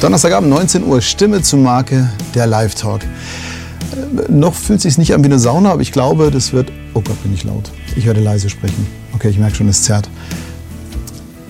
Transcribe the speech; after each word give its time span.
Donnerstagabend, 0.00 0.48
19 0.48 0.84
Uhr, 0.84 1.00
Stimme 1.00 1.42
zur 1.42 1.58
Marke, 1.58 2.08
der 2.32 2.46
Live-Talk. 2.46 3.02
Äh, 3.02 4.30
noch 4.30 4.54
fühlt 4.54 4.76
es 4.76 4.84
sich 4.84 4.96
nicht 4.96 5.12
an 5.12 5.24
wie 5.24 5.26
eine 5.26 5.40
Sauna, 5.40 5.72
aber 5.72 5.82
ich 5.82 5.90
glaube, 5.90 6.30
das 6.30 6.52
wird. 6.52 6.70
Oh 6.94 7.00
Gott, 7.00 7.20
bin 7.24 7.34
ich 7.34 7.42
laut. 7.42 7.72
Ich 7.96 8.06
werde 8.06 8.20
leise 8.20 8.48
sprechen. 8.48 8.86
Okay, 9.12 9.28
ich 9.28 9.38
merke 9.38 9.56
schon, 9.56 9.68
es 9.68 9.82
zerrt. 9.82 10.08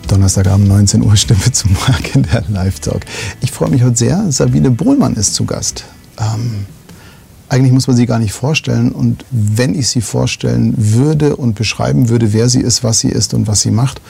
Donnerstagabend, 0.07 0.67
19 0.67 1.05
Uhr, 1.05 1.15
Stimme 1.17 1.53
zur 1.53 1.71
Marke, 1.73 2.21
der 2.21 2.43
Live-Talk. 2.49 3.03
Ich 3.43 3.53
freue 3.53 3.69
mich 3.69 3.83
heute 3.83 3.97
sehr. 3.97 4.33
Sabine 4.33 4.71
Bohlmann 4.71 5.15
ist 5.17 5.35
zu 5.35 5.45
Gast. 5.45 5.85
Ähm, 6.19 6.65
eigentlich 7.51 7.73
muss 7.73 7.87
man 7.87 7.97
sie 7.97 8.07
gar 8.07 8.19
nicht 8.19 8.33
vorstellen. 8.33 8.93
Und 8.93 9.27
wenn 9.31 9.75
ich 9.75 9.89
sie 9.89 10.01
vorstellen 10.01 10.73
würde 10.75 11.37
und 11.37 11.55
beschreiben 11.55 12.09
würde, 12.09 12.33
wer 12.33 12.49
sie 12.49 12.63
ist, 12.63 12.83
was 12.83 13.01
sie 13.01 13.11
ist 13.11 13.35
und 13.35 13.47
was 13.47 13.61
sie 13.61 13.73
macht, 13.73 14.01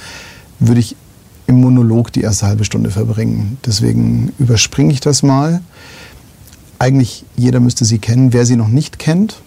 würde 0.61 0.79
ich 0.79 0.95
im 1.48 1.62
Monolog 1.62 2.12
die 2.12 2.20
erste 2.20 2.47
halbe 2.47 2.65
Stunde 2.65 2.91
verbringen. 2.91 3.59
Deswegen 3.66 4.33
überspringe 4.38 4.93
ich 4.93 5.01
das 5.01 5.23
mal. 5.23 5.61
Eigentlich 6.79 7.24
jeder 7.37 7.59
müsste 7.59 7.84
sie 7.84 7.98
kennen. 7.98 8.33
Wer 8.33 8.47
sie 8.47 8.55
noch 8.55 8.69
nicht 8.69 8.98
kennt, 8.98 9.41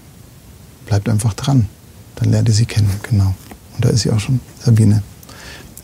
bleibt 0.88 1.08
einfach 1.08 1.34
dran. 1.36 1.68
Dann 2.16 2.32
lernt 2.32 2.50
ihr 2.50 2.56
sie 2.56 2.66
kennen, 2.66 2.90
genau. 3.04 3.36
Und 3.76 3.86
da 3.86 3.90
ist 3.90 4.02
sie 4.02 4.10
auch 4.10 4.20
schon, 4.20 4.42
Sabine. 4.60 5.04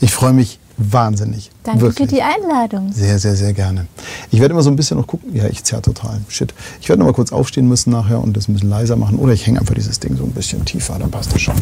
Ich 0.02 0.12
freue 0.12 0.34
mich 0.34 0.60
wahnsinnig. 0.78 1.52
Danke 1.64 1.82
wirklich. 1.82 2.10
für 2.10 2.16
die 2.16 2.22
Einladung. 2.22 2.92
Sehr, 2.92 3.20
sehr, 3.20 3.36
sehr 3.36 3.54
gerne. 3.54 3.86
Ich 4.32 4.40
werde 4.40 4.54
immer 4.54 4.64
so 4.64 4.72
ein 4.72 4.76
bisschen 4.76 4.98
noch 4.98 5.08
gucken. 5.08 5.36
Ja, 5.36 5.46
ich 5.46 5.64
zerr 5.64 5.84
total. 5.84 6.20
Shit. 6.30 6.54
Ich 6.82 6.90
werde 6.90 7.00
noch 7.00 7.08
mal 7.08 7.14
kurz 7.14 7.32
aufstehen 7.32 7.68
müssen 7.68 7.92
nachher 7.92 8.22
und 8.22 8.36
das 8.36 8.48
ein 8.48 8.54
bisschen 8.54 8.70
leiser 8.70 8.96
machen. 8.96 9.20
Oder 9.20 9.34
ich 9.34 9.46
hänge 9.46 9.60
einfach 9.60 9.76
dieses 9.76 10.00
Ding 10.00 10.16
so 10.18 10.24
ein 10.24 10.32
bisschen 10.32 10.66
tiefer, 10.66 10.98
dann 11.00 11.12
passt 11.12 11.32
das 11.32 11.42
schon. 11.42 11.56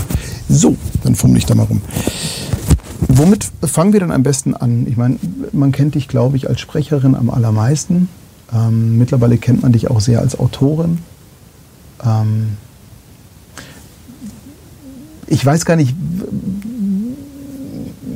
So, 0.47 0.77
dann 1.03 1.15
fummel 1.15 1.37
ich 1.37 1.45
da 1.45 1.55
mal 1.55 1.63
rum. 1.63 1.81
Womit 2.99 3.51
fangen 3.63 3.93
wir 3.93 3.99
dann 3.99 4.11
am 4.11 4.23
besten 4.23 4.55
an? 4.55 4.87
Ich 4.87 4.97
meine, 4.97 5.17
man 5.51 5.71
kennt 5.71 5.95
dich, 5.95 6.07
glaube 6.07 6.37
ich, 6.37 6.49
als 6.49 6.59
Sprecherin 6.59 7.15
am 7.15 7.29
allermeisten. 7.29 8.09
Ähm, 8.53 8.97
mittlerweile 8.97 9.37
kennt 9.37 9.63
man 9.63 9.71
dich 9.71 9.89
auch 9.89 9.99
sehr 9.99 10.19
als 10.19 10.39
Autorin. 10.39 10.99
Ähm, 12.03 12.57
ich 15.27 15.45
weiß 15.45 15.65
gar 15.65 15.75
nicht, 15.75 15.95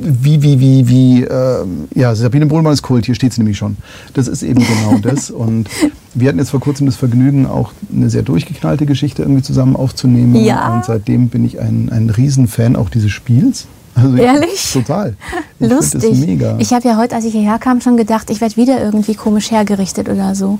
wie, 0.02 0.42
wie, 0.42 0.60
wie, 0.60 0.88
wie, 0.88 1.24
äh, 1.24 1.66
ja, 1.94 2.14
Sabine 2.14 2.46
Bohlmann 2.46 2.72
ist 2.72 2.82
Kult, 2.82 3.06
hier 3.06 3.14
steht 3.14 3.32
sie 3.32 3.40
nämlich 3.40 3.58
schon. 3.58 3.76
Das 4.14 4.28
ist 4.28 4.42
eben 4.42 4.60
genau 4.60 4.98
das. 5.02 5.30
Und 5.30 5.68
wir 6.14 6.28
hatten 6.28 6.38
jetzt 6.38 6.50
vor 6.50 6.60
kurzem 6.60 6.86
das 6.86 6.96
Vergnügen, 6.96 7.46
auch 7.46 7.72
eine 7.94 8.10
sehr 8.10 8.22
durchgeknallte 8.22 8.86
Geschichte 8.86 9.22
irgendwie 9.22 9.42
zusammen 9.42 9.76
aufzunehmen. 9.76 10.34
Ja. 10.36 10.74
Und 10.74 10.84
seitdem 10.84 11.28
bin 11.28 11.44
ich 11.44 11.60
ein, 11.60 11.90
ein 11.90 12.10
Riesenfan 12.10 12.76
auch 12.76 12.88
dieses 12.88 13.10
Spiels. 13.10 13.66
Also 13.94 14.16
Ehrlich? 14.16 14.72
total. 14.72 15.16
Ich 15.62 15.68
Lustig. 15.68 16.18
mega. 16.18 16.56
Ich 16.58 16.72
habe 16.72 16.88
ja 16.88 16.96
heute, 16.96 17.14
als 17.14 17.26
ich 17.26 17.32
hierher 17.32 17.58
kam, 17.58 17.82
schon 17.82 17.98
gedacht, 17.98 18.30
ich 18.30 18.40
werde 18.40 18.56
wieder 18.56 18.82
irgendwie 18.82 19.14
komisch 19.14 19.50
hergerichtet 19.50 20.08
oder 20.08 20.34
so. 20.34 20.58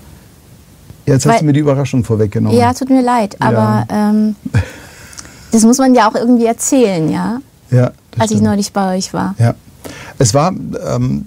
Ja, 1.06 1.14
jetzt 1.14 1.24
Weil, 1.24 1.32
hast 1.32 1.40
du 1.40 1.46
mir 1.46 1.54
die 1.54 1.60
Überraschung 1.60 2.04
vorweggenommen. 2.04 2.58
Ja, 2.58 2.74
tut 2.74 2.90
mir 2.90 3.00
leid, 3.00 3.38
ja. 3.40 3.48
aber 3.48 3.86
ähm, 3.90 4.36
das 5.52 5.62
muss 5.62 5.78
man 5.78 5.94
ja 5.94 6.06
auch 6.06 6.14
irgendwie 6.14 6.44
erzählen, 6.44 7.10
ja? 7.10 7.40
Ja. 7.70 7.84
als 7.86 8.26
stimmt. 8.26 8.32
ich 8.32 8.40
neulich 8.42 8.72
bei 8.74 8.96
euch 8.96 9.14
war. 9.14 9.34
Ja. 9.38 9.54
Es 10.18 10.34
war. 10.34 10.52
Ähm, 10.52 11.24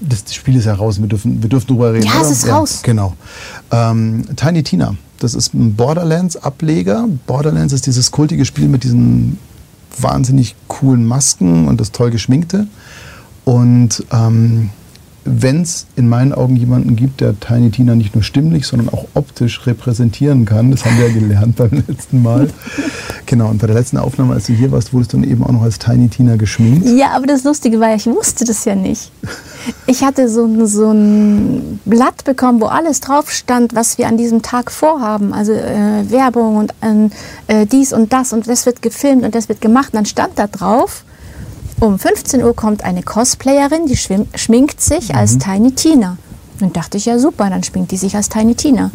das 0.00 0.34
Spiel 0.34 0.56
ist 0.56 0.66
ja 0.66 0.74
raus, 0.74 1.00
wir 1.00 1.06
dürfen, 1.06 1.42
wir 1.42 1.48
dürfen 1.48 1.66
drüber 1.66 1.92
reden. 1.92 2.06
Ja, 2.06 2.12
oder? 2.12 2.22
es 2.22 2.30
ist 2.30 2.46
ja, 2.46 2.56
raus. 2.56 2.80
Genau. 2.82 3.14
Ähm, 3.70 4.24
Tiny 4.36 4.62
Tina, 4.62 4.96
das 5.18 5.34
ist 5.34 5.54
ein 5.54 5.74
Borderlands-Ableger. 5.76 7.06
Borderlands 7.26 7.72
ist 7.72 7.86
dieses 7.86 8.10
kultige 8.10 8.44
Spiel 8.44 8.68
mit 8.68 8.84
diesen 8.84 9.38
wahnsinnig 9.98 10.56
coolen 10.68 11.06
Masken 11.06 11.68
und 11.68 11.80
das 11.80 11.92
toll 11.92 12.10
geschminkte. 12.10 12.66
Und 13.44 14.04
ähm, 14.10 14.70
wenn 15.24 15.62
es 15.62 15.86
in 15.96 16.08
meinen 16.08 16.32
Augen 16.32 16.56
jemanden 16.56 16.96
gibt, 16.96 17.20
der 17.20 17.38
Tiny 17.38 17.70
Tina 17.70 17.94
nicht 17.94 18.14
nur 18.14 18.22
stimmlich, 18.22 18.66
sondern 18.66 18.90
auch 18.90 19.06
optisch 19.14 19.66
repräsentieren 19.66 20.44
kann, 20.44 20.70
das 20.70 20.84
haben 20.84 20.98
wir 20.98 21.08
ja 21.08 21.14
gelernt 21.14 21.56
beim 21.56 21.82
letzten 21.86 22.22
Mal. 22.22 22.50
genau, 23.26 23.48
und 23.48 23.58
bei 23.58 23.66
der 23.66 23.76
letzten 23.76 23.96
Aufnahme, 23.96 24.34
als 24.34 24.46
du 24.46 24.52
hier 24.52 24.70
warst, 24.72 24.92
wurdest 24.92 25.12
du 25.12 25.18
dann 25.18 25.28
eben 25.28 25.42
auch 25.42 25.52
noch 25.52 25.62
als 25.62 25.78
Tiny 25.78 26.08
Tina 26.08 26.36
geschminkt. 26.36 26.86
Ja, 26.86 27.12
aber 27.12 27.26
das 27.26 27.44
Lustige 27.44 27.80
war, 27.80 27.94
ich 27.94 28.06
wusste 28.06 28.44
das 28.44 28.64
ja 28.64 28.74
nicht. 28.74 29.10
Ich 29.86 30.02
hatte 30.04 30.28
so, 30.28 30.66
so 30.66 30.90
ein 30.90 31.80
Blatt 31.84 32.24
bekommen, 32.24 32.60
wo 32.60 32.66
alles 32.66 33.00
drauf 33.00 33.30
stand, 33.30 33.74
was 33.74 33.96
wir 33.98 34.08
an 34.08 34.16
diesem 34.16 34.42
Tag 34.42 34.70
vorhaben. 34.70 35.32
Also 35.32 35.52
äh, 35.52 36.10
Werbung 36.10 36.56
und 36.56 36.74
äh, 37.46 37.66
dies 37.66 37.92
und 37.92 38.12
das 38.12 38.32
und 38.32 38.46
das 38.46 38.66
wird 38.66 38.82
gefilmt 38.82 39.24
und 39.24 39.34
das 39.34 39.48
wird 39.48 39.60
gemacht. 39.60 39.88
Und 39.92 39.96
dann 39.96 40.06
stand 40.06 40.38
da 40.38 40.46
drauf, 40.46 41.04
um 41.80 41.98
15 41.98 42.42
Uhr 42.42 42.54
kommt 42.54 42.84
eine 42.84 43.02
Cosplayerin, 43.02 43.86
die 43.86 43.96
schminkt 43.96 44.80
sich 44.80 45.10
mhm. 45.10 45.16
als 45.16 45.38
Tiny 45.38 45.72
Tina. 45.72 46.16
Und 46.60 46.76
dachte 46.76 46.96
ich, 46.96 47.06
ja 47.06 47.18
super, 47.18 47.50
dann 47.50 47.62
schminkt 47.62 47.90
die 47.90 47.96
sich 47.96 48.14
als 48.16 48.28
Tiny 48.28 48.54
Tina. 48.54 48.90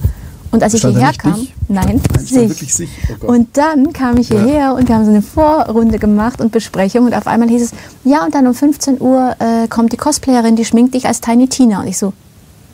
Und 0.51 0.63
als 0.63 0.73
ich 0.73 0.81
hierher 0.81 1.13
kam, 1.13 1.35
dich? 1.35 1.53
nein, 1.67 2.01
nein 2.31 2.49
sich. 2.49 2.73
sich. 2.73 2.89
Oh 3.21 3.27
und 3.27 3.55
dann 3.55 3.93
kam 3.93 4.17
ich 4.17 4.29
hierher 4.29 4.53
ja. 4.53 4.71
und 4.71 4.87
wir 4.87 4.95
haben 4.95 5.05
so 5.05 5.11
eine 5.11 5.21
Vorrunde 5.21 5.99
gemacht 5.99 6.41
und 6.41 6.51
Besprechung 6.51 7.05
und 7.05 7.13
auf 7.13 7.27
einmal 7.27 7.49
hieß 7.49 7.61
es, 7.61 7.71
ja 8.03 8.25
und 8.25 8.33
dann 8.33 8.47
um 8.47 8.55
15 8.55 8.99
Uhr 8.99 9.35
äh, 9.39 9.67
kommt 9.67 9.93
die 9.93 9.97
Cosplayerin, 9.97 10.55
die 10.55 10.65
schminkt 10.65 10.95
dich 10.95 11.05
als 11.05 11.21
Tiny 11.21 11.47
Tina. 11.47 11.81
Und 11.81 11.87
ich 11.87 11.99
so, 11.99 12.13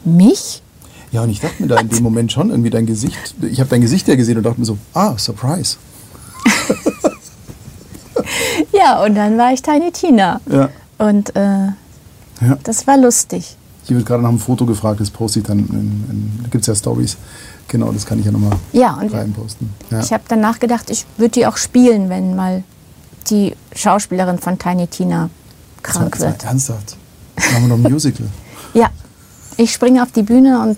mich? 0.06 0.62
Ja, 1.12 1.24
und 1.24 1.30
ich 1.30 1.42
dachte 1.42 1.62
mir 1.62 1.68
da 1.68 1.78
in 1.78 1.90
dem 1.90 2.04
Moment 2.04 2.32
schon 2.32 2.50
irgendwie 2.50 2.70
dein 2.70 2.86
Gesicht, 2.86 3.36
ich 3.42 3.60
habe 3.60 3.70
dein 3.70 3.82
Gesicht 3.82 4.08
ja 4.08 4.16
gesehen 4.16 4.38
und 4.38 4.44
dachte 4.44 4.60
mir 4.60 4.66
so, 4.66 4.78
ah, 4.94 5.18
Surprise. 5.18 5.78
Ja, 8.72 9.04
und 9.04 9.16
dann 9.16 9.38
war 9.38 9.54
ich 9.54 9.62
Tiny 9.62 9.92
Tina. 9.92 10.40
Ja. 10.50 10.70
Und 10.98 11.36
äh, 11.36 11.40
ja. 11.40 12.58
das 12.64 12.88
war 12.88 12.98
lustig. 12.98 13.58
Hier 13.84 13.98
wird 13.98 14.08
gerade 14.08 14.24
nach 14.24 14.30
einem 14.30 14.40
Foto 14.40 14.66
gefragt, 14.66 15.00
das 15.00 15.12
poste 15.12 15.40
ich 15.40 15.46
dann. 15.46 15.60
In, 15.60 16.06
in, 16.10 16.40
da 16.44 16.50
gibt 16.50 16.62
es 16.62 16.68
ja 16.68 16.76
Stories. 16.76 17.18
Genau, 17.68 17.92
das 17.92 18.06
kann 18.06 18.20
ich 18.20 18.26
ja 18.26 18.32
nochmal 18.32 18.58
ja, 18.74 18.94
reinposten. 18.94 19.70
Ja. 19.90 20.00
Ich 20.00 20.14
habe 20.14 20.24
dann 20.28 20.40
nachgedacht, 20.40 20.90
ich 20.90 21.06
würde 21.18 21.32
die 21.32 21.48
auch 21.48 21.58
spielen, 21.58 22.10
wenn 22.10 22.36
mal 22.36 22.64
die 23.30 23.56
Schauspielerin 23.76 24.38
von 24.38 24.60
Tiny 24.60 24.88
Tina 24.88 25.30
krank 25.82 26.20
wird. 26.20 26.44
Ernsthaft? 26.44 26.98
Machen 27.36 27.68
wir 27.68 27.78
noch 27.78 27.86
ein 27.86 27.92
Musical. 27.92 28.28
ja, 28.74 28.90
ich 29.58 29.74
springe 29.74 30.04
auf 30.04 30.12
die 30.12 30.22
Bühne 30.22 30.62
und 30.62 30.78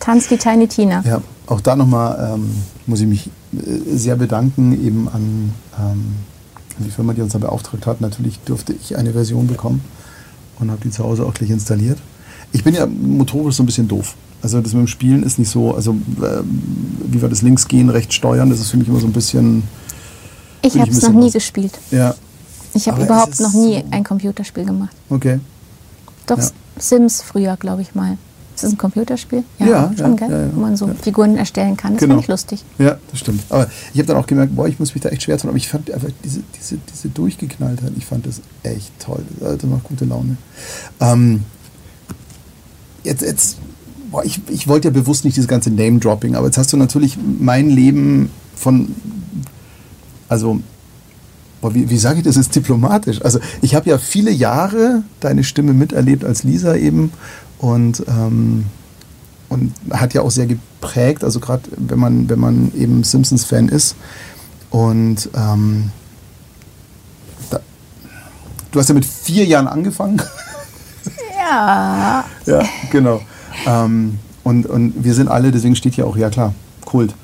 tanze 0.00 0.30
die 0.30 0.38
Tiny 0.38 0.66
Tina. 0.66 1.02
Ja, 1.06 1.20
auch 1.46 1.60
da 1.60 1.76
nochmal 1.76 2.34
ähm, 2.34 2.50
muss 2.86 3.00
ich 3.00 3.06
mich 3.06 3.26
äh, 3.52 3.96
sehr 3.96 4.16
bedanken 4.16 4.72
eben 4.84 5.08
an 5.08 5.54
ähm, 5.78 6.16
die 6.78 6.90
Firma, 6.90 7.12
die 7.12 7.20
uns 7.22 7.32
da 7.32 7.38
beauftragt 7.38 7.86
hat. 7.86 8.00
Natürlich 8.00 8.40
durfte 8.40 8.72
ich 8.72 8.96
eine 8.96 9.12
Version 9.12 9.46
bekommen 9.46 9.82
und 10.58 10.70
habe 10.70 10.80
die 10.82 10.90
zu 10.90 11.04
Hause 11.04 11.24
auch 11.24 11.34
gleich 11.34 11.50
installiert. 11.50 11.98
Ich 12.52 12.64
bin 12.64 12.74
ja 12.74 12.86
motorisch 12.86 13.56
so 13.56 13.62
ein 13.62 13.66
bisschen 13.66 13.88
doof. 13.88 14.14
Also 14.42 14.60
das 14.60 14.72
mit 14.74 14.82
dem 14.82 14.88
Spielen 14.88 15.22
ist 15.22 15.38
nicht 15.38 15.50
so, 15.50 15.74
also 15.74 15.92
äh, 15.92 16.42
wie 17.06 17.22
wir 17.22 17.28
das 17.28 17.42
links 17.42 17.66
gehen, 17.66 17.88
rechts 17.88 18.14
steuern, 18.14 18.50
das 18.50 18.60
ist 18.60 18.70
für 18.70 18.76
mich 18.76 18.88
immer 18.88 19.00
so 19.00 19.06
ein 19.06 19.12
bisschen. 19.12 19.62
Ich 20.62 20.78
habe 20.78 20.90
es 20.90 21.02
noch 21.02 21.12
nie 21.12 21.26
was. 21.26 21.32
gespielt. 21.32 21.78
Ja. 21.90 22.14
Ich 22.74 22.88
habe 22.88 23.02
überhaupt 23.04 23.40
noch 23.40 23.52
nie 23.52 23.78
so 23.78 23.84
ein 23.90 24.04
Computerspiel 24.04 24.64
gemacht. 24.64 24.94
Okay. 25.08 25.40
Doch 26.26 26.38
ja. 26.38 26.50
Sims 26.78 27.22
früher, 27.22 27.56
glaube 27.56 27.82
ich 27.82 27.94
mal. 27.94 28.18
Ist 28.54 28.62
das 28.62 28.72
ein 28.72 28.78
Computerspiel? 28.78 29.42
Ja, 29.58 29.66
ja 29.66 29.92
schon, 29.96 30.16
ja, 30.16 30.28
gell? 30.28 30.50
Wo 30.54 30.60
man 30.60 30.76
so 30.76 30.88
Figuren 31.02 31.36
erstellen 31.36 31.76
kann. 31.76 31.94
Das 31.94 32.00
genau. 32.00 32.14
fand 32.14 32.22
ich 32.22 32.28
lustig. 32.28 32.64
Ja, 32.78 32.98
das 33.10 33.18
stimmt. 33.20 33.42
Aber 33.48 33.68
ich 33.92 33.98
habe 33.98 34.06
dann 34.06 34.16
auch 34.16 34.26
gemerkt, 34.26 34.54
boah, 34.54 34.68
ich 34.68 34.78
muss 34.78 34.94
mich 34.94 35.02
da 35.02 35.08
echt 35.08 35.24
schwer 35.24 35.38
tun. 35.38 35.48
Aber 35.48 35.56
ich 35.56 35.68
fand 35.68 35.90
einfach 35.90 36.08
diese, 36.22 36.40
diese, 36.56 36.78
diese 36.92 37.08
Durchgeknalltheit, 37.08 37.92
ich 37.96 38.06
fand 38.06 38.26
das 38.26 38.40
echt 38.62 38.92
toll. 39.00 39.24
Das 39.40 39.62
macht 39.64 39.84
gute 39.84 40.04
Laune. 40.04 40.36
Ähm, 41.00 41.42
jetzt, 43.02 43.22
jetzt 43.22 43.58
boah, 44.12 44.24
ich, 44.24 44.40
ich 44.48 44.68
wollte 44.68 44.88
ja 44.88 44.92
bewusst 44.92 45.24
nicht 45.24 45.36
dieses 45.36 45.48
ganze 45.48 45.70
Name-Dropping, 45.70 46.36
aber 46.36 46.46
jetzt 46.46 46.58
hast 46.58 46.72
du 46.72 46.76
natürlich 46.76 47.18
mein 47.38 47.68
Leben 47.68 48.30
von, 48.54 48.94
also 50.28 50.60
boah, 51.60 51.74
wie, 51.74 51.90
wie 51.90 51.96
sage 51.96 52.18
ich 52.18 52.24
das 52.24 52.36
jetzt 52.36 52.54
diplomatisch? 52.54 53.20
Also 53.22 53.40
ich 53.62 53.74
habe 53.74 53.90
ja 53.90 53.98
viele 53.98 54.30
Jahre 54.30 55.02
deine 55.18 55.42
Stimme 55.42 55.72
miterlebt 55.72 56.24
als 56.24 56.44
Lisa 56.44 56.76
eben 56.76 57.10
und, 57.64 58.04
ähm, 58.08 58.66
und 59.48 59.72
hat 59.90 60.12
ja 60.12 60.20
auch 60.20 60.30
sehr 60.30 60.46
geprägt, 60.46 61.24
also 61.24 61.40
gerade 61.40 61.62
wenn 61.78 61.98
man, 61.98 62.28
wenn 62.28 62.38
man 62.38 62.72
eben 62.74 63.02
Simpsons-Fan 63.02 63.70
ist. 63.70 63.96
Und 64.68 65.30
ähm, 65.34 65.90
da, 67.48 67.60
du 68.70 68.78
hast 68.78 68.88
ja 68.88 68.94
mit 68.94 69.06
vier 69.06 69.46
Jahren 69.46 69.66
angefangen. 69.66 70.20
Ja. 71.46 72.24
ja, 72.46 72.62
genau. 72.90 73.20
Ähm, 73.66 74.18
und, 74.44 74.64
und 74.64 75.04
wir 75.04 75.12
sind 75.12 75.28
alle, 75.28 75.52
deswegen 75.52 75.76
steht 75.76 75.92
hier 75.92 76.06
auch, 76.06 76.16
ja 76.16 76.30
klar, 76.30 76.54
Kult. 76.86 77.14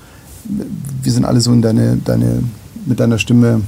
Wir 0.45 1.11
sind 1.11 1.25
alle 1.25 1.41
so 1.41 1.55
in 1.55 1.63
deine, 1.63 1.97
deine, 1.97 2.43
mit 2.85 3.01
deiner 3.01 3.19
Stimme 3.19 3.63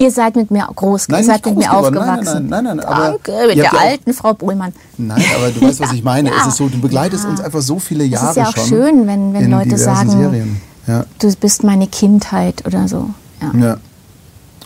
Ihr 0.00 0.10
seid 0.10 0.34
mit 0.34 0.50
mir 0.50 0.66
groß, 0.74 1.08
nein, 1.08 1.20
ihr 1.20 1.26
seid 1.26 1.44
mit 1.44 1.58
mir 1.58 1.70
aufgewachsen. 1.76 2.48
Nein, 2.48 2.64
nein, 2.64 2.76
nein, 2.78 2.86
nein, 2.88 3.20
Danke, 3.22 3.32
mit 3.48 3.58
der 3.58 3.78
alten 3.78 4.14
Frau 4.14 4.32
Bohlmann. 4.32 4.72
Nein, 4.96 5.22
aber 5.36 5.50
du 5.50 5.60
weißt, 5.60 5.78
was 5.78 5.92
ich 5.92 6.02
meine. 6.02 6.30
Es 6.30 6.46
ist 6.46 6.56
so, 6.56 6.70
du 6.70 6.80
begleitest 6.80 7.26
uns 7.26 7.38
einfach 7.38 7.60
so 7.60 7.78
viele 7.78 8.04
Jahre 8.04 8.32
schon. 8.32 8.42
Es 8.42 8.48
ist 8.48 8.56
ja 8.56 8.62
auch 8.62 8.66
schön, 8.66 9.06
wenn, 9.06 9.34
wenn 9.34 9.50
Leute 9.50 9.76
sagen, 9.76 10.58
du 11.18 11.36
bist 11.36 11.64
meine 11.64 11.86
Kindheit 11.86 12.64
oder 12.66 12.88
so. 12.88 13.10
Ja. 13.42 13.60
ja. 13.60 13.76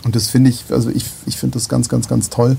Und 0.05 0.15
das 0.15 0.27
finde 0.27 0.51
ich, 0.51 0.63
also 0.69 0.89
ich, 0.89 1.05
ich 1.25 1.35
finde 1.37 1.55
das 1.55 1.67
ganz, 1.67 1.89
ganz, 1.89 2.07
ganz 2.07 2.29
toll. 2.29 2.55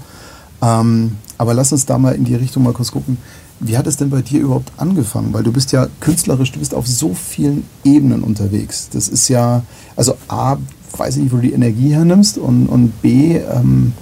Ähm, 0.61 1.17
aber 1.39 1.55
lass 1.55 1.73
uns 1.73 1.87
da 1.87 1.97
mal 1.97 2.15
in 2.15 2.25
die 2.25 2.35
Richtung 2.35 2.63
mal 2.63 2.75
kurz 2.75 2.93
gucken. 2.93 3.17
wie 3.61 3.79
hat 3.79 3.87
es 3.87 3.97
denn 3.97 4.11
bei 4.11 4.21
dir 4.21 4.41
überhaupt 4.41 4.73
angefangen? 4.77 5.33
Weil 5.33 5.45
du 5.45 5.53
bist 5.53 5.73
ja 5.73 5.87
künstlerisch, 6.01 6.53
du 6.53 6.59
bist 6.59 6.75
auf 6.75 6.87
so 6.87 7.15
vielen 7.15 7.65
Ebenen 7.85 8.23
unterwegs. 8.23 8.89
Das 8.93 9.09
ist 9.09 9.29
ja, 9.29 9.63
also 9.97 10.17
A, 10.29 10.57
weiß 10.99 11.17
ich 11.17 11.25
nicht, 11.25 11.33
wo 11.33 11.37
du 11.37 11.43
die 11.43 11.53
Energie 11.53 11.91
hernimmst 11.91 12.39
und, 12.39 12.67
und 12.67 13.03
B, 13.03 13.37
ähm, 13.37 13.93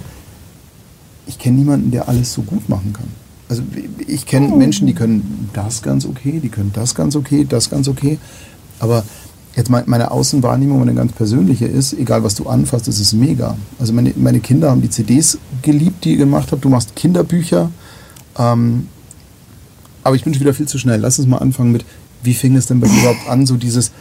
ich 1.27 1.39
kenne 1.39 1.57
niemanden, 1.57 1.91
der 1.91 2.07
alles 2.07 2.33
so 2.33 2.41
gut 2.41 2.69
machen 2.69 2.93
kann. 2.93 3.07
Also 3.47 3.63
ich 4.07 4.25
kenne 4.25 4.49
oh. 4.51 4.55
Menschen, 4.55 4.87
die 4.87 4.93
können 4.93 5.49
das 5.53 5.81
ganz 5.81 6.05
okay, 6.05 6.39
die 6.41 6.49
können 6.49 6.71
das 6.73 6.95
ganz 6.95 7.15
okay, 7.15 7.45
das 7.47 7.69
ganz 7.69 7.87
okay. 7.87 8.17
Aber 8.79 9.03
jetzt 9.55 9.69
meine 9.69 10.11
Außenwahrnehmung, 10.11 10.79
meine 10.79 10.93
ganz 10.93 11.11
persönliche 11.13 11.65
ist, 11.65 11.93
egal 11.93 12.23
was 12.23 12.35
du 12.35 12.47
anfasst, 12.47 12.87
es 12.87 12.99
ist 12.99 13.13
mega. 13.13 13.57
Also 13.79 13.93
meine, 13.93 14.13
meine 14.15 14.39
Kinder 14.39 14.71
haben 14.71 14.81
die 14.81 14.89
CDs 14.89 15.37
geliebt, 15.61 16.03
die 16.05 16.11
ihr 16.11 16.17
gemacht 16.17 16.51
habt. 16.51 16.65
Du 16.65 16.69
machst 16.69 16.95
Kinderbücher. 16.95 17.69
Ähm, 18.37 18.87
aber 20.03 20.15
ich 20.15 20.23
bin 20.23 20.33
schon 20.33 20.41
wieder 20.41 20.53
viel 20.53 20.67
zu 20.67 20.77
schnell. 20.77 20.99
Lass 20.99 21.19
uns 21.19 21.27
mal 21.27 21.37
anfangen 21.37 21.71
mit, 21.71 21.85
wie 22.23 22.33
fing 22.33 22.55
es 22.55 22.67
denn 22.67 22.79
bei 22.79 22.87
dir 22.87 22.99
überhaupt 22.99 23.29
an, 23.29 23.45
so 23.45 23.55
dieses, 23.55 23.91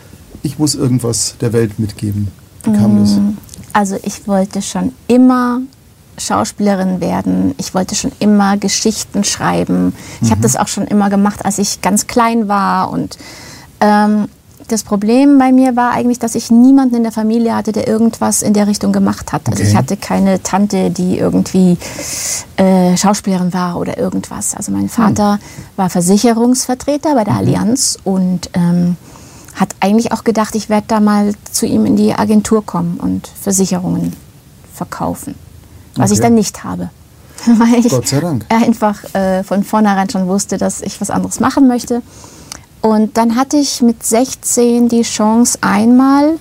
ich 0.42 0.58
muss 0.58 0.74
irgendwas 0.74 1.36
der 1.40 1.52
Welt 1.52 1.78
mitgeben. 1.78 2.28
Wie 2.64 2.72
kam 2.72 3.00
das? 3.00 3.16
Mm, 3.16 3.36
also 3.72 3.96
ich 4.02 4.26
wollte 4.26 4.62
schon 4.62 4.92
immer 5.08 5.60
Schauspielerin 6.18 7.00
werden. 7.00 7.54
Ich 7.58 7.74
wollte 7.74 7.94
schon 7.94 8.12
immer 8.18 8.56
Geschichten 8.56 9.24
schreiben. 9.24 9.94
Ich 10.20 10.28
mhm. 10.28 10.30
habe 10.32 10.40
das 10.42 10.56
auch 10.56 10.68
schon 10.68 10.86
immer 10.86 11.10
gemacht, 11.10 11.44
als 11.44 11.58
ich 11.58 11.82
ganz 11.82 12.06
klein 12.06 12.48
war. 12.48 12.90
Und 12.90 13.18
ähm, 13.80 14.28
das 14.68 14.82
Problem 14.82 15.38
bei 15.38 15.52
mir 15.52 15.76
war 15.76 15.92
eigentlich, 15.92 16.18
dass 16.18 16.34
ich 16.34 16.50
niemanden 16.50 16.96
in 16.96 17.02
der 17.02 17.12
Familie 17.12 17.54
hatte, 17.54 17.72
der 17.72 17.86
irgendwas 17.86 18.42
in 18.42 18.54
der 18.54 18.66
Richtung 18.66 18.92
gemacht 18.92 19.32
hat. 19.32 19.42
Also 19.48 19.62
ich 19.62 19.76
hatte 19.76 19.96
keine 19.96 20.42
Tante, 20.42 20.90
die 20.90 21.18
irgendwie 21.18 21.76
äh, 22.56 22.96
Schauspielerin 22.96 23.52
war 23.52 23.76
oder 23.76 23.98
irgendwas. 23.98 24.54
Also 24.54 24.72
mein 24.72 24.88
Vater 24.88 25.32
hm. 25.34 25.40
war 25.76 25.90
Versicherungsvertreter 25.90 27.14
bei 27.14 27.24
der 27.24 27.34
mhm. 27.34 27.40
Allianz 27.40 27.98
und 28.04 28.50
ähm, 28.54 28.96
hat 29.54 29.74
eigentlich 29.80 30.12
auch 30.12 30.24
gedacht, 30.24 30.54
ich 30.54 30.68
werde 30.68 30.86
da 30.88 31.00
mal 31.00 31.34
zu 31.50 31.66
ihm 31.66 31.86
in 31.86 31.96
die 31.96 32.14
Agentur 32.14 32.64
kommen 32.64 32.98
und 32.98 33.28
Versicherungen 33.40 34.14
verkaufen. 34.72 35.34
Was 35.94 36.10
okay. 36.10 36.14
ich 36.14 36.20
dann 36.20 36.34
nicht 36.34 36.64
habe. 36.64 36.90
Weil 37.46 37.84
ich 37.84 37.90
Gott 37.90 38.08
sei 38.08 38.20
Dank. 38.20 38.46
einfach 38.48 39.02
äh, 39.14 39.44
von 39.44 39.64
vornherein 39.64 40.08
schon 40.10 40.26
wusste, 40.26 40.58
dass 40.58 40.80
ich 40.80 41.00
was 41.00 41.10
anderes 41.10 41.40
machen 41.40 41.68
möchte. 41.68 42.02
Und 42.80 43.16
dann 43.16 43.36
hatte 43.36 43.56
ich 43.56 43.80
mit 43.80 44.02
16 44.04 44.88
die 44.88 45.02
Chance, 45.02 45.58
einmal 45.60 46.38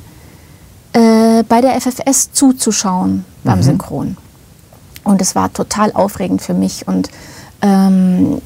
äh, 0.93 1.43
bei 1.43 1.61
der 1.61 1.79
FFS 1.79 2.31
zuzuschauen 2.33 3.25
beim 3.43 3.59
mhm. 3.59 3.63
Synchron. 3.63 4.17
Und 5.03 5.21
es 5.21 5.35
war 5.35 5.51
total 5.51 5.91
aufregend 5.93 6.41
für 6.41 6.53
mich. 6.53 6.87
Und 6.87 7.09
ähm, 7.61 8.41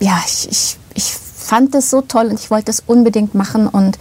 ja, 0.00 0.20
ich, 0.26 0.50
ich, 0.50 0.78
ich 0.94 1.16
fand 1.42 1.74
es 1.74 1.90
so 1.90 2.00
toll 2.00 2.26
und 2.26 2.40
ich 2.40 2.50
wollte 2.50 2.70
es 2.70 2.82
unbedingt 2.86 3.34
machen. 3.34 3.66
Und 3.66 3.98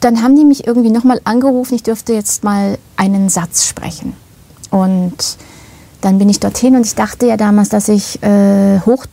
dann 0.00 0.22
haben 0.22 0.36
die 0.36 0.44
mich 0.44 0.66
irgendwie 0.66 0.90
nochmal 0.90 1.20
angerufen, 1.24 1.74
ich 1.74 1.82
dürfte 1.82 2.12
jetzt 2.12 2.44
mal 2.44 2.78
einen 2.96 3.28
Satz 3.28 3.66
sprechen. 3.66 4.14
Und 4.70 5.36
dann 6.00 6.18
bin 6.18 6.28
ich 6.28 6.40
dorthin 6.40 6.76
und 6.76 6.84
ich 6.84 6.94
dachte 6.94 7.26
ja 7.26 7.36
damals, 7.36 7.70
dass 7.70 7.88
ich 7.88 8.22
äh, 8.22 8.80
hoch, 8.80 9.06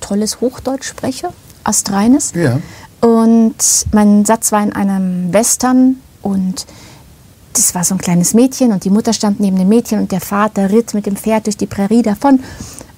tolles 0.00 0.40
Hochdeutsch 0.40 0.84
spreche 0.84 1.28
astreines. 1.64 2.32
Ja. 2.34 2.60
Und 3.00 3.56
mein 3.92 4.24
Satz 4.24 4.52
war 4.52 4.62
in 4.62 4.72
einem 4.72 5.32
Western 5.32 5.96
und 6.22 6.66
das 7.52 7.74
war 7.74 7.84
so 7.84 7.94
ein 7.94 7.98
kleines 7.98 8.34
Mädchen 8.34 8.72
und 8.72 8.84
die 8.84 8.90
Mutter 8.90 9.12
stand 9.12 9.40
neben 9.40 9.58
dem 9.58 9.68
Mädchen 9.68 9.98
und 9.98 10.12
der 10.12 10.20
Vater 10.20 10.70
ritt 10.70 10.94
mit 10.94 11.06
dem 11.06 11.16
Pferd 11.16 11.46
durch 11.46 11.56
die 11.56 11.66
Prärie 11.66 12.02
davon. 12.02 12.40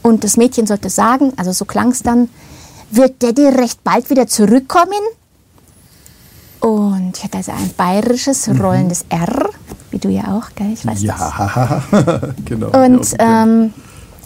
Und 0.02 0.24
das 0.24 0.36
Mädchen 0.36 0.66
sollte 0.66 0.90
sagen, 0.90 1.32
also 1.36 1.52
so 1.52 1.64
klang 1.64 1.92
es 1.92 2.02
dann, 2.02 2.28
wird 2.92 3.22
Daddy 3.22 3.48
recht 3.48 3.82
bald 3.84 4.08
wieder 4.10 4.26
zurückkommen? 4.26 5.00
Und 6.60 7.12
ich 7.16 7.24
hatte 7.24 7.38
also 7.38 7.52
ein 7.52 7.70
bayerisches, 7.76 8.46
mhm. 8.46 8.60
rollendes 8.60 9.04
mhm. 9.04 9.20
R, 9.20 9.50
wie 9.90 9.98
du 9.98 10.08
ja 10.08 10.36
auch, 10.36 10.54
gell? 10.54 10.72
Ich 10.72 10.86
weiß 10.86 11.02
ja, 11.02 11.82
genau. 12.44 12.68
Und 12.68 13.14
ähm, 13.18 13.74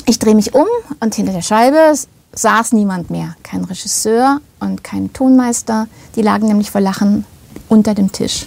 ich 0.05 0.19
drehe 0.19 0.35
mich 0.35 0.55
um 0.55 0.67
und 1.01 1.15
hinter 1.15 1.33
der 1.33 1.43
Scheibe 1.43 1.95
saß 2.35 2.73
niemand 2.73 3.11
mehr. 3.11 3.35
Kein 3.43 3.65
Regisseur 3.65 4.41
und 4.61 4.85
kein 4.85 5.12
Tonmeister. 5.12 5.89
Die 6.15 6.23
lagen 6.23 6.47
nämlich 6.47 6.71
vor 6.71 6.83
Lachen 6.83 7.25
unter 7.69 7.95
dem 7.95 8.12
Tisch. 8.12 8.47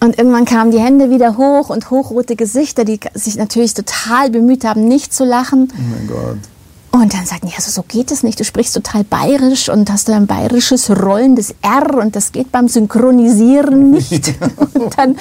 Und 0.00 0.18
irgendwann 0.18 0.44
kamen 0.44 0.70
die 0.70 0.80
Hände 0.80 1.10
wieder 1.10 1.36
hoch 1.36 1.70
und 1.70 1.90
hochrote 1.90 2.36
Gesichter, 2.36 2.84
die 2.84 3.00
sich 3.14 3.36
natürlich 3.36 3.74
total 3.74 4.30
bemüht 4.30 4.64
haben, 4.64 4.86
nicht 4.86 5.12
zu 5.12 5.24
lachen. 5.24 5.72
Oh 5.72 5.80
mein 5.80 6.06
Gott. 6.06 6.38
Und 7.00 7.14
dann 7.14 7.26
sagten 7.26 7.46
die, 7.46 7.54
also 7.54 7.70
so 7.70 7.84
geht 7.86 8.10
es 8.10 8.24
nicht, 8.24 8.40
du 8.40 8.44
sprichst 8.44 8.74
total 8.74 9.04
bayerisch 9.04 9.68
und 9.68 9.90
hast 9.90 10.10
ein 10.10 10.26
bayerisches 10.26 10.90
rollendes 10.90 11.54
R 11.62 11.96
und 11.96 12.16
das 12.16 12.32
geht 12.32 12.50
beim 12.50 12.66
Synchronisieren 12.66 13.90
nicht. 13.92 14.34
und 14.74 14.98
dann 14.98 15.16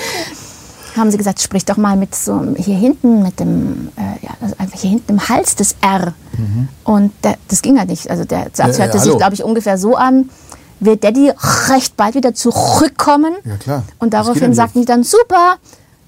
haben 0.95 1.12
sie 1.12 1.18
gesagt, 1.18 1.39
sprich 1.39 1.65
doch 1.65 1.77
mal 1.77 1.95
mit 1.95 2.15
so 2.15 2.56
hier 2.57 2.75
hinten, 2.75 3.21
mit 3.21 3.39
dem, 3.39 3.89
äh, 3.95 4.25
ja, 4.25 4.31
also 4.41 4.56
einfach 4.57 4.79
hier 4.79 4.89
hinten 4.89 5.12
im 5.12 5.29
Hals 5.29 5.56
des 5.56 5.75
R. 5.81 6.13
Mhm. 6.35 6.68
Und 6.83 7.13
der, 7.24 7.35
das 7.47 7.62
ging 7.62 7.77
halt 7.77 7.89
nicht. 7.89 8.09
Also 8.09 8.25
der 8.25 8.47
Satz 8.53 8.79
hörte 8.79 8.97
ja, 8.97 9.03
sich, 9.03 9.15
glaube 9.15 9.35
ich, 9.35 9.44
ungefähr 9.44 9.77
so 9.77 9.95
an. 9.95 10.31
Wird 10.79 11.03
Daddy 11.03 11.31
recht 11.69 11.95
bald 11.95 12.15
wieder 12.15 12.33
zurückkommen? 12.33 13.35
Ja, 13.45 13.57
klar. 13.57 13.83
Und 14.00 14.13
daraufhin 14.13 14.53
sagten 14.56 14.79
die 14.79 14.85
dann, 14.85 15.03
super, 15.03 15.57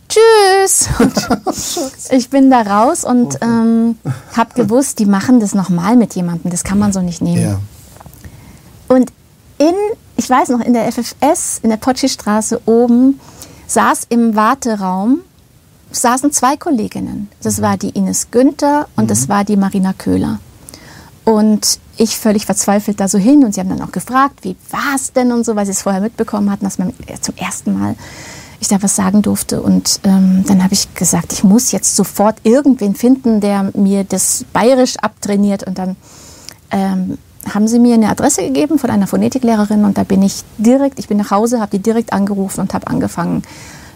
tschüss. 0.10 0.90
Ich 2.12 2.30
bin 2.30 2.50
da 2.50 2.62
raus 2.62 3.04
und 3.04 3.36
okay. 3.36 3.46
ähm, 3.46 4.00
habe 4.36 4.54
gewusst, 4.56 5.00
die 5.00 5.06
machen 5.06 5.40
das 5.40 5.54
nochmal 5.54 5.96
mit 5.96 6.16
jemandem. 6.16 6.52
Das 6.52 6.64
kann 6.64 6.80
man 6.80 6.92
so 6.92 7.02
nicht 7.02 7.22
nehmen. 7.22 7.42
Ja. 7.42 7.60
Und 8.88 9.12
in, 9.60 9.76
ich 10.18 10.30
weiß 10.30 10.50
noch, 10.50 10.62
in 10.62 10.74
der 10.74 10.92
FFS, 10.92 11.60
in 11.62 11.70
der 11.70 11.78
Potschi-Straße 11.78 12.62
oben, 12.66 13.20
saß 13.68 14.08
im 14.10 14.36
Warteraum, 14.36 15.20
saßen 15.92 16.32
zwei 16.32 16.58
Kolleginnen. 16.58 17.30
Das 17.42 17.60
mhm. 17.60 17.62
war 17.62 17.78
die 17.78 17.90
Ines 17.90 18.32
Günther 18.32 18.88
und 18.96 19.06
mhm. 19.06 19.10
das 19.10 19.30
war 19.30 19.44
die 19.44 19.58
Marina 19.58 19.94
Köhler. 19.94 20.40
Und 21.26 21.80
ich 21.98 22.18
völlig 22.18 22.46
verzweifelt 22.46 23.00
da 23.00 23.08
so 23.08 23.18
hin 23.18 23.44
und 23.44 23.54
sie 23.54 23.60
haben 23.60 23.70
dann 23.70 23.82
auch 23.82 23.92
gefragt, 23.92 24.40
wie 24.44 24.56
war 24.72 24.96
es 24.96 25.14
denn 25.14 25.32
und 25.32 25.46
so, 25.46 25.56
weil 25.56 25.66
sie 25.66 25.74
es 25.74 25.84
vorher 25.84 26.02
mitbekommen 26.02 26.50
hatten, 26.50 26.64
dass 26.64 26.80
man 26.80 26.94
zum 27.22 27.36
ersten 27.36 27.78
Mal 27.80 27.96
ich 28.60 28.68
da 28.68 28.82
was 28.82 28.96
sagen 28.96 29.22
durfte. 29.22 29.62
Und 29.62 30.02
ähm, 30.04 30.44
dann 30.48 30.64
habe 30.64 30.74
ich 30.74 30.94
gesagt, 30.94 31.34
ich 31.34 31.44
muss 31.44 31.72
jetzt 31.72 31.96
sofort 31.96 32.38
irgendwen 32.44 32.96
finden, 32.96 33.40
der 33.40 33.72
mir 33.74 34.04
das 34.04 34.46
bayerisch 34.54 34.98
abtrainiert. 34.98 35.64
Und 35.64 35.78
dann 35.78 35.96
ähm, 36.72 37.18
haben 37.54 37.68
sie 37.68 37.80
mir 37.80 37.94
eine 37.94 38.10
Adresse 38.10 38.42
gegeben 38.44 38.80
von 38.80 38.90
einer 38.90 39.08
Phonetiklehrerin 39.08 39.86
und 39.86 39.98
da 39.98 40.04
bin 40.04 40.22
ich 40.22 40.44
direkt, 40.58 41.00
ich 41.00 41.08
bin 41.08 41.18
nach 41.18 41.32
Hause, 41.32 41.60
habe 41.60 41.72
die 41.72 41.80
direkt 41.80 42.14
angerufen 42.14 42.62
und 42.62 42.74
habe 42.74 42.88
angefangen 42.88 43.44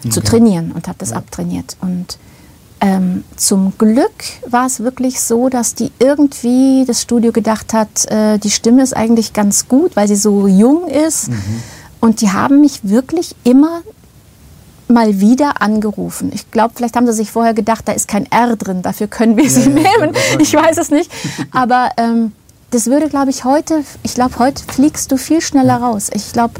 okay. 0.00 0.10
zu 0.10 0.22
trainieren 0.22 0.72
und 0.72 0.88
habe 0.88 0.98
das 0.98 1.10
ja. 1.10 1.16
abtrainiert. 1.16 1.76
Und 1.80 2.18
ähm, 2.80 3.24
zum 3.36 3.76
Glück 3.78 4.12
war 4.48 4.66
es 4.66 4.80
wirklich 4.80 5.20
so, 5.20 5.48
dass 5.48 5.74
die 5.74 5.92
irgendwie 5.98 6.84
das 6.86 7.02
Studio 7.02 7.32
gedacht 7.32 7.72
hat, 7.72 8.06
äh, 8.10 8.38
die 8.38 8.50
Stimme 8.50 8.82
ist 8.82 8.96
eigentlich 8.96 9.32
ganz 9.32 9.68
gut, 9.68 9.94
weil 9.96 10.08
sie 10.08 10.16
so 10.16 10.48
jung 10.48 10.88
ist. 10.88 11.28
Mhm. 11.28 11.62
Und 12.00 12.20
die 12.20 12.30
haben 12.30 12.60
mich 12.60 12.80
wirklich 12.82 13.34
immer 13.44 13.80
mal 14.88 15.20
wieder 15.20 15.62
angerufen. 15.62 16.30
Ich 16.34 16.50
glaube, 16.50 16.74
vielleicht 16.76 16.96
haben 16.96 17.06
sie 17.06 17.12
sich 17.12 17.30
vorher 17.30 17.54
gedacht, 17.54 17.88
da 17.88 17.92
ist 17.92 18.08
kein 18.08 18.30
R 18.30 18.56
drin, 18.56 18.82
dafür 18.82 19.06
können 19.06 19.36
wir 19.36 19.44
ja, 19.44 19.50
sie 19.50 19.62
ja, 19.62 19.68
nehmen. 19.68 20.14
Ich 20.38 20.54
weiß 20.54 20.78
es 20.78 20.90
nicht. 20.90 21.10
Aber 21.50 21.90
ähm, 21.96 22.32
das 22.70 22.86
würde, 22.86 23.08
glaube 23.08 23.30
ich, 23.30 23.44
heute, 23.44 23.84
ich 24.02 24.14
glaube, 24.14 24.38
heute 24.38 24.62
fliegst 24.66 25.10
du 25.12 25.16
viel 25.16 25.40
schneller 25.40 25.76
raus. 25.76 26.10
Ich 26.12 26.32
glaube, 26.32 26.54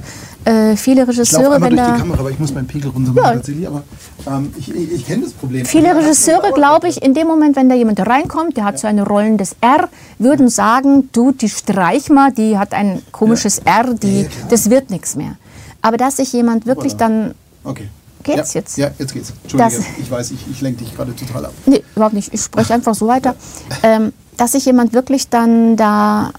äh, 0.45 0.77
viele 0.77 1.09
Regisseure, 1.09 1.57
ich 1.57 1.63
wenn 1.63 1.77
da... 1.77 1.93
die 1.93 2.01
Kamera, 2.01 2.21
aber 2.21 2.31
ich 2.31 2.39
muss 2.39 2.53
meinen 2.53 2.67
Pegel 2.67 2.91
runter 2.91 3.13
machen, 3.13 3.61
ja. 3.61 3.69
aber 3.69 3.83
ähm, 4.27 4.55
ich, 4.57 4.73
ich, 4.75 4.93
ich 4.93 5.07
kenne 5.07 5.25
das 5.25 5.33
Problem. 5.33 5.65
Viele 5.65 5.97
Regisseure, 5.97 6.53
glaube 6.53 6.89
ich, 6.89 7.03
in 7.03 7.15
dem 7.15 7.27
Moment, 7.27 7.57
wenn 7.57 7.69
da 7.69 7.75
jemand 7.75 7.99
reinkommt, 8.01 8.57
der 8.57 8.65
hat 8.65 8.75
ja. 8.75 8.81
so 8.81 8.87
eine 8.87 9.07
rollendes 9.07 9.57
R, 9.61 9.89
würden 10.19 10.49
sagen, 10.49 11.09
du, 11.13 11.33
die 11.33 11.49
streich 11.49 12.11
mal, 12.11 12.31
die 12.31 12.59
hat 12.59 12.75
ein 12.75 13.03
komisches 13.11 13.63
ja. 13.65 13.81
R, 13.81 13.95
die, 13.95 14.29
das 14.51 14.71
wird 14.71 14.91
nichts 14.91 15.17
mehr. 15.17 15.37
Aber 15.83 15.97
dass 15.97 16.19
sich 16.19 16.33
jemand 16.33 16.67
wirklich 16.67 16.97
dann... 16.97 17.35
Okay. 17.65 17.89
Geht's 18.25 18.55
ja, 18.55 18.61
jetzt? 18.61 18.79
Ja, 18.79 18.91
jetzt 18.99 19.13
geht's. 19.13 19.33
Entschuldige, 19.43 19.77
das, 19.77 19.87
ich 20.01 20.11
weiß, 20.11 20.31
ich, 20.33 20.47
ich 20.51 20.61
lenke 20.61 20.83
dich 20.83 20.95
gerade 20.95 21.15
total 21.15 21.47
ab. 21.47 21.53
Nee, 21.67 21.85
überhaupt 21.95 22.15
nicht. 22.15 22.33
Ich 22.35 22.41
spreche 22.41 22.75
einfach 22.75 22.95
so 22.95 23.07
weiter. 23.07 23.37
Ähm, 23.83 24.13
dass 24.37 24.53
sich 24.53 24.65
jemand 24.65 24.93
wirklich 24.93 25.29
dann 25.29 25.77
da, 25.77 26.33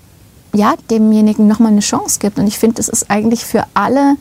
ja, 0.53 0.75
demjenigen 0.89 1.47
nochmal 1.47 1.71
eine 1.71 1.81
Chance 1.81 2.19
gibt. 2.19 2.39
Und 2.39 2.47
ich 2.47 2.59
finde, 2.59 2.75
das 2.75 2.89
ist 2.89 3.09
eigentlich 3.09 3.45
für 3.45 3.65
alle, 3.73 4.17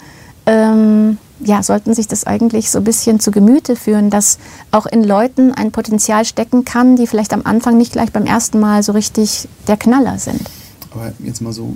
ähm, 0.47 1.19
ja, 1.41 1.63
sollten 1.63 1.95
sich 1.95 2.07
das 2.07 2.25
eigentlich 2.25 2.71
so 2.71 2.79
ein 2.79 2.85
bisschen 2.85 3.19
zu 3.19 3.31
Gemüte 3.31 3.77
führen, 3.77 4.11
dass 4.11 4.39
auch 4.71 4.87
in 4.87 5.03
Leuten 5.03 5.53
ein 5.53 5.73
Potenzial 5.73 6.25
stecken 6.25 6.65
kann, 6.65 6.97
die 6.97 7.07
vielleicht 7.07 7.33
am 7.33 7.43
Anfang 7.45 7.77
nicht 7.77 7.93
gleich 7.93 8.13
beim 8.13 8.27
ersten 8.27 8.61
Mal 8.61 8.83
so 8.83 8.93
richtig 8.93 9.49
der 9.67 9.77
Knaller 9.77 10.19
sind. 10.19 10.43
Aber 10.93 11.13
jetzt 11.19 11.41
mal 11.41 11.53
so, 11.53 11.75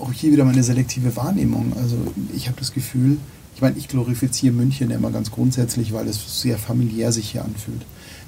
auch 0.00 0.12
hier 0.12 0.32
wieder 0.32 0.44
meine 0.44 0.62
selektive 0.62 1.14
Wahrnehmung. 1.14 1.72
Also 1.80 1.96
ich 2.34 2.48
habe 2.48 2.58
das 2.58 2.72
Gefühl, 2.72 3.18
ich 3.56 3.62
meine, 3.62 3.78
ich 3.78 3.88
glorifiziere 3.88 4.52
München 4.54 4.90
immer 4.90 5.10
ganz 5.10 5.30
grundsätzlich, 5.30 5.94
weil 5.94 6.06
es 6.08 6.42
sehr 6.42 6.58
familiär 6.58 7.10
sich 7.10 7.30
hier 7.30 7.42
anfühlt. 7.42 7.80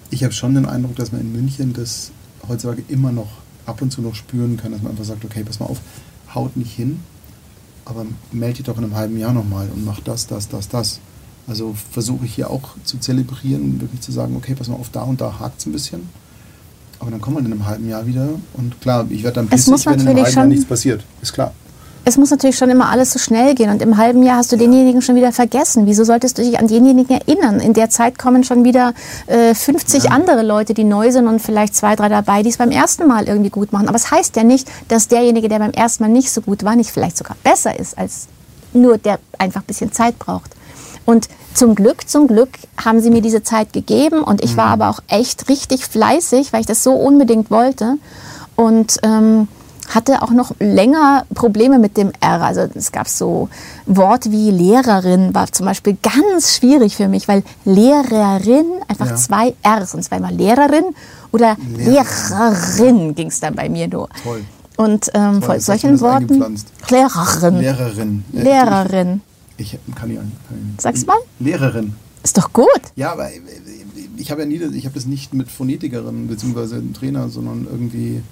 Ich 0.08 0.24
habe 0.24 0.32
schon 0.32 0.54
den 0.54 0.64
Eindruck, 0.64 0.96
dass 0.96 1.12
man 1.12 1.20
in 1.20 1.32
München 1.32 1.74
das 1.74 2.12
heutzutage 2.48 2.82
immer 2.88 3.12
noch 3.12 3.28
ab 3.66 3.82
und 3.82 3.92
zu 3.92 4.00
noch 4.00 4.14
spüren 4.14 4.56
kann, 4.56 4.72
dass 4.72 4.80
man 4.80 4.92
einfach 4.92 5.04
sagt, 5.04 5.26
okay, 5.26 5.44
pass 5.44 5.60
mal 5.60 5.66
auf, 5.66 5.82
haut 6.34 6.56
nicht 6.56 6.74
hin, 6.74 7.00
aber 7.84 8.06
melde 8.32 8.56
dich 8.56 8.64
doch 8.64 8.78
in 8.78 8.84
einem 8.84 8.94
halben 8.94 9.18
Jahr 9.18 9.34
nochmal 9.34 9.68
und 9.74 9.84
mach 9.84 10.00
das, 10.00 10.26
das, 10.26 10.48
das, 10.48 10.70
das. 10.70 10.98
Also 11.46 11.76
versuche 11.92 12.24
ich 12.24 12.34
hier 12.34 12.48
auch 12.48 12.76
zu 12.84 12.96
zelebrieren, 12.96 13.82
wirklich 13.82 14.00
zu 14.00 14.12
sagen, 14.12 14.34
okay, 14.34 14.54
pass 14.54 14.68
mal 14.68 14.76
auf, 14.76 14.88
da 14.88 15.02
und 15.02 15.20
da 15.20 15.40
hakt 15.40 15.60
es 15.60 15.66
ein 15.66 15.72
bisschen. 15.72 16.08
Aber 17.00 17.10
dann 17.10 17.20
kommen 17.20 17.36
wir 17.36 17.40
in 17.40 17.52
einem 17.52 17.66
halben 17.66 17.86
Jahr 17.86 18.06
wieder 18.06 18.30
und 18.54 18.80
klar, 18.80 19.06
ich 19.10 19.24
werde 19.24 19.34
dann 19.34 19.48
pissig, 19.48 19.84
wenn 19.84 20.00
in 20.00 20.08
einem 20.08 20.24
halben 20.24 20.36
Jahr 20.36 20.46
nichts 20.46 20.64
passiert. 20.64 21.04
Ist 21.20 21.34
klar 21.34 21.52
es 22.08 22.16
muss 22.16 22.30
natürlich 22.30 22.56
schon 22.56 22.70
immer 22.70 22.88
alles 22.88 23.12
so 23.12 23.18
schnell 23.18 23.54
gehen 23.54 23.68
und 23.68 23.82
im 23.82 23.98
halben 23.98 24.22
Jahr 24.22 24.38
hast 24.38 24.50
du 24.50 24.56
denjenigen 24.56 25.02
schon 25.02 25.14
wieder 25.14 25.30
vergessen. 25.30 25.84
Wieso 25.84 26.04
solltest 26.04 26.38
du 26.38 26.42
dich 26.42 26.58
an 26.58 26.66
denjenigen 26.66 27.20
erinnern? 27.20 27.60
In 27.60 27.74
der 27.74 27.90
Zeit 27.90 28.18
kommen 28.18 28.44
schon 28.44 28.64
wieder 28.64 28.94
äh, 29.26 29.54
50 29.54 30.04
ja. 30.04 30.10
andere 30.12 30.42
Leute, 30.42 30.72
die 30.72 30.84
neu 30.84 31.12
sind 31.12 31.26
und 31.26 31.40
vielleicht 31.40 31.76
zwei, 31.76 31.96
drei 31.96 32.08
dabei, 32.08 32.42
die 32.42 32.48
es 32.48 32.56
beim 32.56 32.70
ersten 32.70 33.06
Mal 33.06 33.28
irgendwie 33.28 33.50
gut 33.50 33.72
machen. 33.74 33.88
Aber 33.88 33.96
es 33.96 34.04
das 34.04 34.12
heißt 34.12 34.36
ja 34.36 34.42
nicht, 34.42 34.68
dass 34.88 35.08
derjenige, 35.08 35.50
der 35.50 35.58
beim 35.58 35.72
ersten 35.72 36.02
Mal 36.02 36.08
nicht 36.08 36.32
so 36.32 36.40
gut 36.40 36.64
war, 36.64 36.76
nicht 36.76 36.90
vielleicht 36.90 37.18
sogar 37.18 37.36
besser 37.44 37.78
ist 37.78 37.98
als 37.98 38.28
nur 38.72 38.96
der 38.96 39.18
einfach 39.38 39.60
ein 39.60 39.66
bisschen 39.66 39.92
Zeit 39.92 40.18
braucht. 40.18 40.52
Und 41.04 41.28
zum 41.52 41.74
Glück, 41.74 42.08
zum 42.08 42.26
Glück 42.26 42.50
haben 42.82 43.02
sie 43.02 43.10
mir 43.10 43.20
diese 43.20 43.42
Zeit 43.42 43.74
gegeben 43.74 44.22
und 44.22 44.42
ich 44.42 44.56
war 44.56 44.68
mhm. 44.68 44.82
aber 44.82 44.90
auch 44.90 45.00
echt 45.08 45.50
richtig 45.50 45.84
fleißig, 45.84 46.54
weil 46.54 46.60
ich 46.60 46.66
das 46.66 46.82
so 46.82 46.92
unbedingt 46.92 47.50
wollte. 47.50 47.96
Und 48.56 48.98
ähm, 49.02 49.48
hatte 49.94 50.22
auch 50.22 50.30
noch 50.30 50.52
länger 50.58 51.24
Probleme 51.34 51.78
mit 51.78 51.96
dem 51.96 52.12
R. 52.20 52.42
Also 52.42 52.68
es 52.74 52.92
gab 52.92 53.08
so 53.08 53.48
Worte 53.86 54.30
wie 54.30 54.50
Lehrerin 54.50 55.34
war 55.34 55.50
zum 55.52 55.66
Beispiel 55.66 55.96
ganz 56.02 56.56
schwierig 56.56 56.96
für 56.96 57.08
mich, 57.08 57.28
weil 57.28 57.42
Lehrerin 57.64 58.66
einfach 58.86 59.08
ja. 59.08 59.16
zwei 59.16 59.54
Rs 59.66 59.94
und 59.94 60.02
zweimal 60.02 60.34
Lehrerin 60.34 60.84
oder 61.32 61.56
Lehrerin, 61.76 62.76
Lehrerin 62.78 63.14
ging 63.14 63.28
es 63.28 63.40
dann 63.40 63.54
bei 63.54 63.68
mir 63.68 63.88
nur. 63.88 64.08
Toll. 64.22 64.44
Und 64.76 65.10
ähm, 65.14 65.40
Toll, 65.40 65.60
solchen 65.60 66.00
Worten. 66.00 66.56
Lehrerin. 66.88 67.60
Lehrerin. 67.60 68.24
Lehrerin. 68.32 69.20
Ich 69.56 69.76
kann 69.96 70.08
nicht. 70.08 70.20
Sag's 70.78 71.04
mal. 71.04 71.16
Lehrerin. 71.40 71.94
Ist 72.22 72.38
doch 72.38 72.52
gut. 72.52 72.68
Ja, 72.94 73.12
aber 73.12 73.28
ich 74.16 74.30
habe 74.30 74.42
ja 74.42 74.46
nie, 74.46 74.60
ich 74.76 74.84
habe 74.84 74.94
das 74.94 75.06
nicht 75.06 75.34
mit 75.34 75.50
Phonetikerin 75.50 76.28
bzw. 76.28 76.80
Trainer, 76.92 77.28
sondern 77.28 77.66
irgendwie 77.70 78.22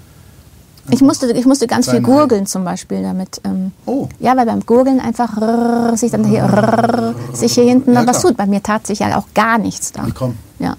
ich 0.91 1.01
musste, 1.01 1.31
ich 1.33 1.47
musste 1.47 1.67
ganz 1.67 1.91
viel 1.91 2.01
gurgeln 2.01 2.47
zum 2.47 2.65
Beispiel 2.65 3.03
damit. 3.03 3.41
Ähm, 3.45 3.73
oh. 3.87 4.09
Ja, 4.19 4.37
weil 4.37 4.47
beim 4.47 4.61
Gurgeln 4.61 5.01
einfach 5.01 5.37
rrr, 5.41 5.97
sich 5.97 6.13
dann 6.13 6.25
hier, 6.25 6.45
rrr, 6.45 7.15
sich 7.33 7.55
hier 7.55 7.65
hinten 7.65 7.95
ja, 7.95 8.07
was 8.07 8.23
tut. 8.23 8.37
Bei 8.37 8.47
mir 8.47 8.63
tat 8.63 8.87
sich 8.87 9.01
ja 9.01 9.17
auch 9.17 9.27
gar 9.35 9.59
nichts 9.59 9.93
da. 9.93 10.07
komm. 10.15 10.37
Ja. 10.59 10.77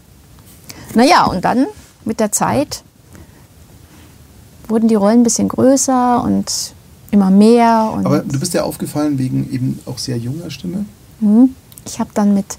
Naja, 0.96 1.26
und 1.26 1.44
dann 1.44 1.66
mit 2.06 2.20
der 2.20 2.32
Zeit 2.32 2.84
wurden 4.68 4.88
die 4.88 4.96
Rollen 4.96 5.22
ein 5.22 5.24
bisschen 5.24 5.48
größer 5.48 6.24
und 6.24 6.74
immer 7.12 7.30
mehr. 7.30 7.92
Und 7.94 8.06
Aber 8.06 8.20
du 8.20 8.40
bist 8.40 8.54
ja 8.54 8.64
aufgefallen 8.64 9.18
wegen 9.18 9.52
eben 9.52 9.80
auch 9.86 9.98
sehr 9.98 10.18
junger 10.18 10.50
Stimme. 10.50 10.86
Mhm. 11.20 11.56
Ich 11.86 12.00
habe 12.00 12.10
dann 12.14 12.34
mit, 12.34 12.58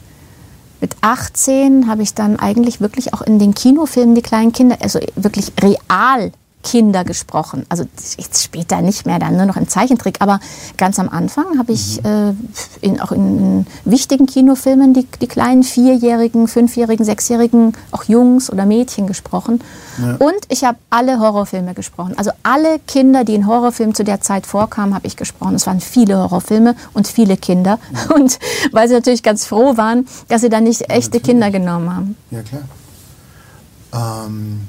mit 0.81 0.97
18 1.01 1.89
habe 1.89 2.03
ich 2.03 2.15
dann 2.15 2.39
eigentlich 2.39 2.81
wirklich 2.81 3.15
auch 3.15 3.23
in 3.23 3.39
den 3.39 3.55
Kinofilmen 3.55 4.15
die 4.15 4.23
kleinen 4.23 4.53
Kinder, 4.53 4.79
also 4.81 5.01
wirklich 5.17 5.53
real 5.63 6.33
Kinder 6.69 7.03
gesprochen. 7.03 7.65
Also 7.71 7.85
jetzt 8.19 8.45
später 8.45 8.83
nicht 8.83 9.07
mehr, 9.07 9.19
dann 9.19 9.39
nur 9.39 9.47
noch 9.47 9.57
im 9.57 9.69
Zeichentrick. 9.69 10.17
Aber 10.21 10.39
ganz 10.77 10.99
am 10.99 11.09
Anfang 11.09 11.59
habe 11.59 11.73
ich 11.73 12.03
mhm. 12.03 12.37
äh, 12.83 12.87
in, 12.87 13.01
auch 13.01 13.11
in, 13.11 13.67
wichtigen 13.87 14.27
Kinofilmen 14.27 14.93
die, 14.93 15.07
die 15.23 15.29
kleinen 15.29 15.63
Vierjährigen, 15.63 16.47
Fünfjährigen, 16.47 17.07
Sechsjährigen, 17.07 17.73
auch 17.91 18.05
Jungs 18.05 18.53
oder 18.53 18.67
Mädchen 18.67 19.07
gesprochen. 19.07 19.63
Ja. 19.97 20.17
Und 20.17 20.37
ich 20.51 20.63
habe 20.63 20.77
alle 20.91 21.19
Horrorfilme 21.21 21.73
gesprochen. 21.73 22.13
Also 22.19 22.33
alle 22.43 22.81
Kinder, 22.81 23.25
die 23.25 23.35
in 23.35 23.47
Horrorfilmen 23.47 23.95
zu 23.95 24.05
der 24.05 24.21
Zeit 24.21 24.47
vorkamen, 24.47 24.95
habe 24.95 25.07
ich 25.07 25.17
gesprochen. 25.17 25.55
Es 25.55 25.67
waren 25.67 25.81
viele 25.81 26.19
Horrorfilme 26.19 26.75
und 26.93 27.09
viele 27.09 27.39
Kinder. 27.39 27.79
Ja. 27.95 28.15
Und 28.15 28.39
weil 28.73 28.89
sie 28.89 28.95
natürlich 28.95 29.23
ganz 29.23 29.47
froh 29.47 29.79
waren, 29.79 30.07
dass 30.29 30.43
sie 30.43 30.51
dann 30.51 30.65
nicht 30.65 30.83
ja, 30.83 30.89
echte 30.89 31.17
natürlich. 31.17 31.23
Kinder 31.23 31.51
genommen 31.51 31.97
haben. 31.97 32.17
Ja, 32.31 32.43
klar. 32.43 34.27
Ähm 34.27 34.69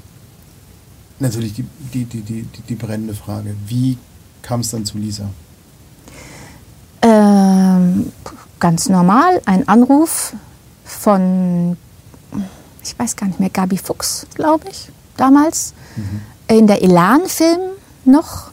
natürlich 1.20 1.54
die, 1.54 1.64
die, 1.94 2.04
die, 2.04 2.22
die, 2.22 2.42
die 2.68 2.74
brennende 2.74 3.14
Frage. 3.14 3.54
Wie 3.66 3.98
kam 4.42 4.60
es 4.60 4.70
dann 4.70 4.84
zu 4.84 4.98
Lisa? 4.98 5.28
Ähm, 7.02 8.12
ganz 8.58 8.88
normal, 8.88 9.40
ein 9.46 9.66
Anruf 9.68 10.34
von, 10.84 11.76
ich 12.82 12.98
weiß 12.98 13.16
gar 13.16 13.26
nicht 13.26 13.40
mehr, 13.40 13.50
Gabi 13.50 13.78
Fuchs, 13.78 14.26
glaube 14.34 14.68
ich, 14.70 14.90
damals. 15.16 15.74
Mhm. 15.96 16.56
In 16.56 16.66
der 16.66 16.82
Elan-Film 16.82 17.60
noch. 18.04 18.49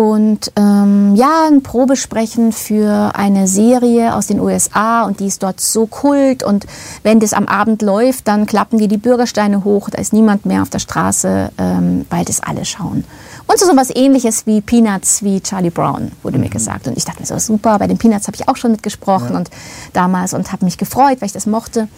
Und 0.00 0.50
ähm, 0.56 1.14
ja, 1.14 1.46
ein 1.46 1.62
Probesprechen 1.62 2.52
für 2.52 3.10
eine 3.14 3.46
Serie 3.46 4.14
aus 4.14 4.28
den 4.28 4.40
USA 4.40 5.02
und 5.02 5.20
die 5.20 5.26
ist 5.26 5.42
dort 5.42 5.60
so 5.60 5.84
kult. 5.84 6.42
Und 6.42 6.64
wenn 7.02 7.20
das 7.20 7.34
am 7.34 7.44
Abend 7.44 7.82
läuft, 7.82 8.26
dann 8.26 8.46
klappen 8.46 8.78
die 8.78 8.88
die 8.88 8.96
Bürgersteine 8.96 9.62
hoch, 9.62 9.90
da 9.90 9.98
ist 10.00 10.14
niemand 10.14 10.46
mehr 10.46 10.62
auf 10.62 10.70
der 10.70 10.78
Straße, 10.78 11.50
ähm, 11.58 12.06
weil 12.08 12.24
das 12.24 12.42
alle 12.42 12.64
schauen. 12.64 13.04
Und 13.46 13.58
so 13.58 13.66
was 13.76 13.94
ähnliches 13.94 14.46
wie 14.46 14.62
Peanuts, 14.62 15.22
wie 15.22 15.42
Charlie 15.42 15.68
Brown, 15.68 16.12
wurde 16.22 16.38
mhm. 16.38 16.44
mir 16.44 16.50
gesagt. 16.50 16.88
Und 16.88 16.96
ich 16.96 17.04
dachte 17.04 17.20
mir 17.20 17.26
so, 17.26 17.38
super, 17.38 17.78
bei 17.78 17.86
den 17.86 17.98
Peanuts 17.98 18.26
habe 18.26 18.36
ich 18.36 18.48
auch 18.48 18.56
schon 18.56 18.70
mitgesprochen 18.70 19.32
ja. 19.32 19.36
und 19.36 19.50
damals 19.92 20.32
und 20.32 20.50
habe 20.50 20.64
mich 20.64 20.78
gefreut, 20.78 21.20
weil 21.20 21.26
ich 21.26 21.32
das 21.32 21.44
mochte. 21.44 21.88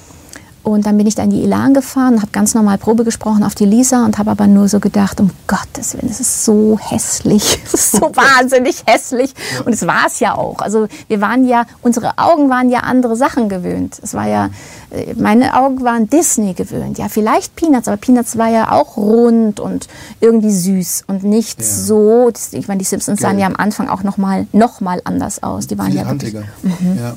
Und 0.64 0.86
dann 0.86 0.96
bin 0.96 1.08
ich 1.08 1.16
da 1.16 1.24
in 1.24 1.30
die 1.30 1.42
Elan 1.42 1.74
gefahren, 1.74 2.22
habe 2.22 2.30
ganz 2.30 2.54
normal 2.54 2.78
Probe 2.78 3.02
gesprochen 3.02 3.42
auf 3.42 3.56
die 3.56 3.64
Lisa 3.64 4.04
und 4.04 4.18
habe 4.18 4.30
aber 4.30 4.46
nur 4.46 4.68
so 4.68 4.78
gedacht, 4.78 5.20
um 5.20 5.30
Gottes 5.48 5.94
Willen, 5.94 6.08
es 6.08 6.20
ist 6.20 6.44
so 6.44 6.78
hässlich, 6.80 7.60
es 7.64 7.74
ist 7.74 7.92
so 7.92 8.00
wahnsinnig 8.14 8.84
hässlich. 8.86 9.34
Und 9.64 9.72
es 9.72 9.84
war 9.86 10.06
es 10.06 10.20
ja 10.20 10.36
auch. 10.36 10.60
Also 10.60 10.86
wir 11.08 11.20
waren 11.20 11.48
ja, 11.48 11.66
unsere 11.82 12.16
Augen 12.16 12.48
waren 12.48 12.70
ja 12.70 12.80
andere 12.80 13.16
Sachen 13.16 13.48
gewöhnt. 13.48 13.98
Es 14.02 14.14
war 14.14 14.28
ja, 14.28 14.50
äh, 14.90 15.14
meine 15.14 15.58
Augen 15.58 15.82
waren 15.82 16.08
Disney 16.08 16.54
gewöhnt. 16.54 16.96
Ja, 16.96 17.08
vielleicht 17.08 17.56
Peanuts, 17.56 17.88
aber 17.88 17.96
Peanuts 17.96 18.38
war 18.38 18.48
ja 18.48 18.70
auch 18.70 18.96
rund 18.96 19.58
und 19.58 19.88
irgendwie 20.20 20.52
süß 20.52 21.04
und 21.08 21.24
nicht 21.24 21.58
ja. 21.58 21.66
so. 21.66 22.30
Ich 22.52 22.68
meine, 22.68 22.78
die 22.78 22.84
Simpsons 22.84 23.20
sahen 23.20 23.40
ja 23.40 23.46
am 23.46 23.56
Anfang 23.56 23.88
auch 23.88 24.04
noch 24.04 24.16
mal, 24.16 24.46
noch 24.52 24.80
mal 24.80 25.00
anders 25.02 25.42
aus. 25.42 25.66
Die 25.66 25.76
waren 25.76 25.88
Viel 25.88 25.96
ja 25.96 26.08
wirklich, 26.08 26.34
mhm. 26.34 26.98
ja. 26.98 27.16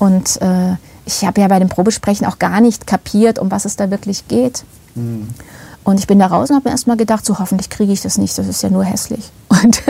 Und 0.00 0.40
äh, 0.42 0.76
ich 1.10 1.26
habe 1.26 1.40
ja 1.40 1.48
bei 1.48 1.58
dem 1.58 1.68
Probesprechen 1.68 2.26
auch 2.26 2.38
gar 2.38 2.60
nicht 2.60 2.86
kapiert, 2.86 3.38
um 3.38 3.50
was 3.50 3.64
es 3.64 3.76
da 3.76 3.90
wirklich 3.90 4.28
geht. 4.28 4.64
Mhm. 4.94 5.28
Und 5.82 5.98
ich 5.98 6.06
bin 6.06 6.18
da 6.18 6.26
raus 6.26 6.50
und 6.50 6.56
habe 6.56 6.68
mir 6.68 6.72
erst 6.72 6.86
mal 6.86 6.96
gedacht, 6.96 7.24
so 7.24 7.38
hoffentlich 7.38 7.70
kriege 7.70 7.92
ich 7.92 8.02
das 8.02 8.18
nicht, 8.18 8.36
das 8.36 8.46
ist 8.46 8.62
ja 8.62 8.68
nur 8.68 8.84
hässlich. 8.84 9.30
Und 9.48 9.82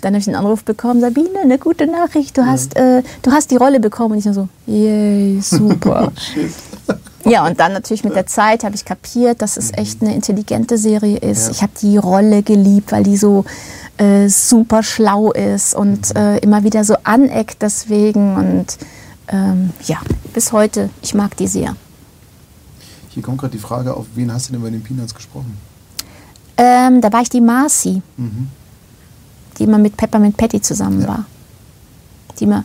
dann 0.00 0.14
habe 0.14 0.20
ich 0.20 0.28
einen 0.28 0.36
Anruf 0.36 0.64
bekommen, 0.64 1.00
Sabine, 1.00 1.40
eine 1.42 1.58
gute 1.58 1.86
Nachricht, 1.86 2.36
du, 2.38 2.42
ja. 2.42 2.46
hast, 2.46 2.76
äh, 2.76 3.02
du 3.22 3.32
hast 3.32 3.50
die 3.50 3.56
Rolle 3.56 3.80
bekommen. 3.80 4.12
Und 4.12 4.18
ich 4.18 4.24
nur 4.24 4.34
so, 4.34 4.48
yay, 4.66 5.40
super. 5.42 6.12
ja, 7.24 7.46
und 7.46 7.58
dann 7.60 7.72
natürlich 7.72 8.04
mit 8.04 8.14
der 8.14 8.26
Zeit 8.26 8.64
habe 8.64 8.76
ich 8.76 8.84
kapiert, 8.84 9.42
dass 9.42 9.56
es 9.56 9.72
echt 9.72 10.02
eine 10.02 10.14
intelligente 10.14 10.78
Serie 10.78 11.18
ist. 11.18 11.46
Ja. 11.46 11.50
Ich 11.50 11.62
habe 11.62 11.72
die 11.82 11.96
Rolle 11.96 12.42
geliebt, 12.42 12.92
weil 12.92 13.02
die 13.02 13.16
so 13.16 13.44
äh, 13.98 14.28
super 14.28 14.82
schlau 14.82 15.32
ist 15.32 15.74
und 15.74 16.14
mhm. 16.14 16.20
äh, 16.20 16.38
immer 16.38 16.62
wieder 16.62 16.84
so 16.84 16.94
aneckt 17.02 17.60
deswegen 17.60 18.36
und 18.36 18.78
ähm, 19.28 19.70
ja, 19.84 19.98
bis 20.32 20.52
heute, 20.52 20.90
ich 21.02 21.14
mag 21.14 21.36
die 21.36 21.46
sehr. 21.46 21.76
Hier 23.10 23.22
kommt 23.22 23.38
gerade 23.38 23.52
die 23.52 23.58
Frage 23.58 23.94
auf, 23.94 24.06
wen 24.14 24.32
hast 24.32 24.48
du 24.48 24.52
denn 24.52 24.62
bei 24.62 24.70
den 24.70 24.82
Peanuts 24.82 25.14
gesprochen? 25.14 25.56
Ähm, 26.56 27.00
da 27.00 27.12
war 27.12 27.22
ich 27.22 27.28
die 27.28 27.40
Marcy, 27.40 28.02
mhm. 28.16 28.48
die 29.58 29.64
immer 29.64 29.78
mit 29.78 29.96
Peppermint 29.96 30.36
Patty 30.36 30.60
zusammen 30.60 31.02
ja. 31.02 31.08
war. 31.08 31.26
Die, 32.38 32.44
immer, 32.44 32.64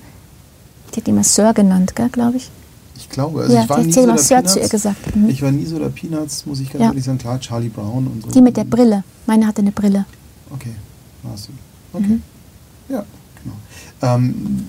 die 0.93 1.01
hat 1.01 1.07
immer 1.07 1.23
Sir 1.23 1.53
genannt, 1.53 1.93
glaube 2.11 2.37
ich. 2.37 2.49
Ich 2.97 3.09
glaube, 3.09 3.41
also 3.41 3.53
ja, 3.53 3.63
ich 3.63 3.69
war 3.69 3.79
nie 3.79 3.91
so 3.91 4.05
der 4.05 4.17
Sir 4.17 4.35
Peanuts. 4.37 4.53
zu 4.53 4.59
ihr 4.59 4.69
gesagt. 4.69 5.15
Mhm. 5.15 5.29
Ich 5.29 5.41
war 5.41 5.51
nie 5.51 5.65
so 5.65 5.79
der 5.79 5.89
Peanuts, 5.89 6.45
muss 6.45 6.59
ich 6.59 6.69
ganz 6.69 6.81
ja. 6.81 6.89
ehrlich 6.89 7.03
sagen. 7.03 7.17
Klar, 7.17 7.39
Charlie 7.39 7.69
Brown 7.69 8.07
und 8.07 8.23
so. 8.23 8.29
Die 8.31 8.41
mit 8.41 8.57
der 8.57 8.65
Brille. 8.65 9.03
Meine 9.25 9.47
hatte 9.47 9.61
eine 9.61 9.71
Brille. 9.71 10.05
Okay, 10.49 10.75
Marcy. 11.23 11.51
Okay. 11.93 12.07
Mhm. 12.07 12.21
Ja, 12.89 13.05
genau. 13.43 13.55
Ähm, 14.01 14.65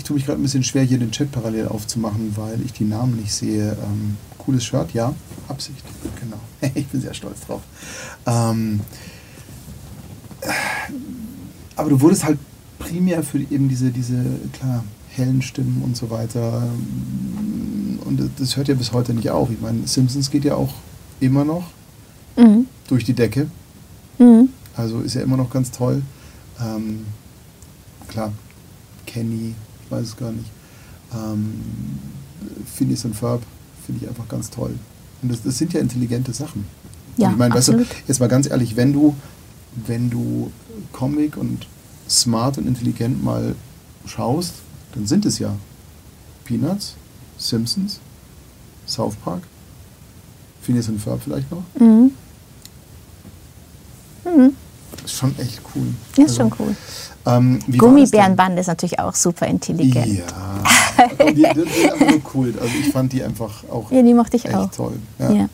ich 0.00 0.04
tue 0.04 0.14
mich 0.14 0.24
gerade 0.24 0.40
ein 0.40 0.42
bisschen 0.42 0.64
schwer, 0.64 0.82
hier 0.82 0.96
den 0.96 1.10
Chat 1.10 1.30
parallel 1.30 1.68
aufzumachen, 1.68 2.32
weil 2.34 2.58
ich 2.64 2.72
die 2.72 2.84
Namen 2.84 3.16
nicht 3.16 3.34
sehe. 3.34 3.72
Ähm, 3.72 4.16
cooles 4.38 4.64
Shirt, 4.64 4.94
ja, 4.94 5.14
Absicht, 5.46 5.84
genau. 6.18 6.38
ich 6.74 6.86
bin 6.86 7.02
sehr 7.02 7.12
stolz 7.12 7.40
drauf. 7.42 7.60
Ähm, 8.24 8.80
aber 11.76 11.90
du 11.90 12.00
wurdest 12.00 12.24
halt 12.24 12.38
primär 12.78 13.22
für 13.22 13.40
eben 13.40 13.68
diese, 13.68 13.90
diese, 13.90 14.24
klar, 14.54 14.84
hellen 15.10 15.42
Stimmen 15.42 15.82
und 15.84 15.98
so 15.98 16.08
weiter. 16.08 16.62
Und 18.06 18.30
das 18.38 18.56
hört 18.56 18.68
ja 18.68 18.74
bis 18.74 18.94
heute 18.94 19.12
nicht 19.12 19.28
auf. 19.28 19.50
Ich 19.50 19.60
meine, 19.60 19.86
Simpsons 19.86 20.30
geht 20.30 20.46
ja 20.46 20.54
auch 20.54 20.72
immer 21.20 21.44
noch 21.44 21.64
mhm. 22.38 22.64
durch 22.88 23.04
die 23.04 23.12
Decke. 23.12 23.48
Mhm. 24.18 24.48
Also 24.74 25.00
ist 25.00 25.12
ja 25.12 25.20
immer 25.20 25.36
noch 25.36 25.50
ganz 25.50 25.70
toll. 25.70 26.00
Ähm, 26.58 27.04
klar, 28.08 28.32
Kenny, 29.04 29.54
weiß 29.90 30.08
es 30.08 30.16
gar 30.16 30.32
nicht. 30.32 30.50
Ähm, 31.14 31.54
Phineas 32.74 33.04
und 33.04 33.14
Ferb 33.14 33.42
finde 33.84 34.02
ich 34.02 34.08
einfach 34.08 34.28
ganz 34.28 34.50
toll. 34.50 34.74
Und 35.22 35.32
das, 35.32 35.42
das, 35.42 35.58
sind 35.58 35.72
ja 35.72 35.80
intelligente 35.80 36.32
Sachen. 36.32 36.64
Ja, 37.16 37.30
ich 37.30 37.36
meine, 37.36 37.54
weißt 37.54 37.68
du, 37.68 37.84
jetzt 38.06 38.20
mal 38.20 38.28
ganz 38.28 38.48
ehrlich, 38.48 38.76
wenn 38.76 38.92
du 38.92 39.14
wenn 39.86 40.10
du 40.10 40.50
Comic 40.92 41.36
und 41.36 41.66
smart 42.08 42.58
und 42.58 42.66
intelligent 42.66 43.22
mal 43.22 43.54
schaust, 44.06 44.54
dann 44.94 45.06
sind 45.06 45.24
es 45.24 45.38
ja 45.38 45.54
Peanuts, 46.44 46.94
Simpsons, 47.38 48.00
South 48.86 49.14
Park, 49.16 49.42
Phineas 50.62 50.88
und 50.88 51.00
Ferb 51.00 51.20
vielleicht 51.22 51.50
noch. 51.50 51.62
Mhm. 51.78 52.12
Mhm. 54.24 54.56
Ist 55.04 55.14
schon 55.14 55.38
echt 55.38 55.60
cool. 55.74 55.94
Ist 56.12 56.18
also, 56.18 56.36
schon 56.36 56.52
cool. 56.58 56.76
Ähm, 57.26 57.58
Gummibärenband 57.76 58.58
ist 58.58 58.68
natürlich 58.68 58.98
auch 58.98 59.14
super 59.14 59.46
intelligent. 59.46 60.22
Ja, 60.98 61.06
die, 61.26 61.34
die, 61.34 61.42
die 61.42 61.60
sind 61.60 61.92
einfach 61.92 62.10
nur 62.10 62.20
cool. 62.34 62.54
Also 62.60 62.72
ich 62.80 62.92
fand 62.92 63.12
die 63.12 63.22
einfach 63.22 63.64
auch 63.70 63.90
ja, 63.90 64.02
die 64.02 64.14
mochte 64.14 64.36
ich 64.36 64.46
echt 64.46 64.54
auch. 64.54 64.70
toll. 64.70 64.98
Ja. 65.18 65.30
ja. 65.30 65.48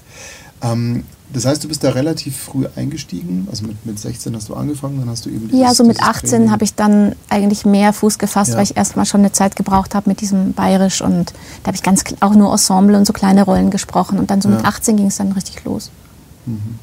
Ähm, 0.62 1.04
das 1.32 1.44
heißt, 1.44 1.64
du 1.64 1.68
bist 1.68 1.82
da 1.82 1.90
relativ 1.90 2.36
früh 2.36 2.66
eingestiegen, 2.76 3.48
also 3.50 3.66
mit, 3.66 3.84
mit 3.84 3.98
16 3.98 4.34
hast 4.36 4.48
du 4.48 4.54
angefangen, 4.54 5.00
dann 5.00 5.10
hast 5.10 5.26
du 5.26 5.30
eben 5.30 5.48
dieses, 5.48 5.60
Ja, 5.60 5.74
so 5.74 5.82
mit 5.84 6.00
18 6.00 6.52
habe 6.52 6.62
ich 6.62 6.74
dann 6.74 7.16
eigentlich 7.28 7.66
mehr 7.66 7.92
Fuß 7.92 8.18
gefasst, 8.18 8.50
ja. 8.50 8.56
weil 8.56 8.62
ich 8.62 8.76
erstmal 8.76 9.06
schon 9.06 9.20
eine 9.20 9.32
Zeit 9.32 9.56
gebraucht 9.56 9.96
habe 9.96 10.08
mit 10.08 10.20
diesem 10.20 10.52
Bayerisch 10.52 11.02
und 11.02 11.32
da 11.62 11.68
habe 11.68 11.76
ich 11.76 11.82
ganz 11.82 12.04
auch 12.20 12.34
nur 12.34 12.52
Ensemble 12.52 12.96
und 12.96 13.06
so 13.06 13.12
kleine 13.12 13.42
Rollen 13.42 13.70
gesprochen 13.70 14.18
und 14.20 14.30
dann 14.30 14.40
so 14.40 14.48
ja. 14.48 14.56
mit 14.56 14.64
18 14.64 14.96
ging 14.96 15.06
es 15.06 15.16
dann 15.16 15.32
richtig 15.32 15.64
los. 15.64 15.90
Mhm. 16.46 16.78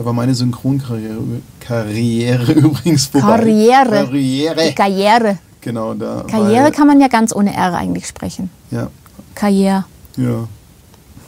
Da 0.00 0.06
war 0.06 0.14
meine 0.14 0.34
Synchronkarriere 0.34 1.20
Karriere 1.60 2.52
übrigens 2.54 3.04
vorbei. 3.04 3.36
Karriere. 3.36 4.06
Karriere. 4.06 4.68
Die 4.68 4.74
Karriere. 4.74 5.38
Genau, 5.60 5.92
da. 5.92 6.24
Karriere 6.26 6.70
kann 6.70 6.86
man 6.86 7.02
ja 7.02 7.08
ganz 7.08 7.36
ohne 7.36 7.54
R 7.54 7.74
eigentlich 7.74 8.06
sprechen. 8.06 8.48
Ja. 8.70 8.88
Karriere. 9.34 9.84
Ja, 10.16 10.48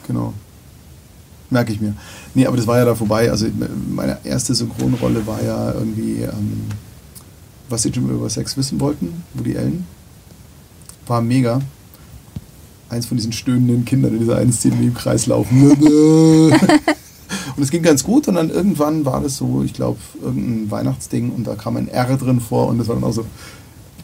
genau 0.06 0.32
merke 1.50 1.70
ich 1.70 1.82
mir. 1.82 1.92
Nee, 2.32 2.46
aber 2.46 2.56
das 2.56 2.66
war 2.66 2.78
ja 2.78 2.86
da 2.86 2.94
vorbei. 2.94 3.30
Also 3.30 3.46
meine 3.90 4.16
erste 4.24 4.54
Synchronrolle 4.54 5.26
war 5.26 5.42
ja 5.42 5.72
irgendwie, 5.72 6.22
ähm, 6.22 6.62
was 7.68 7.82
sie 7.82 7.92
schon 7.92 8.08
über 8.08 8.30
Sex 8.30 8.56
wissen 8.56 8.80
wollten, 8.80 9.22
Woody 9.34 9.54
Allen. 9.58 9.86
War 11.06 11.20
mega. 11.20 11.60
Eins 12.88 13.04
von 13.04 13.18
diesen 13.18 13.34
stöhnenden 13.34 13.84
Kindern 13.84 14.14
in 14.14 14.20
dieser 14.20 14.38
einen 14.38 14.52
Szene, 14.54 14.76
die 14.76 14.86
im 14.86 14.94
Kreis 14.94 15.26
laufen. 15.26 15.76
und 17.56 17.62
es 17.62 17.70
ging 17.70 17.82
ganz 17.82 18.04
gut 18.04 18.28
und 18.28 18.34
dann 18.36 18.50
irgendwann 18.50 19.04
war 19.04 19.20
das 19.20 19.36
so, 19.36 19.62
ich 19.62 19.74
glaube, 19.74 19.98
irgendein 20.20 20.70
Weihnachtsding 20.70 21.30
und 21.30 21.46
da 21.46 21.54
kam 21.54 21.76
ein 21.76 21.88
R 21.88 22.16
drin 22.16 22.40
vor 22.40 22.68
und 22.68 22.78
das 22.78 22.88
war 22.88 22.94
dann 22.94 23.04
auch 23.04 23.12
so, 23.12 23.24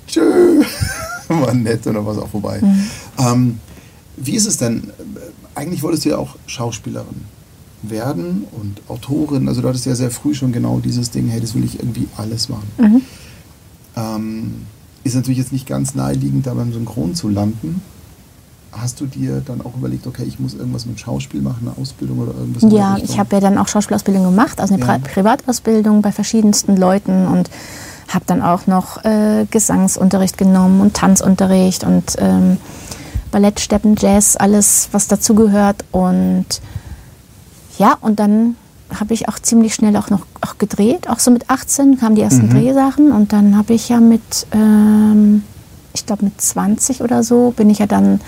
tschö, 0.06 0.62
war 1.28 1.54
nett 1.54 1.86
und 1.86 1.94
dann 1.94 2.06
war 2.06 2.12
es 2.12 2.18
auch 2.18 2.28
vorbei. 2.28 2.60
Mhm. 2.60 2.90
Ähm, 3.18 3.58
wie 4.16 4.34
ist 4.34 4.46
es 4.46 4.56
denn? 4.56 4.90
Eigentlich 5.54 5.82
wolltest 5.82 6.04
du 6.04 6.10
ja 6.10 6.18
auch 6.18 6.36
Schauspielerin 6.46 7.24
werden 7.82 8.44
und 8.52 8.80
Autorin. 8.88 9.48
Also 9.48 9.62
du 9.62 9.68
hattest 9.68 9.86
ja 9.86 9.94
sehr 9.94 10.10
früh 10.10 10.34
schon 10.34 10.52
genau 10.52 10.80
dieses 10.80 11.10
Ding, 11.10 11.28
hey, 11.28 11.40
das 11.40 11.54
will 11.54 11.64
ich 11.64 11.78
irgendwie 11.78 12.08
alles 12.16 12.48
machen. 12.48 12.68
Mhm. 12.78 13.02
Ähm, 13.96 14.54
ist 15.04 15.14
natürlich 15.14 15.38
jetzt 15.38 15.52
nicht 15.52 15.66
ganz 15.66 15.94
naheliegend, 15.94 16.46
da 16.46 16.54
beim 16.54 16.72
Synchron 16.72 17.14
zu 17.14 17.28
landen. 17.28 17.80
Hast 18.72 19.00
du 19.00 19.06
dir 19.06 19.42
dann 19.44 19.62
auch 19.62 19.74
überlegt, 19.76 20.06
okay, 20.06 20.24
ich 20.24 20.38
muss 20.38 20.54
irgendwas 20.54 20.86
mit 20.86 21.00
Schauspiel 21.00 21.40
machen, 21.40 21.68
eine 21.68 21.82
Ausbildung 21.82 22.18
oder 22.18 22.34
irgendwas? 22.34 22.70
Ja, 22.70 22.96
ich 23.02 23.18
habe 23.18 23.36
ja 23.36 23.40
dann 23.40 23.58
auch 23.58 23.68
Schauspielausbildung 23.68 24.24
gemacht, 24.24 24.60
also 24.60 24.74
eine 24.74 24.84
ja. 24.84 24.98
Privatausbildung 24.98 26.02
bei 26.02 26.12
verschiedensten 26.12 26.76
Leuten 26.76 27.26
und 27.26 27.50
habe 28.08 28.24
dann 28.26 28.42
auch 28.42 28.66
noch 28.66 29.04
äh, 29.04 29.46
Gesangsunterricht 29.50 30.38
genommen 30.38 30.80
und 30.80 30.94
Tanzunterricht 30.94 31.84
und 31.84 32.16
ähm, 32.18 32.58
Ballett, 33.30 33.60
Steppen, 33.60 33.96
Jazz, 33.98 34.36
alles, 34.36 34.88
was 34.92 35.08
dazugehört 35.08 35.84
und 35.92 36.46
ja, 37.78 37.96
und 38.00 38.18
dann 38.18 38.56
habe 38.98 39.14
ich 39.14 39.28
auch 39.28 39.38
ziemlich 39.38 39.74
schnell 39.74 39.96
auch 39.96 40.10
noch 40.10 40.26
auch 40.40 40.58
gedreht. 40.58 41.08
Auch 41.08 41.18
so 41.18 41.30
mit 41.30 41.50
18 41.50 41.98
kamen 41.98 42.16
die 42.16 42.22
ersten 42.22 42.46
mhm. 42.46 42.50
Drehsachen 42.50 43.12
und 43.12 43.32
dann 43.32 43.56
habe 43.56 43.74
ich 43.74 43.88
ja 43.88 44.00
mit, 44.00 44.46
ähm, 44.52 45.44
ich 45.92 46.06
glaube 46.06 46.24
mit 46.24 46.40
20 46.40 47.02
oder 47.02 47.22
so, 47.22 47.52
bin 47.56 47.70
ich 47.70 47.78
ja 47.78 47.86
dann 47.86 48.20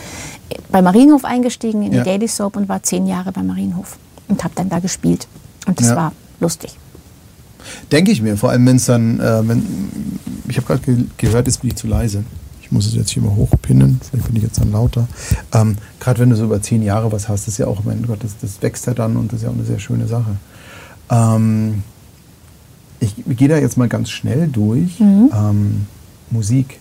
bei 0.70 0.82
Marienhof 0.82 1.24
eingestiegen 1.24 1.82
in 1.82 1.92
ja. 1.92 2.02
die 2.02 2.10
Daily 2.10 2.28
Soap 2.28 2.56
und 2.56 2.68
war 2.68 2.82
zehn 2.82 3.06
Jahre 3.06 3.32
bei 3.32 3.42
Marienhof 3.42 3.98
und 4.28 4.42
habe 4.44 4.54
dann 4.56 4.68
da 4.68 4.78
gespielt. 4.78 5.26
Und 5.66 5.78
das 5.80 5.88
ja. 5.88 5.96
war 5.96 6.12
lustig. 6.40 6.76
Denke 7.92 8.10
ich 8.10 8.22
mir, 8.22 8.36
vor 8.36 8.50
allem 8.50 8.66
wenn 8.66 8.76
es 8.76 8.86
dann, 8.86 9.20
äh, 9.20 9.46
wenn, 9.46 9.62
ich 10.48 10.56
habe 10.56 10.66
gerade 10.66 10.80
ge 10.80 11.04
gehört, 11.18 11.46
jetzt 11.46 11.60
bin 11.60 11.70
ich 11.70 11.76
zu 11.76 11.86
leise. 11.86 12.24
Ich 12.62 12.72
muss 12.72 12.86
es 12.86 12.94
jetzt 12.94 13.10
hier 13.10 13.22
mal 13.22 13.34
hochpinnen, 13.34 14.00
vielleicht 14.02 14.26
bin 14.28 14.36
ich 14.36 14.42
jetzt 14.44 14.60
dann 14.60 14.72
lauter. 14.72 15.08
Ähm, 15.52 15.76
Gerade 15.98 16.20
wenn 16.20 16.30
du 16.30 16.36
so 16.36 16.44
über 16.44 16.62
zehn 16.62 16.82
Jahre 16.82 17.12
was 17.12 17.28
hast, 17.28 17.48
ist 17.48 17.58
ja 17.58 17.66
auch, 17.66 17.84
mein 17.84 18.06
Gott, 18.06 18.22
das, 18.22 18.36
das 18.40 18.62
wächst 18.62 18.86
ja 18.86 18.94
dann 18.94 19.16
und 19.16 19.32
das 19.32 19.40
ist 19.40 19.42
ja 19.44 19.50
auch 19.50 19.54
eine 19.54 19.64
sehr 19.64 19.78
schöne 19.78 20.06
Sache. 20.06 20.36
Ähm, 21.10 21.82
ich 23.00 23.14
gehe 23.36 23.48
da 23.48 23.58
jetzt 23.58 23.76
mal 23.76 23.88
ganz 23.88 24.10
schnell 24.10 24.48
durch. 24.48 25.00
Mhm. 25.00 25.30
Ähm, 25.34 25.86
Musik. 26.30 26.78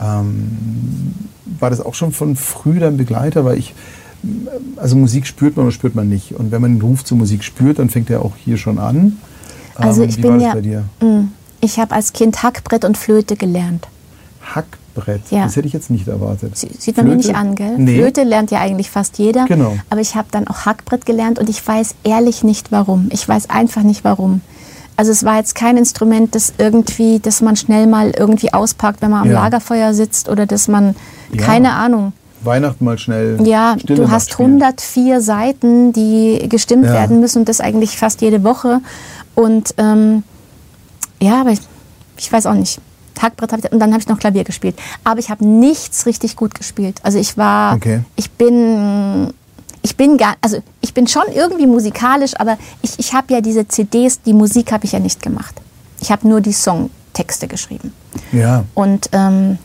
Ähm, 0.00 1.14
war 1.58 1.70
das 1.70 1.80
auch 1.80 1.94
schon 1.94 2.12
von 2.12 2.36
früh 2.36 2.78
dein 2.78 2.96
Begleiter? 2.96 3.44
Weil 3.44 3.58
ich, 3.58 3.74
also 4.76 4.96
Musik 4.96 5.26
spürt 5.26 5.56
man 5.56 5.66
oder 5.66 5.72
spürt 5.72 5.94
man 5.94 6.08
nicht. 6.08 6.32
Und 6.32 6.50
wenn 6.50 6.62
man 6.62 6.74
den 6.74 6.82
Ruf 6.82 7.04
zur 7.04 7.18
Musik 7.18 7.44
spürt, 7.44 7.78
dann 7.78 7.90
fängt 7.90 8.10
er 8.10 8.22
auch 8.22 8.36
hier 8.36 8.56
schon 8.56 8.78
an. 8.78 9.18
Also 9.74 10.02
ähm, 10.02 10.08
ich 10.08 10.20
bin 10.20 10.40
ja, 10.40 10.54
mm, 11.00 11.32
ich 11.60 11.78
habe 11.78 11.94
als 11.94 12.12
Kind 12.12 12.42
Hackbrett 12.42 12.84
und 12.84 12.98
Flöte 12.98 13.36
gelernt. 13.36 13.88
Hackbrett. 14.54 15.22
Ja. 15.30 15.44
Das 15.44 15.56
hätte 15.56 15.66
ich 15.66 15.72
jetzt 15.72 15.90
nicht 15.90 16.08
erwartet. 16.08 16.56
Sieht 16.56 16.96
man 16.96 17.08
mir 17.08 17.16
nicht 17.16 17.34
an, 17.34 17.54
gell? 17.54 17.78
Nee. 17.78 17.96
Flöte 17.96 18.24
lernt 18.24 18.50
ja 18.50 18.60
eigentlich 18.60 18.90
fast 18.90 19.18
jeder. 19.18 19.46
Genau. 19.46 19.76
Aber 19.90 20.00
ich 20.00 20.14
habe 20.14 20.28
dann 20.30 20.48
auch 20.48 20.66
Hackbrett 20.66 21.06
gelernt 21.06 21.38
und 21.38 21.48
ich 21.48 21.66
weiß 21.66 21.94
ehrlich 22.04 22.44
nicht 22.44 22.72
warum. 22.72 23.08
Ich 23.12 23.28
weiß 23.28 23.50
einfach 23.50 23.82
nicht 23.82 24.04
warum. 24.04 24.40
Also 24.98 25.12
es 25.12 25.24
war 25.24 25.36
jetzt 25.36 25.54
kein 25.54 25.76
Instrument, 25.76 26.34
das 26.34 26.54
irgendwie, 26.58 27.20
das 27.20 27.40
man 27.40 27.54
schnell 27.54 27.86
mal 27.86 28.10
irgendwie 28.10 28.52
auspackt, 28.52 29.00
wenn 29.00 29.12
man 29.12 29.20
am 29.22 29.28
ja. 29.28 29.44
Lagerfeuer 29.44 29.94
sitzt 29.94 30.28
oder 30.28 30.44
dass 30.44 30.66
man, 30.66 30.96
ja. 31.32 31.40
keine 31.40 31.74
Ahnung. 31.74 32.12
Weihnachten 32.42 32.84
mal 32.84 32.98
schnell. 32.98 33.38
Ja, 33.46 33.76
Stille 33.78 34.02
du 34.02 34.10
hast 34.10 34.32
104 34.32 35.20
Seiten, 35.20 35.92
die 35.92 36.48
gestimmt 36.48 36.86
ja. 36.86 36.94
werden 36.94 37.20
müssen 37.20 37.38
und 37.38 37.48
das 37.48 37.60
eigentlich 37.60 37.96
fast 37.96 38.22
jede 38.22 38.42
Woche. 38.42 38.80
Und 39.36 39.72
ähm, 39.78 40.24
ja, 41.22 41.42
aber 41.42 41.50
ich, 41.50 41.60
ich 42.16 42.32
weiß 42.32 42.46
auch 42.46 42.54
nicht. 42.54 42.80
Hackbrett 43.22 43.52
habe 43.52 43.62
ich 43.64 43.72
und 43.72 43.78
dann 43.78 43.92
habe 43.92 44.00
ich 44.00 44.08
noch 44.08 44.18
Klavier 44.18 44.42
gespielt. 44.42 44.76
Aber 45.04 45.20
ich 45.20 45.30
habe 45.30 45.46
nichts 45.46 46.06
richtig 46.06 46.34
gut 46.34 46.56
gespielt. 46.56 46.98
Also 47.04 47.20
ich 47.20 47.38
war, 47.38 47.76
okay. 47.76 48.00
ich 48.16 48.32
bin, 48.32 49.32
ich 49.82 49.96
bin 49.96 50.16
gar, 50.16 50.34
also 50.40 50.58
ich 50.88 50.94
bin 50.94 51.06
schon 51.06 51.24
irgendwie 51.34 51.66
musikalisch, 51.66 52.32
aber 52.38 52.56
ich, 52.80 52.98
ich 52.98 53.12
habe 53.12 53.34
ja 53.34 53.42
diese 53.42 53.68
CDs, 53.68 54.22
die 54.22 54.32
Musik 54.32 54.72
habe 54.72 54.86
ich 54.86 54.92
ja 54.92 54.98
nicht 54.98 55.20
gemacht. 55.20 55.60
Ich 56.00 56.10
habe 56.10 56.26
nur 56.26 56.40
die 56.40 56.54
Songtexte 56.54 57.46
geschrieben. 57.46 57.92
Ja. 58.32 58.64
Und 58.72 59.10
ähm, 59.12 59.58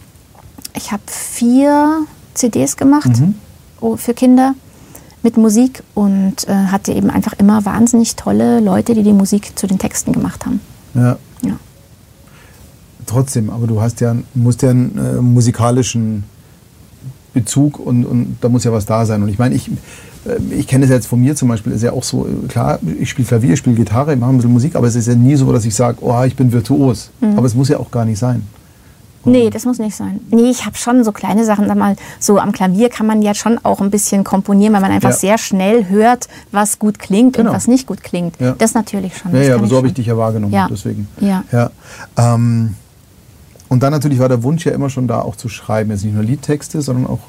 ich 0.75 0.91
habe 0.91 1.03
vier 1.07 2.05
CDs 2.33 2.75
gemacht 2.75 3.07
mhm. 3.07 3.97
für 3.97 4.13
Kinder 4.13 4.53
mit 5.21 5.37
Musik 5.37 5.81
und 5.93 6.45
äh, 6.49 6.53
hatte 6.53 6.91
eben 6.91 7.09
einfach 7.09 7.33
immer 7.37 7.63
wahnsinnig 7.63 8.17
tolle 8.17 8.59
Leute, 8.59 8.93
die 8.93 9.03
die 9.03 9.13
Musik 9.13 9.57
zu 9.57 9.65
den 9.65 9.79
Texten 9.79 10.11
gemacht 10.11 10.45
haben. 10.45 10.59
Ja. 10.93 11.17
ja 11.41 11.53
trotzdem, 13.05 13.49
aber 13.49 13.65
du 13.65 13.79
hast 13.79 14.01
ja, 14.01 14.13
musst 14.33 14.61
ja 14.61 14.71
einen 14.71 14.97
äh, 14.97 15.21
musikalischen 15.21 16.25
Bezug 17.33 17.79
und, 17.79 18.05
und 18.05 18.37
da 18.41 18.49
muss 18.49 18.65
ja 18.65 18.73
was 18.73 18.85
da 18.85 19.05
sein. 19.05 19.23
Und 19.23 19.29
ich 19.29 19.39
meine, 19.39 19.55
ich, 19.55 19.71
ich 20.51 20.67
kenne 20.67 20.85
es 20.85 20.91
jetzt 20.91 21.07
von 21.07 21.19
mir 21.21 21.35
zum 21.35 21.49
Beispiel, 21.49 21.73
ist 21.73 21.83
ja 21.83 21.91
auch 21.91 22.03
so, 22.03 22.27
klar, 22.47 22.79
ich 22.99 23.09
spiele 23.09 23.27
Klavier, 23.27 23.53
ich 23.53 23.59
spiele 23.59 23.75
Gitarre, 23.75 24.13
ich 24.13 24.19
mache 24.19 24.31
ein 24.31 24.37
bisschen 24.37 24.53
Musik, 24.53 24.75
aber 24.75 24.87
es 24.87 24.95
ist 24.95 25.07
ja 25.07 25.15
nie 25.15 25.35
so, 25.35 25.51
dass 25.51 25.65
ich 25.65 25.75
sage, 25.75 25.97
oh, 26.01 26.23
ich 26.23 26.35
bin 26.35 26.51
virtuos. 26.51 27.11
Mhm. 27.19 27.37
Aber 27.37 27.45
es 27.45 27.55
muss 27.55 27.69
ja 27.69 27.77
auch 27.77 27.91
gar 27.91 28.05
nicht 28.05 28.19
sein. 28.19 28.47
Nee, 29.25 29.49
das 29.49 29.65
muss 29.65 29.79
nicht 29.79 29.95
sein. 29.95 30.19
Nee, 30.31 30.49
ich 30.49 30.65
habe 30.65 30.75
schon 30.75 31.03
so 31.03 31.11
kleine 31.11 31.45
Sachen. 31.45 31.67
Sag 31.67 31.77
mal, 31.77 31.95
so 32.19 32.39
am 32.39 32.51
Klavier 32.51 32.89
kann 32.89 33.07
man 33.07 33.21
ja 33.21 33.33
schon 33.33 33.57
auch 33.63 33.79
ein 33.79 33.89
bisschen 33.89 34.23
komponieren, 34.23 34.73
weil 34.73 34.81
man 34.81 34.91
einfach 34.91 35.11
ja. 35.11 35.15
sehr 35.15 35.37
schnell 35.37 35.87
hört, 35.87 36.27
was 36.51 36.77
gut 36.77 36.99
klingt 36.99 37.37
genau. 37.37 37.49
und 37.49 37.55
was 37.55 37.67
nicht 37.67 37.87
gut 37.87 38.03
klingt. 38.03 38.39
Ja. 38.39 38.53
Das 38.57 38.73
natürlich 38.73 39.17
schon. 39.17 39.33
Ja, 39.33 39.41
ja, 39.41 39.55
aber 39.55 39.67
so 39.67 39.77
habe 39.77 39.87
ich 39.87 39.93
dich 39.93 40.07
ja 40.07 40.17
wahrgenommen. 40.17 40.53
Ja. 40.53 40.67
Deswegen. 40.69 41.07
Ja. 41.21 41.43
ja. 41.51 41.71
Ähm, 42.17 42.75
und 43.69 43.81
dann 43.81 43.91
natürlich 43.91 44.19
war 44.19 44.29
der 44.29 44.43
Wunsch 44.43 44.65
ja 44.65 44.73
immer 44.73 44.89
schon 44.89 45.07
da, 45.07 45.21
auch 45.21 45.35
zu 45.35 45.47
schreiben. 45.47 45.91
Jetzt 45.91 46.03
nicht 46.03 46.13
nur 46.13 46.23
Liedtexte, 46.23 46.81
sondern 46.81 47.07
auch 47.07 47.19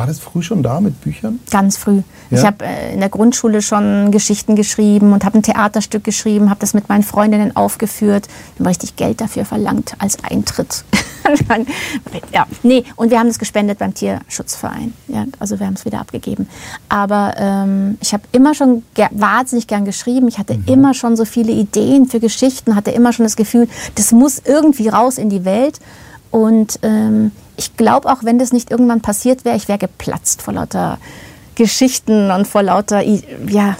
war 0.00 0.06
das 0.06 0.18
früh 0.18 0.40
schon 0.40 0.62
da 0.62 0.80
mit 0.80 0.98
Büchern? 1.02 1.40
Ganz 1.50 1.76
früh. 1.76 2.00
Ja? 2.30 2.38
Ich 2.38 2.46
habe 2.46 2.64
äh, 2.64 2.94
in 2.94 3.00
der 3.00 3.10
Grundschule 3.10 3.60
schon 3.60 4.10
Geschichten 4.10 4.56
geschrieben 4.56 5.12
und 5.12 5.26
habe 5.26 5.36
ein 5.36 5.42
Theaterstück 5.42 6.04
geschrieben, 6.04 6.48
habe 6.48 6.60
das 6.60 6.72
mit 6.72 6.88
meinen 6.88 7.02
Freundinnen 7.02 7.54
aufgeführt. 7.54 8.26
Wir 8.56 8.64
haben 8.64 8.68
richtig 8.68 8.96
Geld 8.96 9.20
dafür 9.20 9.44
verlangt 9.44 9.96
als 9.98 10.24
Eintritt. 10.24 10.84
ja, 12.32 12.46
nee, 12.62 12.82
und 12.96 13.10
wir 13.10 13.18
haben 13.18 13.26
das 13.26 13.38
gespendet 13.38 13.78
beim 13.78 13.92
Tierschutzverein. 13.92 14.94
Ja, 15.08 15.26
also 15.38 15.60
wir 15.60 15.66
haben 15.66 15.74
es 15.74 15.84
wieder 15.84 16.00
abgegeben. 16.00 16.48
Aber 16.88 17.34
ähm, 17.36 17.98
ich 18.00 18.14
habe 18.14 18.22
immer 18.32 18.54
schon 18.54 18.84
ger 18.94 19.10
wahnsinnig 19.12 19.66
gern 19.66 19.84
geschrieben. 19.84 20.28
Ich 20.28 20.38
hatte 20.38 20.54
mhm. 20.54 20.64
immer 20.64 20.94
schon 20.94 21.14
so 21.14 21.26
viele 21.26 21.52
Ideen 21.52 22.06
für 22.06 22.20
Geschichten, 22.20 22.74
hatte 22.74 22.90
immer 22.90 23.12
schon 23.12 23.26
das 23.26 23.36
Gefühl, 23.36 23.68
das 23.96 24.12
muss 24.12 24.40
irgendwie 24.42 24.88
raus 24.88 25.18
in 25.18 25.28
die 25.28 25.44
Welt. 25.44 25.78
Und 26.30 26.78
ähm, 26.82 27.32
ich 27.60 27.76
glaube 27.76 28.10
auch, 28.10 28.24
wenn 28.24 28.38
das 28.38 28.52
nicht 28.52 28.70
irgendwann 28.70 29.02
passiert 29.02 29.44
wäre, 29.44 29.54
ich 29.56 29.68
wäre 29.68 29.78
geplatzt 29.78 30.40
vor 30.40 30.54
lauter 30.54 30.96
Geschichten 31.56 32.30
und 32.30 32.46
vor 32.46 32.62
lauter, 32.62 33.02
ja, 33.02 33.76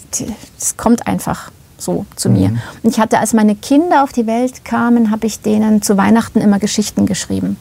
es 0.59 0.77
kommt 0.77 1.07
einfach. 1.07 1.51
so 1.79 2.05
zu 2.15 2.29
mir. 2.29 2.51
Und 2.83 2.91
ich 2.91 3.01
hatte, 3.01 3.19
als 3.19 3.33
meine 3.33 3.55
Kinder 3.55 4.05
auf 4.05 4.13
die 4.13 4.27
Welt 4.27 4.67
kamen, 4.67 5.11
habe 5.11 5.27
ich 5.27 5.41
denen 5.41 5.81
zu 5.81 5.97
Weihnachten 5.97 6.41
immer 6.43 6.59
Geschichten 6.59 7.07
geschrieben. 7.07 7.57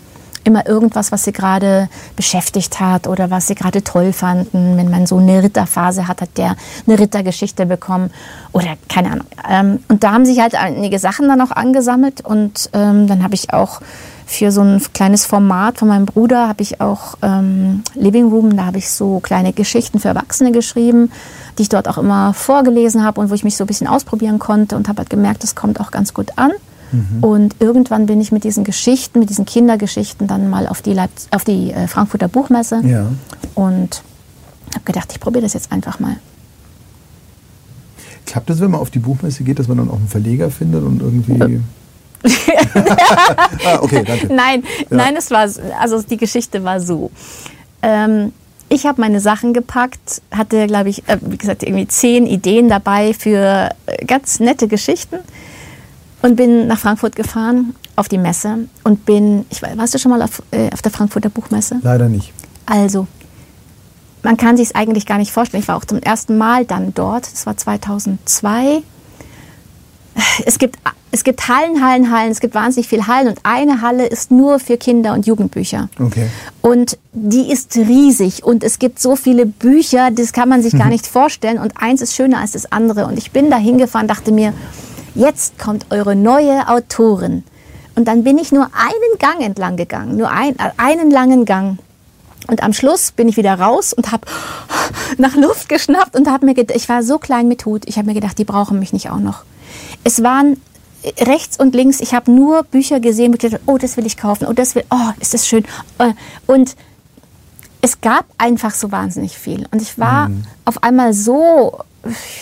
Immer 0.49 0.65
irgendwas, 0.65 1.11
was 1.11 1.25
sie 1.25 1.31
gerade 1.31 1.89
beschäftigt 2.15 2.79
hat 2.79 3.05
oder 3.05 3.29
was 3.29 3.45
sie 3.45 3.53
gerade 3.53 3.83
toll 3.83 4.13
fanden. 4.13 4.77
Wenn 4.77 4.89
mein 4.89 5.05
Sohn 5.05 5.29
eine 5.29 5.43
Ritterphase 5.43 6.07
hat, 6.07 6.21
hat 6.21 6.39
der 6.39 6.55
eine 6.87 6.97
Rittergeschichte 6.97 7.67
bekommen 7.67 8.09
oder 8.51 8.75
keine 8.87 9.11
Ahnung. 9.11 9.27
Ähm, 9.47 9.83
und 9.89 10.03
da 10.03 10.11
haben 10.11 10.25
sich 10.25 10.39
halt 10.39 10.55
einige 10.55 10.97
Sachen 10.97 11.27
dann 11.27 11.39
auch 11.41 11.51
angesammelt 11.51 12.21
und 12.21 12.71
ähm, 12.73 13.05
dann 13.05 13.23
habe 13.23 13.35
ich 13.35 13.53
auch 13.53 13.79
für 14.25 14.51
so 14.51 14.61
ein 14.61 14.81
kleines 14.91 15.27
Format 15.27 15.77
von 15.77 15.87
meinem 15.87 16.07
Bruder 16.07 16.47
habe 16.47 16.63
ich 16.63 16.81
auch 16.81 17.15
ähm, 17.21 17.83
Living 17.93 18.29
Room, 18.29 18.57
da 18.57 18.65
habe 18.65 18.79
ich 18.79 18.89
so 18.89 19.19
kleine 19.19 19.53
Geschichten 19.53 19.99
für 19.99 20.07
Erwachsene 20.07 20.51
geschrieben, 20.51 21.11
die 21.59 21.63
ich 21.63 21.69
dort 21.69 21.87
auch 21.87 21.99
immer 21.99 22.33
vorgelesen 22.33 23.03
habe 23.03 23.21
und 23.21 23.29
wo 23.29 23.35
ich 23.35 23.43
mich 23.43 23.55
so 23.55 23.65
ein 23.65 23.67
bisschen 23.67 23.87
ausprobieren 23.87 24.39
konnte 24.39 24.75
und 24.75 24.87
habe 24.87 24.99
halt 24.99 25.11
gemerkt, 25.11 25.43
das 25.43 25.53
kommt 25.53 25.79
auch 25.79 25.91
ganz 25.91 26.15
gut 26.15 26.31
an. 26.37 26.51
Mhm. 26.91 27.23
Und 27.23 27.55
irgendwann 27.59 28.05
bin 28.05 28.19
ich 28.21 28.31
mit 28.31 28.43
diesen 28.43 28.63
Geschichten, 28.63 29.19
mit 29.19 29.29
diesen 29.29 29.45
Kindergeschichten 29.45 30.27
dann 30.27 30.49
mal 30.49 30.67
auf 30.67 30.81
die, 30.81 30.93
Leip 30.93 31.11
auf 31.31 31.43
die 31.43 31.71
äh, 31.71 31.87
Frankfurter 31.87 32.27
Buchmesse 32.27 32.81
Ja. 32.85 33.07
und 33.55 34.01
habe 34.73 34.85
gedacht, 34.85 35.09
ich 35.11 35.19
probiere 35.19 35.43
das 35.43 35.53
jetzt 35.53 35.71
einfach 35.71 35.99
mal. 35.99 36.15
Klappt 38.25 38.49
es, 38.49 38.59
wenn 38.59 38.71
man 38.71 38.79
auf 38.81 38.91
die 38.91 38.99
Buchmesse 38.99 39.43
geht, 39.43 39.57
dass 39.59 39.67
man 39.67 39.77
dann 39.77 39.89
auch 39.89 39.95
einen 39.97 40.07
Verleger 40.07 40.51
findet 40.51 40.83
und 40.83 41.01
irgendwie. 41.01 41.61
ah, 43.65 43.79
okay, 43.81 44.03
danke. 44.05 44.27
Nein, 44.33 44.63
Ja. 44.89 44.97
nein, 44.97 45.15
es 45.15 45.31
war 45.31 45.47
also 45.79 46.01
die 46.01 46.17
Geschichte 46.17 46.63
war 46.63 46.79
so. 46.81 47.11
Ähm, 47.81 48.33
ich 48.67 48.85
habe 48.85 49.01
meine 49.01 49.19
Sachen 49.19 49.53
gepackt, 49.53 50.21
hatte, 50.31 50.67
glaube 50.67 50.89
ich, 50.89 51.07
äh, 51.07 51.17
wie 51.21 51.37
gesagt, 51.37 51.63
irgendwie 51.63 51.87
zehn 51.87 52.27
Ideen 52.27 52.69
dabei 52.69 53.13
für 53.13 53.69
äh, 53.87 54.05
ganz 54.05 54.39
nette 54.39 54.67
Geschichten 54.67 55.17
und 56.21 56.35
bin 56.35 56.67
nach 56.67 56.79
Frankfurt 56.79 57.15
gefahren 57.15 57.75
auf 57.95 58.07
die 58.07 58.17
Messe 58.17 58.67
und 58.83 59.05
bin, 59.05 59.45
ich, 59.49 59.59
weiß- 59.63 59.77
warst 59.77 59.93
du 59.93 59.97
schon 59.99 60.11
mal 60.11 60.21
auf, 60.21 60.41
äh, 60.51 60.69
auf 60.73 60.81
der 60.81 60.91
Frankfurter 60.91 61.29
Buchmesse? 61.29 61.79
Leider 61.81 62.07
nicht. 62.09 62.31
Also, 62.65 63.07
man 64.23 64.35
kann 64.37 64.57
sich 64.57 64.67
es 64.69 64.75
eigentlich 64.75 65.05
gar 65.05 65.17
nicht 65.17 65.31
vorstellen. 65.31 65.63
Ich 65.63 65.67
war 65.69 65.77
auch 65.77 65.85
zum 65.85 65.99
ersten 65.99 66.37
Mal 66.37 66.65
dann 66.65 66.93
dort. 66.93 67.31
Das 67.31 67.45
war 67.45 67.55
2002. 67.55 68.81
Es 70.45 70.59
gibt, 70.59 70.77
es 71.11 71.23
gibt 71.23 71.47
Hallen, 71.47 71.81
Hallen, 71.85 72.11
Hallen. 72.11 72.31
Es 72.31 72.41
gibt 72.41 72.53
wahnsinnig 72.53 72.89
viele 72.89 73.07
Hallen. 73.07 73.29
Und 73.29 73.39
eine 73.43 73.81
Halle 73.81 74.05
ist 74.07 74.31
nur 74.31 74.59
für 74.59 74.75
Kinder- 74.75 75.13
und 75.13 75.25
Jugendbücher. 75.25 75.87
Okay. 75.99 76.27
Und 76.61 76.97
die 77.13 77.49
ist 77.51 77.75
riesig. 77.77 78.43
Und 78.43 78.63
es 78.65 78.79
gibt 78.79 78.99
so 78.99 79.15
viele 79.15 79.45
Bücher, 79.45 80.11
das 80.11 80.33
kann 80.33 80.49
man 80.49 80.61
sich 80.61 80.73
gar 80.77 80.89
nicht 80.89 81.07
vorstellen. 81.07 81.57
Und 81.57 81.73
eins 81.77 82.01
ist 82.01 82.13
schöner 82.13 82.39
als 82.39 82.51
das 82.51 82.69
andere. 82.71 83.05
Und 83.07 83.17
ich 83.17 83.31
bin 83.31 83.49
da 83.49 83.57
hingefahren, 83.57 84.07
dachte 84.09 84.33
mir, 84.33 84.53
jetzt 85.15 85.59
kommt 85.59 85.87
eure 85.91 86.15
neue 86.15 86.67
Autorin. 86.67 87.43
Und 87.95 88.07
dann 88.07 88.23
bin 88.23 88.37
ich 88.37 88.51
nur 88.51 88.69
einen 88.73 89.19
Gang 89.19 89.41
entlang 89.41 89.75
gegangen. 89.75 90.17
Nur 90.17 90.29
ein, 90.29 90.57
äh, 90.57 90.71
einen 90.77 91.11
langen 91.11 91.45
Gang. 91.45 91.79
Und 92.47 92.63
am 92.63 92.73
Schluss 92.73 93.11
bin 93.11 93.27
ich 93.27 93.37
wieder 93.37 93.59
raus 93.59 93.93
und 93.93 94.11
habe 94.11 94.25
nach 95.17 95.35
Luft 95.35 95.69
geschnappt 95.69 96.15
und 96.15 96.29
habe 96.29 96.45
mir 96.45 96.53
gedacht, 96.53 96.77
ich 96.77 96.89
war 96.89 97.03
so 97.03 97.19
klein 97.19 97.47
mit 97.47 97.65
Hut, 97.65 97.83
ich 97.85 97.97
habe 97.97 98.07
mir 98.07 98.13
gedacht, 98.13 98.37
die 98.37 98.45
brauchen 98.45 98.79
mich 98.79 98.93
nicht 98.93 99.09
auch 99.09 99.19
noch. 99.19 99.43
Es 100.03 100.23
waren 100.23 100.59
rechts 101.19 101.59
und 101.59 101.75
links, 101.75 101.99
ich 101.99 102.13
habe 102.13 102.31
nur 102.31 102.63
Bücher 102.63 102.99
gesehen, 102.99 103.33
ich 103.33 103.39
dachte, 103.39 103.59
oh, 103.65 103.77
das 103.77 103.97
will 103.97 104.05
ich 104.05 104.17
kaufen, 104.17 104.47
oh, 104.47 104.53
das 104.53 104.75
will, 104.75 104.83
oh, 104.89 105.11
ist 105.19 105.33
das 105.33 105.47
schön. 105.47 105.65
Äh, 105.97 106.13
Und 106.47 106.75
es 107.81 108.01
gab 108.01 108.25
einfach 108.37 108.73
so 108.73 108.91
wahnsinnig 108.91 109.37
viel. 109.37 109.65
Und 109.71 109.81
ich 109.81 109.97
war 109.97 110.29
auf 110.65 110.83
einmal 110.83 111.13
so, 111.13 111.79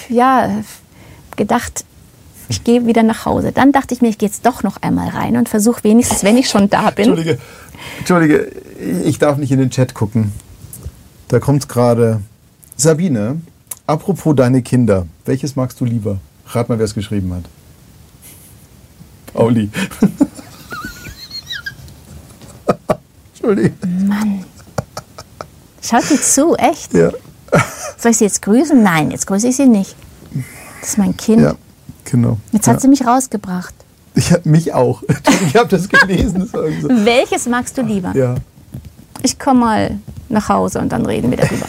ja, 0.09 0.49
gedacht, 1.35 1.85
ich 2.49 2.63
gehe 2.63 2.85
wieder 2.85 3.03
nach 3.03 3.25
Hause. 3.25 3.51
Dann 3.51 3.71
dachte 3.71 3.93
ich 3.93 4.01
mir, 4.01 4.09
ich 4.09 4.17
gehe 4.17 4.29
jetzt 4.29 4.45
doch 4.45 4.63
noch 4.63 4.81
einmal 4.81 5.09
rein 5.09 5.37
und 5.37 5.49
versuche 5.49 5.83
wenigstens, 5.83 6.23
wenn 6.23 6.37
ich 6.37 6.49
schon 6.49 6.69
da 6.69 6.89
bin. 6.89 7.09
Entschuldige, 7.09 7.37
Entschuldige, 7.99 8.51
ich 9.03 9.19
darf 9.19 9.37
nicht 9.37 9.51
in 9.51 9.59
den 9.59 9.69
Chat 9.69 9.93
gucken. 9.93 10.31
Da 11.27 11.39
kommt 11.39 11.67
gerade 11.67 12.21
Sabine. 12.75 13.41
Apropos 13.85 14.35
deine 14.35 14.61
Kinder, 14.61 15.07
welches 15.25 15.55
magst 15.55 15.79
du 15.79 15.85
lieber? 15.85 16.19
Rat 16.47 16.69
mal, 16.69 16.77
wer 16.77 16.85
es 16.85 16.93
geschrieben 16.93 17.33
hat. 17.33 17.43
Pauli. 19.33 19.69
Entschuldige. 23.33 23.73
Schaut 25.81 26.03
sie 26.03 26.19
zu, 26.19 26.55
echt? 26.55 26.93
Ja, 26.93 27.11
Soll 27.97 28.11
ich 28.11 28.17
sie 28.17 28.25
jetzt 28.25 28.41
grüßen? 28.41 28.81
Nein, 28.81 29.11
jetzt 29.11 29.25
grüße 29.27 29.47
ich 29.47 29.55
sie 29.55 29.67
nicht. 29.67 29.95
Das 30.81 30.89
ist 30.89 30.97
mein 30.97 31.15
Kind. 31.15 31.41
ja, 31.41 31.55
genau. 32.09 32.37
Jetzt 32.51 32.67
ja. 32.67 32.73
hat 32.73 32.81
sie 32.81 32.87
mich 32.87 33.05
rausgebracht. 33.05 33.73
Ich 34.17 34.31
hab 34.31 34.47
mich 34.47 34.73
auch. 34.73 35.03
Ich 35.47 35.55
habe 35.55 35.69
das 35.69 35.87
gelesen. 35.87 36.49
So. 36.51 36.57
Welches 36.63 37.45
magst 37.45 37.77
du 37.77 37.83
lieber? 37.83 38.15
Ja, 38.15 38.33
Ich 39.21 39.37
komme 39.37 39.59
mal 39.59 39.99
nach 40.27 40.49
Hause 40.49 40.79
und 40.79 40.91
dann 40.91 41.05
reden 41.05 41.29
wir 41.29 41.37
darüber. 41.37 41.67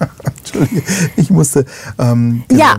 Entschuldige. 0.38 0.82
Ich 1.16 1.30
musste. 1.30 1.64
Ähm, 1.96 2.42
genau. 2.48 2.60
Ja, 2.60 2.76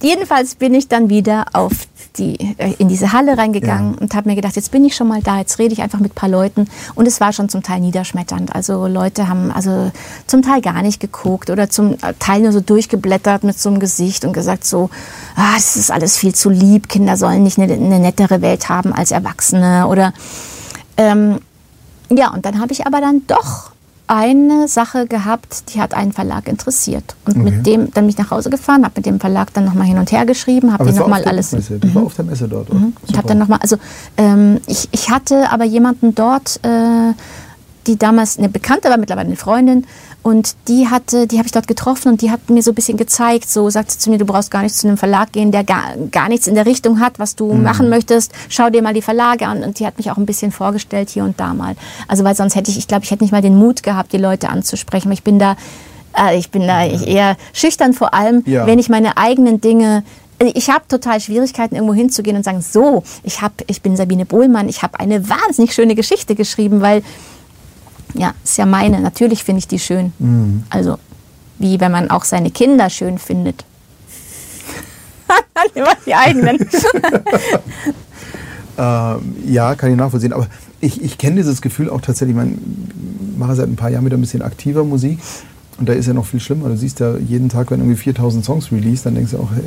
jedenfalls 0.00 0.54
bin 0.54 0.72
ich 0.72 0.88
dann 0.88 1.10
wieder 1.10 1.44
auf 1.52 1.72
die, 2.18 2.56
äh, 2.58 2.74
in 2.78 2.88
diese 2.88 3.12
Halle 3.12 3.38
reingegangen 3.38 3.94
Ja. 3.94 4.00
und 4.00 4.14
habe 4.14 4.28
mir 4.28 4.36
gedacht, 4.36 4.56
jetzt 4.56 4.70
bin 4.70 4.84
ich 4.84 4.96
schon 4.96 5.08
mal 5.08 5.22
da, 5.22 5.38
jetzt 5.38 5.58
rede 5.58 5.72
ich 5.72 5.82
einfach 5.82 6.00
mit 6.00 6.12
ein 6.12 6.14
paar 6.14 6.28
Leuten. 6.28 6.68
Und 6.94 7.06
es 7.06 7.20
war 7.20 7.32
schon 7.32 7.48
zum 7.48 7.62
Teil 7.62 7.80
niederschmetternd. 7.80 8.54
Also 8.54 8.86
Leute 8.86 9.28
haben 9.28 9.50
also 9.52 9.90
zum 10.26 10.42
Teil 10.42 10.60
gar 10.60 10.82
nicht 10.82 11.00
geguckt 11.00 11.50
oder 11.50 11.70
zum 11.70 11.96
Teil 12.18 12.42
nur 12.42 12.52
so 12.52 12.60
durchgeblättert 12.60 13.44
mit 13.44 13.58
so 13.58 13.68
einem 13.68 13.78
Gesicht 13.80 14.24
und 14.24 14.32
gesagt 14.32 14.64
so, 14.64 14.90
ah, 15.36 15.54
das 15.54 15.76
ist 15.76 15.90
alles 15.90 16.16
viel 16.16 16.34
zu 16.34 16.50
lieb, 16.50 16.88
Kinder 16.88 17.16
sollen 17.16 17.42
nicht 17.42 17.58
eine, 17.58 17.72
eine 17.72 17.98
nettere 17.98 18.40
Welt 18.42 18.68
haben 18.68 18.92
als 18.92 19.10
Erwachsene 19.10 19.86
oder 19.86 20.12
ähm, 20.96 21.38
ja, 22.10 22.30
und 22.32 22.44
dann 22.44 22.60
habe 22.60 22.72
ich 22.72 22.86
aber 22.86 23.00
dann 23.00 23.22
doch 23.26 23.70
eine 24.10 24.66
Sache 24.66 25.06
gehabt, 25.06 25.72
die 25.72 25.80
hat 25.80 25.94
einen 25.94 26.12
Verlag 26.12 26.48
interessiert. 26.48 27.14
Und 27.26 27.36
Okay. 27.36 27.42
mit 27.44 27.64
dem, 27.66 27.92
dann 27.94 28.04
bin 28.04 28.08
ich 28.10 28.18
nach 28.18 28.32
Hause 28.32 28.50
gefahren, 28.50 28.82
habe 28.84 28.94
mit 28.96 29.06
dem 29.06 29.20
Verlag 29.20 29.54
dann 29.54 29.64
nochmal 29.64 29.86
hin 29.86 29.98
und 29.98 30.10
her 30.10 30.26
geschrieben, 30.26 30.72
habe 30.72 30.84
den 30.84 30.96
nochmal 30.96 31.24
alles. 31.24 31.50
Buchmesse. 31.50 31.78
Das 31.78 31.94
war 31.94 32.02
auf 32.02 32.14
der 32.16 32.24
Messe 32.24 32.48
dort. 32.48 32.68
oder? 32.70 32.80
Und 32.80 33.16
habe 33.16 33.28
dann 33.28 33.38
nochmal, 33.38 33.60
also 33.62 33.76
ähm, 34.16 34.60
ich, 34.66 34.88
ich 34.90 35.10
hatte 35.10 35.50
aber 35.52 35.64
jemanden 35.64 36.14
dort, 36.16 36.58
äh, 36.64 37.12
die 37.86 37.96
damals 37.96 38.36
eine 38.38 38.48
Bekannte 38.48 38.90
war, 38.90 38.96
mittlerweile 38.98 39.28
eine 39.28 39.36
Freundin, 39.36 39.86
und 40.22 40.54
die 40.68 40.88
hatte, 40.88 41.26
die 41.26 41.38
habe 41.38 41.46
ich 41.46 41.52
dort 41.52 41.66
getroffen 41.66 42.08
und 42.12 42.22
die 42.22 42.30
hat 42.30 42.50
mir 42.50 42.62
so 42.62 42.72
ein 42.72 42.74
bisschen 42.74 42.98
gezeigt, 42.98 43.48
so 43.50 43.70
sagte 43.70 43.96
zu 43.96 44.10
mir, 44.10 44.18
du 44.18 44.26
brauchst 44.26 44.50
gar 44.50 44.62
nicht 44.62 44.74
zu 44.74 44.86
einem 44.86 44.98
Verlag 44.98 45.32
gehen, 45.32 45.50
der 45.50 45.64
gar, 45.64 45.96
gar 46.10 46.28
nichts 46.28 46.46
in 46.46 46.54
der 46.54 46.66
Richtung 46.66 47.00
hat, 47.00 47.18
was 47.18 47.36
du 47.36 47.52
machen 47.54 47.88
möchtest. 47.88 48.32
Schau 48.48 48.68
dir 48.68 48.82
mal 48.82 48.92
die 48.92 49.02
Verlage 49.02 49.46
an 49.46 49.62
und 49.62 49.78
die 49.78 49.86
hat 49.86 49.96
mich 49.96 50.10
auch 50.10 50.18
ein 50.18 50.26
bisschen 50.26 50.52
vorgestellt 50.52 51.08
hier 51.08 51.24
und 51.24 51.40
da 51.40 51.54
mal. 51.54 51.74
Also 52.06 52.22
weil 52.24 52.34
sonst 52.34 52.54
hätte 52.54 52.70
ich, 52.70 52.76
ich 52.78 52.86
glaube, 52.86 53.04
ich 53.04 53.10
hätte 53.10 53.24
nicht 53.24 53.32
mal 53.32 53.42
den 53.42 53.56
Mut 53.56 53.82
gehabt, 53.82 54.12
die 54.12 54.18
Leute 54.18 54.50
anzusprechen, 54.50 55.10
ich 55.12 55.22
bin 55.22 55.38
da, 55.38 55.56
äh, 56.16 56.36
ich 56.38 56.50
bin 56.50 56.66
da 56.66 56.84
eher 56.84 57.36
schüchtern 57.52 57.94
vor 57.94 58.12
allem, 58.12 58.42
Ja. 58.46 58.66
wenn 58.66 58.78
ich 58.78 58.88
meine 58.88 59.16
eigenen 59.16 59.60
Dinge 59.60 60.04
ich 60.54 60.70
habe 60.70 60.84
total 60.88 61.20
Schwierigkeiten, 61.20 61.74
irgendwo 61.74 61.92
hinzugehen 61.92 62.34
und 62.34 62.44
sagen, 62.44 62.62
so, 62.62 63.02
ich, 63.22 63.42
hab, 63.42 63.52
ich 63.66 63.82
bin 63.82 63.94
Sabine 63.94 64.24
Bohlmann, 64.24 64.70
ich 64.70 64.82
habe 64.82 64.98
eine 64.98 65.28
wahnsinnig 65.28 65.74
schöne 65.74 65.94
Geschichte 65.94 66.34
geschrieben, 66.34 66.80
weil, 66.80 67.02
ja, 68.14 68.34
ist 68.42 68.58
ja 68.58 68.66
meine, 68.66 69.00
natürlich 69.00 69.44
finde 69.44 69.60
ich 69.60 69.68
die 69.68 69.78
schön. 69.78 70.12
Mhm. 70.18 70.64
Also, 70.70 70.98
wie 71.58 71.80
wenn 71.80 71.92
man 71.92 72.10
auch 72.10 72.24
seine 72.24 72.50
Kinder 72.50 72.90
schön 72.90 73.18
findet. 73.18 73.64
Immer 75.74 75.94
die 76.06 76.14
eigenen. 76.14 76.58
Ähm, 78.78 79.34
ja, 79.46 79.74
kann 79.74 79.90
ich 79.90 79.96
nachvollziehen. 79.96 80.32
Aber 80.32 80.46
ich, 80.80 81.02
ich 81.02 81.18
kenne 81.18 81.36
dieses 81.36 81.60
Gefühl 81.60 81.90
auch 81.90 82.00
tatsächlich. 82.00 82.34
Ich 82.34 82.42
meine, 82.42 82.56
mache 83.36 83.54
seit 83.54 83.68
ein 83.68 83.76
paar 83.76 83.90
Jahren 83.90 84.06
wieder 84.06 84.16
ein 84.16 84.22
bisschen 84.22 84.40
aktiver 84.40 84.84
Musik. 84.84 85.18
Und 85.78 85.88
da 85.88 85.92
ist 85.92 86.06
ja 86.06 86.14
noch 86.14 86.24
viel 86.24 86.40
schlimmer. 86.40 86.68
Du 86.68 86.76
siehst 86.76 86.98
ja 87.00 87.16
jeden 87.16 87.50
Tag, 87.50 87.70
wenn 87.70 87.80
irgendwie 87.80 87.96
4000 87.96 88.42
Songs 88.42 88.72
release, 88.72 89.04
dann 89.04 89.14
denkst 89.14 89.32
du 89.32 89.38
auch, 89.38 89.50
hey, 89.54 89.62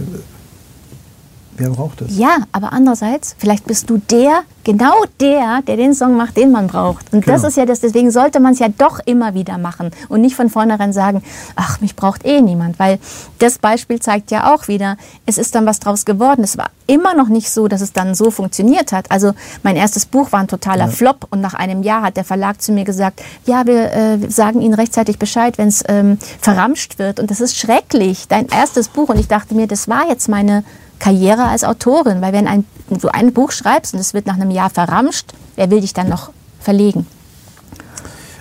wer 1.57 1.69
braucht 1.69 2.01
das? 2.01 2.17
Ja, 2.17 2.37
aber 2.51 2.73
andererseits, 2.73 3.35
vielleicht 3.37 3.65
bist 3.65 3.89
du 3.89 3.97
der, 3.97 4.41
genau 4.63 4.93
der, 5.19 5.61
der 5.67 5.77
den 5.77 5.93
Song 5.93 6.15
macht, 6.17 6.37
den 6.37 6.51
man 6.51 6.67
braucht. 6.67 7.11
Und 7.13 7.27
das 7.27 7.37
Genau. 7.41 7.47
ist 7.49 7.57
ja 7.57 7.65
das, 7.65 7.79
deswegen 7.81 8.11
sollte 8.11 8.39
man 8.39 8.53
es 8.53 8.59
ja 8.59 8.69
doch 8.69 8.99
immer 9.05 9.33
wieder 9.33 9.57
machen 9.57 9.91
und 10.09 10.21
nicht 10.21 10.35
von 10.35 10.49
vornherein 10.49 10.93
sagen, 10.93 11.21
ach, 11.55 11.81
mich 11.81 11.95
braucht 11.95 12.25
eh 12.25 12.41
niemand. 12.41 12.79
Weil 12.79 12.99
das 13.39 13.57
Beispiel 13.57 13.99
zeigt 13.99 14.31
ja 14.31 14.53
auch 14.53 14.67
wieder, 14.67 14.97
es 15.25 15.37
ist 15.37 15.55
dann 15.55 15.65
was 15.65 15.79
draus 15.79 16.05
geworden. 16.05 16.43
Es 16.43 16.57
war 16.57 16.69
immer 16.87 17.13
noch 17.13 17.27
nicht 17.29 17.49
so, 17.49 17.67
dass 17.67 17.81
es 17.81 17.93
dann 17.93 18.13
so 18.15 18.31
funktioniert 18.31 18.91
hat. 18.91 19.09
Also 19.11 19.33
mein 19.63 19.75
erstes 19.75 20.05
Buch 20.05 20.31
war 20.31 20.39
ein 20.41 20.47
totaler 20.47 20.87
Flop 20.89 21.27
und 21.29 21.41
nach 21.41 21.53
einem 21.53 21.83
Jahr 21.83 22.01
hat 22.03 22.17
der 22.17 22.23
Verlag 22.25 22.61
zu 22.61 22.71
mir 22.71 22.83
gesagt, 22.83 23.21
ja, 23.45 23.65
wir 23.65 23.91
äh, 23.91 24.29
sagen 24.29 24.61
Ihnen 24.61 24.73
rechtzeitig 24.73 25.17
Bescheid, 25.19 25.57
wenn 25.57 25.67
es 25.69 25.83
ähm, 25.87 26.17
verramscht 26.41 26.99
wird. 26.99 27.19
Und 27.19 27.31
das 27.31 27.41
ist 27.41 27.57
schrecklich, 27.57 28.27
dein 28.27 28.47
erstes 28.47 28.87
Buch. 28.89 29.09
Und 29.09 29.19
ich 29.19 29.27
dachte 29.27 29.55
mir, 29.55 29.67
das 29.67 29.87
war 29.87 30.07
jetzt 30.09 30.27
meine 30.29 30.63
Karriere 31.03 31.43
als 31.43 31.65
Autorin, 31.65 32.21
weil 32.21 32.31
wenn 32.31 32.47
ein, 32.47 32.63
du 32.89 33.09
ein 33.09 33.33
Buch 33.33 33.51
schreibst 33.51 33.93
und 33.93 33.99
es 33.99 34.13
wird 34.13 34.25
nach 34.25 34.35
einem 34.35 34.51
Jahr 34.51 34.69
verramscht, 34.69 35.33
wer 35.57 35.69
will 35.69 35.81
dich 35.81 35.93
dann 35.93 36.07
noch 36.07 36.31
verlegen? 36.61 37.05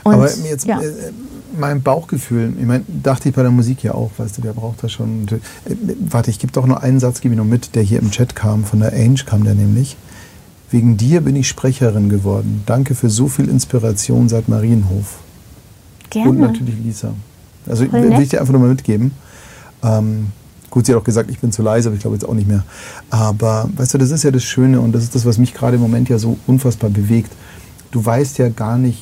Und, 0.05 0.15
Aber 0.15 0.31
jetzt, 0.31 0.65
ja. 0.67 0.81
äh, 0.81 1.13
mein 1.59 1.83
Bauchgefühl, 1.83 2.55
ich 2.57 2.65
meine, 2.65 2.85
dachte 2.87 3.29
ich 3.29 3.35
bei 3.35 3.43
der 3.43 3.51
Musik 3.51 3.83
ja 3.83 3.95
auch, 3.95 4.13
weißt 4.17 4.39
du, 4.39 4.43
der 4.43 4.53
braucht 4.53 4.85
das 4.85 4.93
schon. 4.93 5.27
Äh, 5.29 5.75
warte, 6.09 6.31
ich 6.31 6.39
gebe 6.39 6.53
doch 6.53 6.65
nur 6.65 6.85
einen 6.85 7.01
Satz, 7.01 7.21
gebe 7.21 7.35
ich 7.35 7.39
noch 7.39 7.45
mit, 7.45 7.75
der 7.75 7.83
hier 7.83 7.99
im 7.99 8.13
Chat 8.13 8.37
kam, 8.37 8.65
von 8.65 8.79
der 8.79 8.93
Ange 8.93 9.25
kam 9.27 9.43
der 9.43 9.55
nämlich. 9.55 9.97
Wegen 10.71 10.97
dir 10.97 11.21
bin 11.21 11.35
ich 11.35 11.49
Sprecherin 11.49 12.09
geworden. 12.11 12.63
Danke 12.67 12.95
für 12.95 13.11
so 13.11 13.27
viel 13.27 13.49
Inspiration 13.49 14.29
seit 14.29 14.49
Marienhof. 14.49 15.19
Gerne. 16.11 16.31
Und 16.31 16.39
natürlich 16.39 16.77
Lisa. 16.79 17.13
Also 17.67 17.93
will 17.93 18.21
ich 18.21 18.29
dir 18.29 18.41
einfach 18.41 18.53
nur 18.53 18.61
mal 18.61 18.71
mitgeben. 18.71 19.11
Ähm, 19.83 20.29
gut, 20.73 20.87
sie 20.87 20.93
hat 20.93 21.01
auch 21.01 21.05
gesagt, 21.05 21.31
ich 21.31 21.39
bin 21.39 21.53
zu 21.53 21.63
leise, 21.63 21.89
aber 21.89 21.95
ich 21.97 22.01
glaube 22.03 22.17
jetzt 22.17 22.25
auch 22.29 22.35
nicht 22.35 22.49
mehr. 22.49 22.65
Aber 23.11 23.69
weißt 23.77 23.95
du, 23.95 23.99
das 23.99 24.11
ist 24.11 24.25
ja 24.25 24.31
das 24.33 24.43
Schöne 24.43 24.81
und 24.81 24.93
das 24.93 25.05
ist 25.05 25.15
das, 25.15 25.25
was 25.25 25.39
mich 25.39 25.55
gerade 25.55 25.77
im 25.77 25.83
Moment 25.83 26.09
ja 26.09 26.19
so 26.19 26.37
unfassbar 26.49 26.91
bewegt. 26.91 27.31
Du 27.93 28.05
weißt 28.05 28.39
ja 28.39 28.49
gar 28.49 28.79
nicht, 28.79 28.99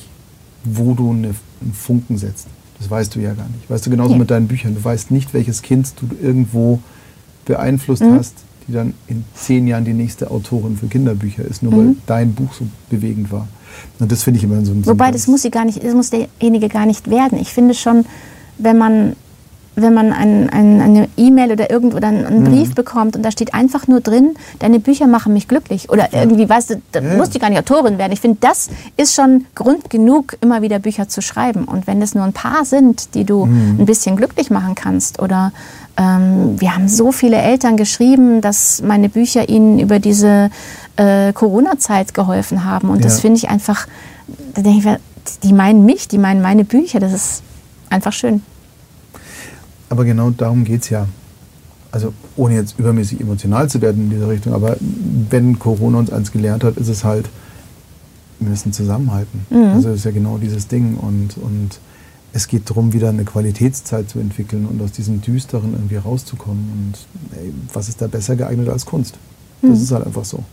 wo 0.65 0.93
du 0.93 1.09
eine, 1.11 1.33
einen 1.61 1.73
Funken 1.73 2.17
setzt. 2.17 2.47
Das 2.77 2.89
weißt 2.91 3.15
du 3.15 3.19
ja 3.21 3.33
gar 3.33 3.47
nicht. 3.47 3.69
Weißt 3.69 3.85
du, 3.85 3.89
genauso 3.89 4.13
Ja. 4.13 4.17
mit 4.19 4.29
deinen 4.29 4.47
Büchern. 4.47 4.75
Du 4.75 4.83
weißt 4.83 5.11
nicht, 5.11 5.33
welches 5.33 5.61
Kind 5.61 5.93
du 6.01 6.09
irgendwo 6.21 6.79
beeinflusst 7.45 8.03
Mhm. 8.03 8.15
hast, 8.15 8.33
die 8.67 8.73
dann 8.73 8.93
in 9.07 9.23
zehn 9.33 9.65
Jahren 9.67 9.85
die 9.85 9.93
nächste 9.93 10.29
Autorin 10.29 10.77
für 10.77 10.87
Kinderbücher 10.87 11.43
ist, 11.45 11.63
nur 11.63 11.71
Mhm. 11.73 11.77
weil 11.77 11.95
dein 12.05 12.33
Buch 12.33 12.53
so 12.53 12.65
bewegend 12.89 13.31
war. 13.31 13.47
Und 13.99 14.11
das 14.11 14.23
finde 14.23 14.37
ich 14.39 14.43
immer 14.43 14.63
so 14.65 14.73
ein 14.73 14.85
Wobei, 14.85 15.11
das 15.11 15.27
muss 15.27 15.41
sie 15.43 15.51
gar 15.51 15.63
nicht, 15.65 15.81
das 15.83 15.93
muss 15.93 16.09
derjenige 16.09 16.67
gar 16.67 16.85
nicht 16.85 17.09
werden. 17.09 17.39
Ich 17.39 17.53
finde 17.53 17.73
schon, 17.73 18.05
wenn 18.57 18.77
man, 18.77 19.15
wenn 19.75 19.93
man 19.93 20.11
ein, 20.11 20.49
ein, 20.49 20.81
eine 20.81 21.07
E-Mail 21.15 21.53
oder 21.53 21.69
irgendwo 21.71 21.97
oder 21.97 22.09
einen, 22.09 22.25
einen 22.25 22.43
Brief 22.43 22.75
bekommt 22.75 23.15
und 23.15 23.23
da 23.23 23.31
steht 23.31 23.53
einfach 23.53 23.87
nur 23.87 24.01
drin, 24.01 24.31
deine 24.59 24.79
Bücher 24.79 25.07
machen 25.07 25.31
mich 25.33 25.47
glücklich. 25.47 25.89
Oder 25.89 26.09
irgendwie, 26.13 26.47
weißt 26.49 26.71
du, 26.71 26.81
da 26.91 26.99
Ja, 26.99 27.11
ja. 27.11 27.17
muss 27.17 27.29
die 27.29 27.39
gar 27.39 27.49
nicht 27.49 27.59
Autorin 27.59 27.97
werden. 27.97 28.11
Ich 28.11 28.19
finde, 28.19 28.37
das 28.41 28.69
ist 28.97 29.15
schon 29.15 29.45
Grund 29.55 29.89
genug, 29.89 30.35
immer 30.41 30.61
wieder 30.61 30.79
Bücher 30.79 31.07
zu 31.07 31.21
schreiben. 31.21 31.63
Und 31.65 31.87
wenn 31.87 32.01
es 32.01 32.13
nur 32.15 32.25
ein 32.25 32.33
paar 32.33 32.65
sind, 32.65 33.15
die 33.15 33.23
du 33.23 33.45
ein 33.45 33.85
bisschen 33.85 34.17
glücklich 34.17 34.49
machen 34.49 34.75
kannst 34.75 35.21
oder 35.21 35.53
ähm, 35.97 36.59
wir 36.59 36.75
haben 36.75 36.87
so 36.89 37.11
viele 37.13 37.37
Eltern 37.37 37.77
geschrieben, 37.77 38.41
dass 38.41 38.81
meine 38.81 39.07
Bücher 39.09 39.47
ihnen 39.49 39.79
über 39.79 39.99
diese 39.99 40.49
äh, 40.97 41.31
Corona-Zeit 41.33 42.13
geholfen 42.13 42.65
haben. 42.65 42.89
Und 42.89 43.05
das 43.05 43.15
Ja. 43.15 43.21
finde 43.21 43.37
ich 43.37 43.49
einfach, 43.49 43.87
da 44.53 44.61
denke 44.61 44.79
ich, 44.79 44.85
mir, 44.85 44.99
die 45.43 45.53
meinen 45.53 45.85
mich, 45.85 46.07
die 46.09 46.17
meinen 46.17 46.41
meine 46.41 46.65
Bücher. 46.65 46.99
Das 46.99 47.13
ist 47.13 47.43
einfach 47.89 48.11
schön. 48.13 48.41
Aber 49.91 50.05
genau 50.05 50.29
darum 50.29 50.63
geht 50.63 50.83
es 50.83 50.89
ja. 50.89 51.05
Also 51.91 52.13
ohne 52.37 52.55
jetzt 52.55 52.79
übermäßig 52.79 53.19
emotional 53.19 53.69
zu 53.69 53.81
werden 53.81 54.05
in 54.05 54.09
dieser 54.09 54.29
Richtung, 54.29 54.53
aber 54.53 54.77
wenn 55.29 55.59
Corona 55.59 55.99
uns 55.99 56.09
eins 56.09 56.31
gelernt 56.31 56.63
hat, 56.63 56.77
ist 56.77 56.87
es 56.87 57.03
halt, 57.03 57.27
wir 58.39 58.49
müssen 58.49 58.71
zusammenhalten. 58.71 59.45
Also 59.75 59.89
das 59.89 59.97
ist 59.97 60.05
ja 60.05 60.11
genau 60.11 60.37
dieses 60.37 60.69
Ding. 60.69 60.95
Und, 60.95 61.35
und 61.35 61.81
es 62.31 62.47
geht 62.47 62.69
darum, 62.69 62.93
wieder 62.93 63.09
eine 63.09 63.25
Qualitätszeit 63.25 64.09
zu 64.09 64.19
entwickeln 64.19 64.65
und 64.65 64.81
aus 64.81 64.93
diesem 64.93 65.21
Düsteren 65.21 65.73
irgendwie 65.73 65.97
rauszukommen. 65.97 66.63
Und 66.71 67.37
ey, 67.37 67.53
was 67.73 67.89
ist 67.89 68.01
da 68.01 68.07
besser 68.07 68.37
geeignet 68.37 68.69
als 68.69 68.85
Kunst? 68.85 69.15
Das 69.61 69.81
ist 69.81 69.91
halt 69.91 70.05
einfach 70.05 70.23
so. 70.23 70.45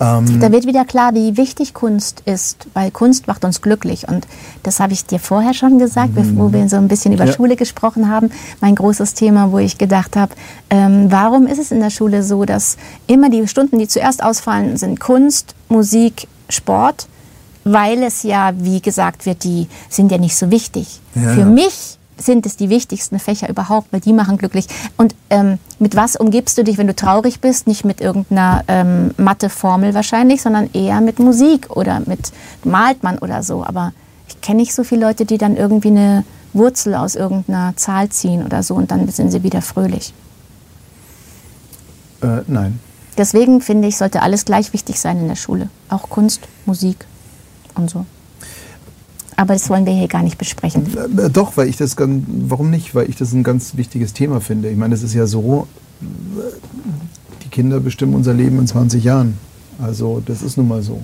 Ähm, 0.00 0.40
Da 0.40 0.52
wird 0.52 0.66
wieder 0.66 0.84
klar, 0.84 1.14
wie 1.14 1.36
wichtig 1.36 1.72
Kunst 1.72 2.20
ist, 2.26 2.66
weil 2.74 2.90
Kunst 2.90 3.26
macht 3.26 3.44
uns 3.44 3.62
glücklich. 3.62 4.06
Und 4.08 4.26
das 4.62 4.78
habe 4.80 4.92
ich 4.92 5.06
dir 5.06 5.18
vorher 5.18 5.54
schon 5.54 5.78
gesagt, 5.78 6.10
wo 6.14 6.52
wir 6.52 6.68
so 6.68 6.76
ein 6.76 6.88
bisschen 6.88 7.12
über 7.14 7.24
Ja. 7.24 7.32
Schule 7.32 7.56
gesprochen 7.56 8.10
haben. 8.10 8.30
Mein 8.60 8.74
großes 8.74 9.14
Thema, 9.14 9.52
wo 9.52 9.58
ich 9.58 9.78
gedacht 9.78 10.16
habe, 10.16 10.34
ähm, 10.70 11.06
warum 11.10 11.46
ist 11.46 11.58
es 11.58 11.70
in 11.70 11.80
der 11.80 11.90
Schule 11.90 12.22
so, 12.22 12.44
dass 12.44 12.76
immer 13.06 13.30
die 13.30 13.46
Stunden, 13.48 13.78
die 13.78 13.88
zuerst 13.88 14.22
ausfallen, 14.22 14.76
sind 14.76 15.00
Kunst, 15.00 15.54
Musik, 15.68 16.28
Sport, 16.48 17.06
weil 17.64 18.02
es 18.02 18.22
ja, 18.22 18.52
wie 18.56 18.80
gesagt 18.80 19.26
wird, 19.26 19.44
die 19.44 19.66
sind 19.88 20.12
ja 20.12 20.18
nicht 20.18 20.36
so 20.36 20.50
wichtig. 20.50 21.00
Ja, 21.14 21.32
Für 21.32 21.40
ja. 21.40 21.46
mich 21.46 21.98
sind 22.16 22.46
es 22.46 22.56
die 22.56 22.70
wichtigsten 22.70 23.18
Fächer 23.18 23.48
überhaupt, 23.48 23.92
weil 23.92 24.00
die 24.00 24.12
machen 24.12 24.38
glücklich. 24.38 24.66
Und 24.96 25.14
ähm, 25.30 25.58
mit 25.78 25.96
was 25.96 26.16
umgibst 26.16 26.56
du 26.58 26.64
dich, 26.64 26.78
wenn 26.78 26.86
du 26.86 26.94
traurig 26.94 27.40
bist? 27.40 27.66
Nicht 27.66 27.84
mit 27.84 28.00
irgendeiner 28.00 28.64
ähm, 28.68 29.12
Mathe-Formel 29.16 29.94
wahrscheinlich, 29.94 30.42
sondern 30.42 30.70
eher 30.72 31.00
mit 31.00 31.18
Musik 31.18 31.70
oder 31.70 32.00
mit 32.06 32.32
malt 32.64 33.02
man 33.02 33.18
oder 33.18 33.42
so. 33.42 33.64
Aber 33.64 33.92
ich 34.28 34.40
kenne 34.40 34.58
nicht 34.58 34.74
so 34.74 34.84
viele 34.84 35.06
Leute, 35.06 35.26
die 35.26 35.38
dann 35.38 35.56
irgendwie 35.56 35.88
eine 35.88 36.24
Wurzel 36.52 36.94
aus 36.94 37.14
irgendeiner 37.14 37.76
Zahl 37.76 38.08
ziehen 38.08 38.44
oder 38.44 38.62
so 38.62 38.74
und 38.74 38.90
dann 38.90 39.06
sind 39.08 39.30
sie 39.30 39.42
wieder 39.42 39.62
fröhlich. 39.62 40.14
äh, 42.22 42.42
nein. 42.46 42.80
Deswegen 43.18 43.60
finde 43.60 43.88
ich, 43.88 43.96
sollte 43.96 44.22
alles 44.22 44.44
gleich 44.44 44.72
wichtig 44.72 45.00
sein 45.00 45.18
in 45.18 45.28
der 45.28 45.36
Schule. 45.36 45.70
Auch 45.88 46.10
Kunst, 46.10 46.48
Musik 46.66 47.06
und 47.74 47.88
so. 47.88 48.04
Aber 49.36 49.52
das 49.52 49.68
wollen 49.68 49.84
wir 49.84 49.92
hier 49.92 50.08
gar 50.08 50.22
nicht 50.22 50.38
besprechen. 50.38 50.86
Äh, 51.18 51.30
Doch, 51.30 51.56
weil 51.56 51.68
ich 51.68 51.76
das 51.76 51.96
ganz, 51.96 52.24
warum 52.26 52.70
nicht? 52.70 52.94
Weil 52.94 53.08
ich 53.08 53.16
das 53.16 53.32
ein 53.32 53.42
ganz 53.42 53.76
wichtiges 53.76 54.12
Thema 54.12 54.40
finde. 54.40 54.70
Ich 54.70 54.76
meine, 54.76 54.94
es 54.94 55.02
ist 55.02 55.14
ja 55.14 55.26
so, 55.26 55.68
äh, 56.00 56.04
die 57.44 57.48
Kinder 57.48 57.80
bestimmen 57.80 58.14
unser 58.14 58.32
Leben 58.32 58.58
in 58.58 58.66
20 58.66 59.04
Jahren. 59.04 59.38
Also 59.78 60.22
das 60.24 60.42
ist 60.42 60.56
nun 60.56 60.68
mal 60.68 60.82
so. 60.82 61.02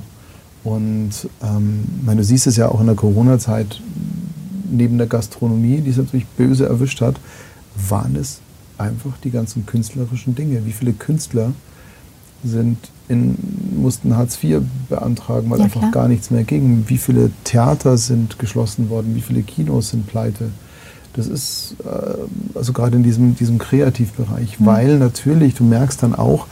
Und 0.65 1.11
ähm, 1.43 1.85
meine, 2.05 2.21
du 2.21 2.25
siehst 2.25 2.47
es 2.47 2.57
ja 2.57 2.69
auch 2.69 2.81
in 2.81 2.87
der 2.87 2.95
Corona-Zeit, 2.95 3.81
neben 4.71 4.97
der 4.97 5.07
Gastronomie, 5.07 5.81
die 5.81 5.91
es 5.91 5.97
natürlich 5.97 6.27
böse 6.27 6.67
erwischt 6.67 7.01
hat, 7.01 7.17
waren 7.89 8.17
es 8.17 8.41
einfach 8.79 9.17
die 9.23 9.31
ganzen 9.31 9.67
künstlerischen 9.67 10.35
Dinge. 10.35 10.65
Wie 10.65 10.73
viele 10.73 10.93
Künstler 10.93 11.53
sind 12.45 12.79
in, 13.09 13.37
mussten 13.81 14.17
Hartz 14.17 14.43
IV 14.43 14.61
beantragen, 14.89 15.51
weil 15.51 15.59
Ja, 15.59 15.65
einfach 15.67 15.81
klar. 15.81 15.93
gar 15.93 16.09
nichts 16.09 16.31
mehr 16.31 16.45
ging. 16.45 16.85
Wie 16.89 16.99
viele 16.99 17.31
Theater 17.45 17.97
sind 17.97 18.39
geschlossen 18.39 18.91
worden? 18.91 19.15
Wie 19.15 19.21
viele 19.21 19.43
Kinos 19.43 19.91
sind 19.91 20.07
pleite? 20.07 20.51
Das 21.15 21.27
ist 21.27 21.77
äh, 21.85 22.57
also 22.57 22.73
gerade 22.73 22.97
in 22.97 23.03
diesem, 23.03 23.35
diesem 23.37 23.59
Kreativbereich, 23.59 24.59
Mhm. 24.61 24.67
weil 24.67 24.99
natürlich, 24.99 25.55
du 25.55 25.65
merkst 25.65 26.03
dann 26.03 26.15
auch, 26.15 26.47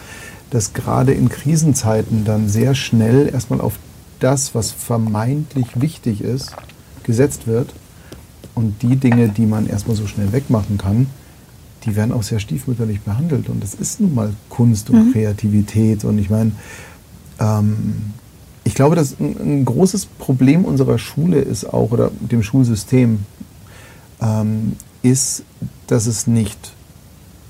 dass 0.50 0.72
gerade 0.74 1.12
in 1.12 1.28
Krisenzeiten 1.28 2.24
dann 2.24 2.48
sehr 2.48 2.74
schnell 2.74 3.28
erstmal 3.32 3.60
auf 3.60 3.74
das, 4.18 4.54
was 4.54 4.70
vermeintlich 4.72 5.66
wichtig 5.80 6.20
ist, 6.22 6.52
gesetzt 7.04 7.46
wird. 7.46 7.72
Und 8.54 8.82
die 8.82 8.96
Dinge, 8.96 9.28
die 9.28 9.46
man 9.46 9.66
erstmal 9.66 9.96
so 9.96 10.06
schnell 10.06 10.32
wegmachen 10.32 10.76
kann, 10.76 11.06
die 11.84 11.96
werden 11.96 12.12
auch 12.12 12.22
sehr 12.22 12.40
stiefmütterlich 12.40 13.00
behandelt. 13.00 13.48
Und 13.48 13.62
das 13.62 13.72
ist 13.72 14.00
nun 14.00 14.14
mal 14.14 14.34
Kunst 14.50 14.90
und 14.90 15.12
Kreativität. 15.12 16.04
Und 16.04 16.18
ich 16.18 16.28
meine, 16.28 16.50
ähm, 17.40 18.12
ich 18.64 18.74
glaube, 18.74 18.94
dass 18.94 19.18
ein, 19.18 19.36
ein 19.40 19.64
großes 19.64 20.06
Problem 20.06 20.64
unserer 20.64 20.98
Schule 20.98 21.40
ist 21.40 21.64
auch, 21.64 21.90
oder 21.90 22.10
dem 22.20 22.42
Schulsystem, 22.42 23.20
ähm, 24.20 24.76
ist, 25.02 25.44
dass 25.86 26.06
es 26.06 26.26
nicht 26.26 26.72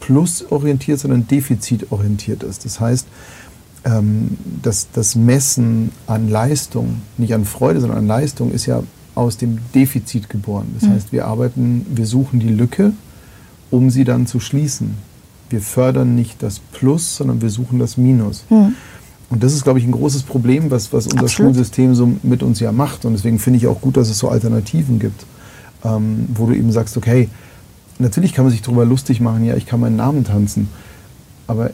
plusorientiert, 0.00 0.98
sondern 0.98 1.26
defizitorientiert 1.26 2.42
ist. 2.42 2.64
Das 2.64 2.80
heißt, 2.80 3.06
ähm, 3.84 4.36
dass 4.62 4.88
das 4.92 5.14
Messen 5.14 5.90
an 6.06 6.28
Leistung, 6.28 7.02
nicht 7.18 7.34
an 7.34 7.44
Freude, 7.44 7.80
sondern 7.80 7.98
an 7.98 8.06
Leistung, 8.06 8.52
ist 8.52 8.66
ja 8.66 8.82
aus 9.14 9.36
dem 9.36 9.58
Defizit 9.74 10.28
geboren. 10.28 10.68
Das 10.78 10.88
heißt, 10.88 11.12
wir 11.12 11.26
arbeiten, 11.26 11.84
wir 11.90 12.06
suchen 12.06 12.40
die 12.40 12.48
Lücke, 12.48 12.92
um 13.70 13.90
sie 13.90 14.04
dann 14.04 14.26
zu 14.26 14.40
schließen. 14.40 14.94
Wir 15.50 15.60
fördern 15.60 16.14
nicht 16.14 16.42
das 16.42 16.60
Plus, 16.60 17.16
sondern 17.16 17.42
wir 17.42 17.50
suchen 17.50 17.78
das 17.78 17.96
Minus. 17.96 18.44
Und 19.30 19.44
das 19.44 19.54
ist, 19.54 19.62
glaube 19.62 19.78
ich, 19.78 19.86
ein 19.86 19.92
großes 19.92 20.24
Problem, 20.24 20.70
was, 20.70 20.92
was 20.92 21.06
unser 21.06 21.20
Absolut. 21.20 21.54
Schulsystem 21.54 21.94
so 21.94 22.12
mit 22.22 22.42
uns 22.42 22.58
ja 22.58 22.72
macht. 22.72 23.04
Und 23.04 23.12
deswegen 23.12 23.38
finde 23.38 23.58
ich 23.58 23.68
auch 23.68 23.80
gut, 23.80 23.96
dass 23.96 24.10
es 24.10 24.18
so 24.18 24.28
Alternativen 24.28 24.98
gibt, 24.98 25.24
ähm, 25.84 26.26
wo 26.34 26.46
du 26.46 26.54
eben 26.54 26.72
sagst, 26.72 26.96
okay, 26.96 27.28
natürlich 28.00 28.32
kann 28.32 28.44
man 28.44 28.50
sich 28.50 28.62
darüber 28.62 28.84
lustig 28.84 29.20
machen, 29.20 29.44
ja, 29.44 29.56
ich 29.56 29.66
kann 29.66 29.80
meinen 29.80 29.96
Namen 29.96 30.24
tanzen. 30.24 30.68
Aber 31.46 31.70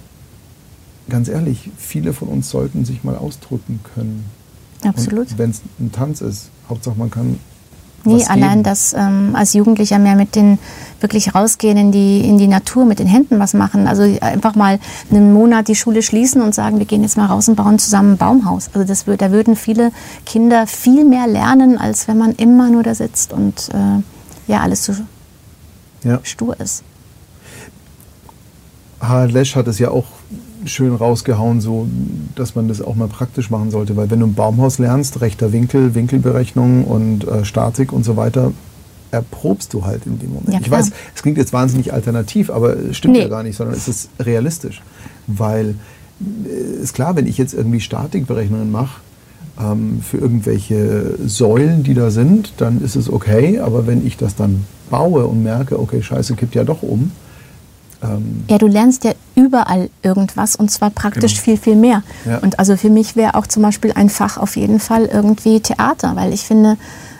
ganz 1.08 1.28
ehrlich, 1.28 1.70
viele 1.78 2.12
von 2.12 2.28
uns 2.28 2.50
sollten 2.50 2.84
sich 2.84 3.04
mal 3.04 3.16
ausdrücken 3.16 3.80
können. 3.94 4.24
Absolut. 4.84 5.38
Wenn 5.38 5.50
es 5.50 5.62
ein 5.80 5.92
Tanz 5.92 6.20
ist, 6.20 6.50
Hauptsache 6.68 6.96
man 6.98 7.10
kann. 7.10 7.38
Nee, 8.06 8.20
was 8.22 8.30
allein 8.30 8.50
geben. 8.50 8.62
das 8.62 8.94
ähm, 8.96 9.30
als 9.34 9.52
Jugendlicher 9.52 9.98
mehr 9.98 10.14
mit 10.16 10.34
den 10.34 10.58
wirklich 11.00 11.34
rausgehen 11.34 11.76
in 11.76 11.92
die, 11.92 12.20
in 12.26 12.38
die 12.38 12.46
Natur, 12.48 12.84
mit 12.86 12.98
den 12.98 13.06
Händen 13.06 13.38
was 13.38 13.52
machen. 13.52 13.86
Also 13.86 14.02
einfach 14.20 14.54
mal 14.54 14.78
einen 15.10 15.32
Monat 15.32 15.68
die 15.68 15.74
Schule 15.74 16.02
schließen 16.02 16.40
und 16.40 16.54
sagen, 16.54 16.78
wir 16.78 16.86
gehen 16.86 17.02
jetzt 17.02 17.16
mal 17.16 17.26
raus 17.26 17.48
und 17.48 17.56
bauen 17.56 17.78
zusammen 17.78 18.12
ein 18.14 18.16
Baumhaus. 18.16 18.70
Also 18.72 18.86
das, 18.86 19.04
da 19.04 19.30
würden 19.30 19.56
viele 19.56 19.92
Kinder 20.24 20.66
viel 20.66 21.04
mehr 21.04 21.26
lernen, 21.26 21.76
als 21.78 22.08
wenn 22.08 22.16
man 22.18 22.32
immer 22.32 22.70
nur 22.70 22.82
da 22.82 22.94
sitzt 22.94 23.32
und 23.32 23.68
äh, 23.74 24.50
ja, 24.50 24.60
alles 24.60 24.84
so 24.84 24.94
Ja. 26.04 26.20
stur 26.22 26.58
ist. 26.60 26.82
Lesch 29.28 29.54
hat 29.54 29.66
es 29.68 29.78
ja 29.78 29.90
auch 29.90 30.06
schön 30.66 30.94
rausgehauen, 30.94 31.60
so, 31.60 31.86
dass 32.34 32.54
man 32.54 32.68
das 32.68 32.82
auch 32.82 32.94
mal 32.94 33.08
praktisch 33.08 33.50
machen 33.50 33.70
sollte. 33.70 33.96
Weil 33.96 34.10
wenn 34.10 34.20
du 34.20 34.26
ein 34.26 34.34
Baumhaus 34.34 34.78
lernst, 34.78 35.20
rechter 35.20 35.52
Winkel, 35.52 35.94
Winkelberechnung 35.94 36.84
und 36.84 37.26
äh, 37.26 37.44
Statik 37.44 37.92
und 37.92 38.04
so 38.04 38.16
weiter, 38.16 38.52
erprobst 39.10 39.72
du 39.72 39.84
halt 39.84 40.04
in 40.06 40.18
dem 40.18 40.34
Moment. 40.34 40.52
Ja, 40.52 40.60
ich 40.60 40.70
weiß, 40.70 40.90
es 41.14 41.22
klingt 41.22 41.38
jetzt 41.38 41.52
wahnsinnig 41.52 41.92
alternativ, 41.92 42.50
aber 42.50 42.76
es 42.76 42.96
stimmt 42.96 43.14
Nee. 43.14 43.20
ja 43.22 43.28
gar 43.28 43.42
nicht, 43.42 43.56
sondern 43.56 43.76
es 43.76 43.88
ist 43.88 44.10
realistisch. 44.20 44.82
Weil 45.26 45.76
äh, 46.44 46.82
ist 46.82 46.94
klar, 46.94 47.16
wenn 47.16 47.26
ich 47.26 47.38
jetzt 47.38 47.54
irgendwie 47.54 47.80
Statikberechnungen 47.80 48.70
mache, 48.70 49.00
ähm, 49.58 50.00
für 50.02 50.18
irgendwelche 50.18 51.14
Säulen, 51.24 51.82
die 51.82 51.94
da 51.94 52.10
sind, 52.10 52.52
dann 52.58 52.82
ist 52.82 52.96
es 52.96 53.10
okay. 53.10 53.58
Aber 53.60 53.86
wenn 53.86 54.06
ich 54.06 54.16
das 54.16 54.34
dann 54.36 54.64
baue 54.90 55.26
und 55.26 55.42
merke, 55.42 55.78
okay, 55.80 56.02
Scheiße 56.02 56.34
kippt 56.34 56.54
ja 56.54 56.64
doch 56.64 56.82
um. 56.82 57.10
Ähm 58.02 58.44
ja, 58.48 58.58
du 58.58 58.66
lernst 58.66 59.04
ja 59.04 59.12
überall 59.34 59.90
irgendwas 60.02 60.56
und 60.56 60.70
zwar 60.70 60.90
praktisch 60.90 61.34
genau. 61.34 61.44
viel, 61.44 61.56
viel 61.56 61.76
mehr. 61.76 62.02
Ja. 62.24 62.38
Und 62.38 62.58
also 62.58 62.76
für 62.76 62.90
mich 62.90 63.16
wäre 63.16 63.34
auch 63.34 63.46
zum 63.46 63.62
Beispiel 63.62 63.92
ein 63.92 64.08
Fach 64.08 64.36
auf 64.38 64.56
jeden 64.56 64.80
Fall 64.80 65.06
irgendwie 65.06 65.60
Theater, 65.60 66.16
weil 66.16 66.32
ich 66.32 66.42
finde, 66.42 66.76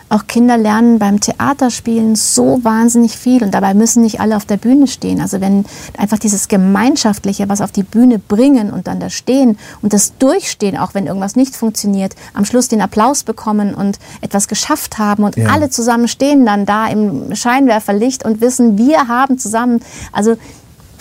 auch 0.09 0.27
Kinder 0.27 0.57
lernen 0.57 0.99
beim 0.99 1.19
Theaterspielen 1.19 2.15
so 2.15 2.63
wahnsinnig 2.63 3.17
viel 3.17 3.43
und 3.43 3.53
dabei 3.53 3.73
müssen 3.73 4.03
nicht 4.03 4.21
alle 4.21 4.37
auf 4.37 4.45
der 4.45 4.57
Bühne 4.57 4.87
stehen. 4.87 5.19
Also 5.19 5.41
wenn 5.41 5.65
einfach 5.97 6.17
dieses 6.17 6.47
Gemeinschaftliche, 6.47 7.49
was 7.49 7.61
auf 7.61 7.71
die 7.71 7.83
Bühne 7.83 8.19
bringen 8.19 8.71
und 8.71 8.87
dann 8.87 8.99
da 8.99 9.09
stehen 9.09 9.57
und 9.81 9.93
das 9.93 10.17
Durchstehen, 10.17 10.77
auch 10.77 10.93
wenn 10.93 11.07
irgendwas 11.07 11.35
nicht 11.35 11.55
funktioniert, 11.55 12.15
am 12.33 12.45
Schluss 12.45 12.69
den 12.69 12.81
Applaus 12.81 13.23
bekommen 13.23 13.73
und 13.73 13.99
etwas 14.21 14.47
geschafft 14.47 14.97
haben 14.97 15.23
und 15.23 15.35
ja. 15.35 15.49
alle 15.49 15.69
zusammen 15.69 16.07
stehen 16.07 16.45
dann 16.45 16.65
da 16.65 16.87
im 16.87 17.35
Scheinwerferlicht 17.35 18.23
und 18.23 18.39
wissen, 18.39 18.77
wir 18.77 19.09
haben 19.09 19.37
zusammen, 19.37 19.81
also 20.13 20.37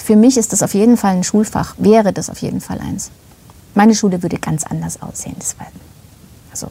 für 0.06 0.14
mich 0.14 0.36
ist 0.36 0.52
das 0.52 0.62
auf 0.62 0.72
jeden 0.72 0.96
Fall 0.96 1.16
ein 1.16 1.24
Schulfach, 1.24 1.74
wäre 1.78 2.12
das 2.12 2.30
auf 2.30 2.38
jeden 2.38 2.60
Fall 2.60 2.78
eins. 2.78 3.10
Meine 3.74 3.92
Schule 3.92 4.22
würde 4.22 4.38
ganz 4.38 4.64
anders 4.64 5.02
aussehen. 5.02 5.34
Das 5.36 5.58
war, 5.58 5.66
also 6.52 6.68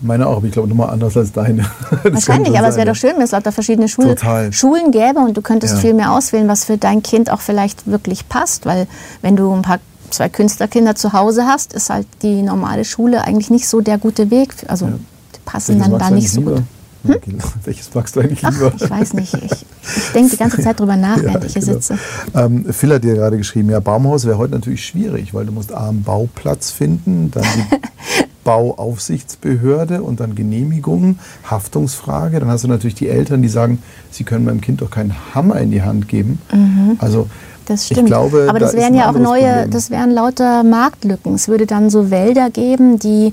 meine 0.00 0.28
auch, 0.28 0.36
aber 0.36 0.46
ich 0.46 0.52
glaube 0.52 0.68
nochmal 0.68 0.90
anders 0.90 1.16
als 1.16 1.32
deine. 1.32 1.64
Wahrscheinlich, 2.04 2.56
aber 2.56 2.68
es 2.68 2.76
wäre 2.76 2.86
doch 2.86 2.94
schön, 2.94 3.14
wenn 3.16 3.22
es 3.22 3.32
lauter 3.32 3.50
verschiedene 3.50 3.88
Schul 3.88 4.14
Schulen 4.52 4.92
gäbe 4.92 5.18
und 5.18 5.36
du 5.36 5.42
könntest 5.42 5.74
ja. 5.74 5.80
viel 5.80 5.94
mehr 5.94 6.12
auswählen, 6.12 6.46
was 6.46 6.64
für 6.64 6.78
dein 6.78 7.02
Kind 7.02 7.30
auch 7.30 7.40
vielleicht 7.40 7.88
wirklich 7.88 8.28
passt. 8.28 8.64
Weil 8.64 8.86
wenn 9.20 9.34
du 9.34 9.52
ein 9.52 9.62
paar 9.62 9.80
zwei 10.10 10.28
Künstlerkinder 10.28 10.94
zu 10.94 11.12
Hause 11.12 11.46
hast, 11.46 11.72
ist 11.72 11.90
halt 11.90 12.06
die 12.22 12.42
normale 12.42 12.84
Schule 12.84 13.24
eigentlich 13.24 13.50
nicht 13.50 13.68
so 13.68 13.80
der 13.80 13.98
gute 13.98 14.30
Weg. 14.30 14.54
Also 14.68 14.86
ja. 14.86 14.92
die 15.34 15.40
passen 15.44 15.80
dann 15.80 15.98
da 15.98 16.10
nicht 16.10 16.30
so 16.30 16.40
lieber? 16.40 16.54
gut. 16.56 16.64
Hm? 17.04 17.16
Welches 17.64 17.94
magst 17.94 18.16
du 18.16 18.20
eigentlich 18.20 18.42
lieber? 18.42 18.72
Ach, 18.74 18.80
ich 18.80 18.90
weiß 18.90 19.14
nicht. 19.14 19.34
Ich, 19.34 19.66
ich 19.96 20.12
denke 20.14 20.30
die 20.30 20.36
ganze 20.36 20.62
Zeit 20.62 20.78
drüber 20.78 20.96
nach, 20.96 21.16
ja, 21.22 21.24
während 21.24 21.44
ich 21.44 21.52
hier 21.52 21.62
genau. 21.62 21.74
sitze. 21.74 21.98
Ähm, 22.34 22.66
Phil 22.72 22.94
hat 22.94 23.04
dir 23.04 23.14
gerade 23.14 23.36
geschrieben, 23.36 23.70
ja, 23.70 23.80
Baumhaus 23.80 24.24
wäre 24.24 24.38
heute 24.38 24.54
natürlich 24.54 24.84
schwierig, 24.84 25.34
weil 25.34 25.46
du 25.46 25.52
musst 25.52 25.72
A, 25.72 25.88
einen 25.88 26.02
Bauplatz 26.02 26.70
finden, 26.70 27.30
dann 27.30 27.44
die 27.44 27.76
Bauaufsichtsbehörde 28.44 30.02
und 30.02 30.20
dann 30.20 30.34
Genehmigungen, 30.34 31.18
Haftungsfrage. 31.48 32.40
Dann 32.40 32.48
hast 32.48 32.64
du 32.64 32.68
natürlich 32.68 32.96
die 32.96 33.08
Eltern, 33.08 33.42
die 33.42 33.48
sagen, 33.48 33.82
sie 34.10 34.24
können 34.24 34.44
meinem 34.44 34.60
Kind 34.60 34.80
doch 34.82 34.90
keinen 34.90 35.14
Hammer 35.34 35.60
in 35.60 35.70
die 35.70 35.82
Hand 35.82 36.08
geben. 36.08 36.40
Mhm. 36.52 36.96
Also 36.98 37.28
das 37.66 37.86
stimmt. 37.86 38.00
Ich 38.00 38.06
glaube, 38.06 38.46
Aber 38.48 38.58
das 38.58 38.72
da 38.72 38.78
wären 38.78 38.94
ja 38.94 39.10
auch 39.10 39.18
neue, 39.18 39.44
Problem. 39.44 39.70
das 39.70 39.90
wären 39.90 40.10
lauter 40.10 40.64
Marktlücken. 40.64 41.34
Es 41.34 41.48
würde 41.48 41.66
dann 41.66 41.90
so 41.90 42.10
Wälder 42.10 42.50
geben, 42.50 42.98
die 42.98 43.32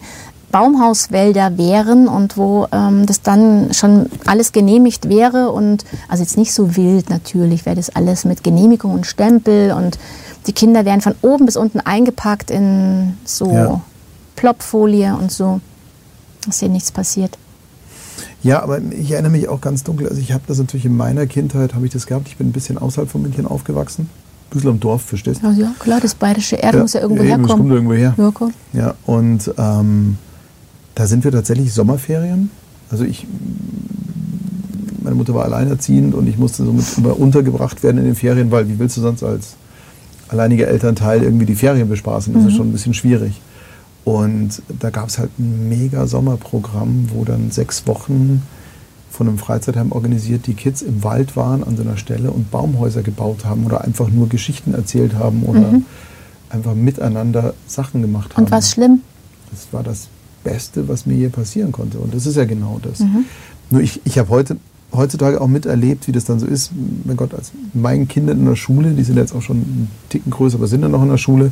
Baumhauswälder 0.52 1.58
wären 1.58 2.08
und 2.08 2.38
wo 2.38 2.68
ähm, 2.72 3.06
das 3.06 3.22
dann 3.22 3.74
schon 3.74 4.08
alles 4.26 4.52
genehmigt 4.52 5.10
wäre 5.10 5.52
und 5.52 5.86
also 6.08 6.24
jetzt 6.24 6.38
nicht 6.38 6.54
so 6.54 6.76
wild 6.76 7.10
natürlich, 7.10 7.66
wäre 7.66 7.76
das 7.76 7.90
alles 7.96 8.26
mit 8.26 8.44
Genehmigung 8.44 8.94
und 8.94 9.06
Stempel 9.06 9.72
und 9.72 10.00
die 10.48 10.54
Kinder 10.54 10.86
wären 10.86 11.02
von 11.02 11.16
oben 11.22 11.46
bis 11.46 11.58
unten 11.58 11.80
eingepackt 11.80 12.50
in 12.50 13.18
so 13.26 13.52
ja. 13.52 13.82
Plopfolie 14.36 15.16
und 15.16 15.32
so, 15.32 15.60
dass 16.46 16.60
hier 16.60 16.70
nichts 16.70 16.92
passiert. 16.92 17.38
Ja, 18.42 18.64
aber 18.64 18.80
ich 18.80 19.12
erinnere 19.12 19.32
mich 19.32 19.50
auch 19.50 19.60
ganz 19.60 19.84
dunkel. 19.84 20.08
Also 20.08 20.22
ich 20.22 20.32
habe 20.32 20.44
das 20.48 20.58
natürlich 20.58 20.86
in 20.86 20.96
meiner 20.96 21.28
Kindheit, 21.28 21.76
habe 21.76 21.86
ich 21.86 21.92
das 21.92 22.08
gehabt. 22.08 22.28
Ich 22.30 22.38
bin 22.38 22.50
ein 22.50 22.52
bisschen 22.54 22.78
außerhalb 22.78 23.10
von 23.10 23.22
München 23.22 23.46
aufgewachsen. 23.46 24.04
Ein 24.04 24.54
bisschen 24.54 24.70
am 24.70 24.80
Dorf, 24.80 25.02
verstehst 25.04 25.44
du? 25.44 25.52
Ja, 25.52 25.74
klar, 25.78 26.00
das 26.02 26.16
bayerische 26.16 26.56
Erde 26.56 26.78
ja, 26.78 26.84
muss 26.84 26.94
ja 26.94 27.02
irgendwo 27.02 27.24
herkommen. 27.24 27.48
Das 27.48 27.58
kommt 27.58 27.72
irgendwo 27.72 27.94
her. 27.94 28.16
Ja, 28.18 28.32
cool. 28.40 28.52
ja 28.74 28.94
und 29.06 29.54
ähm, 29.58 30.18
da 30.96 31.08
sind 31.08 31.24
wir 31.24 31.32
tatsächlich 31.32 31.74
Sommerferien. 31.74 32.50
Also 32.92 33.04
ich, 33.04 33.28
meine 35.02 35.16
Mutter 35.16 35.34
war 35.34 35.46
alleinerziehend 35.46 36.14
und 36.14 36.28
ich 36.28 36.38
musste 36.38 36.66
somit 36.66 36.86
immer 36.98 37.20
untergebracht 37.20 37.84
werden 37.84 37.98
in 37.98 38.06
den 38.06 38.16
Ferien, 38.16 38.52
weil 38.52 38.68
wie 38.68 38.80
willst 38.80 38.98
du 38.98 39.02
sonst 39.02 39.24
als 39.24 39.56
alleiniger 40.28 40.68
Elternteil 40.68 41.24
irgendwie 41.24 41.46
die 41.46 41.56
Ferien 41.56 41.90
bespaßen? 41.90 42.34
Das 42.34 42.44
mhm. 42.44 42.50
ist 42.50 42.56
schon 42.56 42.70
ein 42.70 42.72
bisschen 42.72 42.94
schwierig. 42.94 43.40
Und 44.06 44.62
da 44.80 44.90
gab 44.90 45.10
es 45.10 45.20
halt 45.20 45.38
ein 45.38 45.70
mega 45.70 46.08
Sommerprogramm, 46.08 47.10
wo 47.14 47.26
dann 47.26 47.52
sechs 47.52 47.86
Wochen 47.86 48.42
von 49.12 49.28
einem 49.28 49.38
Freizeitheim 49.38 49.92
organisiert 49.92 50.48
die 50.48 50.54
Kids 50.54 50.82
im 50.82 51.04
Wald 51.04 51.36
waren 51.36 51.64
an 51.64 51.76
so 51.76 51.84
einer 51.84 51.98
Stelle 51.98 52.32
und 52.32 52.52
Baumhäuser 52.52 53.02
gebaut 53.02 53.46
haben 53.46 53.66
oder 53.66 53.82
einfach 53.82 54.10
nur 54.10 54.30
Geschichten 54.30 54.74
erzählt 54.74 55.16
haben 55.16 55.44
oder 55.44 55.72
mhm. 55.72 55.86
einfach 56.50 56.74
miteinander 56.74 57.54
Sachen 57.68 58.02
gemacht 58.02 58.36
haben. 58.36 58.46
Und 58.46 58.52
was 58.52 58.72
schlimm? 58.72 59.02
Das 59.52 59.68
war 59.72 59.84
das 59.84 60.08
Beste, 60.50 60.88
was 60.88 61.06
mir 61.06 61.16
je 61.16 61.30
passieren 61.30 61.72
konnte. 61.72 62.00
Und 62.00 62.14
das 62.14 62.26
ist 62.26 62.36
ja 62.36 62.46
genau 62.46 62.80
das. 62.82 63.00
Mhm. 63.00 63.26
Nur 63.70 63.82
ich, 63.82 64.02
ich 64.06 64.18
habe 64.18 64.30
heute, 64.30 64.58
heutzutage 64.92 65.40
auch 65.40 65.48
miterlebt, 65.48 66.08
wie 66.08 66.12
das 66.12 66.26
dann 66.26 66.40
so 66.40 66.46
ist. 66.46 66.72
Mein 67.06 67.18
Gott, 67.18 67.34
als 67.34 67.52
meinen 67.74 68.08
Kindern 68.08 68.40
in 68.40 68.46
der 68.46 68.56
Schule, 68.56 68.92
die 68.92 69.04
sind 69.04 69.18
jetzt 69.18 69.34
auch 69.34 69.42
schon 69.42 69.58
einen 69.58 69.92
Ticken 70.10 70.32
größer, 70.32 70.58
aber 70.58 70.68
sind 70.68 70.82
dann 70.82 70.92
noch 70.92 71.04
in 71.04 71.10
der 71.10 71.18
Schule, 71.18 71.52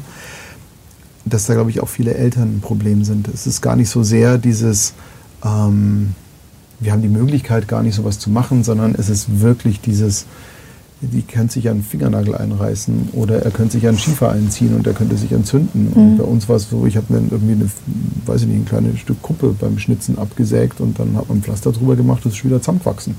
dass 1.26 1.46
da, 1.46 1.54
glaube 1.54 1.70
ich, 1.70 1.82
auch 1.82 1.90
viele 1.90 2.14
Eltern 2.16 2.58
ein 2.58 2.62
Problem 2.62 3.04
sind. 3.04 3.28
Es 3.28 3.48
ist 3.48 3.62
gar 3.62 3.76
nicht 3.76 3.90
so 3.90 4.04
sehr 4.04 4.38
dieses, 4.38 4.94
ähm, 5.44 6.16
wir 6.80 6.92
haben 6.92 7.02
die 7.02 7.08
Möglichkeit, 7.08 7.68
gar 7.68 7.84
nicht 7.84 7.96
sowas 7.96 8.20
zu 8.20 8.30
machen, 8.30 8.64
sondern 8.64 8.96
es 8.96 9.10
ist 9.10 9.42
wirklich 9.42 9.82
dieses, 9.82 10.26
die 11.02 11.22
könnte 11.22 11.54
sich 11.54 11.70
einen 11.70 11.84
Fingernagel 11.84 12.36
einreißen 12.36 13.10
oder 13.14 13.44
er 13.44 13.52
könnte 13.52 13.74
sich 13.74 13.88
einen 13.88 14.00
Schiefer 14.00 14.32
einziehen 14.32 14.76
und 14.76 14.88
er 14.88 14.94
könnte 14.94 15.16
sich 15.16 15.32
entzünden. 15.32 15.92
Mhm. 15.92 15.94
Und 15.94 16.18
bei 16.18 16.24
uns 16.24 16.50
war 16.50 16.56
es 16.56 16.70
so, 16.70 16.86
ich 16.88 16.98
habe 16.98 17.14
mir 17.14 17.20
irgendwie 17.30 17.54
eine, 17.54 17.70
weiß 18.26 18.42
ich 18.42 18.48
nicht, 18.48 18.58
ein 18.58 18.66
kleines 18.66 19.00
Stück 19.00 19.22
Kuppe 19.22 19.56
beim 19.60 19.78
Schnitzen 19.78 20.18
abgesägt 20.18 20.82
und 20.82 20.98
dann 21.00 21.16
hat 21.16 21.30
man 21.30 21.38
ein 21.38 21.44
Pflaster 21.44 21.72
drüber 21.72 21.96
gemacht, 21.96 22.26
das 22.26 22.34
ist 22.34 22.44
wieder 22.44 22.60
zusammengewachsen. 22.60 23.16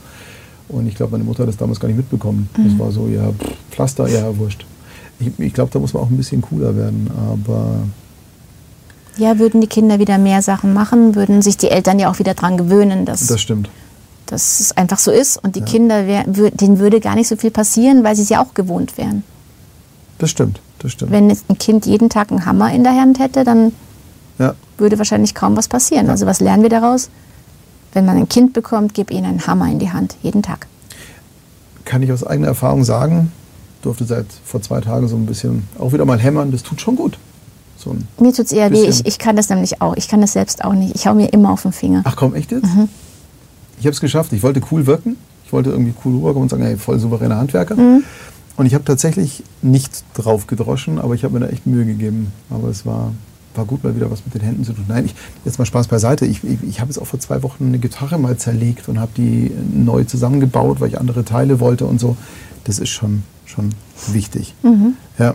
Und 0.68 0.86
ich 0.86 0.96
glaube, 0.96 1.12
meine 1.12 1.24
Mutter 1.24 1.42
hat 1.42 1.48
das 1.48 1.56
damals 1.56 1.78
gar 1.78 1.88
nicht 1.88 1.96
mitbekommen. 1.96 2.48
Mhm. 2.56 2.64
Das 2.64 2.78
war 2.78 2.90
so, 2.90 3.06
ja, 3.06 3.30
Pflaster, 3.70 4.08
ja, 4.08 4.36
wurscht. 4.36 4.66
Ich, 5.20 5.30
ich 5.38 5.54
glaube, 5.54 5.70
da 5.72 5.78
muss 5.78 5.94
man 5.94 6.02
auch 6.02 6.10
ein 6.10 6.16
bisschen 6.16 6.42
cooler 6.42 6.76
werden, 6.76 7.08
aber. 7.30 7.80
Ja, 9.16 9.38
würden 9.38 9.60
die 9.60 9.66
Kinder 9.66 9.98
wieder 9.98 10.18
mehr 10.18 10.42
Sachen 10.42 10.72
machen, 10.72 11.14
würden 11.14 11.42
sich 11.42 11.56
die 11.56 11.70
Eltern 11.70 11.98
ja 11.98 12.10
auch 12.10 12.18
wieder 12.18 12.34
daran 12.34 12.56
gewöhnen, 12.56 13.04
dass, 13.04 13.26
das 13.26 13.40
stimmt. 13.40 13.68
Dass 14.30 14.60
es 14.60 14.76
einfach 14.76 14.98
so 14.98 15.10
ist. 15.10 15.42
Und 15.42 15.56
die 15.56 15.60
ja. 15.60 15.66
Kinder, 15.66 16.06
wär, 16.06 16.24
denen 16.24 16.78
würde 16.78 17.00
gar 17.00 17.14
nicht 17.14 17.28
so 17.28 17.36
viel 17.36 17.50
passieren, 17.50 18.04
weil 18.04 18.16
sie 18.16 18.22
es 18.22 18.28
ja 18.28 18.42
auch 18.42 18.54
gewohnt 18.54 18.96
wären. 18.98 19.24
Das 20.18 20.30
stimmt, 20.30 20.60
das 20.80 20.92
stimmt. 20.92 21.12
Wenn 21.12 21.30
ein 21.30 21.58
Kind 21.58 21.86
jeden 21.86 22.08
Tag 22.10 22.30
einen 22.30 22.44
Hammer 22.44 22.72
in 22.72 22.84
der 22.84 22.94
Hand 22.94 23.18
hätte, 23.18 23.44
dann 23.44 23.72
ja. 24.38 24.54
würde 24.76 24.98
wahrscheinlich 24.98 25.34
kaum 25.34 25.56
was 25.56 25.68
passieren. 25.68 26.06
Ja. 26.06 26.12
Also 26.12 26.26
was 26.26 26.40
lernen 26.40 26.62
wir 26.62 26.70
daraus? 26.70 27.10
Wenn 27.92 28.04
man 28.04 28.16
ein 28.16 28.28
Kind 28.28 28.52
bekommt, 28.52 28.94
gib 28.94 29.10
ihnen 29.10 29.24
einen 29.24 29.46
Hammer 29.46 29.70
in 29.70 29.78
die 29.78 29.90
Hand, 29.90 30.16
jeden 30.22 30.42
Tag. 30.42 30.66
Kann 31.84 32.02
ich 32.02 32.12
aus 32.12 32.24
eigener 32.24 32.48
Erfahrung 32.48 32.84
sagen, 32.84 33.32
durfte 33.82 34.04
seit 34.04 34.26
vor 34.44 34.60
zwei 34.60 34.80
Tagen 34.80 35.08
so 35.08 35.16
ein 35.16 35.26
bisschen 35.26 35.66
auch 35.78 35.92
wieder 35.92 36.04
mal 36.04 36.18
hämmern. 36.18 36.50
Das 36.50 36.62
tut 36.62 36.80
schon 36.80 36.96
gut. 36.96 37.18
So 37.78 37.96
mir 38.18 38.32
tut 38.32 38.46
es 38.46 38.52
eher 38.52 38.70
weh. 38.72 38.84
Ich, 38.84 39.06
ich 39.06 39.18
kann 39.18 39.36
das 39.36 39.48
nämlich 39.48 39.80
auch. 39.80 39.96
Ich 39.96 40.08
kann 40.08 40.20
das 40.20 40.32
selbst 40.32 40.64
auch 40.64 40.74
nicht. 40.74 40.96
Ich 40.96 41.06
hau 41.06 41.14
mir 41.14 41.32
immer 41.32 41.50
auf 41.52 41.62
den 41.62 41.72
Finger. 41.72 42.02
Ach 42.04 42.16
komm, 42.16 42.34
echt 42.34 42.50
jetzt? 42.50 42.64
Mhm. 42.64 42.88
Ich 43.78 43.86
habe 43.86 43.92
es 43.92 44.00
geschafft. 44.00 44.32
Ich 44.32 44.42
wollte 44.42 44.60
cool 44.70 44.86
wirken. 44.86 45.16
Ich 45.44 45.52
wollte 45.52 45.70
irgendwie 45.70 45.94
cool 46.04 46.14
rüberkommen 46.16 46.42
und 46.42 46.48
sagen, 46.50 46.62
hey, 46.62 46.76
voll 46.76 46.98
souveräner 46.98 47.36
Handwerker. 47.36 47.76
Mhm. 47.76 48.04
Und 48.56 48.66
ich 48.66 48.74
habe 48.74 48.84
tatsächlich 48.84 49.44
nicht 49.62 50.04
drauf 50.14 50.46
gedroschen, 50.46 50.98
aber 50.98 51.14
ich 51.14 51.24
habe 51.24 51.34
mir 51.34 51.46
da 51.46 51.52
echt 51.52 51.66
Mühe 51.66 51.84
gegeben. 51.84 52.32
Aber 52.50 52.68
es 52.68 52.84
war, 52.84 53.12
war 53.54 53.64
gut, 53.64 53.84
mal 53.84 53.94
wieder 53.94 54.10
was 54.10 54.24
mit 54.24 54.34
den 54.34 54.42
Händen 54.42 54.64
zu 54.64 54.72
tun. 54.72 54.84
Nein, 54.88 55.06
ich, 55.06 55.14
jetzt 55.44 55.58
mal 55.58 55.64
Spaß 55.64 55.88
beiseite. 55.88 56.26
Ich, 56.26 56.42
ich, 56.44 56.58
ich 56.68 56.80
habe 56.80 56.90
jetzt 56.90 56.98
auch 56.98 57.06
vor 57.06 57.20
zwei 57.20 57.42
Wochen 57.42 57.66
eine 57.66 57.78
Gitarre 57.78 58.18
mal 58.18 58.36
zerlegt 58.36 58.88
und 58.88 58.98
habe 58.98 59.12
die 59.16 59.52
neu 59.72 60.04
zusammengebaut, 60.04 60.80
weil 60.80 60.88
ich 60.88 60.98
andere 60.98 61.24
Teile 61.24 61.60
wollte 61.60 61.86
und 61.86 62.00
so. 62.00 62.16
Das 62.64 62.78
ist 62.78 62.90
schon 62.90 63.22
schon 63.48 63.70
wichtig. 64.09 64.55
Mhm. 64.62 64.94
Ja. 65.18 65.34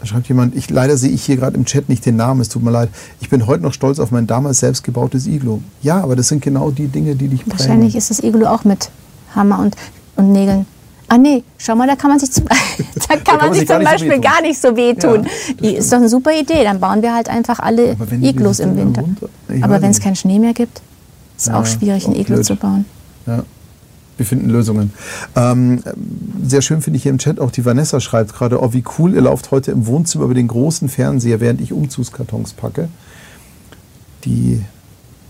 Da 0.00 0.06
schreibt 0.06 0.28
jemand, 0.28 0.56
ich, 0.56 0.70
leider 0.70 0.96
sehe 0.96 1.10
ich 1.10 1.24
hier 1.24 1.36
gerade 1.36 1.56
im 1.58 1.66
Chat 1.66 1.90
nicht 1.90 2.06
den 2.06 2.16
Namen, 2.16 2.40
es 2.40 2.48
tut 2.48 2.62
mir 2.62 2.70
leid. 2.70 2.88
Ich 3.20 3.28
bin 3.28 3.46
heute 3.46 3.62
noch 3.62 3.74
stolz 3.74 3.98
auf 3.98 4.10
mein 4.10 4.26
damals 4.26 4.60
selbst 4.60 4.82
gebautes 4.82 5.26
Iglo. 5.26 5.60
Ja, 5.82 6.00
aber 6.02 6.16
das 6.16 6.28
sind 6.28 6.42
genau 6.42 6.70
die 6.70 6.88
Dinge, 6.88 7.16
die 7.16 7.28
dich 7.28 7.44
prägen. 7.44 7.58
Wahrscheinlich 7.58 7.94
ist 7.94 8.08
das 8.08 8.22
Iglo 8.22 8.46
auch 8.46 8.64
mit 8.64 8.90
Hammer 9.34 9.58
und, 9.58 9.76
und 10.16 10.32
Nägeln. 10.32 10.64
Ah 11.08 11.18
nee, 11.18 11.42
schau 11.58 11.74
mal, 11.74 11.86
da 11.86 11.96
kann 11.96 12.10
man 12.10 12.18
sich 12.18 12.32
zum, 12.32 12.44
da 12.48 12.54
kann, 12.54 12.78
da 13.08 13.16
kann 13.16 13.36
man 13.40 13.54
sich 13.54 13.68
zum 13.68 13.84
Beispiel 13.84 14.14
so 14.14 14.20
gar 14.20 14.40
nicht 14.40 14.58
so 14.58 14.74
wehtun. 14.74 15.26
Ja, 15.60 15.70
ist 15.72 15.92
doch 15.92 15.98
eine 15.98 16.08
super 16.08 16.30
Idee. 16.32 16.64
Dann 16.64 16.80
bauen 16.80 17.02
wir 17.02 17.14
halt 17.14 17.28
einfach 17.28 17.58
alle 17.58 17.96
Iglos 18.22 18.60
im 18.60 18.76
Winter. 18.76 19.04
Aber 19.60 19.82
wenn 19.82 19.90
es 19.90 20.00
keinen 20.00 20.16
Schnee 20.16 20.38
mehr 20.38 20.54
gibt, 20.54 20.80
ist 21.36 21.48
ja, 21.48 21.60
auch 21.60 21.66
schwierig, 21.66 22.06
ein 22.06 22.14
Iglo 22.14 22.36
blöd. 22.36 22.46
zu 22.46 22.56
bauen. 22.56 22.86
Ja 23.26 23.44
wir 24.20 24.26
finden 24.26 24.50
Lösungen. 24.50 24.92
Ähm, 25.34 25.82
sehr 26.46 26.62
schön 26.62 26.82
finde 26.82 26.98
ich 26.98 27.02
hier 27.02 27.10
im 27.10 27.18
Chat 27.18 27.40
auch 27.40 27.50
die 27.50 27.64
Vanessa 27.64 27.98
schreibt 27.98 28.34
gerade, 28.34 28.62
oh 28.62 28.72
wie 28.72 28.84
cool, 28.98 29.14
ihr 29.14 29.22
lauft 29.22 29.50
heute 29.50 29.72
im 29.72 29.86
Wohnzimmer 29.86 30.24
über 30.24 30.34
den 30.34 30.46
großen 30.46 30.88
Fernseher, 30.88 31.40
während 31.40 31.60
ich 31.60 31.72
Umzugskartons 31.72 32.52
packe. 32.52 32.88
Die 34.24 34.62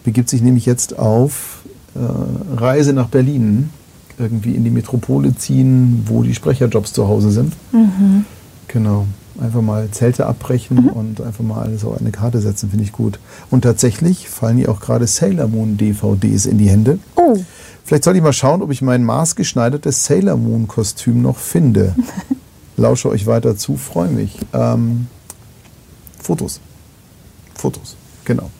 begibt 0.05 0.29
sich 0.29 0.43
nämlich 0.43 0.67
jetzt 0.67 0.99
auf 0.99 1.63
äh, 1.95 2.57
Reise 2.57 2.93
nach 2.93 3.09
Berlin, 3.09 3.71
irgendwie 4.19 4.55
in 4.55 4.65
die 4.65 4.71
Metropole 4.71 5.35
ziehen, 5.37 6.03
wo 6.07 6.23
die 6.23 6.35
Sprecherjobs 6.35 6.93
zu 6.93 7.07
Hause 7.07 7.31
sind. 7.31 7.55
Mhm. 7.73 8.25
Genau. 8.69 9.07
Einfach 9.41 9.63
mal 9.63 9.91
Zelte 9.91 10.27
abbrechen 10.27 10.85
mhm. 10.85 10.89
und 10.89 11.21
einfach 11.21 11.43
mal 11.43 11.79
so 11.79 11.97
eine 11.99 12.11
Karte 12.11 12.41
setzen, 12.41 12.71
finde 12.71 12.85
ich 12.85 12.93
gut. 12.93 13.19
Und 13.51 13.63
tatsächlich 13.63 14.29
fallen 14.29 14.59
hier 14.59 14.71
auch 14.71 14.81
gerade 14.81 15.07
Sailor 15.07 15.49
Moon 15.49 15.77
DVDs 15.77 16.47
in 16.47 16.59
die 16.59 16.69
Hände. 16.69 16.99
Oh. 17.17 17.39
Vielleicht 17.85 18.05
soll 18.05 18.17
ich 18.17 18.23
mal 18.23 18.33
schauen, 18.33 18.63
ob 18.63 18.71
ich 18.71 18.83
mein 18.83 19.03
maßgeschneidertes 19.03 20.05
Sailor 20.05 20.37
Moon 20.37 20.69
Kostüm 20.69 21.23
noch 21.23 21.39
finde. 21.39 21.95
Lausche 22.77 23.09
euch 23.09 23.27
weiter 23.27 23.57
zu, 23.57 23.77
freue 23.77 24.11
mich. 24.11 24.39
Ähm, 24.53 25.07
Fotos. 26.23 26.61
Fotos, 27.55 27.97
genau. 28.25 28.51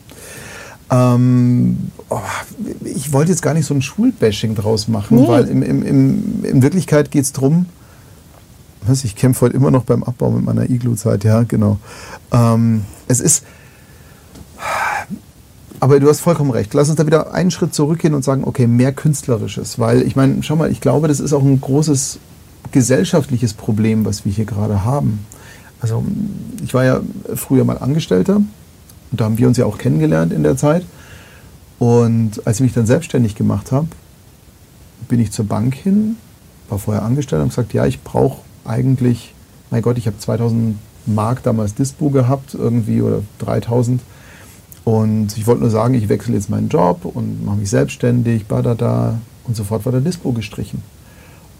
Ähm, 0.91 1.91
oh, 2.09 2.19
ich 2.85 3.13
wollte 3.13 3.31
jetzt 3.31 3.43
gar 3.43 3.55
nicht 3.55 3.67
so 3.67 3.75
ein 3.75 3.83
Schulbashing 3.83 4.55
draus 4.55 4.89
machen, 4.89 5.19
nee. 5.19 5.29
weil 5.29 5.47
im, 5.47 5.63
im, 5.63 5.83
im, 5.85 6.45
in 6.45 6.63
Wirklichkeit 6.63 7.11
geht 7.11 7.25
es 7.25 7.33
darum, 7.33 7.67
was, 8.87 9.05
ich 9.05 9.17
kämpfe 9.17 9.43
heute 9.43 9.57
immer 9.57 9.71
noch 9.71 9.85
beim 9.85 10.03
Abbau 10.03 10.31
mit 10.31 10.45
meiner 10.45 10.69
Iglu-Zeit, 10.69 11.25
ja, 11.25 11.43
genau. 11.43 11.79
Ähm, 12.33 12.85
es 13.09 13.21
ist, 13.21 13.45
aber 15.81 15.99
du 15.99 16.09
hast 16.09 16.21
vollkommen 16.21 16.51
recht. 16.51 16.75
Lass 16.75 16.89
uns 16.89 16.97
da 16.97 17.07
wieder 17.07 17.33
einen 17.33 17.51
Schritt 17.51 17.75
zurückgehen 17.75 18.15
und 18.15 18.23
sagen, 18.23 18.45
okay, 18.45 18.67
mehr 18.67 18.93
Künstlerisches. 18.93 19.79
Weil 19.79 20.03
ich 20.03 20.15
meine, 20.15 20.43
schau 20.43 20.57
mal, 20.57 20.71
ich 20.71 20.81
glaube, 20.81 21.09
das 21.09 21.21
ist 21.21 21.33
auch 21.33 21.43
ein 21.43 21.61
großes 21.61 22.19
gesellschaftliches 22.71 23.55
Problem, 23.55 24.05
was 24.05 24.25
wir 24.25 24.33
hier 24.33 24.45
gerade 24.45 24.85
haben. 24.85 25.27
Also 25.81 26.05
ich 26.63 26.75
war 26.75 26.85
ja 26.85 27.01
früher 27.35 27.65
mal 27.65 27.79
Angestellter 27.79 28.37
und 28.37 29.21
da 29.21 29.25
haben 29.25 29.39
wir 29.39 29.49
uns 29.49 29.57
ja 29.57 29.65
auch 29.65 29.79
kennengelernt 29.79 30.33
in 30.33 30.43
der 30.43 30.57
Zeit. 30.57 30.85
Und 31.79 32.47
als 32.47 32.59
ich 32.59 32.63
mich 32.63 32.75
dann 32.75 32.85
selbstständig 32.85 33.35
gemacht 33.35 33.73
habe, 33.73 33.89
bin 35.09 35.19
ich 35.19 35.33
zur 35.33 35.47
Bank 35.47 35.75
hin, 35.75 36.17
war 36.69 36.79
vorher 36.79 37.03
angestellt 37.03 37.43
und 37.43 37.49
gesagt, 37.49 37.73
ja, 37.73 37.87
ich 37.87 38.03
brauche 38.03 38.43
eigentlich, 38.71 39.35
mein 39.71 39.83
Gott, 39.83 39.99
ich 39.99 40.07
habe 40.07 40.19
2000 40.19 40.77
Mark 41.07 41.43
damals 41.43 41.75
Dispo 41.75 42.11
gehabt, 42.11 42.55
irgendwie 42.55 43.03
oder 43.03 43.23
3000. 43.41 44.01
Und 44.85 45.37
ich 45.37 45.47
wollte 45.47 45.63
nur 45.63 45.71
sagen, 45.71 45.95
ich 45.95 46.09
wechsle 46.09 46.35
jetzt 46.35 46.51
meinen 46.51 46.69
Job 46.69 47.05
und 47.05 47.45
mache 47.45 47.57
mich 47.57 47.71
selbstständig, 47.71 48.47
badada. 48.47 49.19
Und 49.45 49.57
sofort 49.57 49.85
war 49.85 49.93
der 49.93 50.01
Dispo 50.01 50.33
gestrichen. 50.33 50.83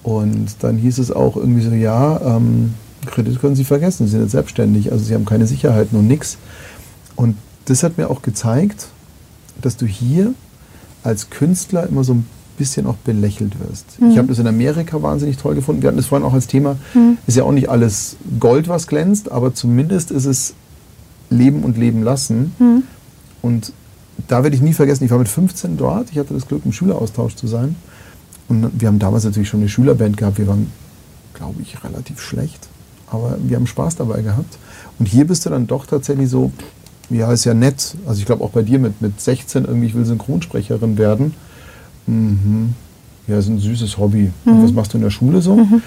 Und 0.03 0.63
dann 0.63 0.77
hieß 0.79 0.99
es 0.99 1.11
auch 1.11 1.37
irgendwie 1.37 1.63
so, 1.63 1.73
ja, 1.73 2.21
ähm, 2.37 2.75
Kredit 3.07 3.41
können 3.41 3.57
Sie 3.57 3.65
vergessen, 3.65 4.07
Sie 4.07 4.13
sind 4.13 4.23
jetzt 4.23 4.33
selbstständig, 4.33 4.93
also 4.93 5.05
Sie 5.05 5.15
haben 5.15 5.25
keine 5.25 5.47
Sicherheiten 5.47 5.99
und 5.99 6.07
nichts. 6.07 6.39
Und 7.17 7.37
das 7.67 7.83
hat 7.83 7.99
mir 7.99 8.09
auch 8.09 8.23
gezeigt, 8.23 8.89
dass 9.61 9.77
du 9.77 9.87
hier 9.87 10.33
als 11.03 11.31
Künstler 11.31 11.87
immer 11.87 12.05
so 12.05 12.15
ein 12.15 12.27
bisschen 12.61 12.87
auch 12.87 12.97
belächelt 12.97 13.55
wirst. 13.59 13.99
Mhm. 13.99 14.11
Ich 14.11 14.19
habe 14.19 14.29
das 14.29 14.39
in 14.39 14.47
Amerika 14.47 15.03
wahnsinnig 15.03 15.39
toll 15.39 15.55
gefunden. 15.55 15.81
Wir 15.81 15.89
hatten 15.89 15.97
das 15.97 16.07
vorhin 16.07 16.27
auch 16.27 16.35
als 16.35 16.47
Thema. 16.47 16.77
Mhm. 16.93 17.17
Ist 17.27 17.37
ja 17.39 17.45
auch 17.45 17.53
nicht 17.53 17.71
alles 17.71 18.17
Gold, 18.39 18.69
was 18.69 18.87
glänzt, 18.87 19.33
aber 19.33 19.55
zumindest 19.55 20.11
ist 20.11 20.27
es 20.27 20.55
Leben 21.31 21.65
und 21.65 21.79
Leben 21.79 22.03
lassen. 22.03 22.55
Mhm. 22.59 22.83
Und 23.41 23.73
da 24.29 24.43
werde 24.43 24.55
ich 24.55 24.61
nie 24.61 24.75
vergessen, 24.75 25.05
ich 25.05 25.11
war 25.11 25.19
mit 25.19 25.29
15 25.29 25.79
dort. 25.79 26.11
Ich 26.11 26.19
hatte 26.19 26.35
das 26.35 26.47
Glück, 26.47 26.63
im 26.67 26.73
Schüleraustausch 26.73 27.35
zu 27.35 27.47
sein. 27.47 27.77
Und 28.49 28.71
wir 28.79 28.89
haben 28.89 28.99
damals 28.99 29.25
natürlich 29.25 29.49
schon 29.49 29.61
eine 29.61 29.71
Schülerband 29.71 30.19
gehabt. 30.19 30.37
Wir 30.37 30.47
waren, 30.47 30.71
glaube 31.33 31.63
ich, 31.63 31.83
relativ 31.83 32.21
schlecht. 32.21 32.69
Aber 33.07 33.39
wir 33.43 33.57
haben 33.57 33.67
Spaß 33.67 33.97
dabei 33.97 34.21
gehabt. 34.21 34.59
Und 34.99 35.07
hier 35.07 35.27
bist 35.27 35.47
du 35.47 35.51
dann 35.51 35.67
doch 35.67 35.87
tatsächlich 35.87 36.29
so, 36.29 36.53
ja, 37.09 37.33
ist 37.33 37.45
ja 37.47 37.55
nett. 37.55 37.97
Also 38.07 38.21
ich 38.21 38.27
glaube 38.27 38.45
auch 38.45 38.51
bei 38.51 38.63
dir 38.63 38.79
mit, 38.79 39.01
mit 39.01 39.19
16 39.19 39.65
irgendwie, 39.65 39.87
ich 39.87 39.95
will 39.95 40.05
Synchronsprecherin 40.05 40.99
werden. 40.99 41.35
Mhm. 42.07 42.75
Ja, 43.27 43.39
ist 43.39 43.49
ein 43.49 43.59
süßes 43.59 43.99
Hobby. 43.99 44.33
Mhm. 44.45 44.53
Und 44.53 44.65
was 44.65 44.73
machst 44.73 44.93
du 44.93 44.99
in 44.99 45.03
der 45.03 45.11
Schule 45.11 45.41
so? 45.41 45.57
Mhm. 45.57 45.83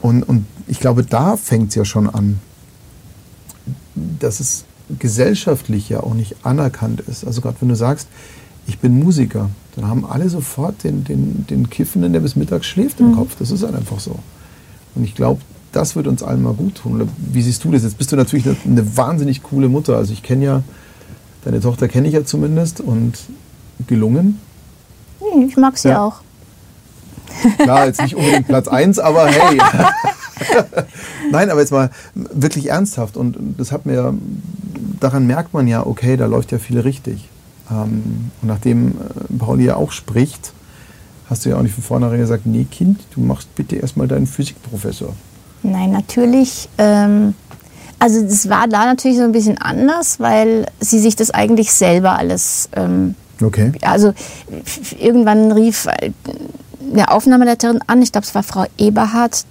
Und, 0.00 0.22
und 0.24 0.46
ich 0.66 0.80
glaube, 0.80 1.04
da 1.04 1.36
fängt 1.36 1.70
es 1.70 1.74
ja 1.76 1.84
schon 1.84 2.08
an, 2.08 2.40
dass 3.94 4.40
es 4.40 4.64
gesellschaftlich 4.98 5.88
ja 5.88 6.02
auch 6.02 6.14
nicht 6.14 6.36
anerkannt 6.44 7.00
ist. 7.00 7.24
Also 7.24 7.40
gerade 7.40 7.56
wenn 7.60 7.68
du 7.68 7.76
sagst, 7.76 8.08
ich 8.66 8.78
bin 8.78 8.98
Musiker, 8.98 9.48
dann 9.76 9.88
haben 9.88 10.04
alle 10.04 10.28
sofort 10.28 10.84
den, 10.84 11.04
den, 11.04 11.46
den 11.48 11.70
Kiffenden, 11.70 12.12
der 12.12 12.20
bis 12.20 12.36
mittags 12.36 12.66
schläft 12.66 13.00
im 13.00 13.10
mhm. 13.10 13.16
Kopf. 13.16 13.36
Das 13.38 13.50
ist 13.50 13.62
halt 13.62 13.74
einfach 13.74 14.00
so. 14.00 14.18
Und 14.94 15.04
ich 15.04 15.14
glaube, 15.14 15.40
das 15.72 15.96
wird 15.96 16.06
uns 16.06 16.22
allen 16.22 16.42
mal 16.42 16.52
gut 16.52 16.76
tun. 16.76 17.08
Wie 17.16 17.42
siehst 17.42 17.64
du 17.64 17.70
das? 17.70 17.82
Jetzt 17.82 17.96
bist 17.96 18.12
du 18.12 18.16
natürlich 18.16 18.46
eine, 18.46 18.56
eine 18.64 18.96
wahnsinnig 18.96 19.42
coole 19.42 19.68
Mutter. 19.68 19.96
Also 19.96 20.12
ich 20.12 20.22
kenne 20.22 20.44
ja, 20.44 20.62
deine 21.44 21.60
Tochter 21.60 21.88
kenne 21.88 22.08
ich 22.08 22.14
ja 22.14 22.24
zumindest 22.24 22.80
und 22.80 23.18
gelungen. 23.86 24.38
Hm, 25.22 25.48
ich 25.48 25.56
mag 25.56 25.78
sie 25.78 25.88
ja. 25.88 26.02
auch. 26.02 26.20
Klar, 27.58 27.86
jetzt 27.86 28.02
nicht 28.02 28.14
unbedingt 28.14 28.46
Platz 28.46 28.68
1, 28.68 28.98
aber 28.98 29.26
hey. 29.26 29.58
Nein, 31.30 31.50
aber 31.50 31.60
jetzt 31.60 31.72
mal 31.72 31.90
wirklich 32.14 32.70
ernsthaft. 32.70 33.16
Und 33.16 33.36
das 33.58 33.72
hat 33.72 33.86
mir, 33.86 34.14
daran 35.00 35.26
merkt 35.26 35.54
man 35.54 35.66
ja, 35.66 35.86
okay, 35.86 36.16
da 36.16 36.26
läuft 36.26 36.52
ja 36.52 36.58
viel 36.58 36.80
richtig. 36.80 37.28
Ähm, 37.70 38.30
und 38.42 38.48
nachdem 38.48 38.88
äh, 38.88 39.38
Pauli 39.38 39.66
ja 39.66 39.76
auch 39.76 39.92
spricht, 39.92 40.52
hast 41.30 41.44
du 41.44 41.50
ja 41.50 41.56
auch 41.56 41.62
nicht 41.62 41.74
von 41.74 41.84
vornherein 41.84 42.18
gesagt, 42.18 42.46
nee 42.46 42.66
Kind, 42.70 43.00
du 43.14 43.20
machst 43.20 43.54
bitte 43.54 43.76
erstmal 43.76 44.08
deinen 44.08 44.26
Physikprofessor. 44.26 45.14
Nein, 45.62 45.92
natürlich. 45.92 46.68
Ähm, 46.78 47.34
also 47.98 48.20
das 48.22 48.48
war 48.48 48.66
da 48.68 48.84
natürlich 48.84 49.16
so 49.16 49.22
ein 49.22 49.32
bisschen 49.32 49.58
anders, 49.58 50.18
weil 50.18 50.66
sie 50.80 50.98
sich 50.98 51.16
das 51.16 51.30
eigentlich 51.30 51.72
selber 51.72 52.18
alles... 52.18 52.68
Ähm, 52.74 53.14
okay. 53.44 53.72
Also 53.82 54.12
irgendwann 54.98 55.52
rief 55.52 55.86
eine 56.92 57.10
Aufnahmeleiterin 57.10 57.80
an, 57.86 58.02
ich 58.02 58.12
glaube 58.12 58.26
es 58.26 58.34
war 58.34 58.42
Frau 58.42 58.66
Eberhardt, 58.78 59.44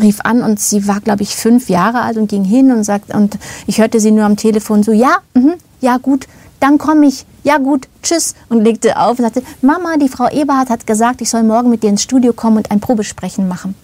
rief 0.00 0.20
an 0.22 0.42
und 0.42 0.60
sie 0.60 0.86
war, 0.86 1.00
glaube 1.00 1.22
ich, 1.22 1.36
fünf 1.36 1.68
Jahre 1.68 2.02
alt 2.02 2.16
und 2.16 2.28
ging 2.28 2.44
hin 2.44 2.72
und 2.72 2.84
sagt, 2.84 3.14
und 3.14 3.38
ich 3.66 3.78
hörte 3.78 4.00
sie 4.00 4.10
nur 4.10 4.24
am 4.24 4.36
Telefon 4.36 4.82
so, 4.82 4.92
ja, 4.92 5.18
mh, 5.34 5.54
ja 5.80 5.98
gut, 5.98 6.26
dann 6.60 6.78
komme 6.78 7.06
ich, 7.06 7.26
ja 7.44 7.58
gut, 7.58 7.88
tschüss 8.02 8.34
und 8.48 8.62
legte 8.62 8.98
auf 8.98 9.18
und 9.18 9.24
sagte, 9.24 9.42
Mama, 9.60 9.96
die 9.96 10.08
Frau 10.08 10.28
Eberhardt 10.28 10.70
hat 10.70 10.86
gesagt, 10.86 11.20
ich 11.20 11.30
soll 11.30 11.42
morgen 11.42 11.70
mit 11.70 11.82
dir 11.82 11.90
ins 11.90 12.02
Studio 12.02 12.32
kommen 12.32 12.58
und 12.58 12.70
ein 12.70 12.80
Probesprechen 12.80 13.48
machen. 13.48 13.74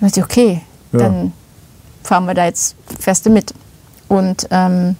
Dann 0.00 0.10
dachte 0.10 0.20
ich, 0.20 0.24
okay, 0.24 0.60
ja. 0.92 0.98
dann 0.98 1.32
fahren 2.02 2.26
wir 2.26 2.34
da 2.34 2.44
jetzt 2.44 2.76
feste 3.00 3.30
mit. 3.30 3.54
Und 4.08 4.46
ähm, 4.50 4.96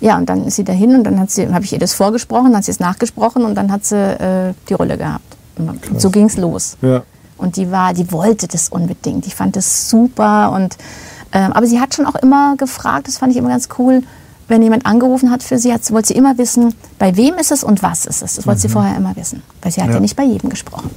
ja, 0.00 0.16
und 0.18 0.28
dann 0.28 0.44
ist 0.44 0.56
sie 0.56 0.64
dahin 0.64 0.94
und 0.94 1.04
dann 1.04 1.18
habe 1.18 1.64
ich 1.64 1.72
ihr 1.72 1.78
das 1.78 1.94
vorgesprochen, 1.94 2.46
dann 2.46 2.58
hat 2.58 2.64
sie 2.64 2.70
es 2.70 2.80
nachgesprochen 2.80 3.44
und 3.44 3.54
dann 3.54 3.72
hat 3.72 3.84
sie 3.84 3.96
äh, 3.96 4.54
die 4.68 4.74
Rolle 4.74 4.98
gehabt. 4.98 5.36
Und 5.58 6.00
so 6.00 6.10
ging 6.10 6.26
es 6.26 6.36
los. 6.36 6.76
Ja. 6.82 7.02
Und 7.38 7.56
die 7.56 7.70
war, 7.70 7.94
die 7.94 8.10
wollte 8.12 8.46
das 8.46 8.68
unbedingt. 8.68 9.26
Ich 9.26 9.34
fand 9.34 9.56
das 9.56 9.88
super. 9.88 10.52
Und, 10.52 10.76
ähm, 11.32 11.52
aber 11.52 11.66
sie 11.66 11.80
hat 11.80 11.94
schon 11.94 12.06
auch 12.06 12.14
immer 12.16 12.56
gefragt, 12.56 13.08
das 13.08 13.18
fand 13.18 13.32
ich 13.32 13.38
immer 13.38 13.48
ganz 13.48 13.68
cool, 13.78 14.02
wenn 14.48 14.62
jemand 14.62 14.86
angerufen 14.86 15.30
hat 15.30 15.42
für 15.42 15.58
sie, 15.58 15.72
hat, 15.72 15.90
wollte 15.90 16.08
sie 16.08 16.14
immer 16.14 16.38
wissen, 16.38 16.74
bei 16.98 17.16
wem 17.16 17.34
ist 17.34 17.50
es 17.50 17.64
und 17.64 17.82
was 17.82 18.06
ist 18.06 18.22
es. 18.22 18.36
Das 18.36 18.46
wollte 18.46 18.58
mhm. 18.58 18.62
sie 18.62 18.68
vorher 18.68 18.96
immer 18.96 19.16
wissen. 19.16 19.42
Weil 19.62 19.72
sie 19.72 19.80
hat 19.80 19.88
ja, 19.88 19.94
ja 19.94 20.00
nicht 20.00 20.16
bei 20.16 20.24
jedem 20.24 20.50
gesprochen. 20.50 20.90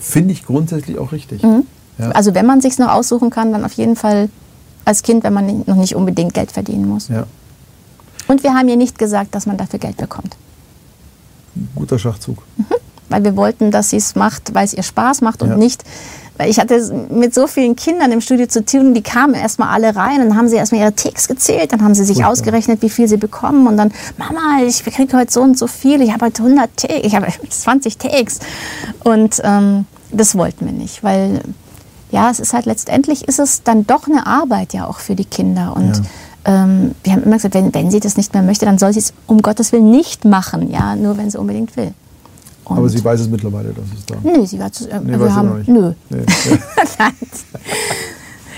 Finde 0.00 0.32
ich 0.32 0.44
grundsätzlich 0.44 0.98
auch 0.98 1.12
richtig. 1.12 1.42
Mhm. 1.42 1.64
Ja. 1.98 2.10
Also 2.10 2.34
wenn 2.34 2.46
man 2.46 2.60
sich 2.60 2.78
noch 2.78 2.88
aussuchen 2.88 3.30
kann, 3.30 3.52
dann 3.52 3.64
auf 3.64 3.72
jeden 3.72 3.96
Fall 3.96 4.28
als 4.84 5.02
Kind, 5.02 5.24
wenn 5.24 5.32
man 5.32 5.64
noch 5.66 5.76
nicht 5.76 5.94
unbedingt 5.94 6.34
Geld 6.34 6.52
verdienen 6.52 6.88
muss. 6.88 7.08
Ja. 7.08 7.26
Und 8.28 8.42
wir 8.42 8.54
haben 8.54 8.68
ihr 8.68 8.76
nicht 8.76 8.98
gesagt, 8.98 9.34
dass 9.34 9.46
man 9.46 9.56
dafür 9.56 9.78
Geld 9.78 9.96
bekommt. 9.96 10.36
Guter 11.74 11.98
Schachzug. 11.98 12.42
Mhm. 12.56 12.66
Weil 13.08 13.24
wir 13.24 13.36
wollten, 13.36 13.70
dass 13.70 13.90
sie 13.90 13.96
es 13.96 14.14
macht, 14.14 14.54
weil 14.54 14.66
es 14.66 14.74
ihr 14.74 14.82
Spaß 14.82 15.22
macht 15.22 15.42
und 15.42 15.48
ja. 15.48 15.56
nicht, 15.56 15.82
weil 16.36 16.50
ich 16.50 16.60
hatte 16.60 17.08
mit 17.10 17.34
so 17.34 17.46
vielen 17.46 17.74
Kindern 17.74 18.12
im 18.12 18.20
Studio 18.20 18.46
zu 18.46 18.64
tun, 18.64 18.92
die 18.92 19.02
kamen 19.02 19.34
erstmal 19.34 19.70
alle 19.70 19.96
rein, 19.96 20.18
dann 20.18 20.36
haben 20.36 20.46
sie 20.48 20.56
erstmal 20.56 20.82
ihre 20.82 20.94
Takes 20.94 21.26
gezählt, 21.26 21.72
dann 21.72 21.82
haben 21.82 21.94
sie 21.94 22.04
sich 22.04 22.18
Gut, 22.18 22.26
ausgerechnet, 22.26 22.82
wie 22.82 22.90
viel 22.90 23.08
sie 23.08 23.16
bekommen 23.16 23.66
und 23.66 23.78
dann, 23.78 23.92
Mama, 24.18 24.62
ich 24.64 24.84
kriege 24.84 25.16
heute 25.16 25.32
so 25.32 25.40
und 25.40 25.58
so 25.58 25.66
viel, 25.66 26.02
ich 26.02 26.12
habe 26.12 26.26
heute 26.26 26.42
100 26.42 26.76
Takes, 26.76 27.00
ich 27.02 27.16
habe 27.16 27.26
20 27.48 27.96
Takes. 27.96 28.40
Und 29.04 29.40
ähm, 29.42 29.86
das 30.12 30.36
wollten 30.36 30.66
wir 30.66 30.72
nicht, 30.72 31.02
weil 31.02 31.40
ja, 32.10 32.30
es 32.30 32.40
ist 32.40 32.52
halt 32.52 32.66
letztendlich 32.66 33.26
ist 33.26 33.38
es 33.38 33.62
dann 33.62 33.86
doch 33.86 34.06
eine 34.06 34.26
Arbeit 34.26 34.72
ja 34.74 34.86
auch 34.86 34.98
für 34.98 35.14
die 35.14 35.24
Kinder 35.26 35.74
und 35.74 35.96
ja 35.96 36.02
ähm, 36.48 36.94
wir 37.04 37.12
haben 37.12 37.24
immer 37.24 37.36
gesagt, 37.36 37.54
wenn, 37.54 37.74
wenn 37.74 37.90
sie 37.90 38.00
das 38.00 38.16
nicht 38.16 38.32
mehr 38.32 38.42
möchte, 38.42 38.64
dann 38.64 38.78
soll 38.78 38.94
sie 38.94 39.00
es 39.00 39.12
um 39.26 39.42
Gottes 39.42 39.70
Willen 39.72 39.90
nicht 39.90 40.24
machen, 40.24 40.70
ja, 40.70 40.96
nur 40.96 41.18
wenn 41.18 41.30
sie 41.30 41.38
unbedingt 41.38 41.76
will. 41.76 41.92
Und 42.64 42.78
Aber 42.78 42.88
sie 42.88 43.04
weiß 43.04 43.20
es 43.20 43.28
mittlerweile, 43.28 43.68
dass 43.68 43.84
es 43.96 44.06
da. 44.06 44.16
Nö, 44.22 44.46
sie 44.46 44.58
war 44.58 44.72
zu. 44.72 44.88
Äh, 44.90 44.98
nee, 45.00 45.18
wir 45.18 45.34
haben, 45.34 45.62
nö. 45.66 45.92
Nee. 46.08 46.16
Nein. 46.98 47.12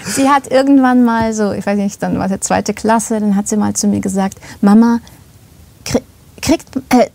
sie 0.07 0.28
hat 0.28 0.51
irgendwann 0.53 1.05
mal 1.05 1.34
so, 1.34 1.51
ich 1.51 1.66
weiß 1.66 1.76
nicht, 1.78 2.01
dann 2.01 2.16
war 2.16 2.30
es 2.30 2.41
zweite 2.41 2.74
Klasse, 2.74 3.18
dann 3.18 3.34
hat 3.34 3.49
sie 3.49 3.57
mal 3.57 3.74
zu 3.74 3.88
mir 3.88 4.01
gesagt, 4.01 4.38
Mama, 4.61 5.01
kriegt, 6.41 6.76
äh, 6.91 7.11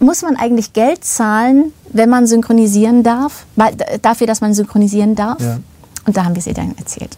muss 0.00 0.22
man 0.22 0.34
eigentlich 0.34 0.72
Geld 0.72 1.04
zahlen, 1.04 1.72
wenn 1.92 2.10
man 2.10 2.26
synchronisieren 2.26 3.04
darf? 3.04 3.46
Dafür, 4.02 4.26
dass 4.26 4.40
man 4.40 4.54
synchronisieren 4.54 5.14
darf? 5.14 5.40
Ja. 5.40 5.60
Und 6.04 6.16
da 6.16 6.24
haben 6.24 6.34
wir 6.34 6.42
sie 6.42 6.52
dann 6.52 6.76
erzählt. 6.76 7.16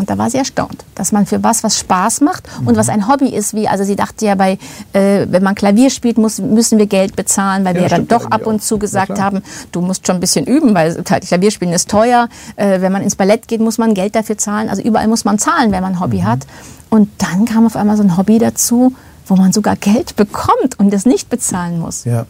Und 0.00 0.08
da 0.08 0.16
war 0.16 0.30
sie 0.30 0.38
erstaunt, 0.38 0.84
dass 0.94 1.12
man 1.12 1.26
für 1.26 1.42
was, 1.44 1.62
was 1.62 1.78
Spaß 1.78 2.22
macht 2.22 2.44
und 2.64 2.76
was 2.76 2.88
ein 2.88 3.06
Hobby 3.06 3.28
ist, 3.28 3.52
wie, 3.54 3.68
also 3.68 3.84
sie 3.84 3.96
dachte 3.96 4.24
ja 4.24 4.34
bei, 4.34 4.58
äh, 4.94 5.26
wenn 5.28 5.42
man 5.42 5.54
Klavier 5.54 5.90
spielt, 5.90 6.16
muss, 6.16 6.38
müssen 6.38 6.78
wir 6.78 6.86
Geld 6.86 7.16
bezahlen, 7.16 7.66
weil 7.66 7.76
Ja, 7.76 7.82
wir 7.82 7.88
dann 7.90 8.08
doch 8.08 8.30
ab 8.30 8.46
und 8.46 8.62
zu 8.62 8.78
gesagt 8.78 9.20
haben, 9.20 9.42
du 9.72 9.82
musst 9.82 10.06
schon 10.06 10.16
ein 10.16 10.20
bisschen 10.20 10.46
üben, 10.46 10.74
weil 10.74 11.02
Klavierspielen 11.04 11.74
ist 11.74 11.90
teuer. 11.90 12.28
Äh, 12.56 12.80
wenn 12.80 12.90
man 12.92 13.02
ins 13.02 13.14
Ballett 13.14 13.46
geht, 13.46 13.60
muss 13.60 13.76
man 13.76 13.92
Geld 13.92 14.14
dafür 14.14 14.38
zahlen. 14.38 14.70
Also 14.70 14.80
überall 14.82 15.06
muss 15.06 15.24
man 15.26 15.38
zahlen, 15.38 15.70
wenn 15.70 15.82
man 15.82 15.96
ein 15.96 16.00
Hobby 16.00 16.18
Mhm. 16.22 16.24
hat. 16.24 16.46
Und 16.88 17.10
dann 17.18 17.44
kam 17.44 17.66
auf 17.66 17.76
einmal 17.76 17.96
so 17.98 18.02
ein 18.02 18.16
Hobby 18.16 18.38
dazu, 18.38 18.94
wo 19.26 19.36
man 19.36 19.52
sogar 19.52 19.76
Geld 19.76 20.16
bekommt 20.16 20.78
und 20.78 20.90
das 20.92 21.04
nicht 21.04 21.28
bezahlen 21.28 21.78
muss. 21.78 22.04
Ja. 22.06 22.24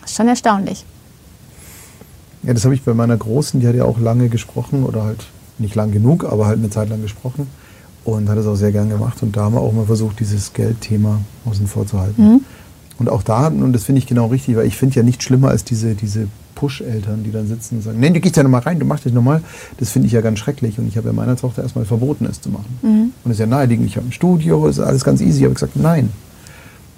Das 0.00 0.12
ist 0.12 0.16
schon 0.16 0.28
erstaunlich. 0.28 0.84
Ja, 2.44 2.54
das 2.54 2.64
habe 2.64 2.74
ich 2.74 2.82
bei 2.82 2.94
meiner 2.94 3.16
Großen, 3.16 3.60
die 3.60 3.66
hat 3.68 3.74
ja 3.74 3.84
auch 3.84 3.98
lange 3.98 4.28
gesprochen 4.28 4.84
oder 4.84 5.02
halt 5.04 5.26
nicht 5.60 5.74
lang 5.74 5.92
genug, 5.92 6.24
aber 6.24 6.46
halt 6.46 6.58
eine 6.58 6.70
Zeit 6.70 6.88
lang 6.88 7.02
gesprochen 7.02 7.46
und 8.04 8.28
hat 8.28 8.38
es 8.38 8.46
auch 8.46 8.56
sehr 8.56 8.72
gern 8.72 8.88
gemacht. 8.88 9.22
Und 9.22 9.36
da 9.36 9.42
haben 9.42 9.54
wir 9.54 9.60
auch 9.60 9.72
mal 9.72 9.86
versucht, 9.86 10.20
dieses 10.20 10.52
Geldthema 10.52 11.20
außen 11.44 11.66
vor 11.66 11.86
zu 11.86 12.00
halten. 12.00 12.22
Und 12.98 13.08
auch 13.08 13.22
da, 13.22 13.46
und 13.48 13.72
das 13.72 13.84
finde 13.84 14.00
ich 14.00 14.06
genau 14.06 14.26
richtig, 14.26 14.56
weil 14.56 14.66
ich 14.66 14.76
finde 14.76 14.96
ja 14.96 15.02
nicht 15.02 15.22
schlimmer 15.22 15.48
als 15.48 15.64
diese, 15.64 15.94
diese 15.94 16.28
Push-Eltern, 16.54 17.24
die 17.24 17.32
dann 17.32 17.46
sitzen 17.46 17.76
und 17.76 17.82
sagen, 17.82 17.98
nee, 17.98 18.10
du 18.10 18.20
gehst 18.20 18.36
ja 18.36 18.42
nochmal 18.42 18.60
rein, 18.60 18.78
du 18.78 18.84
machst 18.84 19.06
das 19.06 19.12
nochmal. 19.14 19.42
Das 19.78 19.90
finde 19.90 20.06
ich 20.06 20.12
ja 20.12 20.20
ganz 20.20 20.38
schrecklich. 20.38 20.78
Und 20.78 20.86
ich 20.86 20.98
habe 20.98 21.06
ja 21.06 21.12
meiner 21.14 21.36
Tochter 21.36 21.62
erstmal 21.62 21.86
verboten, 21.86 22.26
es 22.26 22.40
zu 22.42 22.50
machen. 22.50 22.78
Und 23.24 23.30
es 23.30 23.36
ist 23.36 23.40
ja 23.40 23.46
naheliegend, 23.46 23.86
ich 23.86 23.96
habe 23.96 24.06
ein 24.06 24.12
Studio, 24.12 24.66
ist 24.66 24.80
alles 24.80 25.02
ganz 25.02 25.22
easy. 25.22 25.38
Ich 25.38 25.44
habe 25.44 25.54
gesagt, 25.54 25.76
nein. 25.76 26.10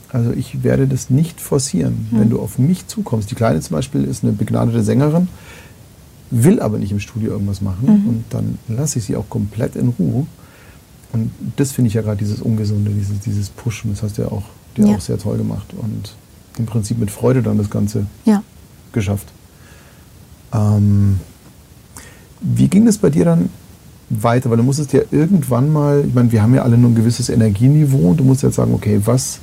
Also 0.08 0.32
ich 0.32 0.62
werde 0.64 0.88
das 0.88 1.08
nicht 1.08 1.40
forcieren. 1.40 2.08
Wenn 2.10 2.30
du 2.30 2.40
auf 2.40 2.58
mich 2.58 2.86
zukommst, 2.88 3.30
die 3.30 3.34
Kleine 3.34 3.60
zum 3.60 3.76
Beispiel 3.76 4.04
ist 4.04 4.24
eine 4.24 4.32
begnadete 4.32 4.82
Sängerin, 4.82 5.28
will 6.34 6.60
aber 6.60 6.78
nicht 6.78 6.90
im 6.92 6.98
Studio 7.00 7.32
irgendwas 7.32 7.60
machen 7.60 8.04
und 8.08 8.24
dann 8.30 8.58
lasse 8.68 8.98
ich 8.98 9.04
sie 9.04 9.16
auch 9.16 9.28
komplett 9.28 9.76
in 9.76 9.88
Ruhe. 9.88 10.26
Und 11.12 11.30
das 11.56 11.72
finde 11.72 11.88
ich 11.88 11.94
ja 11.94 12.00
gerade 12.02 12.16
dieses 12.16 12.40
Ungesunde, 12.40 12.90
dieses, 12.90 13.20
dieses 13.20 13.50
Pushen, 13.50 13.90
das 13.92 14.02
hast 14.02 14.16
du 14.16 14.22
ja 14.22 14.28
auch, 14.28 14.44
dir 14.76 14.86
Ja. 14.86 14.96
auch 14.96 15.00
sehr 15.00 15.18
toll 15.18 15.36
gemacht 15.36 15.66
und 15.76 16.14
im 16.58 16.64
Prinzip 16.66 16.98
mit 16.98 17.10
Freude 17.10 17.42
dann 17.42 17.58
das 17.58 17.68
Ganze 17.68 18.06
Ja. 18.24 18.42
geschafft. 18.92 19.28
Ähm, 20.54 21.18
wie 22.40 22.68
ging 22.68 22.86
es 22.86 22.98
bei 22.98 23.10
dir 23.10 23.24
dann 23.26 23.50
weiter? 24.10 24.50
Weil 24.50 24.56
du 24.56 24.62
musstest 24.62 24.92
ja 24.92 25.00
irgendwann 25.10 25.72
mal, 25.72 26.04
ich 26.06 26.14
meine, 26.14 26.32
wir 26.32 26.42
haben 26.42 26.54
ja 26.54 26.62
alle 26.62 26.76
nur 26.78 26.90
ein 26.90 26.94
gewisses 26.94 27.28
Energieniveau 27.28 28.10
und 28.10 28.20
du 28.20 28.24
musst 28.24 28.42
jetzt 28.42 28.56
sagen, 28.56 28.72
okay, 28.74 29.00
was, 29.04 29.38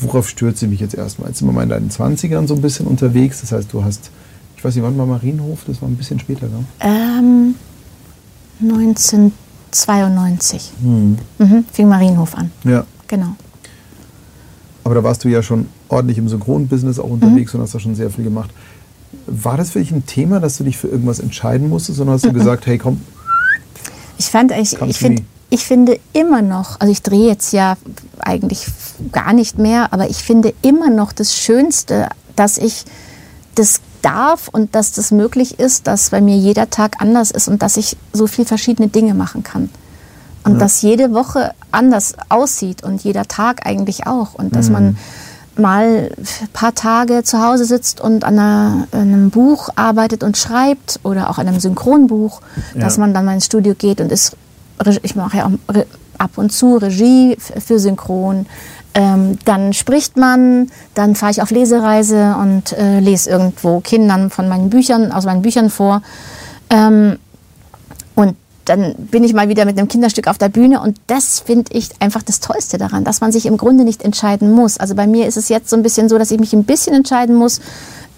worauf 0.00 0.28
stürzt 0.28 0.60
sie 0.60 0.66
mich 0.66 0.80
jetzt 0.80 0.94
erstmal? 0.94 1.28
Jetzt 1.28 1.38
sind 1.38 1.48
wir 1.48 1.52
mal 1.52 1.62
in 1.62 1.68
deinen 1.68 1.90
20ern 1.90 2.46
so 2.46 2.54
ein 2.54 2.62
bisschen 2.62 2.86
unterwegs, 2.86 3.40
das 3.42 3.52
heißt, 3.52 3.72
du 3.72 3.84
hast, 3.84 4.10
ich 4.60 4.64
weiß 4.64 4.74
nicht, 4.74 4.84
wann 4.84 4.98
war 4.98 5.06
Marienhof? 5.06 5.60
Das 5.66 5.80
war 5.80 5.88
ein 5.88 5.96
bisschen 5.96 6.20
später, 6.20 6.46
ne? 6.46 6.62
Ähm, 6.80 7.54
1992 8.60 10.72
mhm, 10.82 11.16
fing 11.72 11.88
Marienhof 11.88 12.34
an. 12.34 12.50
Ja. 12.64 12.84
Genau. 13.08 13.36
Aber 14.84 14.96
da 14.96 15.02
warst 15.02 15.24
du 15.24 15.28
ja 15.28 15.42
schon 15.42 15.66
ordentlich 15.88 16.18
im 16.18 16.28
Synchronbusiness 16.28 16.98
auch 16.98 17.08
unterwegs 17.08 17.54
und 17.54 17.62
hast 17.62 17.74
da 17.74 17.80
schon 17.80 17.94
sehr 17.94 18.10
viel 18.10 18.24
gemacht. 18.24 18.50
War 19.26 19.56
das 19.56 19.70
für 19.70 19.78
dich 19.78 19.92
ein 19.92 20.04
Thema, 20.04 20.40
dass 20.40 20.58
du 20.58 20.64
dich 20.64 20.76
für 20.76 20.88
irgendwas 20.88 21.20
entscheiden 21.20 21.70
musstest, 21.70 21.98
oder 21.98 22.12
hast 22.12 22.26
du 22.26 22.32
gesagt, 22.34 22.66
hey, 22.66 22.76
komm, 22.76 23.00
Ich 24.18 24.26
fand 24.26 24.52
ich, 24.52 24.72
to 24.72 24.92
find, 24.92 25.22
ich 25.48 25.64
finde 25.64 25.98
immer 26.12 26.42
noch, 26.42 26.78
also 26.80 26.92
ich 26.92 27.00
drehe 27.00 27.28
jetzt 27.28 27.54
ja 27.54 27.78
eigentlich 28.18 28.66
gar 29.10 29.32
nicht 29.32 29.56
mehr, 29.56 29.94
aber 29.94 30.10
ich 30.10 30.18
finde 30.18 30.52
immer 30.60 30.90
noch 30.90 31.14
das 31.14 31.34
Schönste, 31.34 32.10
dass 32.36 32.58
ich 32.58 32.84
das 33.54 33.80
darf 34.02 34.48
und 34.48 34.74
dass 34.74 34.92
das 34.92 35.10
möglich 35.10 35.58
ist, 35.58 35.86
dass 35.86 36.10
bei 36.10 36.20
mir 36.20 36.36
jeder 36.36 36.70
Tag 36.70 36.96
anders 37.00 37.30
ist 37.30 37.48
und 37.48 37.62
dass 37.62 37.76
ich 37.76 37.96
so 38.12 38.26
viel 38.26 38.44
verschiedene 38.44 38.88
Dinge 38.88 39.14
machen 39.14 39.42
kann. 39.42 39.70
Und 40.42 40.58
dass 40.58 40.80
jede 40.80 41.12
Woche 41.12 41.52
anders 41.70 42.14
aussieht 42.30 42.82
und 42.82 43.04
jeder 43.04 43.28
Tag 43.28 43.66
eigentlich 43.66 44.06
auch. 44.06 44.34
Und 44.34 44.56
dass 44.56 44.70
man 44.70 44.96
mal 45.56 46.10
ein 46.16 46.48
paar 46.54 46.74
Tage 46.74 47.22
zu 47.24 47.42
Hause 47.42 47.66
sitzt 47.66 48.00
und 48.00 48.24
an, 48.24 48.38
einer, 48.38 48.86
an 48.92 49.00
einem 49.00 49.30
Buch 49.30 49.68
arbeitet 49.76 50.22
und 50.22 50.38
schreibt 50.38 50.98
oder 51.02 51.28
auch 51.28 51.36
an 51.36 51.46
einem 51.46 51.60
Synchronbuch, 51.60 52.40
dass 52.74 52.96
Ja. 52.96 53.00
man 53.00 53.12
dann 53.12 53.26
mal 53.26 53.34
ins 53.34 53.46
Studio 53.46 53.74
geht 53.74 54.00
und 54.00 54.10
ist, 54.10 54.34
ich 55.02 55.14
mache 55.14 55.36
ja 55.36 55.46
auch 55.46 55.74
ab 56.20 56.32
und 56.36 56.50
zu 56.50 56.76
Regie 56.76 57.36
für 57.38 57.78
Synchron. 57.78 58.46
Ähm, 58.92 59.38
dann 59.44 59.72
spricht 59.72 60.16
man, 60.16 60.70
dann 60.94 61.14
fahre 61.14 61.32
ich 61.32 61.42
auf 61.42 61.50
Lesereise 61.50 62.34
und 62.40 62.72
äh, 62.72 62.98
lese 62.98 63.30
irgendwo 63.30 63.80
Kindern 63.80 64.30
von 64.30 64.48
meinen 64.48 64.68
Büchern, 64.68 65.12
aus 65.12 65.24
meinen 65.24 65.42
Büchern 65.42 65.70
vor. 65.70 66.02
Ähm, 66.70 67.18
und 68.16 68.36
dann 68.64 68.94
bin 68.96 69.24
ich 69.24 69.32
mal 69.32 69.48
wieder 69.48 69.64
mit 69.64 69.78
einem 69.78 69.88
Kinderstück 69.88 70.26
auf 70.26 70.38
der 70.38 70.48
Bühne 70.48 70.80
und 70.80 70.98
das 71.06 71.40
finde 71.40 71.72
ich 71.72 71.90
einfach 72.00 72.22
das 72.22 72.40
Tollste 72.40 72.78
daran, 72.78 73.04
dass 73.04 73.20
man 73.20 73.32
sich 73.32 73.46
im 73.46 73.56
Grunde 73.56 73.84
nicht 73.84 74.02
entscheiden 74.02 74.52
muss. 74.52 74.78
Also 74.78 74.94
bei 74.94 75.06
mir 75.06 75.26
ist 75.26 75.36
es 75.36 75.48
jetzt 75.48 75.70
so 75.70 75.76
ein 75.76 75.82
bisschen 75.82 76.08
so, 76.08 76.18
dass 76.18 76.30
ich 76.30 76.38
mich 76.38 76.52
ein 76.52 76.64
bisschen 76.64 76.94
entscheiden 76.94 77.34
muss, 77.36 77.60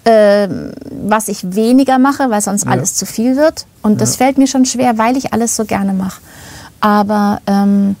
ähm, 0.05 0.71
was 1.07 1.27
ich 1.27 1.55
weniger 1.55 1.97
mache, 1.97 2.29
weil 2.29 2.41
sonst 2.41 2.67
alles 2.67 2.95
zu 2.95 3.05
viel 3.05 3.37
wird. 3.37 3.65
Und 3.81 4.01
das 4.01 4.15
fällt 4.17 4.37
mir 4.37 4.47
schon 4.47 4.65
schwer, 4.65 4.97
weil 4.97 5.17
ich 5.17 5.33
alles 5.33 5.55
so 5.55 5.65
gerne 5.65 5.93
mache. 5.93 6.21
Aber 6.83 7.39
ähm, 7.47 7.95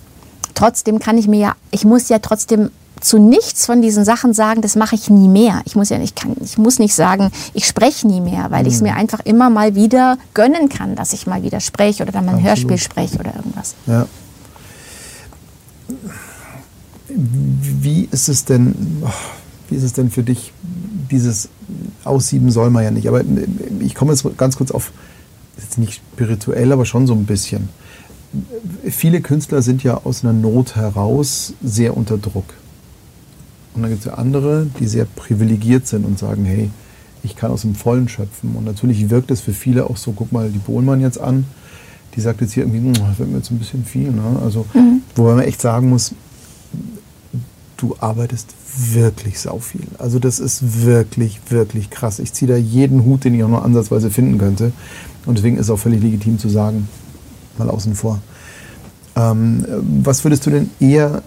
trotzdem 0.55 0.99
kann 0.99 1.17
ich 1.17 1.29
mir 1.29 1.39
ja, 1.39 1.55
ich 1.71 1.85
muss 1.85 2.09
ja 2.09 2.19
trotzdem 2.19 2.69
zu 2.99 3.17
nichts 3.17 3.65
von 3.65 3.81
diesen 3.81 4.03
Sachen 4.03 4.33
sagen, 4.33 4.61
das 4.61 4.75
mache 4.75 4.95
ich 4.95 5.09
nie 5.09 5.29
mehr. 5.29 5.61
Ich 5.63 5.77
muss 5.77 5.87
ja 5.87 5.97
nicht, 5.97 6.17
kann, 6.17 6.35
ich 6.43 6.57
muss 6.57 6.79
nicht 6.79 6.93
sagen, 6.93 7.31
ich 7.53 7.65
spreche 7.65 8.05
nie 8.05 8.19
mehr, 8.19 8.51
weil 8.51 8.67
ich 8.67 8.73
es 8.73 8.81
mir 8.81 8.95
einfach 8.95 9.21
immer 9.21 9.49
mal 9.49 9.75
wieder 9.75 10.17
gönnen 10.33 10.67
kann, 10.67 10.97
dass 10.97 11.13
ich 11.13 11.27
mal 11.27 11.43
wieder 11.43 11.61
spreche 11.61 12.03
oder 12.03 12.11
dann 12.11 12.25
mal 12.25 12.31
ein 12.31 12.45
Absolut. 12.45 12.71
Hörspiel 12.71 12.77
spreche 12.77 13.19
oder 13.19 13.33
irgendwas. 13.33 13.75
Ja. 13.87 14.05
Wie 17.07 18.09
ist 18.11 18.27
es 18.27 18.43
denn, 18.43 19.01
oh, 19.01 19.09
wie 19.69 19.75
ist 19.75 19.83
es 19.83 19.93
denn 19.93 20.11
für 20.11 20.23
dich, 20.23 20.51
dieses 21.09 21.47
Aussieben 22.03 22.51
soll 22.51 22.69
man 22.69 22.83
ja 22.83 22.91
nicht, 22.91 23.07
aber 23.07 23.21
ich 23.79 23.95
komme 23.95 24.11
jetzt 24.11 24.25
ganz 24.37 24.57
kurz 24.57 24.71
auf, 24.71 24.91
jetzt 25.57 25.77
nicht 25.77 26.01
spirituell, 26.15 26.73
aber 26.73 26.85
schon 26.85 27.07
so 27.07 27.13
ein 27.13 27.25
bisschen. 27.25 27.69
Viele 28.89 29.21
Künstler 29.21 29.61
sind 29.61 29.83
ja 29.83 30.01
aus 30.03 30.23
einer 30.23 30.33
Not 30.33 30.75
heraus 30.75 31.53
sehr 31.63 31.95
unter 31.95 32.17
Druck. 32.17 32.45
Und 33.75 33.81
dann 33.81 33.91
gibt 33.91 34.01
es 34.01 34.05
ja 34.07 34.15
andere, 34.15 34.67
die 34.79 34.87
sehr 34.87 35.05
privilegiert 35.05 35.87
sind 35.87 36.05
und 36.05 36.17
sagen, 36.19 36.45
hey, 36.45 36.69
ich 37.23 37.35
kann 37.35 37.51
aus 37.51 37.61
dem 37.61 37.75
Vollen 37.75 38.07
schöpfen. 38.09 38.55
Und 38.55 38.65
natürlich 38.65 39.09
wirkt 39.09 39.31
es 39.31 39.41
für 39.41 39.53
viele 39.53 39.89
auch 39.89 39.97
so, 39.97 40.11
guck 40.11 40.31
mal 40.31 40.49
die 40.49 40.59
Bohlmann 40.59 41.01
jetzt 41.01 41.19
an, 41.19 41.45
die 42.15 42.21
sagt 42.21 42.41
jetzt 42.41 42.53
hier 42.53 42.63
irgendwie, 42.63 42.79
"Hm, 42.79 42.93
das 42.93 43.17
wird 43.19 43.29
mir 43.29 43.37
jetzt 43.37 43.49
ein 43.51 43.57
bisschen 43.59 43.85
viel. 43.85 44.11
Ne? 44.11 44.21
Also, 44.43 44.65
wobei 45.15 45.35
man 45.35 45.43
echt 45.45 45.61
sagen 45.61 45.89
muss, 45.89 46.13
du 47.77 47.95
arbeitest 47.99 48.49
wirklich 48.93 49.39
sau 49.39 49.59
viel. 49.59 49.87
Also 49.99 50.19
das 50.19 50.39
ist 50.39 50.83
wirklich, 50.83 51.39
wirklich 51.49 51.89
krass. 51.89 52.19
Ich 52.19 52.33
ziehe 52.33 52.49
da 52.49 52.57
jeden 52.57 53.03
Hut, 53.03 53.23
den 53.23 53.33
ich 53.35 53.43
auch 53.43 53.49
nur 53.49 53.63
ansatzweise 53.63 54.09
finden 54.09 54.37
könnte. 54.37 54.71
Und 55.25 55.37
deswegen 55.37 55.57
ist 55.57 55.63
es 55.65 55.69
auch 55.69 55.77
völlig 55.79 56.01
legitim 56.01 56.39
zu 56.39 56.49
sagen, 56.49 56.87
mal 57.57 57.69
außen 57.69 57.95
vor. 57.95 58.19
Ähm, 59.15 59.65
was 60.03 60.23
würdest 60.23 60.45
du 60.45 60.49
denn 60.49 60.69
eher 60.79 61.21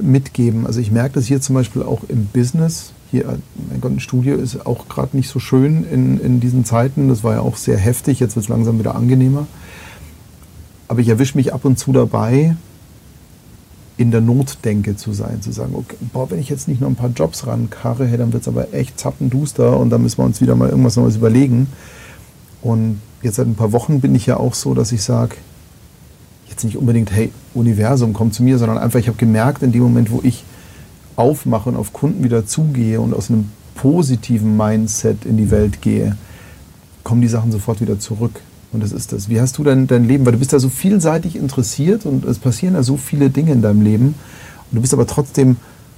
mitgeben? 0.00 0.66
Also 0.66 0.80
ich 0.80 0.90
merke 0.90 1.14
das 1.14 1.26
hier 1.26 1.40
zum 1.40 1.54
Beispiel 1.54 1.82
auch 1.82 2.02
im 2.08 2.26
Business. 2.26 2.92
Hier, 3.10 3.38
mein 3.68 3.80
Gott, 3.80 3.92
ein 3.92 4.00
Studio 4.00 4.36
ist 4.36 4.64
auch 4.64 4.88
gerade 4.88 5.16
nicht 5.16 5.28
so 5.28 5.38
schön 5.38 5.84
in, 5.84 6.20
in 6.20 6.40
diesen 6.40 6.64
Zeiten. 6.64 7.08
Das 7.08 7.24
war 7.24 7.34
ja 7.34 7.40
auch 7.40 7.56
sehr 7.56 7.76
heftig. 7.76 8.20
Jetzt 8.20 8.36
wird 8.36 8.44
es 8.44 8.48
langsam 8.48 8.78
wieder 8.78 8.94
angenehmer. 8.94 9.46
Aber 10.88 11.00
ich 11.00 11.08
erwische 11.08 11.36
mich 11.36 11.52
ab 11.52 11.64
und 11.64 11.78
zu 11.78 11.92
dabei, 11.92 12.56
in 13.96 14.10
der 14.10 14.20
Notdenke 14.20 14.96
zu 14.96 15.12
sein, 15.12 15.42
zu 15.42 15.52
sagen, 15.52 15.74
okay, 15.74 15.96
boah, 16.12 16.30
wenn 16.30 16.38
ich 16.38 16.48
jetzt 16.48 16.68
nicht 16.68 16.80
noch 16.80 16.88
ein 16.88 16.96
paar 16.96 17.10
Jobs 17.10 17.46
rankarre, 17.46 18.06
hey, 18.06 18.18
dann 18.18 18.32
wird 18.32 18.42
es 18.42 18.48
aber 18.48 18.72
echt 18.72 18.98
zappenduster 18.98 19.78
und 19.78 19.90
dann 19.90 20.02
müssen 20.02 20.18
wir 20.18 20.24
uns 20.24 20.40
wieder 20.40 20.54
mal 20.54 20.70
irgendwas 20.70 20.96
Neues 20.96 21.16
überlegen. 21.16 21.68
Und 22.62 23.00
jetzt 23.22 23.36
seit 23.36 23.46
ein 23.46 23.54
paar 23.54 23.72
Wochen 23.72 24.00
bin 24.00 24.14
ich 24.14 24.26
ja 24.26 24.38
auch 24.38 24.54
so, 24.54 24.74
dass 24.74 24.92
ich 24.92 25.02
sage, 25.02 25.36
jetzt 26.52 26.64
nicht 26.64 26.76
unbedingt, 26.76 27.10
hey, 27.12 27.32
Universum, 27.54 28.12
komm 28.12 28.32
zu 28.32 28.42
mir, 28.42 28.58
sondern 28.58 28.78
einfach, 28.78 28.98
ich 28.98 29.08
habe 29.08 29.18
gemerkt, 29.18 29.62
in 29.62 29.72
dem 29.72 29.82
Moment, 29.82 30.10
wo 30.10 30.20
ich 30.22 30.44
aufmache 31.16 31.68
und 31.68 31.76
auf 31.76 31.92
Kunden 31.92 32.24
wieder 32.24 32.46
zugehe 32.46 33.00
und 33.00 33.14
aus 33.14 33.30
einem 33.30 33.50
positiven 33.74 34.56
Mindset 34.56 35.24
in 35.24 35.36
die 35.36 35.50
Welt 35.50 35.82
gehe, 35.82 36.16
kommen 37.04 37.20
die 37.20 37.28
Sachen 37.28 37.52
sofort 37.52 37.80
wieder 37.80 37.98
zurück. 37.98 38.40
Und 38.72 38.82
das 38.82 38.92
ist 38.92 39.12
das. 39.12 39.28
Wie 39.28 39.40
hast 39.40 39.58
du 39.58 39.64
dein, 39.64 39.86
dein 39.86 40.04
Leben? 40.04 40.24
Weil 40.24 40.32
du 40.32 40.38
bist 40.38 40.52
da 40.52 40.58
so 40.58 40.70
vielseitig 40.70 41.36
interessiert 41.36 42.06
und 42.06 42.24
es 42.24 42.38
passieren 42.38 42.74
da 42.74 42.82
so 42.82 42.96
viele 42.96 43.28
Dinge 43.28 43.52
in 43.52 43.60
deinem 43.60 43.82
Leben. 43.82 44.06
Und 44.06 44.76
du 44.76 44.80
bist 44.80 44.94
aber 44.94 45.06
trotzdem 45.06 45.56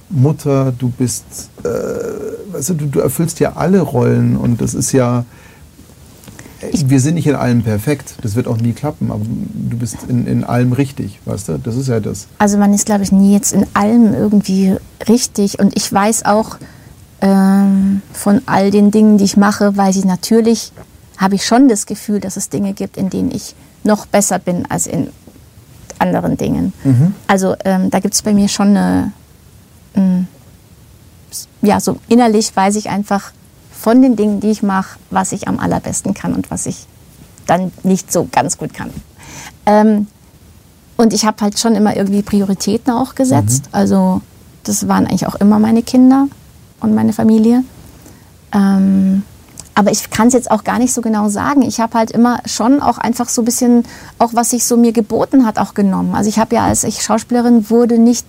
Mutter, 0.09 0.73
du 0.77 0.89
bist, 0.89 1.49
äh, 1.63 2.53
weißt 2.53 2.69
du, 2.69 2.73
du, 2.73 2.85
du 2.87 2.99
erfüllst 2.99 3.39
ja 3.39 3.53
alle 3.53 3.79
Rollen 3.79 4.35
und 4.35 4.61
das 4.61 4.73
ist 4.73 4.91
ja, 4.91 5.25
wir 6.73 6.99
sind 6.99 7.15
nicht 7.15 7.27
in 7.27 7.35
allem 7.35 7.63
perfekt, 7.63 8.15
das 8.21 8.35
wird 8.35 8.47
auch 8.47 8.57
nie 8.57 8.73
klappen, 8.73 9.11
aber 9.11 9.23
du 9.23 9.77
bist 9.77 9.97
in, 10.07 10.27
in 10.27 10.43
allem 10.43 10.73
richtig, 10.73 11.19
weißt 11.25 11.49
du? 11.49 11.57
Das 11.59 11.75
ist 11.75 11.87
ja 11.87 11.99
das. 11.99 12.27
Also 12.37 12.57
man 12.57 12.73
ist, 12.73 12.85
glaube 12.85 13.03
ich, 13.03 13.11
nie 13.11 13.33
jetzt 13.33 13.53
in 13.53 13.65
allem 13.73 14.13
irgendwie 14.13 14.75
richtig. 15.07 15.59
Und 15.59 15.75
ich 15.77 15.91
weiß 15.91 16.25
auch 16.25 16.57
ähm, 17.21 18.01
von 18.13 18.41
all 18.45 18.71
den 18.71 18.91
Dingen, 18.91 19.17
die 19.17 19.25
ich 19.25 19.37
mache, 19.37 19.75
weiß 19.75 19.95
ich 19.95 20.05
natürlich, 20.05 20.71
habe 21.17 21.35
ich 21.35 21.45
schon 21.45 21.67
das 21.67 21.85
Gefühl, 21.85 22.19
dass 22.19 22.37
es 22.37 22.49
Dinge 22.49 22.73
gibt, 22.73 22.97
in 22.97 23.09
denen 23.09 23.31
ich 23.31 23.55
noch 23.83 24.05
besser 24.05 24.39
bin 24.39 24.65
als 24.65 24.87
in 24.87 25.09
anderen 25.99 26.37
Dingen. 26.37 26.73
Also 27.27 27.55
ähm, 27.63 27.89
da 27.89 27.99
gibt 27.99 28.13
es 28.13 28.21
bei 28.21 28.33
mir 28.33 28.47
schon 28.49 28.69
eine, 28.69 29.11
ähm, 29.95 30.27
ja, 31.61 31.79
so 31.79 31.97
innerlich 32.07 32.55
weiß 32.55 32.75
ich 32.75 32.89
einfach 32.89 33.31
von 33.85 34.01
den 34.01 34.15
Dingen, 34.15 34.39
die 34.39 34.49
ich 34.49 34.63
mache, 34.63 34.97
was 35.11 35.31
ich 35.31 35.47
am 35.47 35.59
allerbesten 35.59 36.15
kann 36.15 36.33
und 36.33 36.49
was 36.49 36.65
ich 36.65 36.87
dann 37.45 37.71
nicht 37.83 38.11
so 38.11 38.27
ganz 38.31 38.57
gut 38.57 38.73
kann. 38.73 38.89
Ähm, 39.67 40.07
und 40.97 41.13
ich 41.13 41.23
habe 41.23 41.37
halt 41.41 41.59
schon 41.59 41.75
immer 41.75 41.95
irgendwie 41.95 42.23
Prioritäten 42.23 42.91
auch 42.91 43.13
gesetzt. 43.13 43.65
Also 43.71 44.23
das 44.63 44.87
waren 44.87 45.05
eigentlich 45.05 45.27
auch 45.27 45.35
immer 45.35 45.59
meine 45.59 45.83
Kinder 45.83 46.27
und 46.79 46.95
meine 46.95 47.13
Familie. 47.13 47.63
Ähm, 48.51 49.21
aber 49.75 49.91
ich 49.91 50.09
kann 50.09 50.29
es 50.29 50.33
jetzt 50.33 50.49
auch 50.49 50.63
gar 50.63 50.79
nicht 50.79 50.91
so 50.91 51.01
genau 51.01 51.29
sagen. 51.29 51.61
Ich 51.61 51.79
habe 51.79 51.95
halt 51.95 52.09
immer 52.09 52.39
schon 52.47 52.81
auch 52.81 52.97
einfach 52.97 53.29
so 53.29 53.43
ein 53.43 53.45
bisschen, 53.45 53.83
auch 54.17 54.33
was 54.33 54.49
sich 54.49 54.65
so 54.65 54.77
mir 54.77 54.93
geboten 54.93 55.45
hat, 55.45 55.59
auch 55.59 55.75
genommen. 55.75 56.15
Also 56.15 56.27
ich 56.27 56.39
habe 56.39 56.55
ja, 56.55 56.65
als 56.65 56.83
ich 56.85 57.03
Schauspielerin 57.03 57.69
wurde, 57.69 57.99
nicht 57.99 58.25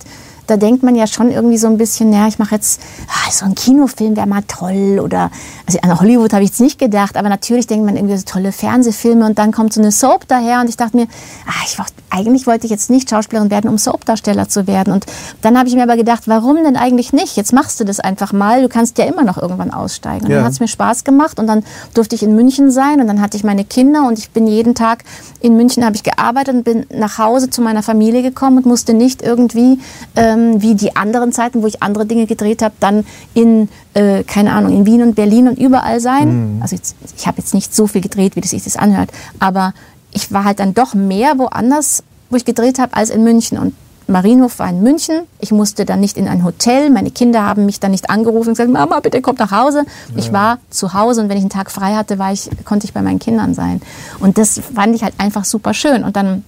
da 0.47 0.57
denkt 0.57 0.81
man 0.83 0.95
ja 0.95 1.07
schon 1.07 1.31
irgendwie 1.31 1.57
so 1.57 1.67
ein 1.67 1.77
bisschen, 1.77 2.11
ja, 2.11 2.27
ich 2.27 2.39
mache 2.39 2.55
jetzt 2.55 2.81
ah, 3.07 3.31
so 3.31 3.45
einen 3.45 3.55
Kinofilm 3.55 4.15
wäre 4.15 4.27
mal 4.27 4.43
toll 4.47 4.99
oder 4.99 5.29
also 5.65 5.79
an 5.81 5.99
Hollywood 5.99 6.33
habe 6.33 6.43
ich 6.43 6.49
jetzt 6.49 6.61
nicht 6.61 6.79
gedacht, 6.79 7.17
aber 7.17 7.29
natürlich 7.29 7.67
denkt 7.67 7.85
man 7.85 7.95
irgendwie 7.97 8.17
so 8.17 8.23
tolle 8.25 8.51
Fernsehfilme 8.51 9.25
und 9.25 9.37
dann 9.37 9.51
kommt 9.51 9.73
so 9.73 9.81
eine 9.81 9.91
Soap 9.91 10.27
daher 10.27 10.61
und 10.61 10.69
ich 10.69 10.77
dachte 10.77 10.97
mir, 10.97 11.07
ah, 11.45 11.63
ich 11.65 11.77
eigentlich 12.09 12.47
wollte 12.47 12.65
ich 12.65 12.71
jetzt 12.71 12.89
nicht 12.89 13.09
Schauspielerin 13.09 13.51
werden, 13.51 13.69
um 13.69 13.77
Soapdarsteller 13.77 14.47
zu 14.47 14.65
werden 14.65 14.93
und 14.93 15.05
dann 15.41 15.57
habe 15.57 15.67
ich 15.67 15.75
mir 15.75 15.83
aber 15.83 15.97
gedacht, 15.97 16.23
warum 16.27 16.55
denn 16.55 16.77
eigentlich 16.77 17.11
nicht? 17.11 17.35
Jetzt 17.35 17.51
machst 17.51 17.79
du 17.79 17.83
das 17.83 17.99
einfach 17.99 18.31
mal, 18.31 18.61
du 18.61 18.69
kannst 18.69 18.97
ja 18.97 19.05
immer 19.05 19.23
noch 19.23 19.37
irgendwann 19.37 19.71
aussteigen. 19.71 20.25
Und 20.25 20.31
ja. 20.31 20.37
dann 20.37 20.45
hat 20.45 20.53
es 20.53 20.59
mir 20.59 20.67
Spaß 20.67 21.03
gemacht 21.03 21.39
und 21.39 21.47
dann 21.47 21.63
durfte 21.93 22.15
ich 22.15 22.23
in 22.23 22.35
München 22.35 22.71
sein 22.71 23.01
und 23.01 23.07
dann 23.07 23.21
hatte 23.21 23.35
ich 23.35 23.43
meine 23.43 23.65
Kinder 23.65 24.07
und 24.07 24.17
ich 24.17 24.31
bin 24.31 24.47
jeden 24.47 24.73
Tag 24.73 25.03
in 25.41 25.57
München 25.57 25.83
habe 25.85 25.95
ich 25.95 26.03
gearbeitet 26.03 26.55
und 26.55 26.63
bin 26.63 26.85
nach 26.89 27.17
Hause 27.17 27.49
zu 27.49 27.61
meiner 27.61 27.83
Familie 27.83 28.21
gekommen 28.21 28.57
und 28.57 28.65
musste 28.65 28.93
nicht 28.93 29.21
irgendwie 29.21 29.79
äh, 30.15 30.36
ähm, 30.37 30.61
wie 30.61 30.75
die 30.75 30.95
anderen 30.95 31.31
Zeiten, 31.31 31.61
wo 31.61 31.67
ich 31.67 31.81
andere 31.81 32.05
Dinge 32.05 32.27
gedreht 32.27 32.61
habe, 32.61 32.75
dann 32.79 33.05
in, 33.33 33.69
äh, 33.93 34.23
keine 34.23 34.53
Ahnung, 34.53 34.73
in 34.73 34.85
Wien 34.85 35.01
und 35.01 35.15
Berlin 35.15 35.47
und 35.47 35.57
überall 35.59 35.99
sein. 35.99 36.55
Mhm. 36.55 36.61
Also 36.61 36.75
jetzt, 36.75 36.95
ich 37.17 37.27
habe 37.27 37.39
jetzt 37.39 37.53
nicht 37.53 37.75
so 37.75 37.87
viel 37.87 38.01
gedreht, 38.01 38.35
wie 38.35 38.41
das 38.41 38.51
sich 38.51 38.63
das 38.63 38.77
anhört, 38.77 39.09
aber 39.39 39.73
ich 40.11 40.31
war 40.31 40.43
halt 40.43 40.59
dann 40.59 40.73
doch 40.73 40.93
mehr 40.93 41.37
woanders, 41.37 42.03
wo 42.29 42.37
ich 42.37 42.45
gedreht 42.45 42.79
habe, 42.79 42.95
als 42.95 43.09
in 43.09 43.23
München. 43.23 43.57
Und 43.57 43.73
Marienhof 44.07 44.59
war 44.59 44.69
in 44.69 44.81
München. 44.81 45.21
Ich 45.39 45.51
musste 45.51 45.85
dann 45.85 45.99
nicht 45.99 46.17
in 46.17 46.27
ein 46.27 46.43
Hotel. 46.43 46.89
Meine 46.89 47.11
Kinder 47.11 47.43
haben 47.43 47.65
mich 47.65 47.79
dann 47.79 47.91
nicht 47.91 48.09
angerufen 48.09 48.49
und 48.49 48.53
gesagt, 48.53 48.71
Mama, 48.71 48.99
bitte 49.01 49.21
komm 49.21 49.35
nach 49.37 49.51
Hause. 49.51 49.83
Ja. 50.09 50.17
Ich 50.17 50.31
war 50.31 50.59
zu 50.69 50.93
Hause 50.93 51.21
und 51.21 51.29
wenn 51.29 51.37
ich 51.37 51.43
einen 51.43 51.49
Tag 51.49 51.69
frei 51.69 51.93
hatte, 51.93 52.17
war 52.17 52.31
ich, 52.31 52.49
konnte 52.63 52.85
ich 52.85 52.93
bei 52.93 53.01
meinen 53.01 53.19
Kindern 53.19 53.53
sein. 53.53 53.81
Und 54.19 54.37
das 54.37 54.59
fand 54.73 54.95
ich 54.95 55.03
halt 55.03 55.13
einfach 55.17 55.45
super 55.45 55.73
schön. 55.73 56.03
Und 56.03 56.15
dann 56.15 56.43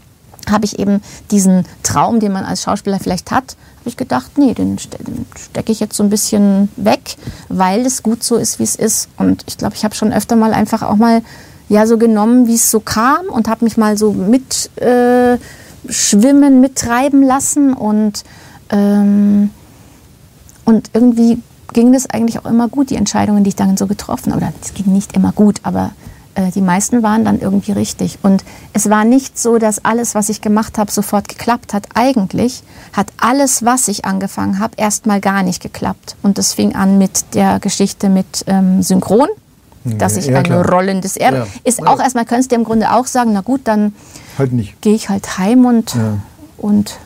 habe 0.50 0.66
ich 0.66 0.80
eben 0.80 1.02
diesen 1.32 1.66
Traum, 1.84 2.20
den 2.20 2.32
man 2.32 2.46
als 2.46 2.64
Schauspieler 2.64 3.00
vielleicht 3.00 3.32
hat, 3.32 3.56
habe 3.80 3.90
ich 3.90 3.98
gedacht, 3.98 4.38
nee, 4.38 4.54
den, 4.54 4.78
stecke 4.78 5.72
ich 5.72 5.80
jetzt 5.80 5.96
so 5.96 6.04
ein 6.04 6.10
bisschen 6.10 6.70
weg, 6.76 7.16
weil 7.48 7.86
es 7.86 8.04
gut 8.04 8.24
so 8.24 8.36
ist, 8.36 8.60
wie 8.60 8.64
es 8.64 8.76
ist. 8.76 9.10
Und 9.18 9.44
ich 9.48 9.58
glaube, 9.58 9.76
ich 9.76 9.84
habe 9.84 9.96
schon 9.96 10.12
öfter 10.12 10.36
mal 10.36 10.54
einfach 10.54 10.82
auch 10.82 10.96
mal 10.96 11.22
ja 11.70 11.86
so 11.86 11.98
genommen, 11.98 12.48
wie 12.48 12.56
es 12.56 12.72
so 12.72 12.80
kam 12.80 13.28
und 13.28 13.48
habe 13.48 13.64
mich 13.64 13.78
mal 13.78 13.98
so 13.98 14.12
mit 14.12 14.70
äh, 14.82 15.38
schwimmen, 15.88 16.62
mittreiben 16.62 17.24
lassen 17.24 17.74
und 17.74 18.24
ähm, 18.70 19.52
und 20.66 20.92
irgendwie 20.94 21.42
ging 21.74 21.94
das 21.94 22.08
eigentlich 22.10 22.40
auch 22.40 22.46
immer 22.46 22.68
gut, 22.68 22.90
die 22.90 22.96
Entscheidungen, 22.96 23.44
die 23.44 23.50
ich 23.50 23.56
dann 23.56 23.78
so 23.78 23.88
getroffen 23.88 24.32
habe. 24.32 24.46
Oder 24.46 24.54
es 24.62 24.74
ging 24.74 24.94
nicht 24.94 25.14
immer 25.14 25.32
gut, 25.32 25.62
aber 25.64 25.92
äh, 26.40 26.52
die 26.52 26.62
meisten 26.62 27.04
waren 27.04 27.26
dann 27.26 27.40
irgendwie 27.40 27.72
richtig. 27.72 28.20
Und 28.22 28.44
es 28.74 28.90
war 28.90 29.04
nicht 29.04 29.38
so, 29.38 29.58
dass 29.58 29.84
alles, 29.84 30.16
was 30.16 30.30
ich 30.30 30.42
gemacht 30.42 30.78
habe, 30.78 30.92
sofort 30.92 31.28
geklappt 31.28 31.74
hat. 31.74 31.88
Eigentlich 31.94 32.64
hat 32.94 33.08
alles, 33.18 33.66
was 33.66 33.88
ich 33.88 34.06
angefangen 34.06 34.60
habe, 34.60 34.74
erstmal 34.78 35.20
gar 35.22 35.44
nicht 35.44 35.62
geklappt. 35.62 36.16
Und 36.24 36.38
das 36.38 36.54
fing 36.54 36.76
an 36.76 36.98
mit 36.98 37.36
der 37.36 37.60
Geschichte 37.60 38.10
mit 38.10 38.46
ähm, 38.48 38.82
Synchron, 38.82 39.28
dass 39.84 40.18
ich 40.18 40.28
ja, 40.28 40.40
eine 40.40 40.66
rollendes 40.66 41.18
R. 41.18 41.34
Ja. 41.34 41.48
Ist 41.64 41.86
auch 41.86 42.00
erstmal, 42.00 42.26
könntest 42.26 42.52
du 42.52 42.56
im 42.56 42.64
Grunde 42.64 42.92
auch 42.94 43.06
sagen, 43.06 43.32
na 43.34 43.42
gut, 43.42 43.62
dann 43.64 43.94
halt 44.38 44.52
gehe 44.82 44.94
ich 44.94 45.10
halt 45.10 45.38
heim 45.38 45.66
und, 45.66 45.96
ja. 45.96 46.18
und 46.58 46.98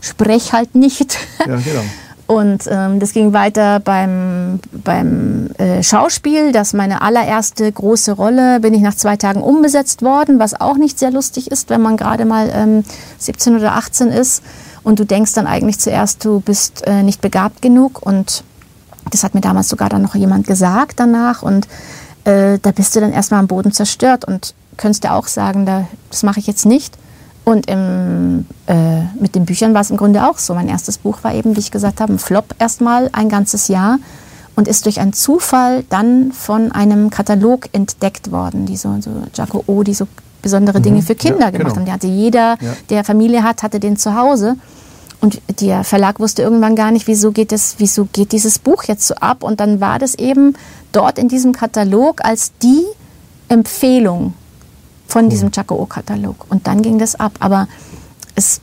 spreche 0.00 0.52
halt 0.52 0.74
nicht. 0.74 1.18
Ja, 1.40 1.56
genau. 1.56 1.82
Und 2.28 2.64
ähm, 2.70 3.00
das 3.00 3.14
ging 3.14 3.32
weiter 3.32 3.80
beim, 3.80 4.60
beim 4.84 5.46
äh, 5.56 5.82
Schauspiel. 5.82 6.52
Das 6.52 6.74
meine 6.74 7.00
allererste 7.00 7.72
große 7.72 8.12
Rolle. 8.12 8.60
Bin 8.60 8.74
ich 8.74 8.82
nach 8.82 8.94
zwei 8.94 9.16
Tagen 9.16 9.40
umbesetzt 9.40 10.02
worden, 10.02 10.38
was 10.38 10.60
auch 10.60 10.76
nicht 10.76 10.98
sehr 10.98 11.10
lustig 11.10 11.50
ist, 11.50 11.70
wenn 11.70 11.80
man 11.80 11.96
gerade 11.96 12.26
mal 12.26 12.50
ähm, 12.52 12.84
17 13.16 13.56
oder 13.56 13.76
18 13.76 14.08
ist. 14.08 14.42
Und 14.82 14.98
du 14.98 15.06
denkst 15.06 15.32
dann 15.32 15.46
eigentlich 15.46 15.78
zuerst, 15.78 16.22
du 16.22 16.40
bist 16.40 16.86
äh, 16.86 17.02
nicht 17.02 17.22
begabt 17.22 17.62
genug. 17.62 18.04
Und 18.04 18.44
das 19.10 19.24
hat 19.24 19.34
mir 19.34 19.40
damals 19.40 19.70
sogar 19.70 19.88
dann 19.88 20.02
noch 20.02 20.14
jemand 20.14 20.46
gesagt 20.46 21.00
danach. 21.00 21.42
Und 21.42 21.66
äh, 22.24 22.58
da 22.60 22.72
bist 22.72 22.94
du 22.94 23.00
dann 23.00 23.14
erstmal 23.14 23.40
am 23.40 23.46
Boden 23.46 23.72
zerstört. 23.72 24.26
Und 24.26 24.54
könntest 24.76 25.04
du 25.04 25.12
auch 25.12 25.28
sagen, 25.28 25.64
da, 25.64 25.88
das 26.10 26.24
mache 26.24 26.40
ich 26.40 26.46
jetzt 26.46 26.66
nicht. 26.66 26.97
Und 27.48 27.66
im, 27.66 28.44
äh, 28.66 29.04
mit 29.18 29.34
den 29.34 29.46
Büchern 29.46 29.72
war 29.72 29.80
es 29.80 29.88
im 29.88 29.96
Grunde 29.96 30.28
auch 30.28 30.36
so. 30.36 30.52
Mein 30.52 30.68
erstes 30.68 30.98
Buch 30.98 31.20
war 31.22 31.32
eben, 31.32 31.56
wie 31.56 31.60
ich 31.60 31.70
gesagt 31.70 31.98
habe, 31.98 32.12
ein 32.12 32.18
Flop 32.18 32.54
erstmal 32.58 33.08
ein 33.12 33.30
ganzes 33.30 33.68
Jahr 33.68 33.98
und 34.54 34.68
ist 34.68 34.84
durch 34.84 35.00
einen 35.00 35.14
Zufall 35.14 35.82
dann 35.88 36.32
von 36.32 36.72
einem 36.72 37.08
Katalog 37.08 37.70
entdeckt 37.72 38.32
worden, 38.32 38.66
die 38.66 38.76
so, 38.76 38.94
so 39.00 39.10
Jaco 39.32 39.64
O, 39.66 39.82
die 39.82 39.94
so 39.94 40.06
besondere 40.42 40.82
Dinge 40.82 40.96
mhm. 40.98 41.02
für 41.02 41.14
Kinder 41.14 41.46
ja, 41.46 41.50
gemacht 41.50 41.68
genau. 41.68 41.76
haben. 41.76 41.84
Die 41.86 41.92
hatte 41.92 42.06
jeder, 42.06 42.58
ja. 42.60 42.76
der 42.90 43.02
Familie 43.02 43.42
hat, 43.42 43.62
hatte 43.62 43.80
den 43.80 43.96
zu 43.96 44.14
Hause. 44.14 44.56
Und 45.22 45.40
der 45.62 45.84
Verlag 45.84 46.20
wusste 46.20 46.42
irgendwann 46.42 46.76
gar 46.76 46.90
nicht, 46.90 47.06
wieso 47.06 47.32
geht, 47.32 47.50
das, 47.50 47.76
wieso 47.78 48.08
geht 48.12 48.32
dieses 48.32 48.58
Buch 48.58 48.84
jetzt 48.84 49.06
so 49.06 49.14
ab. 49.14 49.42
Und 49.42 49.58
dann 49.60 49.80
war 49.80 49.98
das 49.98 50.16
eben 50.16 50.52
dort 50.92 51.18
in 51.18 51.28
diesem 51.28 51.52
Katalog 51.52 52.22
als 52.26 52.52
die 52.62 52.84
Empfehlung 53.48 54.34
von 55.08 55.28
diesem 55.28 55.50
Chakoo-Katalog. 55.50 56.46
Und 56.48 56.66
dann 56.68 56.82
ging 56.82 56.98
das 56.98 57.16
ab. 57.18 57.32
Aber 57.40 57.66
es, 58.36 58.60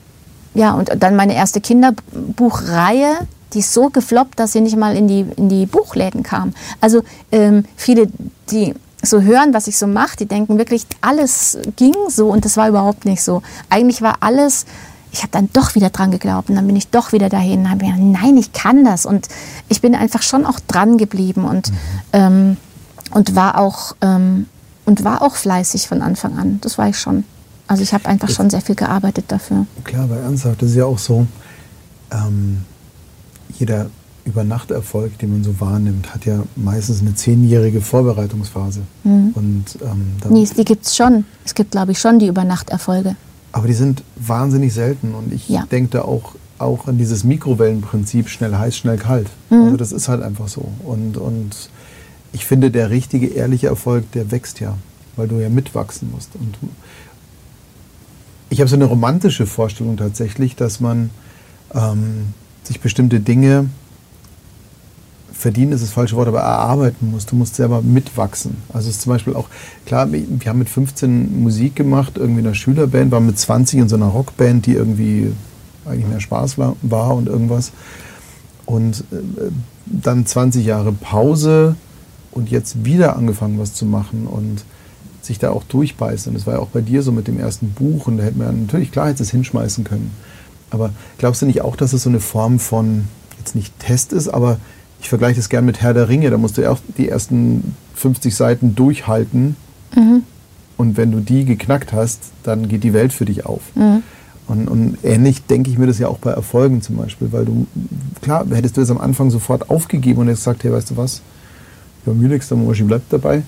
ja, 0.54 0.74
und 0.74 0.92
dann 0.98 1.18
meine 1.18 1.36
erste 1.36 1.60
Kinderbuchreihe, 1.60 3.28
die 3.54 3.60
ist 3.60 3.74
so 3.74 3.90
gefloppt, 3.90 4.40
dass 4.40 4.54
sie 4.54 4.62
nicht 4.62 4.78
mal 4.78 4.96
in 4.96 5.08
die, 5.08 5.26
in 5.36 5.50
die 5.50 5.66
Buchläden 5.66 6.24
kam. 6.24 6.54
Also 6.80 7.04
ähm, 7.32 7.66
viele, 7.76 8.08
die 8.52 8.76
so 9.02 9.22
hören, 9.22 9.54
was 9.54 9.68
ich 9.68 9.78
so 9.78 9.88
mache, 9.88 10.18
die 10.18 10.26
denken 10.26 10.58
wirklich, 10.58 10.86
alles 11.02 11.58
ging 11.76 11.96
so 12.10 12.28
und 12.28 12.46
das 12.46 12.58
war 12.58 12.70
überhaupt 12.70 13.06
nicht 13.06 13.24
so. 13.24 13.42
Eigentlich 13.70 14.02
war 14.02 14.18
alles, 14.20 14.66
ich 15.12 15.20
habe 15.22 15.32
dann 15.32 15.50
doch 15.54 15.76
wieder 15.76 15.90
dran 15.90 16.12
geglaubt 16.12 16.50
und 16.50 16.56
dann 16.56 16.68
bin 16.68 16.76
ich 16.76 16.90
doch 16.90 17.12
wieder 17.12 17.30
dahin 17.30 17.62
und 17.62 17.70
habe 17.70 17.86
mir 17.86 17.94
gedacht, 17.94 18.22
nein, 18.24 18.38
ich 18.38 18.54
kann 18.54 18.84
das. 18.84 19.06
Und 19.06 19.28
ich 19.70 19.82
bin 19.82 19.96
einfach 19.96 20.22
schon 20.22 20.46
auch 20.46 20.60
dran 20.60 20.98
geblieben 20.98 21.46
und, 21.46 21.72
mhm. 21.72 21.78
ähm, 22.14 22.58
und 23.12 23.36
war 23.36 23.58
auch 23.60 23.96
ähm, 24.02 24.48
und 24.86 25.04
war 25.04 25.22
auch 25.22 25.36
fleißig 25.36 25.88
von 25.88 26.02
Anfang 26.02 26.38
an. 26.38 26.60
Das 26.62 26.78
war 26.78 26.90
ich 26.90 26.98
schon. 26.98 27.24
Also 27.68 27.82
ich 27.82 27.94
habe 27.94 28.08
einfach 28.08 28.30
schon 28.30 28.50
sehr 28.50 28.62
viel 28.62 28.76
gearbeitet 28.76 29.26
dafür. 29.30 29.66
Klar, 29.84 30.04
aber 30.04 30.18
ernsthaft, 30.18 30.62
das 30.62 30.70
ist 30.70 30.76
ja 30.76 30.86
auch 30.86 31.00
so, 31.00 31.26
ähm, 32.12 32.62
jeder 33.58 33.88
Übernachterfolg, 34.26 35.18
den 35.20 35.32
man 35.32 35.44
so 35.44 35.60
wahrnimmt, 35.60 36.14
hat 36.14 36.26
ja 36.26 36.44
meistens 36.56 37.02
eine 37.02 37.14
zehnjährige 37.14 37.82
Vorbereitungsphase. 37.82 38.82
Mhm. 39.04 39.32
Und, 39.34 39.66
ähm, 39.82 40.14
nee, 40.30 40.48
die 40.58 40.66
gibt 40.66 40.86
es 40.86 40.96
schon. 40.96 41.26
Es 41.44 41.54
gibt, 41.54 41.72
glaube 41.72 41.92
ich, 41.92 42.00
schon 42.00 42.20
die 42.20 42.28
Übernachterfolge. 42.28 43.16
Aber 43.52 43.68
die 43.68 43.74
sind 43.74 44.04
wahnsinnig 44.16 44.74
selten. 44.74 45.14
Und 45.14 45.32
ich 45.32 45.48
ja. 45.48 45.66
denke 45.72 45.92
da 45.92 46.02
auch, 46.02 46.34
auch 46.58 46.88
an 46.88 46.98
dieses 46.98 47.24
Mikrowellenprinzip, 47.24 48.30
schnell 48.30 48.56
heiß, 48.56 48.76
schnell 48.76 48.98
kalt. 48.98 49.30
Mhm. 49.50 49.64
Also 49.64 49.78
das 49.78 49.92
ist 49.92 50.08
halt 50.08 50.24
einfach 50.24 50.48
so. 50.48 50.68
Und, 50.84 51.18
und 51.18 51.70
ich 52.36 52.46
finde, 52.46 52.70
der 52.70 52.90
richtige, 52.90 53.28
ehrliche 53.28 53.68
Erfolg, 53.68 54.12
der 54.12 54.30
wächst 54.30 54.60
ja, 54.60 54.78
weil 55.16 55.30
du 55.30 55.40
ja 55.40 55.48
mitwachsen 55.48 56.12
musst. 56.12 56.36
Und 56.36 56.58
ich 58.50 58.60
habe 58.60 58.70
so 58.70 58.76
eine 58.76 58.86
romantische 58.86 59.46
Vorstellung 59.46 59.96
tatsächlich, 59.96 60.58
dass 60.58 60.82
man 60.82 61.12
ähm, 61.74 62.34
sich 62.64 62.82
bestimmte 62.82 63.22
Dinge 63.22 63.70
verdienen 65.32 65.72
ist 65.74 65.84
das 65.84 65.92
falsche 65.92 66.16
Wort, 66.16 66.28
aber 66.28 66.40
erarbeiten 66.40 67.12
muss. 67.12 67.26
Du 67.26 67.36
musst 67.36 67.56
selber 67.56 67.82
mitwachsen. 67.82 68.58
Also 68.74 68.90
es 68.90 68.96
ist 68.96 69.04
zum 69.04 69.14
Beispiel 69.14 69.36
auch, 69.36 69.48
klar, 69.86 70.12
wir 70.12 70.50
haben 70.50 70.60
mit 70.60 70.70
15 70.70 71.42
Musik 71.42 71.76
gemacht, 71.76 72.14
irgendwie 72.16 72.40
in 72.42 72.48
einer 72.48 72.56
Schülerband, 72.56 73.12
waren 73.12 73.26
mit 73.26 73.38
20 73.38 73.80
in 73.80 73.90
so 73.90 73.96
einer 73.96 74.08
Rockband, 74.08 74.66
die 74.66 74.74
irgendwie 74.74 75.32
eigentlich 75.86 76.08
mehr 76.08 76.20
Spaß 76.20 76.58
war, 76.58 76.76
war 76.82 77.16
und 77.16 77.28
irgendwas. 77.28 77.72
Und 78.66 79.04
äh, 79.12 79.52
dann 79.86 80.26
20 80.26 80.66
Jahre 80.66 80.92
Pause, 80.92 81.76
und 82.36 82.52
jetzt 82.52 82.86
wieder 82.86 83.16
angefangen, 83.16 83.58
was 83.58 83.74
zu 83.74 83.86
machen 83.86 84.28
und 84.28 84.64
sich 85.22 85.40
da 85.40 85.50
auch 85.50 85.64
durchbeißen. 85.64 86.30
Und 86.30 86.36
das 86.36 86.46
war 86.46 86.56
ja 86.56 86.60
auch 86.60 86.68
bei 86.68 86.82
dir 86.82 87.02
so 87.02 87.12
mit 87.12 87.28
dem 87.28 87.40
ersten 87.40 87.72
Buch 87.72 88.06
und 88.06 88.18
da 88.18 88.24
hätte 88.24 88.38
man 88.38 88.62
natürlich, 88.62 88.92
klar, 88.92 89.08
hätte 89.08 89.24
es 89.24 89.32
hinschmeißen 89.32 89.84
können. 89.84 90.12
Aber 90.70 90.92
glaubst 91.18 91.42
du 91.42 91.48
nicht 91.48 91.62
auch, 91.62 91.76
dass 91.76 91.94
es 91.94 92.04
so 92.04 92.10
eine 92.10 92.20
Form 92.20 92.60
von, 92.60 93.06
jetzt 93.40 93.56
nicht 93.56 93.80
Test 93.80 94.14
ist, 94.14 94.28
aber 94.28 94.60
ich 95.02 95.10
vergleiche 95.10 95.38
das 95.38 95.50
gern 95.50 95.66
mit 95.66 95.82
Herr 95.82 95.94
der 95.94 96.10
Ringe, 96.10 96.30
da 96.30 96.38
musst 96.38 96.58
du 96.58 96.62
ja 96.62 96.72
auch 96.72 96.80
die 96.98 97.10
ersten 97.10 97.76
50 97.96 98.36
Seiten 98.36 98.76
durchhalten. 98.76 99.56
Mhm. 99.96 100.24
Und 100.78 100.98
wenn 100.98 101.12
du 101.12 101.22
die 101.22 101.46
geknackt 101.46 101.94
hast, 101.94 102.20
dann 102.44 102.68
geht 102.68 102.84
die 102.84 102.94
Welt 102.94 103.14
für 103.14 103.26
dich 103.26 103.46
auf. 103.46 103.62
Mhm. 103.76 104.04
Und, 104.48 104.68
und, 104.68 104.98
ähnlich 105.04 105.46
denke 105.46 105.72
ich 105.72 105.78
mir 105.78 105.88
das 105.88 105.98
ja 105.98 106.08
auch 106.08 106.20
bei 106.20 106.32
Erfolgen 106.32 106.82
zum 106.82 106.98
Beispiel, 106.98 107.32
weil 107.32 107.46
du, 107.46 107.66
klar, 108.22 108.46
hättest 108.52 108.78
du 108.78 108.82
es 108.82 108.92
am 108.92 109.00
Anfang 109.00 109.32
sofort 109.32 109.72
aufgegeben 109.72 110.20
und 110.20 110.28
jetzt 110.28 110.40
gesagt, 110.40 110.64
hey, 110.64 110.72
weißt 110.72 110.92
du 110.92 110.98
was, 110.98 111.22
ja, 112.06 112.14
mir 112.14 112.30
nichts, 112.30 112.48
der 112.50 112.58
Moshi 112.58 112.84
bleibt 112.84 113.12
dabei. 113.12 113.44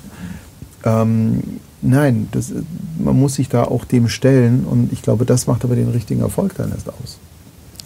Ähm, 0.83 1.41
nein, 1.81 2.27
das, 2.31 2.51
man 2.97 3.19
muss 3.19 3.35
sich 3.35 3.49
da 3.49 3.63
auch 3.63 3.85
dem 3.85 4.09
stellen 4.09 4.65
und 4.65 4.91
ich 4.91 5.01
glaube, 5.01 5.25
das 5.25 5.47
macht 5.47 5.63
aber 5.63 5.75
den 5.75 5.89
richtigen 5.89 6.21
Erfolg 6.21 6.55
dann 6.55 6.71
erst 6.71 6.89
aus. 6.89 7.17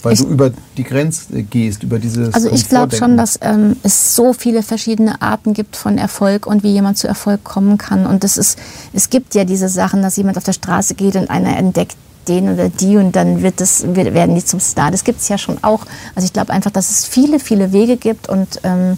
Weil 0.03 0.13
ich, 0.13 0.21
du 0.21 0.27
über 0.27 0.51
die 0.77 0.83
Grenze 0.83 1.43
gehst, 1.43 1.83
über 1.83 1.99
dieses. 1.99 2.33
Also 2.33 2.49
ich 2.49 2.67
glaube 2.67 2.95
schon, 2.95 3.17
dass 3.17 3.37
ähm, 3.41 3.75
es 3.83 4.15
so 4.15 4.33
viele 4.33 4.63
verschiedene 4.63 5.21
Arten 5.21 5.53
gibt 5.53 5.75
von 5.75 5.97
Erfolg 5.97 6.47
und 6.47 6.63
wie 6.63 6.71
jemand 6.71 6.97
zu 6.97 7.07
Erfolg 7.07 7.43
kommen 7.43 7.77
kann. 7.77 8.07
Und 8.07 8.23
das 8.23 8.37
ist, 8.37 8.57
es 8.93 9.09
gibt 9.11 9.35
ja 9.35 9.45
diese 9.45 9.69
Sachen, 9.69 10.01
dass 10.01 10.17
jemand 10.17 10.37
auf 10.37 10.43
der 10.43 10.53
Straße 10.53 10.95
geht 10.95 11.15
und 11.15 11.29
einer 11.29 11.55
entdeckt 11.55 11.95
den 12.27 12.53
oder 12.53 12.69
die 12.69 12.97
und 12.97 13.15
dann 13.15 13.41
wird 13.41 13.59
das, 13.61 13.83
werden 13.95 14.35
die 14.35 14.45
zum 14.45 14.59
Star. 14.59 14.91
Das 14.91 15.03
gibt 15.03 15.21
es 15.21 15.27
ja 15.27 15.37
schon 15.37 15.63
auch. 15.63 15.85
Also 16.15 16.25
ich 16.25 16.33
glaube 16.33 16.53
einfach, 16.53 16.71
dass 16.71 16.91
es 16.91 17.05
viele, 17.05 17.39
viele 17.39 17.71
Wege 17.71 17.97
gibt 17.97 18.29
und 18.29 18.59
ähm, 18.63 18.97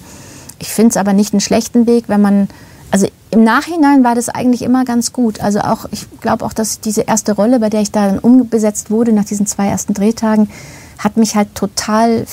ich 0.63 0.69
finde 0.69 0.91
es 0.91 0.97
aber 0.97 1.11
nicht 1.11 1.33
einen 1.33 1.41
schlechten 1.41 1.87
Weg, 1.87 2.05
wenn 2.07 2.21
man, 2.21 2.47
also 2.89 3.05
im 3.31 3.43
Nachhinein 3.43 4.05
war 4.05 4.15
das 4.15 4.29
eigentlich 4.29 4.61
immer 4.61 4.85
ganz 4.85 5.11
gut. 5.11 5.41
Also 5.41 5.59
auch, 5.59 5.87
ich 5.91 6.07
glaube 6.21 6.45
auch, 6.45 6.53
dass 6.53 6.79
diese 6.79 7.01
erste 7.01 7.33
Rolle, 7.33 7.59
bei 7.59 7.69
der 7.69 7.81
ich 7.81 7.91
da 7.91 8.07
dann 8.07 8.19
umbesetzt 8.19 8.89
wurde 8.89 9.11
nach 9.11 9.25
diesen 9.25 9.45
zwei 9.45 9.67
ersten 9.67 9.93
Drehtagen, 9.93 10.49
hat 10.97 11.17
mich 11.17 11.35
halt 11.35 11.53
total 11.53 12.25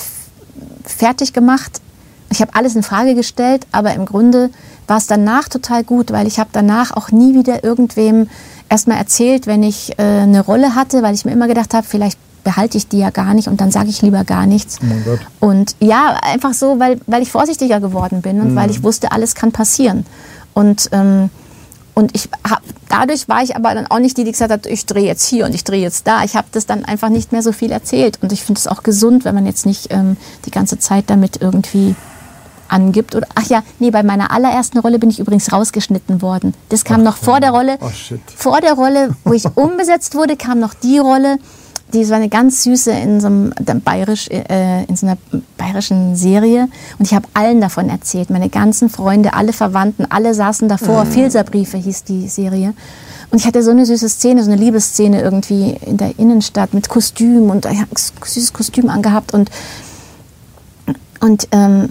fertig 0.85 1.33
gemacht. 1.33 1.81
Ich 2.29 2.39
habe 2.39 2.55
alles 2.55 2.73
in 2.73 2.83
Frage 2.83 3.15
gestellt, 3.15 3.67
aber 3.73 3.93
im 3.95 4.05
Grunde 4.05 4.49
war 4.87 4.95
es 4.95 5.07
danach 5.07 5.49
total 5.49 5.83
gut, 5.83 6.11
weil 6.11 6.25
ich 6.25 6.39
habe 6.39 6.51
danach 6.53 6.91
auch 6.91 7.11
nie 7.11 7.35
wieder 7.35 7.65
irgendwem 7.65 8.29
erstmal 8.69 8.97
erzählt, 8.97 9.45
wenn 9.45 9.61
ich 9.61 9.99
äh, 9.99 10.03
eine 10.03 10.39
Rolle 10.39 10.73
hatte, 10.73 11.03
weil 11.03 11.15
ich 11.15 11.25
mir 11.25 11.33
immer 11.33 11.49
gedacht 11.49 11.73
habe, 11.73 11.85
vielleicht 11.85 12.17
behalte 12.43 12.77
ich 12.77 12.87
die 12.87 12.99
ja 12.99 13.09
gar 13.09 13.33
nicht 13.33 13.47
und 13.47 13.61
dann 13.61 13.71
sage 13.71 13.89
ich 13.89 14.01
lieber 14.01 14.23
gar 14.23 14.45
nichts. 14.45 14.79
Oh 14.81 15.47
und 15.47 15.75
ja, 15.79 16.19
einfach 16.21 16.53
so, 16.53 16.79
weil, 16.79 16.99
weil 17.07 17.21
ich 17.21 17.31
vorsichtiger 17.31 17.79
geworden 17.79 18.21
bin 18.21 18.41
und 18.41 18.51
mhm. 18.51 18.55
weil 18.55 18.71
ich 18.71 18.83
wusste, 18.83 19.11
alles 19.11 19.35
kann 19.35 19.51
passieren. 19.51 20.05
Und, 20.53 20.89
ähm, 20.91 21.29
und 21.93 22.15
ich 22.15 22.29
hab, 22.49 22.61
dadurch 22.89 23.27
war 23.27 23.43
ich 23.43 23.55
aber 23.55 23.73
dann 23.73 23.87
auch 23.87 23.99
nicht 23.99 24.17
die, 24.17 24.23
die 24.23 24.31
gesagt 24.31 24.51
hat, 24.51 24.65
ich 24.65 24.85
drehe 24.85 25.05
jetzt 25.05 25.25
hier 25.27 25.45
und 25.45 25.53
ich 25.53 25.63
drehe 25.63 25.81
jetzt 25.81 26.07
da. 26.07 26.23
Ich 26.23 26.35
habe 26.35 26.47
das 26.51 26.65
dann 26.65 26.85
einfach 26.85 27.09
nicht 27.09 27.31
mehr 27.31 27.43
so 27.43 27.51
viel 27.51 27.71
erzählt. 27.71 28.19
Und 28.21 28.31
ich 28.31 28.43
finde 28.43 28.59
es 28.59 28.67
auch 28.67 28.83
gesund, 28.83 29.25
wenn 29.25 29.35
man 29.35 29.45
jetzt 29.45 29.65
nicht 29.65 29.87
ähm, 29.91 30.17
die 30.45 30.51
ganze 30.51 30.79
Zeit 30.79 31.05
damit 31.07 31.41
irgendwie 31.41 31.95
angibt. 32.71 33.15
Oder, 33.15 33.27
ach 33.35 33.47
ja, 33.47 33.63
nee, 33.79 33.91
bei 33.91 34.03
meiner 34.03 34.31
allerersten 34.31 34.79
Rolle 34.79 34.99
bin 34.99 35.09
ich 35.09 35.19
übrigens 35.19 35.51
rausgeschnitten 35.51 36.21
worden. 36.21 36.53
Das 36.69 36.85
kam 36.85 37.01
ach, 37.01 37.05
noch 37.05 37.17
vor 37.17 37.39
der 37.39 37.51
Rolle. 37.51 37.77
Oh, 37.81 37.89
vor 38.35 38.61
der 38.61 38.73
Rolle, 38.73 39.15
wo 39.23 39.33
ich 39.33 39.45
umbesetzt 39.55 40.15
wurde, 40.15 40.37
kam 40.37 40.59
noch 40.59 40.73
die 40.73 40.97
Rolle. 40.99 41.37
Die 41.93 42.09
war 42.09 42.17
eine 42.17 42.29
ganz 42.29 42.63
süße 42.63 42.91
in 42.91 43.19
so, 43.19 43.27
einem, 43.27 43.53
Bayerisch, 43.83 44.29
äh, 44.29 44.83
in 44.85 44.95
so 44.95 45.07
einer 45.07 45.17
bayerischen 45.57 46.15
Serie. 46.15 46.67
Und 46.97 47.05
ich 47.05 47.13
habe 47.13 47.27
allen 47.33 47.61
davon 47.61 47.89
erzählt. 47.89 48.29
Meine 48.29 48.49
ganzen 48.49 48.89
Freunde, 48.89 49.33
alle 49.33 49.53
Verwandten, 49.53 50.05
alle 50.09 50.33
saßen 50.33 50.69
davor. 50.69 51.05
Mhm. 51.05 51.11
Hieß 51.11 52.03
die 52.03 52.27
Serie. 52.27 52.73
Und 53.29 53.39
ich 53.39 53.45
hatte 53.45 53.63
so 53.63 53.71
eine 53.71 53.85
süße 53.85 54.09
Szene, 54.09 54.43
so 54.43 54.51
eine 54.51 54.61
Liebesszene 54.61 55.21
irgendwie 55.21 55.77
in 55.85 55.97
der 55.97 56.19
Innenstadt 56.19 56.73
mit 56.73 56.89
Kostüm 56.89 57.49
und 57.49 57.65
ich 57.65 57.79
habe 57.79 57.91
ein 57.91 58.25
süßes 58.25 58.51
Kostüm 58.51 58.89
angehabt. 58.89 59.33
Und, 59.33 59.49
und 61.21 61.47
ähm, 61.51 61.89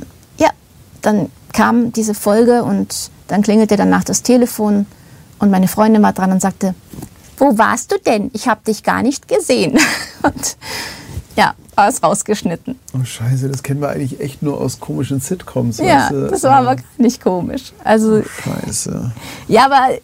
dann 1.02 1.30
kam 1.52 1.92
diese 1.92 2.14
Folge 2.14 2.62
und 2.62 3.10
dann 3.28 3.42
klingelte 3.42 3.76
danach 3.76 4.04
das 4.04 4.22
Telefon 4.22 4.86
und 5.38 5.50
meine 5.50 5.68
Freundin 5.68 6.02
war 6.02 6.12
dran 6.12 6.32
und 6.32 6.40
sagte, 6.40 6.74
wo 7.40 7.56
warst 7.58 7.92
du 7.92 7.98
denn? 7.98 8.30
Ich 8.34 8.48
habe 8.48 8.60
dich 8.66 8.82
gar 8.82 9.02
nicht 9.02 9.28
gesehen. 9.28 9.78
Und 10.22 10.56
ja, 11.36 11.54
war 11.74 11.88
es 11.88 12.02
rausgeschnitten. 12.02 12.78
Oh 12.94 13.04
Scheiße, 13.04 13.48
das 13.48 13.62
kennen 13.62 13.80
wir 13.80 13.88
eigentlich 13.88 14.20
echt 14.20 14.42
nur 14.42 14.60
aus 14.60 14.80
komischen 14.80 15.20
Sitcoms. 15.20 15.78
Ja, 15.78 16.02
weißt 16.02 16.10
du? 16.12 16.28
das 16.28 16.42
war 16.42 16.56
aber 16.56 16.76
nicht 16.98 17.22
komisch. 17.22 17.72
Also, 17.82 18.18
oh, 18.18 18.22
Scheiße. 18.42 19.12
Ja, 19.48 19.66
aber 19.66 19.98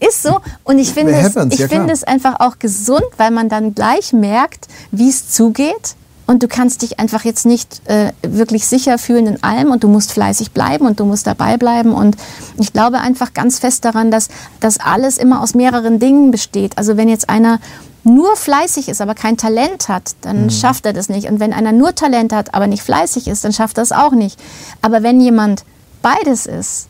ist 0.00 0.22
so. 0.22 0.40
Und 0.64 0.78
ich 0.78 0.92
finde 0.92 1.12
es, 1.12 1.36
ich 1.36 1.58
ja, 1.58 1.68
finde 1.68 1.92
es 1.92 2.04
einfach 2.04 2.40
auch 2.40 2.58
gesund, 2.58 3.04
weil 3.16 3.30
man 3.30 3.48
dann 3.48 3.74
gleich 3.74 4.12
merkt, 4.12 4.68
wie 4.90 5.08
es 5.08 5.28
zugeht 5.28 5.96
und 6.28 6.42
du 6.42 6.46
kannst 6.46 6.82
dich 6.82 7.00
einfach 7.00 7.24
jetzt 7.24 7.46
nicht 7.46 7.80
äh, 7.86 8.12
wirklich 8.22 8.66
sicher 8.66 8.98
fühlen 8.98 9.26
in 9.26 9.42
allem 9.42 9.70
und 9.70 9.82
du 9.82 9.88
musst 9.88 10.12
fleißig 10.12 10.50
bleiben 10.52 10.86
und 10.86 11.00
du 11.00 11.06
musst 11.06 11.26
dabei 11.26 11.56
bleiben. 11.56 11.94
Und 11.94 12.18
ich 12.58 12.74
glaube 12.74 12.98
einfach 12.98 13.32
ganz 13.32 13.58
fest 13.58 13.86
daran, 13.86 14.10
dass 14.10 14.28
das 14.60 14.78
alles 14.78 15.16
immer 15.16 15.40
aus 15.40 15.54
mehreren 15.54 15.98
Dingen 15.98 16.30
besteht. 16.30 16.76
Also 16.76 16.98
wenn 16.98 17.08
jetzt 17.08 17.30
einer 17.30 17.60
nur 18.04 18.36
fleißig 18.36 18.90
ist, 18.90 19.00
aber 19.00 19.14
kein 19.14 19.38
Talent 19.38 19.88
hat, 19.88 20.16
dann 20.20 20.44
mhm. 20.44 20.50
schafft 20.50 20.84
er 20.84 20.92
das 20.92 21.08
nicht. 21.08 21.30
Und 21.30 21.40
wenn 21.40 21.54
einer 21.54 21.72
nur 21.72 21.94
Talent 21.94 22.34
hat, 22.34 22.52
aber 22.52 22.66
nicht 22.66 22.82
fleißig 22.82 23.26
ist, 23.26 23.42
dann 23.44 23.54
schafft 23.54 23.78
er 23.78 23.82
es 23.82 23.92
auch 23.92 24.12
nicht. 24.12 24.38
Aber 24.82 25.02
wenn 25.02 25.22
jemand 25.22 25.64
beides 26.02 26.44
ist, 26.44 26.88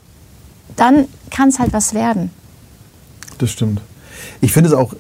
dann 0.75 1.07
kann 1.31 1.51
es 1.51 1.61
halt 1.61 1.73
was 1.73 1.95
werden. 1.95 2.33
Das 3.39 3.51
stimmt. 3.51 3.83
Ich 4.41 4.53
finde 4.53 4.71
es 4.71 4.75
auch, 4.75 4.93
äh, 4.93 4.97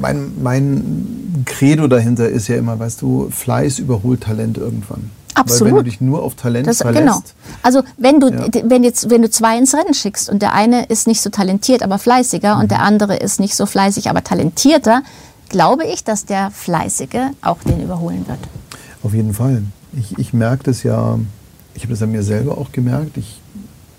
mein, 0.00 0.32
mein 0.42 1.44
Credo 1.44 1.86
dahinter 1.86 2.28
ist 2.28 2.48
ja 2.48 2.56
immer, 2.56 2.78
weißt 2.78 3.02
du, 3.02 3.28
Fleiß 3.30 3.78
überholt 3.78 4.22
Talent 4.22 4.58
irgendwann. 4.58 5.10
Absolut. 5.34 5.60
Weil 5.60 5.78
wenn 5.78 5.84
du 5.84 5.90
dich 5.90 6.00
nur 6.00 6.22
auf 6.22 6.34
Talent 6.34 6.66
das, 6.66 6.78
verlässt. 6.78 7.04
Genau. 7.04 7.20
Also 7.62 7.82
wenn 7.96 8.20
du, 8.20 8.28
ja. 8.28 8.46
wenn, 8.64 8.82
jetzt, 8.82 9.08
wenn 9.10 9.22
du 9.22 9.30
zwei 9.30 9.56
ins 9.56 9.74
Rennen 9.74 9.94
schickst 9.94 10.28
und 10.28 10.42
der 10.42 10.52
eine 10.52 10.86
ist 10.86 11.06
nicht 11.06 11.20
so 11.20 11.30
talentiert, 11.30 11.82
aber 11.82 11.98
fleißiger 11.98 12.56
mhm. 12.56 12.62
und 12.62 12.70
der 12.70 12.82
andere 12.82 13.16
ist 13.16 13.38
nicht 13.38 13.54
so 13.54 13.66
fleißig, 13.66 14.10
aber 14.10 14.24
talentierter, 14.24 15.02
glaube 15.48 15.84
ich, 15.84 16.04
dass 16.04 16.24
der 16.24 16.50
Fleißige 16.50 17.30
auch 17.42 17.58
den 17.62 17.82
überholen 17.82 18.26
wird. 18.26 18.40
Auf 19.02 19.14
jeden 19.14 19.32
Fall. 19.32 19.62
Ich, 19.92 20.18
ich 20.18 20.32
merke 20.32 20.64
das 20.64 20.82
ja, 20.82 21.18
ich 21.74 21.82
habe 21.82 21.92
das 21.92 22.02
an 22.02 22.10
mir 22.10 22.22
selber 22.22 22.58
auch 22.58 22.72
gemerkt. 22.72 23.16
Ich 23.16 23.40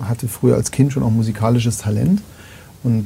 hatte 0.03 0.27
früher 0.27 0.55
als 0.55 0.71
Kind 0.71 0.93
schon 0.93 1.03
auch 1.03 1.09
musikalisches 1.09 1.77
Talent. 1.77 2.21
Und 2.83 3.05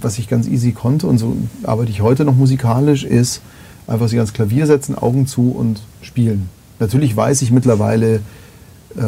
was 0.00 0.18
ich 0.18 0.28
ganz 0.28 0.46
easy 0.46 0.72
konnte, 0.72 1.06
und 1.06 1.18
so 1.18 1.36
arbeite 1.64 1.90
ich 1.90 2.00
heute 2.00 2.24
noch 2.24 2.36
musikalisch, 2.36 3.04
ist 3.04 3.40
einfach 3.86 4.08
sich 4.08 4.18
ans 4.18 4.32
Klavier 4.32 4.66
setzen, 4.66 4.96
Augen 4.96 5.26
zu 5.26 5.50
und 5.50 5.80
spielen. 6.00 6.48
Natürlich 6.78 7.16
weiß 7.16 7.42
ich 7.42 7.50
mittlerweile, 7.50 8.20
äh, 8.96 9.02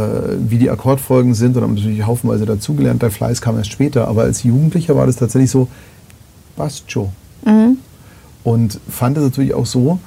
wie 0.48 0.58
die 0.58 0.70
Akkordfolgen 0.70 1.34
sind 1.34 1.56
und 1.56 1.62
habe 1.62 1.74
natürlich 1.74 2.04
haufenweise 2.04 2.46
dazugelernt. 2.46 3.02
Der 3.02 3.10
Fleiß 3.10 3.40
kam 3.40 3.56
erst 3.56 3.70
später, 3.70 4.08
aber 4.08 4.22
als 4.22 4.42
Jugendlicher 4.42 4.96
war 4.96 5.06
das 5.06 5.16
tatsächlich 5.16 5.50
so, 5.50 5.68
passt 6.56 6.90
schon. 6.90 7.10
Mhm. 7.44 7.78
Und 8.42 8.80
fand 8.88 9.16
es 9.18 9.24
natürlich 9.24 9.54
auch 9.54 9.66
so, 9.66 9.98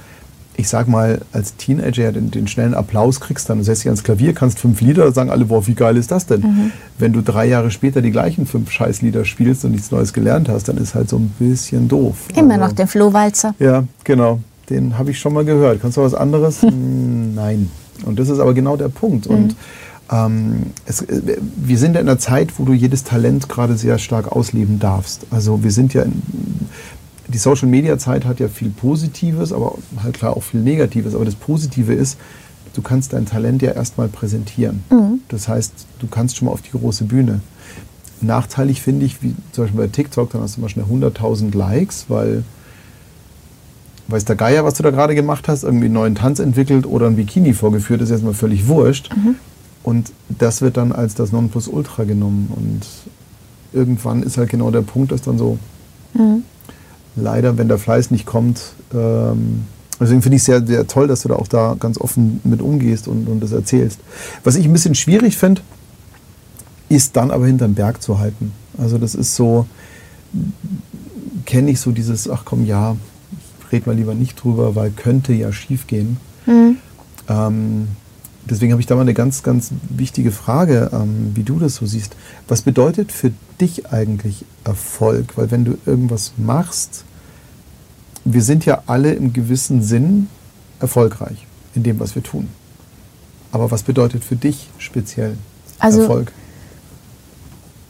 ich 0.60 0.68
sag 0.68 0.90
mal, 0.90 1.22
als 1.32 1.56
Teenager 1.56 2.12
den, 2.12 2.32
den, 2.32 2.50
schnellen 2.50 2.74
Applaus 2.74 3.22
kriegst, 3.22 3.50
dann 3.50 3.64
setzt 3.64 3.84
dich 3.84 3.88
ans 3.88 4.04
Klavier, 4.04 4.34
kannst 4.34 4.60
fünf 4.60 4.82
Lieder, 4.82 5.10
sagen 5.14 5.30
alle, 5.30 5.46
boah, 5.46 5.66
wie 5.68 5.74
geil 5.74 5.96
ist 5.96 6.12
das 6.12 6.26
denn? 6.26 6.42
Mhm. 6.42 6.72
Wenn 6.98 7.14
du 7.14 7.22
drei 7.22 7.46
Jahre 7.46 7.72
später 7.72 8.02
die 8.02 8.12
gleichen 8.12 8.46
fünf 8.46 8.70
Scheißlieder 8.70 9.24
spielst 9.24 9.64
und 9.64 9.72
nichts 9.72 9.90
Neues 9.90 10.12
gelernt 10.12 10.50
hast, 10.50 10.68
dann 10.68 10.76
ist 10.76 10.96
halt 10.96 11.10
so 11.10 11.16
ein 11.16 11.32
bisschen 11.40 11.88
doof. 11.88 12.18
Immer 12.36 12.56
also, 12.56 12.66
noch 12.66 12.74
der 12.74 12.88
Flohwalzer. 12.88 13.56
Ja, 13.58 13.86
genau. 14.04 14.40
Den 14.70 14.98
habe 14.98 15.12
ich 15.12 15.20
schon 15.20 15.34
mal 15.34 15.46
gehört. 15.46 15.82
Kannst 15.82 15.96
du 15.96 16.02
was 16.02 16.14
anderes? 16.14 16.62
Hm. 16.62 17.36
Nein. 17.36 17.72
Und 18.06 18.20
das 18.20 18.28
ist 18.28 18.40
aber 18.40 18.54
genau 18.54 18.76
der 18.76 18.90
Punkt. 18.90 19.30
Mhm. 19.30 19.36
Und 19.36 19.56
ähm, 20.12 20.72
es, 20.86 21.02
äh, 21.04 21.38
wir 21.56 21.78
sind 21.78 21.96
ja 21.96 22.02
in 22.02 22.10
einer 22.10 22.20
Zeit, 22.20 22.60
wo 22.60 22.66
du 22.66 22.74
jedes 22.74 23.06
Talent 23.06 23.48
gerade 23.48 23.78
sehr 23.78 23.98
stark 23.98 24.30
ausleben 24.30 24.80
darfst. 24.80 25.26
Also 25.32 25.64
wir 25.64 25.72
sind 25.72 25.94
ja 25.94 26.02
in, 26.02 26.22
die 27.30 27.38
Social 27.38 27.68
Media 27.68 27.98
Zeit 27.98 28.26
hat 28.26 28.40
ja 28.40 28.48
viel 28.48 28.70
Positives, 28.70 29.54
aber 29.54 29.76
halt 30.02 30.16
klar 30.16 30.36
auch 30.36 30.44
viel 30.44 30.62
Negatives. 30.62 31.14
Aber 31.16 31.26
das 31.26 31.36
Positive 31.36 31.94
ist, 31.94 32.18
du 32.74 32.82
kannst 32.82 33.14
dein 33.14 33.26
Talent 33.26 33.62
ja 33.62 33.72
erstmal 33.72 34.08
präsentieren. 34.08 34.84
Mhm. 34.90 35.22
Das 35.30 35.48
heißt, 35.48 35.74
du 36.00 36.08
kannst 36.08 36.38
schon 36.38 36.48
mal 36.48 36.52
auf 36.52 36.62
die 36.62 36.72
große 36.72 37.04
Bühne. 37.06 37.42
Nachteilig 38.22 38.82
finde 38.82 39.06
ich, 39.06 39.22
wie 39.24 39.36
zum 39.52 39.66
Beispiel 39.66 39.80
bei 39.80 39.88
TikTok, 39.88 40.32
dann 40.32 40.42
hast 40.42 40.58
du 40.58 40.62
mal 40.62 40.70
schnell 40.70 40.86
100.000 40.86 41.56
Likes, 41.56 42.06
weil 42.10 42.44
weiß 44.08 44.26
der 44.26 44.36
Geier, 44.36 44.66
was 44.66 44.74
du 44.74 44.82
da 44.82 44.90
gerade 44.90 45.14
gemacht 45.14 45.48
hast, 45.48 45.64
irgendwie 45.64 45.86
einen 45.86 45.94
neuen 45.94 46.16
Tanz 46.16 46.40
entwickelt 46.40 46.88
oder 46.88 47.06
ein 47.06 47.16
Bikini 47.16 47.54
vorgeführt, 47.54 48.02
ist 48.02 48.10
erstmal 48.10 48.34
völlig 48.34 48.68
wurscht. 48.68 49.16
Mhm. 49.16 49.36
Und 49.84 50.12
das 50.30 50.62
wird 50.62 50.78
dann 50.78 50.92
als 50.92 51.14
das 51.14 51.32
Nonplusultra 51.32 52.06
genommen. 52.06 52.52
Und 52.56 52.82
irgendwann 53.72 54.24
ist 54.24 54.38
halt 54.38 54.50
genau 54.50 54.72
der 54.72 54.82
Punkt, 54.82 55.12
dass 55.12 55.22
dann 55.22 55.38
so, 55.38 55.60
mhm 56.16 56.44
leider, 57.22 57.58
wenn 57.58 57.68
der 57.68 57.78
Fleiß 57.78 58.12
nicht 58.12 58.26
kommt, 58.26 58.74
ähm, 58.94 59.66
deswegen 60.00 60.22
finde 60.22 60.38
ich 60.38 60.42
es 60.42 60.46
sehr, 60.46 60.66
sehr 60.66 60.88
toll, 60.88 61.08
dass 61.08 61.22
du 61.22 61.30
da 61.30 61.36
auch 61.36 61.48
da 61.48 61.76
ganz 61.80 62.00
offen 62.00 62.42
mit 62.44 62.62
umgehst 62.62 63.08
und, 63.08 63.28
und 63.28 63.42
das 63.42 63.52
erzählst. 63.52 64.00
Was 64.44 64.56
ich 64.56 64.66
ein 64.66 64.74
bisschen 64.74 64.96
schwierig 64.96 65.38
finde, 65.38 65.62
ist 66.90 67.16
dann 67.16 67.32
aber 67.32 67.46
hinterm 67.46 67.76
Berg 67.76 68.02
zu 68.02 68.20
halten. 68.20 68.52
Also 68.78 68.98
das 68.98 69.16
ist 69.16 69.36
so, 69.36 69.68
kenne 71.46 71.72
ich 71.72 71.80
so 71.80 71.92
dieses, 71.92 72.30
ach 72.30 72.44
komm, 72.46 72.66
ja, 72.66 72.96
red 73.72 73.88
mal 73.88 73.96
lieber 73.96 74.16
nicht 74.16 74.44
drüber, 74.44 74.76
weil 74.76 74.92
könnte 74.92 75.34
ja 75.34 75.52
schief 75.52 75.88
gehen. 75.88 76.18
Mhm. 76.46 76.78
Ähm, 77.28 77.88
deswegen 78.50 78.72
habe 78.72 78.82
ich 78.82 78.88
da 78.88 78.96
mal 78.96 79.02
eine 79.02 79.14
ganz, 79.14 79.44
ganz 79.44 79.72
wichtige 79.90 80.32
Frage, 80.32 80.90
ähm, 80.94 81.32
wie 81.36 81.44
du 81.44 81.60
das 81.60 81.76
so 81.76 81.86
siehst. 81.86 82.16
Was 82.48 82.64
bedeutet 82.64 83.12
für 83.12 83.32
dich 83.62 83.92
eigentlich 83.92 84.46
Erfolg? 84.64 85.38
Weil 85.38 85.52
wenn 85.52 85.66
du 85.66 85.78
irgendwas 85.86 86.34
machst, 86.38 87.04
wir 88.34 88.42
sind 88.42 88.66
ja 88.66 88.84
alle 88.86 89.14
im 89.14 89.34
gewissen 89.34 89.82
Sinn 89.84 90.28
erfolgreich 90.80 91.46
in 91.76 91.84
dem, 91.84 92.00
was 92.00 92.16
wir 92.16 92.24
tun. 92.24 92.50
Aber 93.52 93.72
was 93.72 93.84
bedeutet 93.84 94.24
für 94.24 94.36
dich 94.36 94.70
speziell 94.78 95.38
also, 95.80 96.02
Erfolg? 96.02 96.32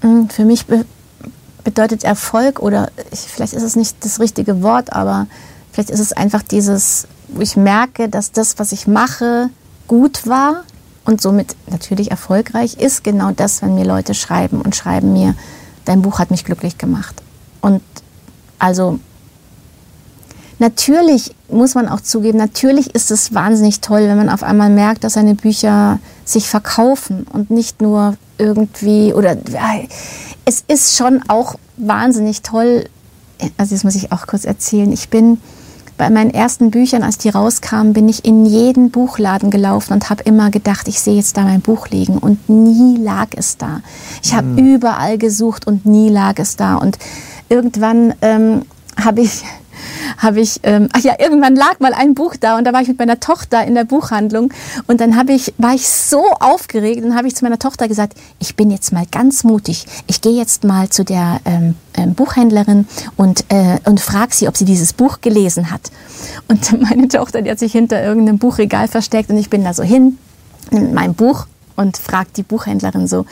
Mm, 0.02 0.26
für 0.30 0.46
mich 0.46 0.66
be 0.66 0.86
bedeutet 1.62 2.06
Erfolg, 2.06 2.62
oder 2.62 2.90
ich, 3.12 3.20
vielleicht 3.20 3.54
ist 3.54 3.64
es 3.64 3.76
nicht 3.76 4.04
das 4.06 4.20
richtige 4.22 4.64
Wort, 4.64 4.94
aber 4.94 5.28
vielleicht 5.72 5.90
ist 5.90 6.00
es 6.00 6.14
einfach 6.14 6.42
dieses, 6.42 7.06
wo 7.28 7.42
ich 7.42 7.58
merke, 7.58 8.08
dass 8.08 8.32
das, 8.32 8.58
was 8.58 8.72
ich 8.72 8.88
mache, 8.88 9.50
gut 9.88 10.26
war 10.26 10.64
und 11.04 11.22
somit 11.22 11.56
natürlich 11.68 12.12
erfolgreich 12.12 12.76
ist, 12.76 13.04
genau 13.04 13.32
das, 13.32 13.62
wenn 13.62 13.76
mir 13.76 13.84
Leute 13.84 14.14
schreiben 14.14 14.62
und 14.62 14.76
schreiben 14.76 15.12
mir, 15.12 15.36
dein 15.84 16.02
Buch 16.02 16.18
hat 16.18 16.32
mich 16.32 16.46
glücklich 16.46 16.78
gemacht. 16.78 17.22
Und 17.62 17.82
also 18.58 19.00
natürlich 20.60 21.36
muss 21.50 21.76
man 21.76 21.88
auch 21.88 22.02
zugeben, 22.02 22.38
natürlich 22.38 22.94
ist 22.94 23.12
es 23.12 23.34
wahnsinnig 23.34 23.82
toll, 23.82 24.02
wenn 24.08 24.18
man 24.18 24.30
auf 24.30 24.44
einmal 24.44 24.70
merkt, 24.70 25.04
dass 25.04 25.14
seine 25.14 25.36
Bücher 25.36 26.00
sich 26.26 26.48
verkaufen 26.48 27.26
und 27.32 27.50
nicht 27.50 27.82
nur 27.82 28.16
irgendwie 28.38 29.14
oder 29.14 29.38
es 30.46 30.64
ist 30.68 30.96
schon 30.96 31.22
auch 31.28 31.56
wahnsinnig 31.78 32.42
toll. 32.42 32.86
Also 33.58 33.76
das 33.76 33.84
muss 33.84 33.96
ich 33.96 34.12
auch 34.12 34.28
kurz 34.28 34.46
erzählen. 34.46 34.92
Ich 34.92 35.10
bin 35.10 35.40
bei 36.00 36.10
meinen 36.10 36.32
ersten 36.32 36.72
Büchern, 36.72 37.04
als 37.04 37.18
die 37.18 37.28
rauskamen, 37.28 37.92
bin 37.92 38.08
ich 38.08 38.24
in 38.24 38.46
jeden 38.46 38.90
Buchladen 38.90 39.52
gelaufen 39.52 39.94
und 39.94 40.10
habe 40.10 40.24
immer 40.24 40.50
gedacht, 40.50 40.88
ich 40.88 41.00
sehe 41.02 41.18
jetzt 41.18 41.36
da 41.36 41.44
mein 41.44 41.60
Buch 41.60 41.90
liegen. 41.90 42.18
Und 42.18 42.48
nie 42.48 42.98
lag 42.98 43.28
es 43.36 43.58
da. 43.58 43.82
Ich 44.24 44.34
habe 44.34 44.48
mhm. 44.48 44.76
überall 44.76 45.18
gesucht 45.18 45.68
und 45.68 45.86
nie 45.86 46.10
lag 46.10 46.40
es 46.40 46.56
da. 46.56 46.76
Und 46.76 46.98
irgendwann 47.50 48.14
ähm, 48.22 48.62
habe 48.98 49.22
ich 49.22 49.44
habe 50.18 50.42
ich, 50.42 50.60
ähm, 50.64 50.90
ach 50.94 51.02
ja, 51.02 51.16
irgendwann 51.20 51.56
lag 51.56 51.80
mal 51.80 51.94
ein 51.94 52.16
Buch 52.16 52.36
da 52.40 52.58
und 52.58 52.66
da 52.66 52.74
war 52.74 52.82
ich 52.82 52.88
mit 52.88 53.00
meiner 53.00 53.20
Tochter 53.20 53.66
in 53.66 53.76
der 53.76 53.84
Buchhandlung 53.84 54.54
und 54.88 55.02
dann 55.02 55.16
habe 55.16 55.34
ich, 55.34 55.54
war 55.58 55.74
ich 55.74 55.88
so 55.88 56.24
aufgeregt 56.40 57.04
und 57.04 57.16
habe 57.16 57.28
ich 57.28 57.36
zu 57.36 57.44
meiner 57.44 57.60
Tochter 57.60 57.88
gesagt, 57.88 58.14
ich 58.40 58.56
bin 58.56 58.72
jetzt 58.72 58.92
mal 58.92 59.06
ganz 59.12 59.44
mutig. 59.44 59.86
Ich 60.08 60.22
gehe 60.22 60.34
jetzt 60.34 60.64
mal 60.64 60.90
zu 60.90 61.04
der 61.04 61.40
ähm, 61.46 61.76
ähm, 61.96 62.14
Buchhändlerin 62.14 62.88
und, 63.18 63.46
äh, 63.50 63.80
und 63.86 64.00
frage 64.00 64.34
sie, 64.34 64.48
ob 64.48 64.58
sie 64.58 64.66
dieses 64.66 64.94
Buch 64.94 65.22
gelesen 65.22 65.72
hat. 65.72 65.92
Und 66.48 66.82
meine 66.90 67.08
Tochter, 67.08 67.42
die 67.42 67.52
hat 67.52 67.60
sich 67.60 67.72
hinter 67.72 68.04
irgendeinem 68.04 68.40
Buchregal 68.40 68.88
versteckt 68.88 69.30
und 69.30 69.38
ich 69.38 69.50
bin 69.50 69.64
da 69.64 69.74
so 69.74 69.84
hin, 69.84 70.18
mit 70.72 70.94
meinem 70.94 71.16
Buch 71.16 71.48
und 71.76 71.98
frage 71.98 72.30
die 72.36 72.44
Buchhändlerin 72.44 73.08
so, 73.08 73.26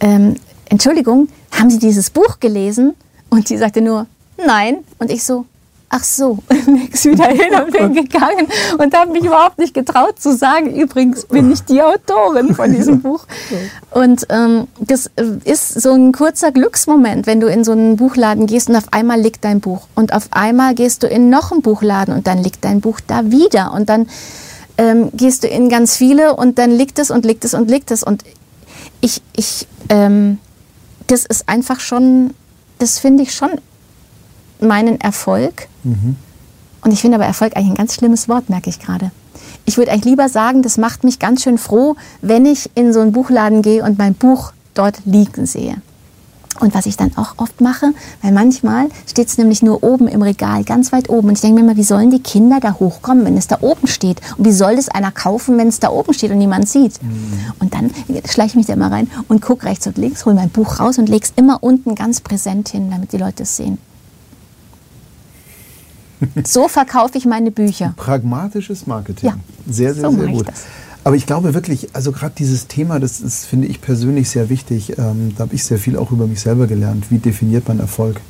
ähm, 0.00 0.36
Entschuldigung, 0.68 1.28
haben 1.50 1.68
Sie 1.68 1.78
dieses 1.78 2.10
Buch 2.10 2.40
gelesen? 2.40 2.94
Und 3.32 3.48
sie 3.48 3.56
sagte 3.56 3.80
nur, 3.80 4.06
nein. 4.46 4.78
Und 4.98 5.10
ich 5.10 5.24
so, 5.24 5.46
ach 5.92 6.02
so, 6.02 6.38
nix 6.66 7.04
wieder 7.04 7.28
hin 7.28 7.54
und 7.54 7.70
bin 7.70 7.92
gegangen 8.04 8.48
und 8.78 8.96
habe 8.96 9.12
mich 9.12 9.24
überhaupt 9.24 9.58
nicht 9.58 9.74
getraut 9.74 10.18
zu 10.18 10.34
sagen, 10.34 10.74
übrigens 10.74 11.26
bin 11.26 11.52
ich 11.52 11.62
die 11.64 11.82
Autorin 11.82 12.54
von 12.54 12.72
diesem 12.72 13.02
Buch. 13.02 13.26
Und 13.90 14.26
ähm, 14.30 14.66
das 14.80 15.10
äh, 15.16 15.24
ist 15.44 15.80
so 15.80 15.92
ein 15.92 16.12
kurzer 16.12 16.50
Glücksmoment, 16.50 17.26
wenn 17.26 17.40
du 17.40 17.46
in 17.46 17.62
so 17.62 17.72
einen 17.72 17.96
Buchladen 17.96 18.46
gehst 18.46 18.70
und 18.70 18.76
auf 18.76 18.90
einmal 18.90 19.20
liegt 19.20 19.44
dein 19.44 19.60
Buch 19.60 19.86
und 19.94 20.14
auf 20.14 20.28
einmal 20.30 20.74
gehst 20.74 21.02
du 21.02 21.06
in 21.06 21.28
noch 21.28 21.52
einen 21.52 21.60
Buchladen 21.60 22.14
und 22.14 22.26
dann 22.26 22.42
liegt 22.42 22.64
dein 22.64 22.80
Buch 22.80 23.00
da 23.06 23.30
wieder 23.30 23.72
und 23.74 23.90
dann 23.90 24.08
ähm, 24.78 25.10
gehst 25.12 25.44
du 25.44 25.48
in 25.48 25.68
ganz 25.68 25.94
viele 25.94 26.34
und 26.34 26.58
dann 26.58 26.70
liegt 26.70 26.98
es 26.98 27.10
und 27.10 27.26
liegt 27.26 27.44
es 27.44 27.52
und 27.52 27.70
liegt 27.70 27.90
es 27.90 28.02
und 28.02 28.24
ich, 29.02 29.20
ich, 29.36 29.66
ähm, 29.90 30.38
das 31.06 31.26
ist 31.26 31.50
einfach 31.50 31.80
schon, 31.80 32.32
das 32.78 32.98
finde 32.98 33.24
ich 33.24 33.34
schon 33.34 33.50
meinen 34.62 35.00
Erfolg. 35.00 35.68
Mhm. 35.84 36.16
Und 36.84 36.92
ich 36.92 37.00
finde 37.00 37.16
aber 37.16 37.26
Erfolg 37.26 37.56
eigentlich 37.56 37.70
ein 37.70 37.76
ganz 37.76 37.94
schlimmes 37.94 38.28
Wort, 38.28 38.50
merke 38.50 38.70
ich 38.70 38.80
gerade. 38.80 39.10
Ich 39.64 39.76
würde 39.76 39.92
eigentlich 39.92 40.04
lieber 40.04 40.28
sagen, 40.28 40.62
das 40.62 40.78
macht 40.78 41.04
mich 41.04 41.18
ganz 41.18 41.42
schön 41.42 41.58
froh, 41.58 41.96
wenn 42.20 42.46
ich 42.46 42.70
in 42.74 42.92
so 42.92 43.00
einen 43.00 43.12
Buchladen 43.12 43.62
gehe 43.62 43.84
und 43.84 43.98
mein 43.98 44.14
Buch 44.14 44.52
dort 44.74 45.00
liegen 45.04 45.46
sehe. 45.46 45.76
Und 46.60 46.74
was 46.74 46.86
ich 46.86 46.96
dann 46.96 47.16
auch 47.16 47.34
oft 47.38 47.60
mache, 47.60 47.86
weil 48.20 48.30
manchmal 48.30 48.88
steht 49.06 49.28
es 49.28 49.38
nämlich 49.38 49.62
nur 49.62 49.82
oben 49.82 50.06
im 50.06 50.22
Regal, 50.22 50.64
ganz 50.64 50.92
weit 50.92 51.08
oben. 51.08 51.28
Und 51.28 51.34
ich 51.34 51.40
denke 51.40 51.60
mir 51.60 51.66
immer, 51.66 51.78
wie 51.78 51.82
sollen 51.82 52.10
die 52.10 52.22
Kinder 52.22 52.60
da 52.60 52.74
hochkommen, 52.74 53.24
wenn 53.24 53.36
es 53.38 53.46
da 53.46 53.58
oben 53.62 53.86
steht? 53.86 54.20
Und 54.36 54.44
wie 54.44 54.52
soll 54.52 54.76
das 54.76 54.88
einer 54.88 55.10
kaufen, 55.10 55.56
wenn 55.56 55.68
es 55.68 55.80
da 55.80 55.88
oben 55.88 56.12
steht 56.12 56.30
und 56.30 56.38
niemand 56.38 56.68
sieht? 56.68 57.02
Mhm. 57.02 57.32
Und 57.58 57.74
dann 57.74 57.90
schleiche 58.28 58.50
ich 58.50 58.54
mich 58.56 58.66
da 58.66 58.74
immer 58.74 58.92
rein 58.92 59.10
und 59.28 59.40
gucke 59.40 59.66
rechts 59.66 59.86
und 59.86 59.96
links, 59.96 60.26
hole 60.26 60.34
mein 60.34 60.50
Buch 60.50 60.78
raus 60.78 60.98
und 60.98 61.08
lege 61.08 61.24
es 61.24 61.32
immer 61.36 61.62
unten 61.62 61.94
ganz 61.94 62.20
präsent 62.20 62.68
hin, 62.68 62.90
damit 62.90 63.12
die 63.12 63.18
Leute 63.18 63.44
es 63.44 63.56
sehen. 63.56 63.78
So 66.44 66.68
verkaufe 66.68 67.18
ich 67.18 67.26
meine 67.26 67.50
Bücher. 67.50 67.94
Pragmatisches 67.96 68.86
Marketing. 68.86 69.30
Ja, 69.30 69.36
sehr, 69.66 69.94
sehr, 69.94 70.10
so 70.10 70.16
sehr 70.16 70.28
gut. 70.28 70.46
Aber 71.04 71.16
ich 71.16 71.26
glaube 71.26 71.54
wirklich, 71.54 71.88
also 71.94 72.12
gerade 72.12 72.34
dieses 72.38 72.68
Thema, 72.68 73.00
das, 73.00 73.22
das 73.22 73.44
finde 73.44 73.66
ich 73.66 73.80
persönlich 73.80 74.30
sehr 74.30 74.48
wichtig. 74.48 74.98
Ähm, 74.98 75.32
da 75.36 75.44
habe 75.44 75.54
ich 75.54 75.64
sehr 75.64 75.78
viel 75.78 75.96
auch 75.96 76.12
über 76.12 76.26
mich 76.26 76.40
selber 76.40 76.66
gelernt. 76.66 77.10
Wie 77.10 77.18
definiert 77.18 77.66
man 77.66 77.80
Erfolg? 77.80 78.20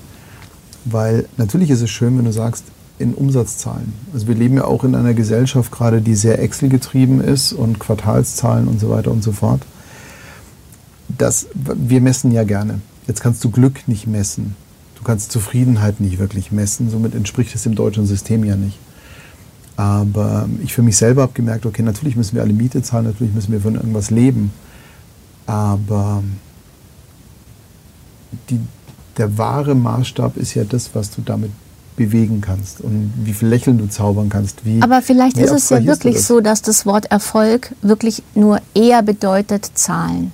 Weil 0.85 1.27
natürlich 1.37 1.71
ist 1.71 1.83
es 1.83 1.91
schön, 1.91 2.17
wenn 2.17 2.25
du 2.25 2.33
sagst, 2.33 2.65
in 2.99 3.15
Umsatzzahlen. 3.15 3.93
Also 4.15 4.29
wir 4.29 4.35
leben 4.35 4.57
ja 4.57 4.65
auch 4.65 4.85
in 4.85 4.95
einer 4.95 5.13
Gesellschaft 5.13 5.71
gerade, 5.71 6.01
die 6.01 6.15
sehr 6.15 6.41
Excel 6.41 6.69
getrieben 6.69 7.21
ist 7.21 7.53
und 7.53 7.79
Quartalszahlen 7.79 8.69
und 8.69 8.81
so 8.81 8.91
weiter 8.91 9.11
und 9.11 9.23
so 9.23 9.33
fort. 9.33 9.63
Das, 11.09 11.47
wir 11.55 12.01
messen 12.01 12.33
ja 12.33 12.45
gerne. 12.45 12.81
Jetzt 13.07 13.21
kannst 13.21 13.43
du 13.45 13.51
Glück 13.51 13.87
nicht 13.87 14.07
messen. 14.07 14.57
Du 15.03 15.09
kannst 15.09 15.33
Zufriedenheit 15.33 15.99
nicht 15.99 16.21
wirklich 16.21 16.53
messen, 16.53 16.89
somit 16.89 17.17
entspricht 17.17 17.53
es 17.57 17.65
dem 17.65 17.75
deutschen 17.75 18.07
System 18.07 18.45
ja 18.45 18.55
nicht. 18.55 18.79
Aber 19.75 20.49
ich 20.63 20.75
für 20.75 20.83
mich 20.83 20.97
selber 20.97 21.23
habe 21.23 21.33
gemerkt, 21.33 21.67
okay, 21.67 21.83
natürlich 21.83 22.15
müssen 22.15 22.37
wir 22.37 22.43
alle 22.43 22.53
Miete 22.53 22.83
zahlen, 22.83 23.07
natürlich 23.07 23.35
müssen 23.35 23.51
wir 23.51 23.61
von 23.61 23.75
irgendwas 23.75 24.13
leben. 24.13 24.53
Aber 25.45 26.23
die, 28.49 28.61
der 29.17 29.37
wahre 29.37 29.75
Maßstab 29.75 30.37
ist 30.37 30.55
ja 30.55 30.63
das, 30.63 30.95
was 30.95 31.11
du 31.11 31.21
damit 31.21 31.51
bewegen 31.97 32.41
kannst 32.41 32.81
und 32.81 33.13
wie 33.25 33.33
viel 33.33 33.49
Lächeln 33.49 33.79
du 33.79 33.89
zaubern 33.89 34.29
kannst. 34.29 34.65
Wie, 34.65 34.81
Aber 34.83 35.03
vielleicht 35.03 35.37
ist 35.37 35.51
es 35.51 35.69
ja 35.69 35.85
wirklich 35.85 36.23
so, 36.23 36.41
dass 36.41 36.63
das 36.63 36.87
Wort 36.87 37.07
Erfolg 37.11 37.75
wirklich 37.83 38.23
nur 38.37 38.61
eher 38.73 39.03
bedeutet 39.03 39.69
Zahlen. 39.75 40.33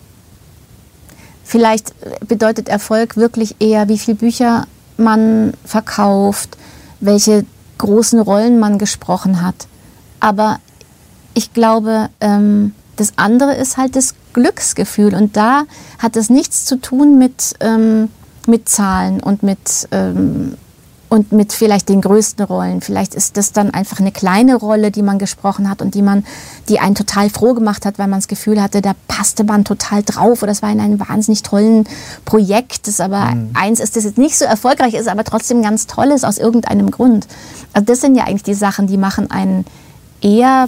Vielleicht 1.49 1.95
bedeutet 2.29 2.69
Erfolg 2.69 3.17
wirklich 3.17 3.57
eher, 3.59 3.89
wie 3.89 3.97
viele 3.97 4.19
Bücher 4.19 4.67
man 4.99 5.55
verkauft, 5.65 6.59
welche 7.01 7.47
großen 7.79 8.21
Rollen 8.21 8.59
man 8.61 8.77
gesprochen 8.77 9.41
hat. 9.41 9.67
Aber 10.21 10.59
ich 11.33 11.55
glaube, 11.55 12.11
ähm, 12.21 12.75
das 12.97 13.15
andere 13.17 13.55
ist 13.55 13.79
halt 13.79 13.97
das 13.97 14.15
Glücksgefühl. 14.35 15.15
Und 15.15 15.39
da 15.39 15.63
hat 15.99 16.17
es 16.17 16.29
nichts 16.29 16.67
zu 16.67 16.77
tun 16.77 17.17
mit, 17.17 17.55
ähm, 17.61 18.11
mit 18.47 18.69
Zahlen 18.69 19.21
und 19.21 19.43
mit 19.43 19.89
ähm, 19.91 20.59
und 21.09 21.33
mit 21.33 21.53
vielleicht 21.53 21.89
den 21.89 22.01
größten 22.01 22.45
Rollen. 22.45 22.81
Vielleicht 22.81 23.15
ist 23.15 23.37
das 23.37 23.53
dann 23.53 23.71
einfach 23.71 23.99
eine 23.99 24.13
kleine 24.13 24.57
Rolle, 24.57 24.91
die 24.91 25.03
man 25.03 25.19
gesprochen 25.19 25.69
hat 25.69 25.81
und 25.81 25.95
die 25.95 26.03
man, 26.03 26.25
die 26.69 26.81
einen 26.81 26.95
total 26.95 27.31
froh 27.31 27.55
gemacht 27.55 27.87
hat, 27.87 27.99
weil 27.99 28.09
man 28.09 28.19
das 28.19 28.29
Gefühl 28.29 28.61
hatte, 28.63 28.83
da 28.83 28.93
passte 29.09 29.45
man 29.45 29.65
total 29.65 30.03
drauf 30.03 30.43
oder 30.43 30.51
das 30.51 30.63
war 30.63 30.71
in 30.71 30.81
einem 30.81 31.01
wahnsinnig 31.01 31.43
tollen 31.43 31.89
Projekt, 32.25 32.87
das 32.87 33.01
aber 33.01 33.35
mhm. 33.35 33.51
eins 33.55 33.81
ist, 33.81 33.97
das 33.97 34.05
jetzt 34.05 34.19
nicht 34.19 34.37
so 34.37 34.45
erfolgreich 34.45 34.95
ist, 34.95 35.09
aber 35.09 35.25
trotzdem 35.25 35.63
ganz 35.63 35.87
toll 35.87 36.09
ist 36.09 36.25
aus 36.25 36.39
irgendeinem 36.39 36.91
Grund. 36.91 37.27
Also 37.73 37.87
das 37.87 38.01
sind 38.01 38.15
ja 38.15 38.25
eigentlich 38.25 38.43
die 38.43 38.55
Sachen, 38.55 38.87
die 38.87 38.99
machen 38.99 39.31
einen 39.31 39.65
eher 40.21 40.67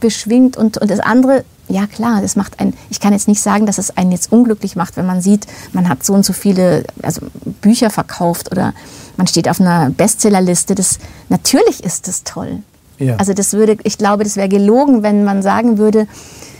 beschwingt 0.00 0.56
und, 0.56 0.78
und 0.78 0.90
das 0.90 1.00
andere 1.00 1.44
ja 1.68 1.86
klar, 1.86 2.22
das 2.22 2.34
macht 2.34 2.60
einen, 2.60 2.74
ich 2.88 2.98
kann 2.98 3.12
jetzt 3.12 3.28
nicht 3.28 3.42
sagen, 3.42 3.66
dass 3.66 3.76
es 3.76 3.96
einen 3.96 4.10
jetzt 4.10 4.32
unglücklich 4.32 4.74
macht, 4.74 4.96
wenn 4.96 5.06
man 5.06 5.20
sieht, 5.20 5.46
man 5.72 5.88
hat 5.88 6.02
so 6.02 6.14
und 6.14 6.24
so 6.24 6.32
viele 6.32 6.84
also 7.02 7.26
Bücher 7.60 7.90
verkauft 7.90 8.50
oder 8.50 8.72
man 9.18 9.26
steht 9.26 9.48
auf 9.48 9.60
einer 9.60 9.90
Bestsellerliste. 9.90 10.74
Das, 10.74 10.98
natürlich 11.28 11.84
ist 11.84 12.08
das 12.08 12.24
toll. 12.24 12.60
Ja. 12.98 13.16
Also 13.16 13.34
das 13.34 13.52
würde, 13.52 13.76
ich 13.82 13.98
glaube, 13.98 14.24
das 14.24 14.36
wäre 14.36 14.48
gelogen, 14.48 15.02
wenn 15.02 15.24
man 15.24 15.42
sagen 15.42 15.76
würde, 15.76 16.06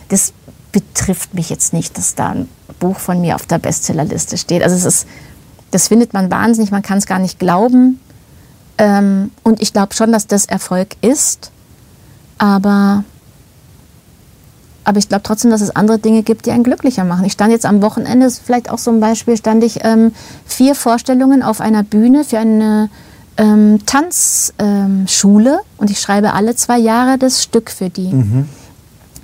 das 0.08 0.34
betrifft 0.72 1.34
mich 1.34 1.50
jetzt 1.50 1.72
nicht, 1.72 1.96
dass 1.96 2.14
da 2.14 2.30
ein 2.30 2.48
Buch 2.80 2.98
von 2.98 3.20
mir 3.20 3.36
auf 3.36 3.46
der 3.46 3.58
Bestsellerliste 3.58 4.36
steht. 4.36 4.62
Also 4.62 4.76
es 4.76 4.84
ist, 4.84 5.06
das 5.70 5.88
findet 5.88 6.12
man 6.12 6.30
wahnsinnig, 6.30 6.70
man 6.70 6.82
kann 6.82 6.98
es 6.98 7.06
gar 7.06 7.20
nicht 7.20 7.38
glauben. 7.38 8.00
Ähm, 8.76 9.30
und 9.44 9.62
ich 9.62 9.72
glaube 9.72 9.94
schon, 9.94 10.12
dass 10.12 10.26
das 10.26 10.44
Erfolg 10.44 10.96
ist. 11.00 11.52
Aber 12.38 13.04
aber 14.88 14.96
ich 14.96 15.10
glaube 15.10 15.22
trotzdem, 15.22 15.50
dass 15.50 15.60
es 15.60 15.76
andere 15.76 15.98
Dinge 15.98 16.22
gibt, 16.22 16.46
die 16.46 16.50
einen 16.50 16.64
glücklicher 16.64 17.04
machen. 17.04 17.26
Ich 17.26 17.34
stand 17.34 17.52
jetzt 17.52 17.66
am 17.66 17.82
Wochenende, 17.82 18.30
vielleicht 18.30 18.70
auch 18.70 18.78
so 18.78 18.90
ein 18.90 19.00
Beispiel, 19.00 19.36
stand 19.36 19.62
ich 19.62 19.84
ähm, 19.84 20.12
vier 20.46 20.74
Vorstellungen 20.74 21.42
auf 21.42 21.60
einer 21.60 21.82
Bühne 21.82 22.24
für 22.24 22.38
eine 22.38 22.88
ähm, 23.36 23.80
Tanzschule 23.84 25.50
ähm, 25.50 25.66
und 25.76 25.90
ich 25.90 26.00
schreibe 26.00 26.32
alle 26.32 26.56
zwei 26.56 26.78
Jahre 26.78 27.18
das 27.18 27.42
Stück 27.42 27.70
für 27.70 27.90
die. 27.90 28.14
Mhm. 28.14 28.48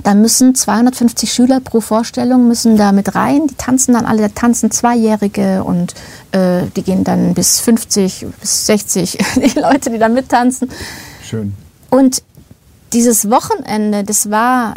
Da 0.03 0.15
müssen 0.15 0.55
250 0.55 1.33
Schüler 1.33 1.61
pro 1.61 1.81
Vorstellung 1.81 2.47
müssen 2.47 2.77
da 2.77 2.93
mit 2.93 3.15
rein. 3.15 3.47
Die 3.47 3.55
tanzen 3.55 3.95
dann 3.95 4.05
alle, 4.05 4.21
da 4.21 4.29
tanzen 4.29 4.71
Zweijährige 4.71 5.65
und 5.65 5.95
äh, 6.33 6.65
die 6.77 6.83
gehen 6.83 7.05
dann 7.05 7.33
bis 7.33 7.61
50, 7.61 8.27
bis 8.39 8.67
60, 8.67 9.17
die 9.37 9.59
Leute, 9.59 9.89
die 9.89 9.99
da 9.99 10.11
mittanzen. 10.11 10.69
Schön. 11.23 11.55
Und 11.89 12.23
dieses 12.93 13.31
Wochenende, 13.31 14.05
das 14.05 14.31
war 14.31 14.75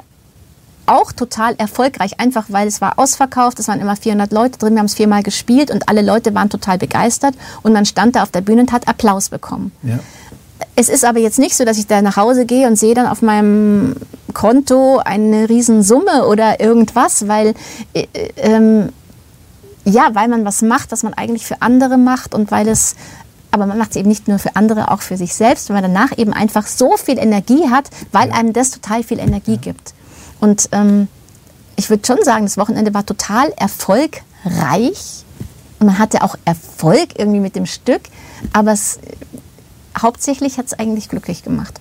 auch 0.88 1.12
total 1.12 1.56
erfolgreich, 1.58 2.20
einfach 2.20 2.46
weil 2.50 2.68
es 2.68 2.82
war 2.82 2.98
ausverkauft, 2.98 3.60
es 3.60 3.68
waren 3.68 3.80
immer 3.80 3.96
400 3.96 4.32
Leute 4.32 4.58
drin, 4.58 4.74
wir 4.74 4.80
haben 4.80 4.86
es 4.88 4.96
viermal 4.96 5.24
gespielt 5.24 5.72
und 5.72 5.90
alle 5.90 6.02
Leute 6.02 6.34
waren 6.34 6.50
total 6.50 6.78
begeistert 6.78 7.36
und 7.64 7.74
man 7.74 7.86
stand 7.86 8.16
da 8.16 8.24
auf 8.24 8.32
der 8.32 8.42
Bühne 8.42 8.62
und 8.62 8.72
hat 8.72 8.88
Applaus 8.88 9.30
bekommen. 9.30 9.72
Ja. 9.84 10.00
Es 10.76 10.90
ist 10.90 11.06
aber 11.06 11.20
jetzt 11.20 11.40
nicht 11.40 11.56
so, 11.56 11.66
dass 11.66 11.78
ich 11.78 11.88
da 11.88 12.02
nach 12.02 12.18
Hause 12.18 12.46
gehe 12.46 12.68
und 12.68 12.78
sehe 12.78 12.94
dann 12.94 13.08
auf 13.08 13.22
meinem 13.22 13.96
Konto 14.34 15.00
eine 15.04 15.50
Riesensumme 15.50 16.26
oder 16.28 16.60
irgendwas, 16.60 17.28
weil, 17.28 17.54
äh, 17.94 18.08
ähm, 18.38 18.90
ja, 19.86 20.10
weil 20.14 20.28
man 20.28 20.46
was 20.46 20.62
macht, 20.62 20.92
das 20.92 21.04
man 21.04 21.14
eigentlich 21.14 21.46
für 21.46 21.62
andere 21.62 21.98
macht 21.98 22.34
und 22.34 22.52
weil 22.52 22.68
es 22.68 22.96
aber 23.50 23.66
man 23.66 23.78
macht 23.78 23.92
es 23.92 23.96
eben 23.96 24.10
nicht 24.10 24.28
nur 24.28 24.40
für 24.40 24.56
andere, 24.56 24.92
auch 24.92 25.02
für 25.02 25.18
sich 25.18 25.34
selbst, 25.34 25.70
weil 25.70 25.82
man 25.82 25.94
danach 25.94 26.16
eben 26.18 26.34
einfach 26.34 26.68
so 26.68 26.98
viel 26.98 27.18
Energie 27.18 27.70
hat, 27.72 27.90
weil 28.12 28.32
einem 28.32 28.54
das 28.54 28.72
total 28.72 29.04
viel 29.04 29.20
Energie 29.20 29.54
ja. 29.56 29.62
gibt. 29.62 29.94
Und 30.40 30.70
ähm, 30.72 31.08
ich 31.76 31.90
würde 31.90 32.06
schon 32.06 32.24
sagen, 32.24 32.46
das 32.46 32.58
Wochenende 32.58 32.94
war 32.94 33.06
total 33.06 33.50
erfolgreich. 33.58 35.24
Und 35.80 35.88
man 35.88 36.00
hatte 36.00 36.24
auch 36.24 36.36
Erfolg 36.46 37.20
irgendwie 37.20 37.40
mit 37.40 37.56
dem 37.56 37.68
Stück, 37.68 38.02
aber 38.52 38.72
es, 38.72 39.00
hauptsächlich 39.98 40.58
hat 40.58 40.66
es 40.66 40.74
eigentlich 40.74 41.08
glücklich 41.08 41.44
gemacht. 41.44 41.80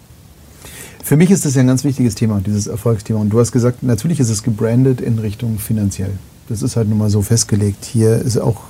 Für 1.02 1.16
mich 1.16 1.30
ist 1.30 1.44
das 1.44 1.54
ja 1.54 1.60
ein 1.60 1.66
ganz 1.66 1.84
wichtiges 1.84 2.14
Thema, 2.14 2.40
dieses 2.44 2.66
Erfolgsthema. 2.66 3.20
Und 3.20 3.30
du 3.30 3.40
hast 3.40 3.52
gesagt, 3.52 3.82
natürlich 3.82 4.20
ist 4.20 4.28
es 4.28 4.42
gebrandet 4.42 5.00
in 5.00 5.18
Richtung 5.18 5.58
finanziell. 5.58 6.18
Das 6.48 6.62
ist 6.62 6.76
halt 6.76 6.88
nun 6.88 6.98
mal 6.98 7.10
so 7.10 7.22
festgelegt. 7.22 7.84
Hier 7.84 8.16
ist 8.16 8.38
auch 8.38 8.60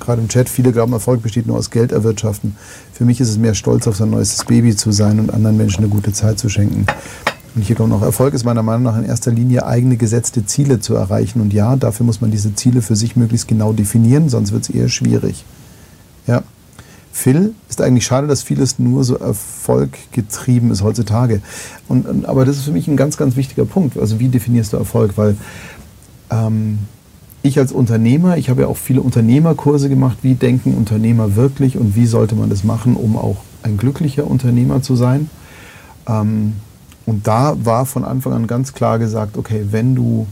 gerade 0.00 0.20
im 0.20 0.28
Chat, 0.28 0.48
viele 0.48 0.72
glauben, 0.72 0.92
Erfolg 0.92 1.22
besteht 1.22 1.46
nur 1.46 1.56
aus 1.56 1.70
Geld 1.70 1.92
erwirtschaften. 1.92 2.56
Für 2.92 3.04
mich 3.04 3.20
ist 3.20 3.28
es 3.28 3.38
mehr 3.38 3.54
stolz 3.54 3.86
auf 3.86 3.96
sein 3.96 4.10
neuestes 4.10 4.44
Baby 4.44 4.76
zu 4.76 4.92
sein 4.92 5.20
und 5.20 5.32
anderen 5.32 5.56
Menschen 5.56 5.84
eine 5.84 5.88
gute 5.88 6.12
Zeit 6.12 6.38
zu 6.38 6.48
schenken. 6.48 6.86
Und 7.54 7.62
hier 7.62 7.76
kommt 7.76 7.90
noch, 7.90 8.02
Erfolg 8.02 8.34
ist 8.34 8.44
meiner 8.44 8.62
Meinung 8.62 8.82
nach 8.82 8.98
in 8.98 9.04
erster 9.04 9.30
Linie 9.30 9.64
eigene 9.66 9.96
gesetzte 9.96 10.44
Ziele 10.44 10.80
zu 10.80 10.94
erreichen. 10.94 11.40
Und 11.40 11.52
ja, 11.52 11.76
dafür 11.76 12.04
muss 12.04 12.20
man 12.20 12.30
diese 12.30 12.54
Ziele 12.54 12.82
für 12.82 12.96
sich 12.96 13.14
möglichst 13.14 13.46
genau 13.46 13.72
definieren, 13.72 14.28
sonst 14.28 14.52
wird 14.52 14.64
es 14.64 14.70
eher 14.70 14.88
schwierig. 14.88 15.44
Ja. 16.26 16.42
Phil, 17.12 17.54
ist 17.68 17.80
eigentlich 17.80 18.04
schade, 18.04 18.26
dass 18.26 18.42
vieles 18.42 18.80
nur 18.80 19.04
so 19.04 19.16
erfolggetrieben 19.16 20.72
ist 20.72 20.82
heutzutage. 20.82 21.42
Und, 21.86 22.26
aber 22.26 22.44
das 22.44 22.56
ist 22.56 22.64
für 22.64 22.72
mich 22.72 22.88
ein 22.88 22.96
ganz, 22.96 23.16
ganz 23.16 23.36
wichtiger 23.36 23.64
Punkt. 23.64 23.96
Also 23.96 24.18
wie 24.18 24.26
definierst 24.26 24.72
du 24.72 24.78
Erfolg? 24.78 25.12
Weil 25.16 25.36
ähm, 26.30 26.80
ich 27.42 27.56
als 27.60 27.70
Unternehmer, 27.70 28.36
ich 28.36 28.50
habe 28.50 28.62
ja 28.62 28.66
auch 28.66 28.76
viele 28.76 29.00
Unternehmerkurse 29.00 29.88
gemacht, 29.88 30.18
wie 30.22 30.34
denken 30.34 30.74
Unternehmer 30.74 31.36
wirklich 31.36 31.76
und 31.76 31.94
wie 31.94 32.06
sollte 32.06 32.34
man 32.34 32.50
das 32.50 32.64
machen, 32.64 32.96
um 32.96 33.16
auch 33.16 33.36
ein 33.62 33.76
glücklicher 33.76 34.26
Unternehmer 34.26 34.82
zu 34.82 34.96
sein. 34.96 35.30
Ähm, 36.08 36.54
und 37.06 37.26
da 37.26 37.56
war 37.64 37.86
von 37.86 38.04
Anfang 38.04 38.32
an 38.32 38.46
ganz 38.46 38.72
klar 38.72 38.98
gesagt, 38.98 39.36
okay, 39.36 39.66
wenn 39.70 39.94
du 39.94 40.26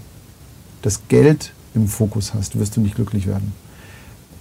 das 0.81 1.03
Geld 1.09 1.53
im 1.75 1.89
Fokus 1.89 2.35
hast, 2.35 2.59
wirst 2.59 2.77
du 2.77 2.81
nicht 2.81 2.95
glücklich 2.95 3.27
werden. 3.27 3.53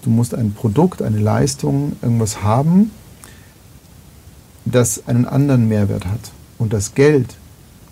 Du 0.01 0.09
musst 0.09 0.33
ein 0.33 0.53
Produkt, 0.53 1.01
eine 1.01 1.19
Leistung, 1.19 1.93
irgendwas 2.01 2.41
haben, 2.41 2.91
das 4.65 5.07
einen 5.07 5.25
anderen 5.25 5.67
Mehrwert 5.67 6.05
hat. 6.05 6.31
Und 6.57 6.73
das 6.73 6.95
Geld 6.95 7.35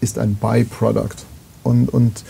ist 0.02 0.18
ein 0.18 0.36
Byproduct. 0.36 1.26
Und, 1.64 1.90
und 1.90 2.24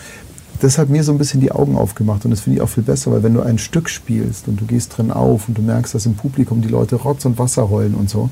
das 0.59 0.77
hat 0.77 0.89
mir 0.89 1.03
so 1.03 1.11
ein 1.11 1.17
bisschen 1.17 1.39
die 1.39 1.51
Augen 1.51 1.77
aufgemacht 1.77 2.25
und 2.25 2.31
das 2.31 2.41
finde 2.41 2.57
ich 2.57 2.61
auch 2.61 2.69
viel 2.69 2.83
besser, 2.83 3.11
weil 3.11 3.23
wenn 3.23 3.33
du 3.33 3.41
ein 3.41 3.57
Stück 3.57 3.89
spielst 3.89 4.47
und 4.47 4.59
du 4.59 4.65
gehst 4.65 4.97
drin 4.97 5.11
auf 5.11 5.47
und 5.47 5.57
du 5.57 5.61
merkst, 5.61 5.95
dass 5.95 6.05
im 6.05 6.15
Publikum 6.15 6.61
die 6.61 6.67
Leute 6.67 6.97
Rotz 6.97 7.23
und 7.23 7.37
Wasser 7.39 7.69
heulen 7.69 7.93
und 7.93 8.09
so, 8.09 8.29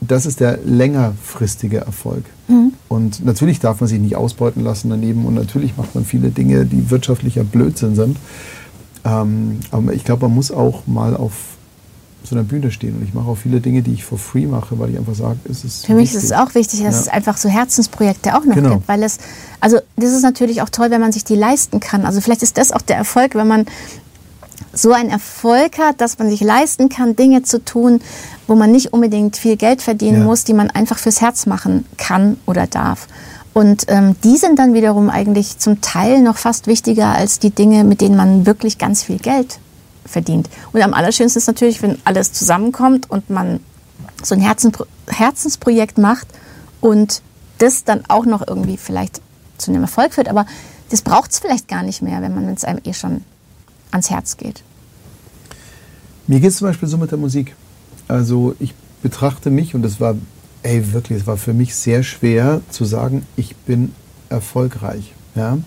das 0.00 0.26
ist 0.26 0.40
der 0.40 0.58
längerfristige 0.64 1.78
Erfolg. 1.78 2.24
Mhm. 2.48 2.72
Und 2.88 3.24
natürlich 3.24 3.60
darf 3.60 3.80
man 3.80 3.88
sich 3.88 3.98
nicht 3.98 4.16
ausbeuten 4.16 4.62
lassen 4.62 4.90
daneben 4.90 5.24
und 5.26 5.34
natürlich 5.34 5.76
macht 5.76 5.94
man 5.94 6.04
viele 6.04 6.30
Dinge, 6.30 6.64
die 6.64 6.90
wirtschaftlicher 6.90 7.44
Blödsinn 7.44 7.94
sind. 7.96 8.16
Ähm, 9.04 9.60
aber 9.70 9.92
ich 9.92 10.04
glaube, 10.04 10.26
man 10.26 10.34
muss 10.34 10.50
auch 10.50 10.86
mal 10.86 11.16
auf 11.16 11.32
so 12.26 12.34
einer 12.34 12.44
Bühne 12.44 12.70
stehen. 12.70 12.96
Und 12.96 13.04
ich 13.04 13.14
mache 13.14 13.28
auch 13.28 13.36
viele 13.36 13.60
Dinge, 13.60 13.82
die 13.82 13.92
ich 13.92 14.04
for 14.04 14.18
free 14.18 14.46
mache, 14.46 14.78
weil 14.78 14.90
ich 14.90 14.98
einfach 14.98 15.14
sage, 15.14 15.38
es 15.48 15.64
ist. 15.64 15.86
Für 15.86 15.94
mich 15.94 16.04
wichtig. 16.04 16.18
ist 16.18 16.24
es 16.24 16.32
auch 16.32 16.54
wichtig, 16.54 16.82
dass 16.82 16.94
ja. 16.94 17.00
es 17.02 17.08
einfach 17.08 17.36
so 17.36 17.48
Herzensprojekte 17.48 18.36
auch 18.36 18.44
noch 18.44 18.54
genau. 18.54 18.74
gibt. 18.74 18.88
Weil 18.88 19.02
es, 19.02 19.18
also 19.60 19.78
das 19.96 20.12
ist 20.12 20.22
natürlich 20.22 20.62
auch 20.62 20.68
toll, 20.68 20.90
wenn 20.90 21.00
man 21.00 21.12
sich 21.12 21.24
die 21.24 21.36
leisten 21.36 21.80
kann. 21.80 22.04
Also 22.04 22.20
vielleicht 22.20 22.42
ist 22.42 22.58
das 22.58 22.72
auch 22.72 22.82
der 22.82 22.96
Erfolg, 22.96 23.34
wenn 23.34 23.46
man 23.46 23.66
so 24.72 24.92
einen 24.92 25.10
Erfolg 25.10 25.78
hat, 25.78 26.00
dass 26.00 26.18
man 26.18 26.28
sich 26.28 26.40
leisten 26.40 26.88
kann, 26.88 27.16
Dinge 27.16 27.42
zu 27.42 27.64
tun, 27.64 28.00
wo 28.46 28.54
man 28.54 28.72
nicht 28.72 28.92
unbedingt 28.92 29.36
viel 29.36 29.56
Geld 29.56 29.82
verdienen 29.82 30.20
ja. 30.20 30.24
muss, 30.24 30.44
die 30.44 30.54
man 30.54 30.70
einfach 30.70 30.98
fürs 30.98 31.20
Herz 31.20 31.46
machen 31.46 31.86
kann 31.96 32.38
oder 32.46 32.66
darf. 32.66 33.08
Und 33.54 33.84
ähm, 33.88 34.16
die 34.22 34.36
sind 34.36 34.58
dann 34.58 34.74
wiederum 34.74 35.08
eigentlich 35.08 35.58
zum 35.58 35.80
Teil 35.80 36.20
noch 36.20 36.36
fast 36.36 36.66
wichtiger 36.66 37.14
als 37.14 37.38
die 37.38 37.50
Dinge, 37.50 37.84
mit 37.84 38.02
denen 38.02 38.16
man 38.16 38.44
wirklich 38.44 38.76
ganz 38.76 39.02
viel 39.02 39.18
Geld 39.18 39.58
verdient. 40.04 40.50
Und 40.72 40.82
am 40.82 40.92
allerschönsten 40.92 41.40
ist 41.40 41.46
natürlich, 41.46 41.82
wenn 41.82 41.98
alles 42.04 42.32
zusammenkommt 42.32 43.10
und 43.10 43.30
man 43.30 43.60
so 44.22 44.34
ein 44.34 44.40
Herzenspro 44.40 44.84
Herzensprojekt 45.08 45.98
macht 45.98 46.26
und 46.80 47.22
das 47.58 47.84
dann 47.84 48.02
auch 48.08 48.26
noch 48.26 48.46
irgendwie 48.46 48.76
vielleicht 48.76 49.22
zu 49.56 49.70
einem 49.70 49.82
Erfolg 49.82 50.14
führt. 50.14 50.28
Aber 50.28 50.44
das 50.90 51.02
braucht 51.02 51.32
es 51.32 51.38
vielleicht 51.38 51.68
gar 51.68 51.82
nicht 51.82 52.02
mehr, 52.02 52.20
wenn 52.22 52.34
man 52.34 52.48
es 52.48 52.64
einem 52.64 52.80
eh 52.84 52.92
schon 52.92 53.22
ans 53.90 54.10
Herz 54.10 54.36
geht. 54.36 54.62
Mir 56.26 56.40
geht 56.40 56.50
es 56.50 56.56
zum 56.56 56.68
Beispiel 56.68 56.88
so 56.88 56.96
mit 56.96 57.10
der 57.10 57.18
Musik. 57.18 57.54
Also 58.08 58.54
ich 58.58 58.74
betrachte 59.02 59.50
mich 59.50 59.74
und 59.74 59.84
es 59.84 60.00
war, 60.00 60.16
ey, 60.62 60.92
wirklich, 60.92 61.20
es 61.20 61.26
war 61.26 61.36
für 61.36 61.52
mich 61.52 61.74
sehr 61.74 62.02
schwer 62.02 62.60
zu 62.70 62.84
sagen, 62.84 63.26
ich 63.36 63.54
bin 63.56 63.92
erfolgreich. 64.28 65.12
Ja? 65.34 65.58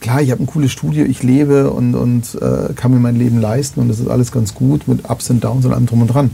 Klar, 0.00 0.22
ich 0.22 0.30
habe 0.30 0.42
ein 0.42 0.46
cooles 0.46 0.72
Studio, 0.72 1.04
ich 1.04 1.22
lebe 1.22 1.70
und, 1.70 1.94
und 1.94 2.34
äh, 2.40 2.72
kann 2.74 2.90
mir 2.92 2.98
mein 2.98 3.16
Leben 3.16 3.40
leisten 3.40 3.80
und 3.80 3.88
das 3.88 4.00
ist 4.00 4.08
alles 4.08 4.32
ganz 4.32 4.54
gut 4.54 4.88
mit 4.88 5.08
Ups 5.08 5.30
und 5.30 5.44
Downs 5.44 5.64
und 5.66 5.72
allem 5.72 5.86
drum 5.86 6.02
und 6.02 6.08
dran. 6.08 6.30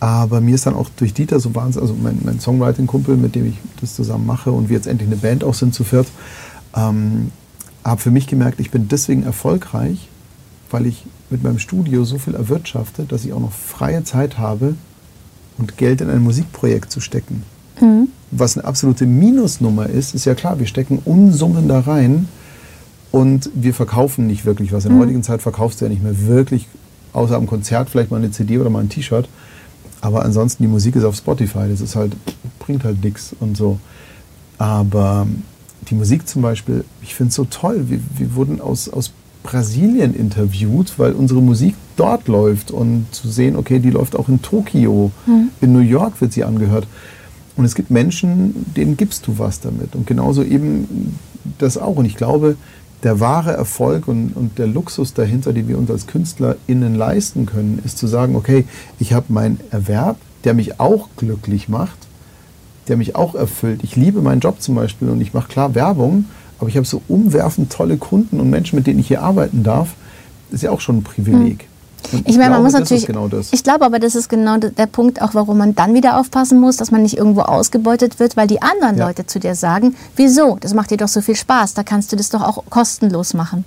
Aber 0.00 0.40
mir 0.40 0.54
ist 0.54 0.64
dann 0.64 0.74
auch 0.74 0.88
durch 0.96 1.12
Dieter 1.12 1.40
so 1.40 1.54
wahnsinnig, 1.54 1.90
also 1.90 2.00
mein, 2.00 2.20
mein 2.22 2.38
Songwriting-Kumpel, 2.38 3.16
mit 3.16 3.34
dem 3.34 3.46
ich 3.46 3.56
das 3.80 3.96
zusammen 3.96 4.26
mache 4.26 4.52
und 4.52 4.68
wir 4.68 4.76
jetzt 4.76 4.86
endlich 4.86 5.08
eine 5.08 5.16
Band 5.16 5.42
auch 5.42 5.54
sind 5.54 5.74
zu 5.74 5.82
viert, 5.82 6.06
ähm, 6.76 7.32
habe 7.84 8.00
für 8.00 8.10
mich 8.10 8.26
gemerkt, 8.26 8.60
ich 8.60 8.70
bin 8.70 8.88
deswegen 8.88 9.22
erfolgreich, 9.22 10.08
weil 10.70 10.86
ich 10.86 11.04
mit 11.30 11.42
meinem 11.42 11.58
Studio 11.58 12.04
so 12.04 12.18
viel 12.18 12.34
erwirtschafte, 12.34 13.04
dass 13.04 13.24
ich 13.24 13.32
auch 13.32 13.40
noch 13.40 13.52
freie 13.52 14.04
Zeit 14.04 14.38
habe 14.38 14.74
und 15.58 15.76
Geld 15.76 16.00
in 16.00 16.10
ein 16.10 16.22
Musikprojekt 16.22 16.90
zu 16.90 17.00
stecken. 17.00 17.42
Mhm. 17.80 18.08
Was 18.30 18.56
eine 18.56 18.66
absolute 18.66 19.06
Minusnummer 19.06 19.88
ist, 19.88 20.14
ist 20.14 20.24
ja 20.24 20.34
klar, 20.34 20.58
wir 20.58 20.66
stecken 20.66 21.00
Unsummen 21.04 21.68
da 21.68 21.80
rein 21.80 22.28
und 23.10 23.50
wir 23.54 23.74
verkaufen 23.74 24.26
nicht 24.26 24.44
wirklich 24.44 24.72
was. 24.72 24.84
In 24.84 24.90
der 24.90 24.96
mhm. 24.96 25.02
heutigen 25.02 25.22
Zeit 25.22 25.42
verkaufst 25.42 25.80
du 25.80 25.86
ja 25.86 25.88
nicht 25.90 26.02
mehr 26.02 26.26
wirklich, 26.26 26.68
außer 27.12 27.36
am 27.36 27.46
Konzert 27.46 27.90
vielleicht 27.90 28.10
mal 28.10 28.18
eine 28.18 28.30
CD 28.30 28.58
oder 28.58 28.70
mal 28.70 28.80
ein 28.80 28.88
T-Shirt. 28.88 29.28
Aber 30.00 30.24
ansonsten, 30.24 30.62
die 30.62 30.68
Musik 30.68 30.94
ist 30.96 31.04
auf 31.04 31.16
Spotify, 31.16 31.68
das 31.68 31.80
ist 31.80 31.96
halt, 31.96 32.14
bringt 32.58 32.84
halt 32.84 33.02
nichts 33.02 33.34
und 33.40 33.56
so. 33.56 33.80
Aber 34.58 35.26
die 35.88 35.94
Musik 35.94 36.28
zum 36.28 36.42
Beispiel, 36.42 36.84
ich 37.02 37.14
finde 37.14 37.30
es 37.30 37.34
so 37.34 37.44
toll. 37.44 37.84
Wir, 37.88 38.00
wir 38.16 38.34
wurden 38.34 38.60
aus, 38.60 38.88
aus 38.88 39.12
Brasilien 39.42 40.14
interviewt, 40.14 40.98
weil 40.98 41.12
unsere 41.12 41.40
Musik 41.40 41.74
dort 41.96 42.28
läuft 42.28 42.70
und 42.70 43.06
zu 43.12 43.28
sehen, 43.28 43.56
okay, 43.56 43.78
die 43.78 43.90
läuft 43.90 44.16
auch 44.16 44.28
in 44.28 44.42
Tokio, 44.42 45.10
mhm. 45.26 45.50
in 45.60 45.72
New 45.72 45.78
York 45.78 46.20
wird 46.20 46.32
sie 46.32 46.44
angehört. 46.44 46.86
Und 47.56 47.64
es 47.64 47.74
gibt 47.74 47.90
Menschen, 47.90 48.66
denen 48.76 48.96
gibst 48.96 49.26
du 49.26 49.38
was 49.38 49.60
damit. 49.60 49.94
Und 49.94 50.06
genauso 50.06 50.44
eben 50.44 51.16
das 51.58 51.76
auch. 51.76 51.96
Und 51.96 52.04
ich 52.04 52.16
glaube, 52.16 52.56
der 53.02 53.20
wahre 53.20 53.52
Erfolg 53.52 54.08
und, 54.08 54.32
und 54.36 54.58
der 54.58 54.66
Luxus 54.66 55.14
dahinter, 55.14 55.52
den 55.52 55.68
wir 55.68 55.78
uns 55.78 55.90
als 55.90 56.06
KünstlerInnen 56.06 56.94
leisten 56.94 57.46
können, 57.46 57.80
ist 57.84 57.98
zu 57.98 58.06
sagen, 58.06 58.36
okay, 58.36 58.64
ich 58.98 59.12
habe 59.12 59.32
meinen 59.32 59.60
Erwerb, 59.70 60.18
der 60.44 60.54
mich 60.54 60.80
auch 60.80 61.08
glücklich 61.16 61.68
macht, 61.68 62.07
der 62.88 62.96
mich 62.96 63.14
auch 63.14 63.34
erfüllt. 63.34 63.80
Ich 63.82 63.96
liebe 63.96 64.20
meinen 64.20 64.40
Job 64.40 64.60
zum 64.60 64.74
Beispiel 64.74 65.08
und 65.08 65.20
ich 65.20 65.34
mache 65.34 65.48
klar 65.48 65.74
Werbung, 65.74 66.26
aber 66.58 66.68
ich 66.68 66.76
habe 66.76 66.86
so 66.86 67.02
umwerfend 67.08 67.72
tolle 67.72 67.96
Kunden 67.96 68.40
und 68.40 68.50
Menschen, 68.50 68.76
mit 68.76 68.86
denen 68.86 69.00
ich 69.00 69.08
hier 69.08 69.22
arbeiten 69.22 69.62
darf. 69.62 69.94
Das 70.50 70.56
ist 70.56 70.62
ja 70.62 70.70
auch 70.70 70.80
schon 70.80 70.98
ein 70.98 71.02
Privileg. 71.02 71.60
Hm. 71.60 71.68
Ich, 72.12 72.26
ich 72.26 72.38
meine, 72.38 72.50
man 72.50 72.62
muss 72.62 72.72
natürlich. 72.72 73.06
Genau 73.06 73.28
ich 73.50 73.64
glaube 73.64 73.84
aber, 73.84 73.98
das 73.98 74.14
ist 74.14 74.28
genau 74.28 74.56
der 74.56 74.86
Punkt, 74.86 75.20
auch 75.20 75.34
warum 75.34 75.58
man 75.58 75.74
dann 75.74 75.94
wieder 75.94 76.18
aufpassen 76.18 76.58
muss, 76.58 76.76
dass 76.76 76.90
man 76.90 77.02
nicht 77.02 77.16
irgendwo 77.16 77.42
ausgebeutet 77.42 78.18
wird, 78.18 78.36
weil 78.36 78.46
die 78.46 78.62
anderen 78.62 78.96
ja. 78.96 79.06
Leute 79.06 79.26
zu 79.26 79.40
dir 79.40 79.54
sagen: 79.54 79.94
Wieso? 80.16 80.56
Das 80.60 80.74
macht 80.74 80.90
dir 80.90 80.96
doch 80.96 81.08
so 81.08 81.20
viel 81.20 81.36
Spaß, 81.36 81.74
da 81.74 81.82
kannst 81.82 82.12
du 82.12 82.16
das 82.16 82.30
doch 82.30 82.42
auch 82.42 82.64
kostenlos 82.70 83.34
machen. 83.34 83.64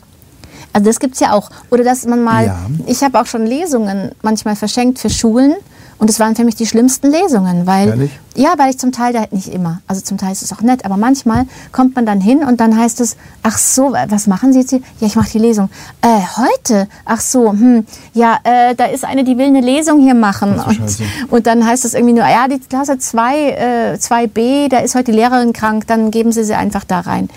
Also, 0.73 0.85
das 0.85 0.99
gibt 0.99 1.15
es 1.15 1.19
ja 1.19 1.33
auch. 1.33 1.49
Oder 1.69 1.83
dass 1.83 2.05
man 2.05 2.23
mal. 2.23 2.45
Ja. 2.45 2.59
Ich 2.87 3.03
habe 3.03 3.19
auch 3.19 3.25
schon 3.25 3.45
Lesungen 3.45 4.11
manchmal 4.21 4.55
verschenkt 4.55 4.99
für 4.99 5.09
Schulen 5.09 5.53
Und 6.01 6.09
es 6.09 6.19
waren 6.19 6.35
für 6.35 6.43
mich 6.43 6.55
die 6.55 6.65
schlimmsten 6.65 7.11
Lesungen, 7.11 7.67
weil 7.67 7.89
Ehrlich? 7.89 8.11
ja, 8.35 8.55
weil 8.57 8.71
ich 8.71 8.79
zum 8.79 8.91
Teil 8.91 9.13
da 9.13 9.25
nicht 9.29 9.47
immer, 9.49 9.81
also 9.85 10.01
zum 10.01 10.17
Teil 10.17 10.31
ist 10.31 10.41
es 10.41 10.51
auch 10.51 10.61
nett, 10.61 10.83
aber 10.83 10.97
manchmal 10.97 11.45
kommt 11.71 11.95
man 11.95 12.07
dann 12.07 12.19
hin 12.19 12.39
und 12.43 12.59
dann 12.59 12.75
heißt 12.75 12.99
es, 13.01 13.17
ach 13.43 13.55
so, 13.59 13.93
was 14.07 14.25
machen 14.25 14.51
Sie 14.51 14.61
jetzt 14.61 14.71
hier? 14.71 14.81
Ja, 14.99 15.05
ich 15.05 15.15
mache 15.15 15.29
die 15.29 15.37
Lesung. 15.37 15.69
Äh, 16.01 16.07
heute? 16.37 16.87
Ach 17.05 17.19
so, 17.19 17.51
hm, 17.51 17.85
ja, 18.15 18.39
äh, 18.43 18.73
da 18.73 18.85
ist 18.85 19.05
eine, 19.05 19.23
die 19.23 19.37
will 19.37 19.45
eine 19.45 19.61
Lesung 19.61 19.99
hier 19.99 20.15
machen. 20.15 20.59
Und, 20.59 20.81
und 21.29 21.45
dann 21.45 21.67
heißt 21.67 21.85
es 21.85 21.93
irgendwie 21.93 22.15
nur, 22.15 22.27
ja, 22.27 22.47
die 22.47 22.57
Klasse 22.57 22.97
2, 22.97 23.49
äh, 23.49 23.93
2b, 23.93 24.69
da 24.69 24.79
ist 24.79 24.95
heute 24.95 25.11
die 25.11 25.17
Lehrerin 25.17 25.53
krank, 25.53 25.85
dann 25.85 26.09
geben 26.09 26.31
Sie 26.31 26.43
sie 26.43 26.55
einfach 26.55 26.83
da 26.83 27.01
rein. 27.01 27.29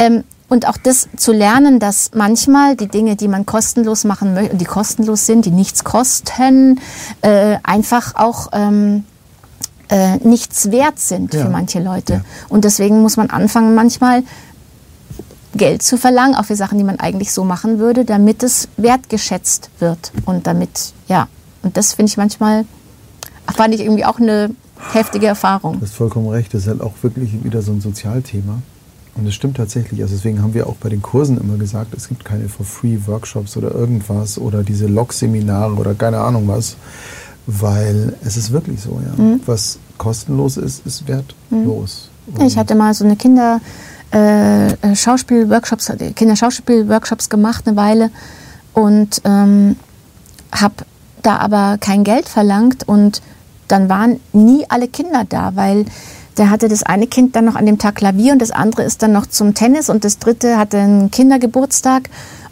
Ähm, 0.00 0.24
und 0.50 0.66
auch 0.68 0.76
das 0.76 1.08
zu 1.16 1.32
lernen, 1.32 1.78
dass 1.78 2.10
manchmal 2.14 2.76
die 2.76 2.88
Dinge, 2.88 3.16
die 3.16 3.28
man 3.28 3.46
kostenlos 3.46 4.04
machen 4.04 4.34
möchte, 4.34 4.56
die 4.56 4.64
kostenlos 4.66 5.24
sind, 5.24 5.46
die 5.46 5.50
nichts 5.52 5.84
kosten, 5.84 6.80
äh, 7.22 7.56
einfach 7.62 8.16
auch 8.16 8.48
ähm, 8.52 9.04
äh, 9.88 10.16
nichts 10.18 10.70
wert 10.70 10.98
sind 10.98 11.32
Ja. 11.32 11.44
für 11.44 11.48
manche 11.50 11.80
Leute. 11.80 12.12
Ja. 12.14 12.20
Und 12.48 12.64
deswegen 12.64 13.00
muss 13.00 13.16
man 13.16 13.30
anfangen, 13.30 13.74
manchmal 13.74 14.22
Geld 15.54 15.82
zu 15.82 15.96
verlangen, 15.96 16.34
auch 16.36 16.44
für 16.44 16.56
Sachen, 16.56 16.78
die 16.78 16.84
man 16.84 17.00
eigentlich 17.00 17.32
so 17.32 17.44
machen 17.44 17.78
würde, 17.78 18.04
damit 18.04 18.42
es 18.42 18.68
wertgeschätzt 18.76 19.70
wird. 19.78 20.12
Und 20.24 20.46
damit, 20.46 20.92
ja, 21.08 21.28
und 21.62 21.76
das 21.76 21.94
finde 21.94 22.10
ich 22.10 22.16
manchmal, 22.16 22.64
fand 23.56 23.74
ich 23.74 23.80
irgendwie 23.80 24.04
auch 24.04 24.18
eine 24.18 24.50
heftige 24.92 25.26
Erfahrung. 25.26 25.78
Du 25.80 25.86
hast 25.86 25.94
vollkommen 25.94 26.28
recht, 26.28 26.54
das 26.54 26.62
ist 26.62 26.68
halt 26.68 26.80
auch 26.80 26.94
wirklich 27.02 27.42
wieder 27.44 27.62
so 27.62 27.72
ein 27.72 27.80
Sozialthema. 27.80 28.62
Und 29.14 29.26
das 29.26 29.34
stimmt 29.34 29.56
tatsächlich. 29.56 30.02
Also 30.02 30.14
deswegen 30.14 30.42
haben 30.42 30.54
wir 30.54 30.66
auch 30.66 30.76
bei 30.76 30.88
den 30.88 31.02
Kursen 31.02 31.38
immer 31.38 31.56
gesagt, 31.56 31.94
es 31.94 32.08
gibt 32.08 32.24
keine 32.24 32.48
For-Free-Workshops 32.48 33.56
oder 33.56 33.72
irgendwas 33.74 34.38
oder 34.38 34.62
diese 34.62 34.86
Log-Seminare 34.86 35.74
oder 35.74 35.94
keine 35.94 36.20
Ahnung 36.20 36.48
was. 36.48 36.76
Weil 37.46 38.14
es 38.24 38.36
ist 38.36 38.52
wirklich 38.52 38.80
so, 38.80 39.00
ja. 39.04 39.22
Mhm. 39.22 39.40
Was 39.46 39.78
kostenlos 39.98 40.56
ist, 40.56 40.86
ist 40.86 41.08
wertlos. 41.08 42.10
Ja, 42.38 42.46
Ich 42.46 42.56
hatte 42.56 42.74
mal 42.74 42.94
so 42.94 43.04
eine 43.04 43.16
Kinder 43.16 43.60
äh, 44.12 44.72
äh, 44.72 44.96
Schauspielworkshops, 44.96 45.88
äh, 45.90 46.12
Kinderschauspielworkshops 46.12 47.28
gemacht 47.28 47.66
eine 47.66 47.76
Weile 47.76 48.10
und 48.72 49.20
ähm, 49.24 49.76
habe 50.52 50.74
da 51.22 51.36
aber 51.36 51.78
kein 51.78 52.02
Geld 52.02 52.28
verlangt 52.28 52.86
und 52.88 53.22
dann 53.68 53.88
waren 53.88 54.18
nie 54.32 54.64
alle 54.68 54.88
Kinder 54.88 55.24
da, 55.28 55.52
weil 55.54 55.84
der 56.38 56.50
hatte 56.50 56.68
das 56.68 56.82
eine 56.82 57.06
Kind 57.06 57.36
dann 57.36 57.44
noch 57.44 57.56
an 57.56 57.66
dem 57.66 57.78
Tag 57.78 57.96
Klavier 57.96 58.32
und 58.32 58.40
das 58.40 58.50
andere 58.50 58.82
ist 58.82 59.02
dann 59.02 59.12
noch 59.12 59.26
zum 59.26 59.54
Tennis 59.54 59.90
und 59.90 60.04
das 60.04 60.18
dritte 60.18 60.58
hatte 60.58 60.78
einen 60.78 61.10
Kindergeburtstag 61.10 62.08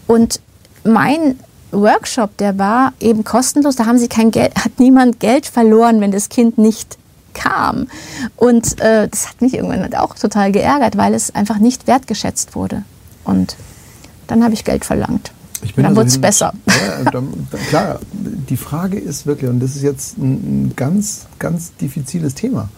und 0.06 0.40
mein 0.84 1.38
Workshop, 1.70 2.36
der 2.38 2.58
war 2.58 2.92
eben 3.00 3.24
kostenlos, 3.24 3.76
da 3.76 3.86
haben 3.86 3.98
sie 3.98 4.08
kein 4.08 4.30
Geld, 4.30 4.54
hat 4.56 4.78
niemand 4.78 5.20
Geld 5.20 5.46
verloren, 5.46 6.00
wenn 6.00 6.12
das 6.12 6.28
Kind 6.28 6.58
nicht 6.58 6.98
kam. 7.34 7.88
Und 8.36 8.80
äh, 8.80 9.08
das 9.08 9.28
hat 9.28 9.40
mich 9.42 9.54
irgendwann 9.54 9.82
halt 9.82 9.96
auch 9.96 10.14
total 10.14 10.50
geärgert, 10.50 10.96
weil 10.96 11.14
es 11.14 11.34
einfach 11.34 11.58
nicht 11.58 11.86
wertgeschätzt 11.86 12.54
wurde. 12.54 12.84
Und 13.24 13.56
dann 14.26 14.42
habe 14.42 14.54
ich 14.54 14.64
Geld 14.64 14.84
verlangt. 14.84 15.32
Ich 15.62 15.74
bin 15.74 15.82
dann 15.82 15.92
also 15.92 16.00
wurde 16.00 16.08
es 16.08 16.18
besser. 16.18 16.52
Ja, 16.66 17.10
dann, 17.10 17.48
klar, 17.68 18.00
die 18.12 18.56
Frage 18.56 18.98
ist 18.98 19.26
wirklich, 19.26 19.50
und 19.50 19.60
das 19.60 19.76
ist 19.76 19.82
jetzt 19.82 20.18
ein, 20.18 20.68
ein 20.68 20.72
ganz, 20.76 21.26
ganz 21.38 21.74
diffiziles 21.74 22.34
Thema, 22.34 22.68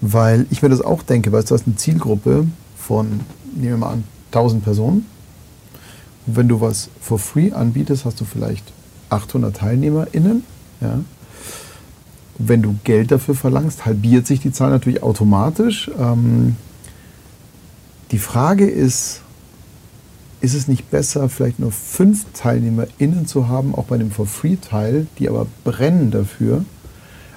weil 0.00 0.46
ich 0.50 0.62
mir 0.62 0.68
das 0.68 0.80
auch 0.80 1.02
denke, 1.02 1.32
weil 1.32 1.42
du 1.42 1.54
hast 1.54 1.66
eine 1.66 1.76
Zielgruppe 1.76 2.46
von, 2.76 3.20
nehmen 3.54 3.70
wir 3.70 3.76
mal 3.76 3.92
an, 3.92 4.04
1000 4.32 4.62
Personen. 4.62 5.06
Und 6.26 6.36
wenn 6.36 6.48
du 6.48 6.60
was 6.60 6.90
for 7.00 7.18
free 7.18 7.52
anbietest, 7.52 8.04
hast 8.04 8.20
du 8.20 8.24
vielleicht 8.24 8.72
800 9.10 9.56
TeilnehmerInnen. 9.56 10.44
Ja. 10.80 11.00
Wenn 12.38 12.62
du 12.62 12.76
Geld 12.84 13.10
dafür 13.10 13.34
verlangst, 13.34 13.84
halbiert 13.86 14.26
sich 14.26 14.40
die 14.40 14.52
Zahl 14.52 14.70
natürlich 14.70 15.02
automatisch. 15.02 15.90
Ähm, 15.98 16.56
die 18.10 18.18
Frage 18.18 18.68
ist, 18.68 19.22
ist 20.40 20.54
es 20.54 20.68
nicht 20.68 20.90
besser, 20.90 21.28
vielleicht 21.28 21.58
nur 21.58 21.72
fünf 21.72 22.26
TeilnehmerInnen 22.32 23.26
zu 23.26 23.48
haben, 23.48 23.74
auch 23.74 23.86
bei 23.86 23.98
dem 23.98 24.12
For-Free-Teil, 24.12 25.08
die 25.18 25.28
aber 25.28 25.46
brennen 25.64 26.10
dafür? 26.10 26.64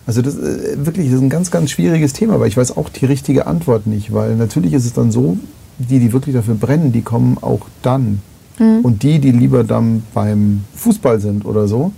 Also 0.07 0.21
das 0.21 0.35
ist 0.35 0.85
wirklich 0.85 1.07
das 1.07 1.15
ist 1.17 1.21
ein 1.21 1.29
ganz, 1.29 1.51
ganz 1.51 1.69
schwieriges 1.71 2.13
Thema, 2.13 2.39
weil 2.39 2.47
ich 2.47 2.57
weiß 2.57 2.75
auch 2.77 2.89
die 2.89 3.05
richtige 3.05 3.45
Antwort 3.47 3.85
nicht, 3.87 4.13
weil 4.13 4.35
natürlich 4.35 4.73
ist 4.73 4.85
es 4.85 4.93
dann 4.93 5.11
so, 5.11 5.37
die, 5.77 5.99
die 5.99 6.11
wirklich 6.13 6.35
dafür 6.35 6.55
brennen, 6.55 6.91
die 6.91 7.01
kommen 7.01 7.37
auch 7.41 7.61
dann. 7.81 8.21
Und 8.59 9.01
die, 9.01 9.17
die 9.17 9.31
lieber 9.31 9.63
dann 9.63 10.03
beim 10.13 10.63
Fußball 10.75 11.19
sind 11.19 11.45
oder 11.45 11.67
so, 11.67 11.91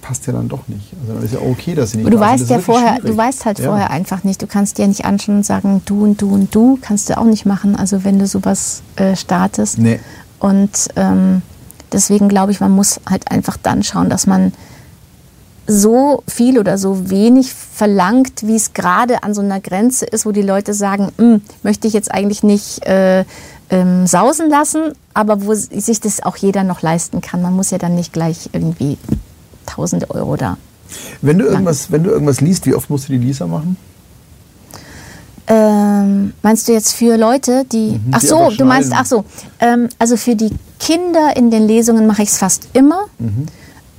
passt 0.00 0.24
ja 0.28 0.32
dann 0.32 0.48
doch 0.48 0.68
nicht. 0.68 0.92
Also 1.00 1.14
dann 1.14 1.24
ist 1.24 1.34
ja 1.34 1.40
okay, 1.40 1.74
dass 1.74 1.90
sie 1.90 1.98
nicht 1.98 2.12
du 2.12 2.20
weißt 2.20 2.48
ja 2.48 2.60
vorher, 2.60 2.96
du 2.96 3.00
schwierig. 3.02 3.16
weißt 3.16 3.44
halt 3.44 3.58
Ja. 3.58 3.64
vorher 3.66 3.90
einfach 3.90 4.22
nicht. 4.22 4.40
Du 4.40 4.46
kannst 4.46 4.78
dir 4.78 4.86
nicht 4.86 5.04
anschauen 5.04 5.38
und 5.38 5.42
sagen, 5.46 5.82
du 5.84 6.04
und 6.04 6.22
du 6.22 6.32
und 6.32 6.54
du 6.54 6.78
kannst 6.80 7.10
du 7.10 7.18
auch 7.18 7.24
nicht 7.24 7.44
machen. 7.44 7.74
Also 7.74 8.04
wenn 8.04 8.20
du 8.20 8.26
sowas 8.28 8.82
äh, 8.94 9.16
startest. 9.16 9.78
Nee. 9.78 9.98
Und 10.38 10.88
ähm, 10.94 11.42
deswegen 11.90 12.28
glaube 12.28 12.52
ich, 12.52 12.60
man 12.60 12.70
muss 12.70 13.00
halt 13.10 13.28
einfach 13.28 13.56
dann 13.60 13.82
schauen, 13.82 14.08
dass 14.08 14.28
man 14.28 14.52
so 15.66 16.22
viel 16.28 16.58
oder 16.58 16.78
so 16.78 17.10
wenig 17.10 17.52
verlangt, 17.52 18.46
wie 18.46 18.56
es 18.56 18.72
gerade 18.72 19.22
an 19.22 19.34
so 19.34 19.40
einer 19.42 19.60
Grenze 19.60 20.06
ist, 20.06 20.24
wo 20.26 20.32
die 20.32 20.42
Leute 20.42 20.74
sagen, 20.74 21.10
"Hm, 21.18 21.42
möchte 21.62 21.88
ich 21.88 21.92
jetzt 21.92 22.12
eigentlich 22.12 22.42
nicht 22.42 22.86
äh, 22.86 23.24
ähm, 23.70 24.06
sausen 24.06 24.48
lassen, 24.48 24.92
aber 25.14 25.44
wo 25.44 25.54
sich 25.54 26.00
das 26.00 26.22
auch 26.22 26.36
jeder 26.36 26.62
noch 26.62 26.82
leisten 26.82 27.20
kann. 27.20 27.42
Man 27.42 27.54
muss 27.54 27.70
ja 27.70 27.78
dann 27.78 27.94
nicht 27.94 28.12
gleich 28.12 28.50
irgendwie 28.52 28.98
tausende 29.66 30.10
Euro 30.10 30.36
da 30.36 30.56
Wenn 31.20 31.38
du, 31.38 31.46
irgendwas, 31.46 31.90
wenn 31.90 32.04
du 32.04 32.10
irgendwas 32.10 32.40
liest, 32.40 32.66
wie 32.66 32.74
oft 32.74 32.88
musst 32.90 33.08
du 33.08 33.12
die 33.12 33.18
Lisa 33.18 33.46
machen? 33.46 33.76
Ähm, 35.48 36.32
meinst 36.42 36.66
du 36.66 36.72
jetzt 36.72 36.92
für 36.92 37.16
Leute, 37.16 37.64
die. 37.70 38.00
ach 38.10 38.18
Mhm, 38.18 38.20
die 38.20 38.26
so, 38.26 38.50
du 38.50 38.64
meinst, 38.64 38.92
ach 38.94 39.06
so. 39.06 39.24
Ähm, 39.60 39.88
also 39.98 40.16
für 40.16 40.34
die 40.34 40.50
Kinder 40.80 41.36
in 41.36 41.50
den 41.50 41.66
Lesungen 41.66 42.06
mache 42.06 42.22
ich 42.22 42.30
es 42.30 42.38
fast 42.38 42.68
immer. 42.72 43.04
Mhm. 43.18 43.46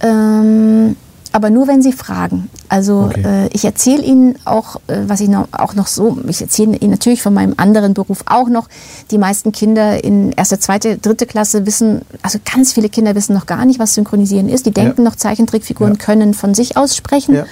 Ähm, 0.01 0.95
aber 1.37 1.51
nur, 1.51 1.67
wenn 1.67 1.81
sie 1.83 1.93
fragen. 1.93 2.49
Also 2.67 3.05
Okay. 3.09 3.23
äh, 3.45 3.47
ich 3.53 3.63
erzähle 3.63 4.01
ihnen 4.03 4.35
auch, 4.43 4.77
äh, 4.87 4.97
was 5.07 5.21
ich 5.21 5.29
noch, 5.29 5.47
auch 5.51 5.75
noch 5.75 5.85
so, 5.87 6.17
ich 6.27 6.41
erzähle 6.41 6.75
ihnen 6.77 6.89
natürlich 6.91 7.21
von 7.21 7.33
meinem 7.33 7.53
anderen 7.57 7.93
Beruf 7.93 8.23
auch 8.25 8.49
noch. 8.49 8.67
Die 9.11 9.19
meisten 9.19 9.51
Kinder 9.51 10.03
in 10.03 10.31
erste, 10.31 10.57
zweite, 10.59 10.97
dritte 10.97 11.27
Klasse 11.27 11.65
wissen, 11.67 12.01
also 12.23 12.39
ganz 12.51 12.73
viele 12.73 12.89
Kinder 12.89 13.13
wissen 13.15 13.33
noch 13.35 13.45
gar 13.45 13.65
nicht, 13.65 13.79
was 13.79 13.93
Synchronisieren 13.93 14.49
ist. 14.49 14.65
Die 14.65 14.71
denken 14.71 15.03
noch, 15.03 15.15
Zeichentrickfiguren 15.15 15.93
Ja. 15.93 15.99
können 15.99 16.33
von 16.33 16.55
sich 16.55 16.75
aus 16.75 16.95
sprechen. 16.95 17.35
Ja. 17.35 17.45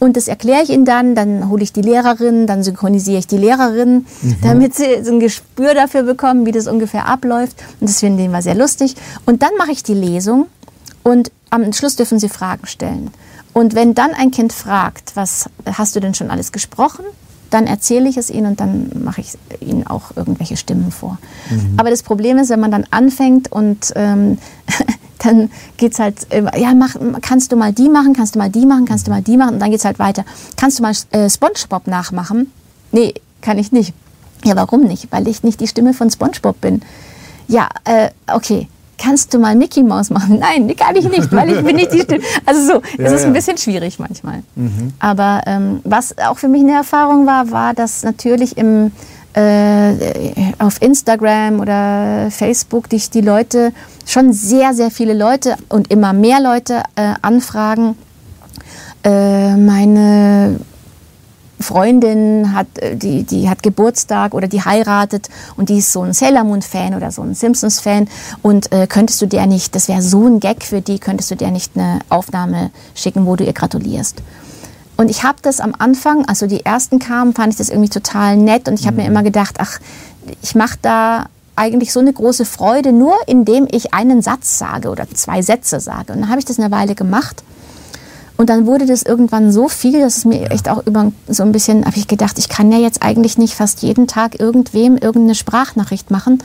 Und 0.00 0.16
das 0.16 0.26
erkläre 0.28 0.62
ich 0.62 0.70
ihnen 0.70 0.84
dann, 0.86 1.14
dann 1.14 1.48
hole 1.50 1.62
ich 1.62 1.72
die 1.72 1.82
Lehrerin, 1.82 2.46
dann 2.46 2.62
synchronisiere 2.62 3.18
ich 3.18 3.26
die 3.26 3.36
Lehrerin, 3.36 4.06
damit 4.42 4.74
sie 4.74 5.04
so 5.04 5.12
ein 5.12 5.20
Gespür 5.20 5.74
dafür 5.74 6.04
bekommen, 6.04 6.46
wie 6.46 6.52
das 6.52 6.66
ungefähr 6.68 7.06
abläuft. 7.06 7.56
Und 7.80 7.90
das 7.90 7.98
finden 7.98 8.16
die 8.18 8.24
immer 8.26 8.40
sehr 8.40 8.54
lustig. 8.54 8.94
Und 9.26 9.42
dann 9.42 9.50
mache 9.58 9.72
ich 9.72 9.82
die 9.82 9.94
Lesung 9.94 10.46
und 11.02 11.30
am 11.50 11.72
Schluss 11.72 11.96
dürfen 11.96 12.18
sie 12.18 12.28
Fragen 12.28 12.66
stellen. 12.66 13.10
Und 13.52 13.74
wenn 13.74 13.94
dann 13.94 14.12
ein 14.12 14.30
Kind 14.30 14.52
fragt, 14.52 15.16
was 15.16 15.48
hast 15.66 15.96
du 15.96 16.00
denn 16.00 16.14
schon 16.14 16.30
alles 16.30 16.52
gesprochen? 16.52 17.04
Dann 17.50 17.66
erzähle 17.66 18.08
ich 18.08 18.18
es 18.18 18.28
ihnen 18.30 18.46
und 18.46 18.60
dann 18.60 18.90
mache 19.02 19.22
ich 19.22 19.38
ihnen 19.60 19.86
auch 19.86 20.16
irgendwelche 20.16 20.56
Stimmen 20.56 20.92
vor. 20.92 21.18
Aber 21.78 21.88
das 21.88 22.02
Problem 22.02 22.36
ist, 22.36 22.50
wenn 22.50 22.60
man 22.60 22.70
dann 22.70 22.84
anfängt 22.90 23.50
und 23.50 23.92
ähm, 23.96 24.38
dann 25.18 25.50
geht 25.78 25.94
es 25.94 25.98
halt, 25.98 26.26
ja, 26.32 26.74
mach, 26.74 26.94
kannst 27.22 27.50
du 27.50 27.56
mal 27.56 27.72
die 27.72 27.88
machen, 27.88 28.12
kannst 28.12 28.36
du 28.36 28.40
mal 28.40 28.50
die 28.50 28.66
machen, 28.66 28.84
kannst 28.84 29.06
du 29.06 29.10
mal 29.10 29.22
die 29.22 29.36
machen 29.36 29.54
und 29.54 29.60
dann 29.60 29.70
geht 29.70 29.80
es 29.80 29.86
halt 29.86 29.98
weiter. 29.98 30.24
Kannst 30.56 30.78
du 30.78 30.82
mal 30.82 30.92
äh, 31.10 31.30
Spongebob 31.30 31.86
nachmachen? 31.86 32.52
Nee, 32.92 33.14
kann 33.40 33.58
ich 33.58 33.72
nicht. 33.72 33.94
Ja, 34.44 34.54
warum 34.54 34.82
nicht? 34.82 35.08
Weil 35.10 35.26
ich 35.26 35.42
nicht 35.42 35.60
die 35.60 35.68
Stimme 35.68 35.94
von 35.94 36.10
Spongebob 36.10 36.60
bin. 36.60 36.82
Ja, 37.48 37.68
äh, 37.84 38.10
okay. 38.32 38.68
Kannst 39.00 39.32
du 39.32 39.38
mal 39.38 39.54
Mickey 39.54 39.82
Mouse 39.82 40.10
machen? 40.10 40.38
Nein, 40.40 40.74
kann 40.76 40.96
ich 40.96 41.08
nicht, 41.08 41.30
weil 41.32 41.50
ich 41.50 41.64
bin 41.64 41.76
nicht 41.76 41.92
die 41.92 42.00
Stimme. 42.00 42.22
Also 42.44 42.60
so, 42.74 42.82
es 42.98 43.10
Ja, 43.10 43.16
ist 43.16 43.22
ja. 43.22 43.26
ein 43.28 43.32
bisschen 43.32 43.56
schwierig 43.56 43.98
manchmal. 43.98 44.42
Aber 44.98 45.42
ähm, 45.46 45.80
was 45.84 46.16
auch 46.18 46.38
für 46.38 46.48
mich 46.48 46.62
eine 46.62 46.72
Erfahrung 46.72 47.26
war, 47.26 47.50
war, 47.50 47.74
dass 47.74 48.02
natürlich 48.02 48.56
im, 48.58 48.90
äh, 49.34 49.92
auf 50.58 50.82
Instagram 50.82 51.60
oder 51.60 52.28
Facebook 52.30 52.88
dich 52.88 53.10
die 53.10 53.20
Leute, 53.20 53.72
schon 54.06 54.32
sehr, 54.32 54.74
sehr 54.74 54.90
viele 54.90 55.14
Leute 55.14 55.54
und 55.68 55.90
immer 55.92 56.12
mehr 56.12 56.40
Leute 56.40 56.82
äh, 56.96 57.12
anfragen, 57.22 57.96
äh, 59.04 59.54
meine 59.56 60.58
Freundin 61.60 62.52
hat, 62.54 62.66
äh, 62.78 62.96
die, 62.96 63.24
die 63.24 63.48
hat 63.48 63.62
Geburtstag 63.62 64.34
oder 64.34 64.48
die 64.48 64.64
heiratet 64.64 65.28
und 65.56 65.68
die 65.68 65.78
ist 65.78 65.92
so 65.92 66.02
ein 66.02 66.12
Sailor 66.12 66.44
Moon 66.44 66.62
Fan 66.62 66.94
oder 66.94 67.10
so 67.10 67.22
ein 67.22 67.34
Simpsons 67.34 67.80
Fan 67.80 68.08
und 68.42 68.72
äh, 68.72 68.86
könntest 68.86 69.20
du 69.22 69.26
der 69.26 69.46
nicht, 69.46 69.74
das 69.74 69.88
wäre 69.88 70.02
so 70.02 70.26
ein 70.26 70.40
Gag 70.40 70.64
für 70.64 70.80
die, 70.80 70.98
könntest 70.98 71.30
du 71.30 71.36
der 71.36 71.50
nicht 71.50 71.72
eine 71.76 72.00
Aufnahme 72.08 72.70
schicken, 72.94 73.26
wo 73.26 73.36
du 73.36 73.44
ihr 73.44 73.52
gratulierst. 73.52 74.22
Und 74.96 75.10
ich 75.10 75.22
habe 75.22 75.38
das 75.42 75.60
am 75.60 75.74
Anfang, 75.78 76.24
also 76.24 76.46
die 76.46 76.64
ersten 76.64 76.98
kamen, 76.98 77.32
fand 77.32 77.52
ich 77.52 77.58
das 77.58 77.68
irgendwie 77.68 77.88
total 77.88 78.36
nett 78.36 78.68
und 78.68 78.80
ich 78.80 78.86
habe 78.86 78.96
mir 78.96 79.06
immer 79.06 79.22
gedacht, 79.22 79.56
ach, 79.58 79.78
ich 80.42 80.54
mache 80.54 80.78
da 80.82 81.26
eigentlich 81.54 81.92
so 81.92 82.00
eine 82.00 82.12
große 82.12 82.44
Freude 82.44 82.92
nur, 82.92 83.14
indem 83.26 83.66
ich 83.70 83.94
einen 83.94 84.22
Satz 84.22 84.58
sage 84.58 84.90
oder 84.90 85.08
zwei 85.12 85.42
Sätze 85.42 85.80
sage. 85.80 86.12
Und 86.12 86.20
dann 86.20 86.30
habe 86.30 86.38
ich 86.38 86.44
das 86.44 86.58
eine 86.58 86.70
Weile 86.70 86.94
gemacht 86.94 87.42
Und 88.38 88.48
dann 88.50 88.66
wurde 88.66 88.86
das 88.86 89.02
irgendwann 89.02 89.50
so 89.50 89.68
viel, 89.68 90.00
dass 90.00 90.18
es 90.18 90.24
mir 90.24 90.52
echt 90.52 90.68
auch 90.68 90.86
über 90.86 91.12
so 91.26 91.42
ein 91.42 91.50
bisschen, 91.50 91.84
habe 91.84 91.96
ich 91.96 92.06
gedacht, 92.06 92.38
ich 92.38 92.48
kann 92.48 92.70
ja 92.70 92.78
jetzt 92.78 93.02
eigentlich 93.02 93.36
nicht 93.36 93.54
fast 93.54 93.82
jeden 93.82 94.06
Tag 94.06 94.38
irgendwem 94.38 94.96
irgendeine 94.96 95.34
Sprachnachricht 95.34 96.12
machen. 96.12 96.40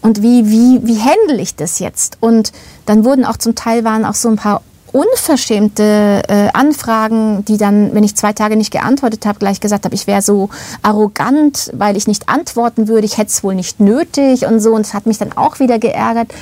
Und 0.00 0.22
wie, 0.22 0.48
wie, 0.48 0.80
wie 0.82 0.98
handle 0.98 1.40
ich 1.40 1.54
das 1.54 1.80
jetzt? 1.80 2.16
Und 2.20 2.52
dann 2.86 3.04
wurden 3.04 3.26
auch 3.26 3.36
zum 3.36 3.54
Teil 3.54 3.84
waren 3.84 4.06
auch 4.06 4.14
so 4.14 4.30
ein 4.30 4.36
paar 4.36 4.62
unverschämte 4.90 6.22
äh, 6.28 6.48
Anfragen, 6.54 7.44
die 7.44 7.58
dann, 7.58 7.94
wenn 7.94 8.04
ich 8.04 8.16
zwei 8.16 8.32
Tage 8.32 8.56
nicht 8.56 8.70
geantwortet 8.70 9.26
habe, 9.26 9.38
gleich 9.38 9.60
gesagt 9.60 9.84
habe, 9.84 9.94
ich 9.94 10.06
wäre 10.06 10.22
so 10.22 10.48
arrogant, 10.80 11.70
weil 11.74 11.98
ich 11.98 12.06
nicht 12.06 12.30
antworten 12.30 12.88
würde, 12.88 13.04
ich 13.04 13.18
hätte 13.18 13.30
es 13.30 13.44
wohl 13.44 13.54
nicht 13.54 13.80
nötig 13.80 14.46
und 14.46 14.60
so. 14.60 14.74
Und 14.74 14.80
es 14.86 14.94
hat 14.94 15.04
mich 15.04 15.18
dann 15.18 15.32
auch 15.36 15.60
wieder 15.60 15.78
geärgert. 15.78 16.32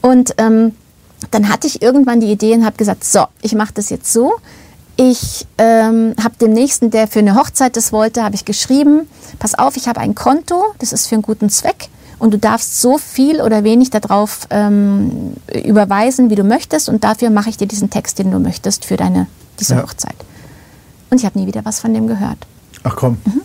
Und 0.00 0.34
ähm, 0.38 0.72
dann 1.30 1.48
hatte 1.48 1.66
ich 1.66 1.82
irgendwann 1.82 2.20
die 2.20 2.30
Idee 2.30 2.54
und 2.54 2.64
habe 2.64 2.76
gesagt, 2.76 3.04
so, 3.04 3.24
ich 3.40 3.54
mache 3.54 3.72
das 3.74 3.90
jetzt 3.90 4.12
so. 4.12 4.34
Ich 4.96 5.46
ähm, 5.58 6.14
habe 6.22 6.36
dem 6.40 6.52
Nächsten, 6.52 6.90
der 6.90 7.08
für 7.08 7.20
eine 7.20 7.34
Hochzeit 7.34 7.76
das 7.76 7.92
wollte, 7.92 8.22
habe 8.22 8.34
ich 8.34 8.44
geschrieben, 8.44 9.08
pass 9.38 9.54
auf, 9.54 9.76
ich 9.76 9.88
habe 9.88 10.00
ein 10.00 10.14
Konto, 10.14 10.62
das 10.78 10.92
ist 10.92 11.06
für 11.06 11.14
einen 11.14 11.22
guten 11.22 11.48
Zweck 11.48 11.88
und 12.18 12.32
du 12.32 12.38
darfst 12.38 12.80
so 12.80 12.98
viel 12.98 13.40
oder 13.40 13.64
wenig 13.64 13.90
darauf 13.90 14.46
ähm, 14.50 15.34
überweisen, 15.64 16.30
wie 16.30 16.34
du 16.34 16.44
möchtest 16.44 16.88
und 16.88 17.04
dafür 17.04 17.30
mache 17.30 17.48
ich 17.48 17.56
dir 17.56 17.66
diesen 17.66 17.90
Text, 17.90 18.18
den 18.18 18.30
du 18.30 18.38
möchtest 18.38 18.84
für 18.84 18.96
deine, 18.96 19.26
diese 19.58 19.76
ja. 19.76 19.82
Hochzeit. 19.82 20.14
Und 21.10 21.18
ich 21.18 21.24
habe 21.24 21.38
nie 21.38 21.46
wieder 21.46 21.64
was 21.64 21.80
von 21.80 21.92
dem 21.94 22.06
gehört. 22.06 22.38
Ach 22.84 22.96
komm. 22.96 23.18
Mhm. 23.24 23.40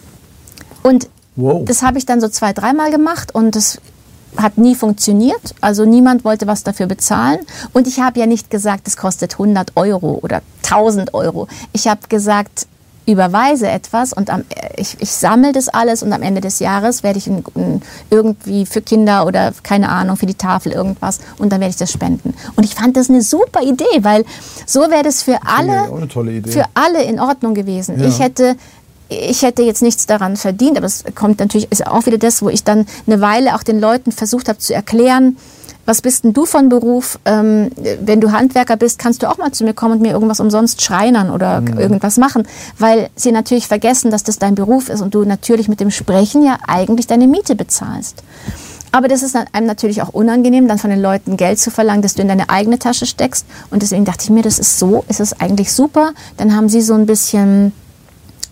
Und 0.84 1.10
wow. 1.36 1.66
das 1.66 1.82
habe 1.82 1.98
ich 1.98 2.06
dann 2.06 2.22
so 2.22 2.28
zwei, 2.28 2.54
dreimal 2.54 2.92
gemacht 2.92 3.34
und 3.34 3.56
das 3.56 3.80
hat 4.36 4.58
nie 4.58 4.76
funktioniert. 4.76 5.56
Also 5.62 5.86
niemand 5.86 6.24
wollte 6.24 6.48
was 6.48 6.64
dafür 6.64 6.88
bezahlen. 6.88 7.40
Und 7.74 7.88
ich 7.88 8.00
habe 8.00 8.20
ja 8.20 8.26
nicht 8.26 8.50
gesagt, 8.50 8.88
es 8.88 8.98
kostet 8.98 9.34
100 9.34 9.72
Euro 9.76 10.20
oder 10.22 10.42
1000 10.64 11.14
Euro. 11.14 11.48
Ich 11.74 11.88
habe 11.88 12.08
gesagt, 12.10 12.68
überweise 13.08 13.70
etwas 13.70 14.12
und 14.12 14.30
am, 14.30 14.44
ich, 14.76 14.98
ich 15.00 15.12
sammle 15.12 15.54
das 15.54 15.70
alles 15.70 16.04
und 16.04 16.12
am 16.12 16.22
Ende 16.22 16.42
des 16.42 16.60
Jahres 16.60 17.04
werde 17.04 17.18
ich 17.18 17.28
in, 17.28 17.42
in, 17.56 17.82
irgendwie 18.10 18.66
für 18.66 18.82
Kinder 18.82 19.26
oder 19.26 19.54
keine 19.64 19.90
Ahnung, 19.90 20.18
für 20.18 20.26
die 20.26 20.36
Tafel 20.36 20.74
irgendwas 20.74 21.20
und 21.40 21.52
dann 21.52 21.62
werde 21.62 21.72
ich 21.72 21.78
das 21.78 21.92
spenden. 21.92 22.34
Und 22.58 22.66
ich 22.66 22.76
fand 22.76 22.98
das 22.98 23.10
eine 23.10 23.22
super 23.22 23.62
Idee, 23.62 23.86
weil 24.02 24.26
so 24.66 24.82
wäre 24.82 25.04
das 25.04 25.24
für 25.24 25.40
alle, 25.46 25.88
für 26.48 26.66
alle 26.74 27.04
in 27.04 27.20
Ordnung 27.22 27.54
gewesen. 27.54 27.98
Ja. 27.98 28.08
Ich 28.08 28.20
hätte 28.20 28.58
ich 29.10 29.42
hätte 29.42 29.64
jetzt 29.64 29.82
nichts 29.82 30.06
daran 30.06 30.36
verdient, 30.38 30.78
aber 30.78 30.86
es 30.86 31.04
kommt 31.16 31.40
natürlich, 31.40 31.72
ist 31.72 31.86
auch 31.86 32.06
wieder 32.06 32.18
das, 32.18 32.42
wo 32.42 32.50
ich 32.50 32.64
dann 32.64 32.86
eine 33.06 33.22
Weile 33.22 33.56
auch 33.56 33.64
den 33.64 33.80
Leuten 33.80 34.12
versucht 34.12 34.50
habe 34.50 34.60
zu 34.60 34.74
erklären, 34.74 35.38
was 35.86 36.02
bist 36.02 36.26
denn 36.26 36.34
du 36.34 36.46
von 36.46 36.68
Beruf? 36.68 37.18
Ähm, 37.24 37.72
wenn 38.02 38.20
du 38.20 38.34
Handwerker 38.34 38.76
bist, 38.76 39.00
kannst 39.00 39.24
du 39.24 39.30
auch 39.30 39.38
mal 39.38 39.54
zu 39.54 39.64
mir 39.64 39.74
kommen 39.74 39.94
und 39.94 40.02
mir 40.02 40.12
irgendwas 40.12 40.42
umsonst 40.42 40.82
schreinern 40.82 41.32
oder 41.32 41.62
mhm. 41.62 41.80
irgendwas 41.80 42.18
machen, 42.18 42.46
weil 42.78 43.10
sie 43.16 43.32
natürlich 43.32 43.68
vergessen, 43.68 44.12
dass 44.12 44.24
das 44.24 44.38
dein 44.38 44.54
Beruf 44.54 44.90
ist 44.90 45.02
und 45.02 45.16
du 45.16 45.24
natürlich 45.24 45.70
mit 45.70 45.80
dem 45.80 45.90
Sprechen 45.90 46.44
ja 46.44 46.58
eigentlich 46.68 47.08
deine 47.08 47.26
Miete 47.26 47.56
bezahlst. 47.56 48.22
Aber 48.92 49.08
das 49.08 49.24
ist 49.24 49.36
einem 49.36 49.66
natürlich 49.66 50.02
auch 50.02 50.10
unangenehm, 50.10 50.68
dann 50.68 50.78
von 50.78 50.90
den 50.90 51.02
Leuten 51.02 51.38
Geld 51.38 51.60
zu 51.60 51.72
verlangen, 51.72 52.02
dass 52.02 52.16
du 52.16 52.22
in 52.22 52.28
deine 52.28 52.50
eigene 52.50 52.80
Tasche 52.80 53.06
steckst. 53.06 53.46
Und 53.70 53.82
deswegen 53.82 54.06
dachte 54.06 54.24
ich 54.24 54.30
mir, 54.30 54.44
das 54.44 54.60
ist 54.60 54.80
so, 54.80 55.06
ist 55.08 55.20
es 55.20 55.40
eigentlich 55.40 55.72
super. 55.72 56.14
Dann 56.36 56.56
haben 56.56 56.68
sie 56.68 56.82
so 56.82 56.96
ein 56.96 57.06
bisschen 57.06 57.74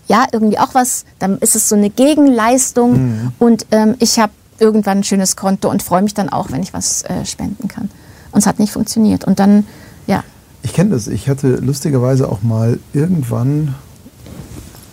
ja, 0.06 0.26
irgendwie 0.32 0.58
auch 0.58 0.74
was, 0.74 1.04
dann 1.18 1.38
ist 1.38 1.56
es 1.56 1.68
so 1.68 1.76
eine 1.76 1.90
Gegenleistung 1.90 2.92
mhm. 2.92 3.32
und 3.38 3.66
ähm, 3.70 3.94
ich 3.98 4.18
habe 4.18 4.32
irgendwann 4.58 4.98
ein 4.98 5.04
schönes 5.04 5.36
Konto 5.36 5.70
und 5.70 5.82
freue 5.82 6.02
mich 6.02 6.14
dann 6.14 6.28
auch, 6.28 6.50
wenn 6.50 6.62
ich 6.62 6.72
was 6.72 7.02
äh, 7.04 7.24
spenden 7.24 7.68
kann. 7.68 7.90
Und 8.32 8.40
es 8.40 8.46
hat 8.46 8.58
nicht 8.58 8.72
funktioniert. 8.72 9.24
Und 9.24 9.38
dann, 9.38 9.66
ja. 10.06 10.24
Ich 10.62 10.72
kenne 10.72 10.90
das. 10.90 11.08
Ich 11.08 11.28
hatte 11.28 11.56
lustigerweise 11.56 12.28
auch 12.28 12.42
mal 12.42 12.78
irgendwann 12.92 13.74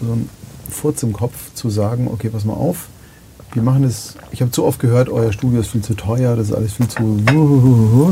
so 0.02 0.12
einen 0.12 0.30
Furz 0.70 1.04
im 1.04 1.14
Kopf 1.14 1.54
zu 1.54 1.70
sagen, 1.70 2.10
okay, 2.12 2.30
pass 2.30 2.46
mal 2.46 2.54
auf, 2.54 2.88
wir 3.54 3.62
machen 3.62 3.84
das, 3.84 4.16
ich 4.32 4.42
habe 4.42 4.52
zu 4.52 4.66
oft 4.66 4.80
gehört, 4.80 5.10
euer 5.10 5.32
Studio 5.32 5.62
ist 5.62 5.68
viel 5.68 5.82
zu 5.82 5.94
teuer, 5.94 6.36
das 6.36 6.50
ist 6.50 6.56
alles 6.56 6.74
viel 6.74 6.88
zu, 6.88 7.20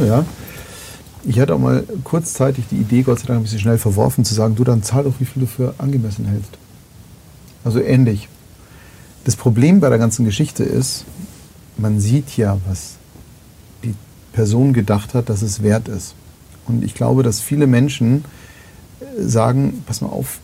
ja. 0.06 0.24
Ich 1.24 1.40
hatte 1.40 1.54
auch 1.56 1.60
mal 1.60 1.84
kurzzeitig 2.04 2.66
die 2.70 2.78
Idee, 2.78 3.04
Gott 3.04 3.20
sei 3.20 3.28
Dank 3.28 3.40
ein 3.40 3.44
bisschen 3.44 3.60
schnell 3.60 3.78
verworfen, 3.78 4.26
zu 4.26 4.34
sagen, 4.34 4.56
du 4.56 4.64
dann 4.64 4.84
zahl 4.84 5.04
doch, 5.04 5.14
wie 5.20 5.26
viel 5.26 5.42
du 5.42 5.48
für 5.48 5.76
angemessen 5.78 6.26
hältst. 6.26 6.58
Also 7.64 7.80
ähnlich. 7.80 8.28
Das 9.24 9.36
Problem 9.36 9.80
bei 9.80 9.90
der 9.90 10.00
ganzen 10.00 10.26
Geschichte 10.26 10.64
ist, 10.64 11.06
man 11.78 12.00
sieht 12.00 12.38
ja, 12.38 12.58
was 12.68 12.96
die 13.84 13.96
Person 14.34 14.74
gedacht 14.74 15.14
hat, 15.14 15.30
dass 15.30 15.42
es 15.42 15.62
wert 15.62 15.88
ist. 15.88 16.16
Und 16.68 16.84
ich 16.84 16.96
glaube, 16.96 17.24
dass 17.24 17.40
viele 17.40 17.68
Menschen 17.68 18.26
äh, 19.00 19.22
sagen, 19.22 19.84
pass 19.86 20.02
mal 20.02 20.10
auf, 20.10 20.40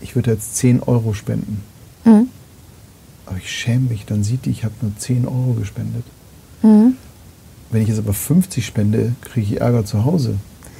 ich 0.00 0.14
würde 0.14 0.32
jetzt 0.32 0.56
10 0.56 0.82
Euro 0.82 1.14
spenden. 1.14 1.62
Mhm. 2.04 2.28
Aber 3.26 3.36
ich 3.38 3.50
schäme 3.50 3.90
mich, 3.90 4.06
dann 4.06 4.24
sieht 4.24 4.46
die, 4.46 4.50
ich 4.50 4.64
habe 4.64 4.74
nur 4.80 4.92
10 4.96 5.26
Euro 5.26 5.54
gespendet. 5.58 6.04
Mhm. 6.62 6.96
Wenn 7.70 7.82
ich 7.82 7.88
jetzt 7.88 7.98
aber 7.98 8.14
50 8.14 8.64
spende, 8.64 9.12
kriege 9.22 9.54
ich 9.54 9.60
Ärger 9.60 9.84
zu 9.84 10.04
Hause. 10.04 10.36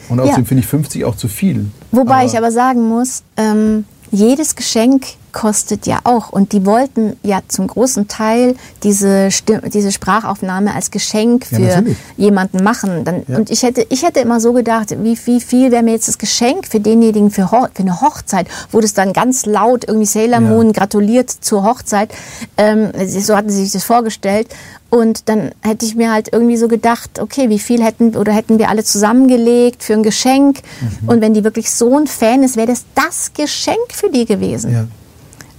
Und 0.09 0.21
außerdem 0.21 0.45
ja. 0.45 0.49
finde 0.49 0.61
ich 0.63 0.67
50 0.67 1.05
auch 1.05 1.17
zu 1.17 1.29
viel. 1.29 1.67
Wobei 1.91 2.15
aber 2.15 2.25
ich 2.25 2.37
aber 2.39 2.51
sagen 2.51 2.89
muss, 2.89 3.23
ähm, 3.37 3.85
jedes 4.11 4.57
Geschenk 4.57 5.05
kostet 5.33 5.87
ja 5.87 6.01
auch. 6.05 6.31
Und 6.31 6.53
die 6.53 6.67
wollten 6.67 7.17
ja 7.23 7.41
zum 7.47 7.67
großen 7.67 8.09
Teil 8.09 8.57
diese, 8.83 9.31
Stimme, 9.31 9.69
diese 9.71 9.93
Sprachaufnahme 9.93 10.75
als 10.75 10.91
Geschenk 10.91 11.47
für 11.47 11.61
ja, 11.61 11.83
jemanden 12.17 12.65
machen. 12.65 13.05
Dann, 13.05 13.23
ja. 13.29 13.37
Und 13.37 13.51
ich 13.51 13.63
hätte, 13.63 13.87
ich 13.89 14.03
hätte 14.03 14.21
immer 14.21 14.41
so 14.41 14.53
gedacht, 14.53 14.91
wie, 15.03 15.19
wie 15.27 15.41
viel 15.41 15.71
wäre 15.71 15.83
mir 15.83 15.93
jetzt 15.93 16.09
das 16.09 16.19
Geschenk 16.19 16.67
für 16.67 16.81
denjenigen 16.81 17.31
für, 17.31 17.49
für 17.49 17.83
eine 17.83 18.01
Hochzeit, 18.01 18.49
wo 18.73 18.81
das 18.81 18.95
dann 18.95 19.13
ganz 19.13 19.47
laut 19.47 19.85
irgendwie 19.87 20.07
Sailor 20.07 20.41
Moon 20.41 20.67
ja. 20.69 20.73
gratuliert 20.73 21.31
zur 21.31 21.63
Hochzeit. 21.63 22.11
Ähm, 22.57 22.91
so 23.07 23.37
hatten 23.37 23.51
sie 23.51 23.63
sich 23.63 23.73
das 23.73 23.85
vorgestellt. 23.85 24.49
Und 24.91 25.29
dann 25.29 25.53
hätte 25.63 25.85
ich 25.85 25.95
mir 25.97 26.11
halt 26.11 26.33
irgendwie 26.33 26.57
so 26.57 26.67
gedacht, 26.67 27.21
okay, 27.21 27.51
wie 27.51 27.59
viel 27.59 27.83
hätten 27.83 28.17
oder 28.17 28.33
hätten 28.33 28.59
wir 28.59 28.71
alle 28.71 28.85
zusammengelegt 28.85 29.83
für 29.83 29.93
ein 29.93 30.03
Geschenk? 30.03 30.61
Mhm. 30.81 31.09
Und 31.09 31.21
wenn 31.21 31.35
die 31.35 31.45
wirklich 31.45 31.71
so 31.71 31.99
ein 31.99 32.07
Fan 32.07 32.43
ist, 32.43 32.57
wäre 32.57 32.69
das 32.69 32.85
das 32.95 33.33
Geschenk 33.35 33.93
für 33.93 34.11
die 34.11 34.25
gewesen. 34.25 34.73
Ja. 34.73 34.87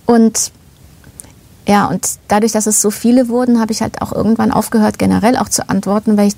Und 0.07 0.51
ja, 1.67 1.85
und 1.85 2.07
dadurch, 2.27 2.53
dass 2.53 2.65
es 2.65 2.81
so 2.81 2.89
viele 2.89 3.29
wurden, 3.29 3.59
habe 3.59 3.71
ich 3.71 3.83
halt 3.83 4.01
auch 4.01 4.11
irgendwann 4.11 4.51
aufgehört, 4.51 4.97
generell 4.97 5.37
auch 5.37 5.49
zu 5.49 5.69
antworten, 5.69 6.17
weil 6.17 6.29
ich 6.29 6.35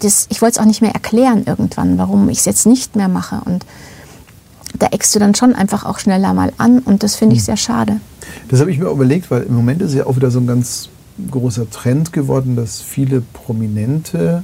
das, 0.00 0.26
ich 0.28 0.42
wollte 0.42 0.58
es 0.58 0.58
auch 0.58 0.66
nicht 0.66 0.82
mehr 0.82 0.92
erklären 0.92 1.44
irgendwann, 1.46 1.96
warum 1.96 2.28
ich 2.28 2.40
es 2.40 2.44
jetzt 2.44 2.66
nicht 2.66 2.94
mehr 2.94 3.08
mache. 3.08 3.40
Und 3.46 3.64
da 4.78 4.88
eckst 4.88 5.14
du 5.14 5.18
dann 5.18 5.34
schon 5.34 5.54
einfach 5.54 5.86
auch 5.86 5.98
schneller 5.98 6.34
mal 6.34 6.52
an 6.58 6.80
und 6.80 7.02
das 7.02 7.16
finde 7.16 7.34
ich 7.34 7.40
hm. 7.40 7.46
sehr 7.46 7.56
schade. 7.56 8.00
Das 8.48 8.60
habe 8.60 8.70
ich 8.70 8.78
mir 8.78 8.90
überlegt, 8.90 9.30
weil 9.30 9.44
im 9.44 9.54
Moment 9.54 9.80
ist 9.80 9.94
ja 9.94 10.06
auch 10.06 10.16
wieder 10.16 10.30
so 10.30 10.40
ein 10.40 10.46
ganz 10.46 10.90
großer 11.30 11.70
Trend 11.70 12.12
geworden, 12.12 12.56
dass 12.56 12.80
viele 12.80 13.20
Prominente 13.20 14.42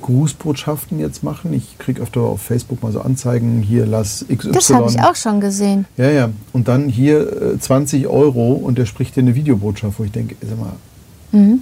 Grußbotschaften 0.00 0.98
jetzt 0.98 1.22
machen. 1.22 1.52
Ich 1.52 1.78
kriege 1.78 2.02
öfter 2.02 2.20
auf 2.20 2.40
Facebook 2.40 2.82
mal 2.82 2.92
so 2.92 3.00
Anzeigen, 3.00 3.62
hier 3.62 3.86
lass 3.86 4.24
XY. 4.34 4.52
Das 4.52 4.70
habe 4.70 4.90
ich 4.90 5.00
auch 5.00 5.14
schon 5.14 5.40
gesehen. 5.40 5.86
Ja, 5.96 6.10
ja. 6.10 6.30
Und 6.52 6.68
dann 6.68 6.88
hier 6.88 7.54
äh, 7.54 7.58
20 7.58 8.06
Euro 8.06 8.52
und 8.52 8.78
der 8.78 8.86
spricht 8.86 9.16
dir 9.16 9.20
eine 9.20 9.34
Videobotschaft, 9.34 9.98
wo 9.98 10.04
ich 10.04 10.12
denke, 10.12 10.36
sag 10.40 10.58
mal, 10.58 10.72
mhm. 11.32 11.60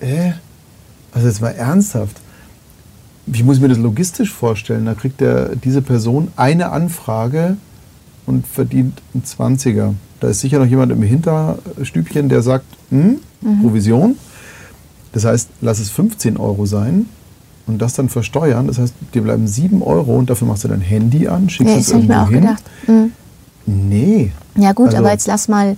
äh? 0.00 0.32
Also 1.12 1.26
jetzt 1.26 1.40
mal 1.40 1.50
ernsthaft. 1.50 2.20
Wie 3.26 3.42
muss 3.42 3.56
ich 3.56 3.62
mir 3.62 3.68
das 3.68 3.78
logistisch 3.78 4.32
vorstellen? 4.32 4.86
Da 4.86 4.94
kriegt 4.94 5.20
der, 5.20 5.56
diese 5.56 5.82
Person 5.82 6.28
eine 6.36 6.70
Anfrage 6.70 7.56
und 8.26 8.46
verdient 8.46 9.02
einen 9.12 9.24
20er. 9.24 9.94
Da 10.20 10.28
ist 10.28 10.40
sicher 10.40 10.58
noch 10.58 10.66
jemand 10.66 10.92
im 10.92 11.02
Hinterstübchen, 11.02 12.28
der 12.28 12.42
sagt, 12.42 12.66
hm, 12.90 13.18
mhm. 13.40 13.62
Provision. 13.62 14.16
Das 15.12 15.24
heißt, 15.24 15.48
lass 15.60 15.80
es 15.80 15.90
15 15.90 16.36
Euro 16.36 16.66
sein 16.66 17.06
und 17.66 17.78
das 17.78 17.94
dann 17.94 18.08
versteuern. 18.08 18.66
Das 18.66 18.78
heißt, 18.78 18.94
dir 19.14 19.22
bleiben 19.22 19.46
7 19.46 19.82
Euro 19.82 20.16
und 20.16 20.30
dafür 20.30 20.46
machst 20.46 20.64
du 20.64 20.68
dein 20.68 20.80
Handy 20.80 21.28
an, 21.28 21.48
schickst 21.48 21.74
nee, 21.74 21.80
es 21.80 21.90
irgendwo 21.90 22.12
mir 22.12 22.22
auch 22.22 22.28
hin. 22.28 22.40
Gedacht. 22.42 22.62
Mhm. 22.86 23.12
Nee. 23.66 24.32
Ja 24.56 24.72
gut, 24.72 24.88
also, 24.88 24.98
aber 24.98 25.12
jetzt 25.12 25.26
lass 25.26 25.48
mal, 25.48 25.76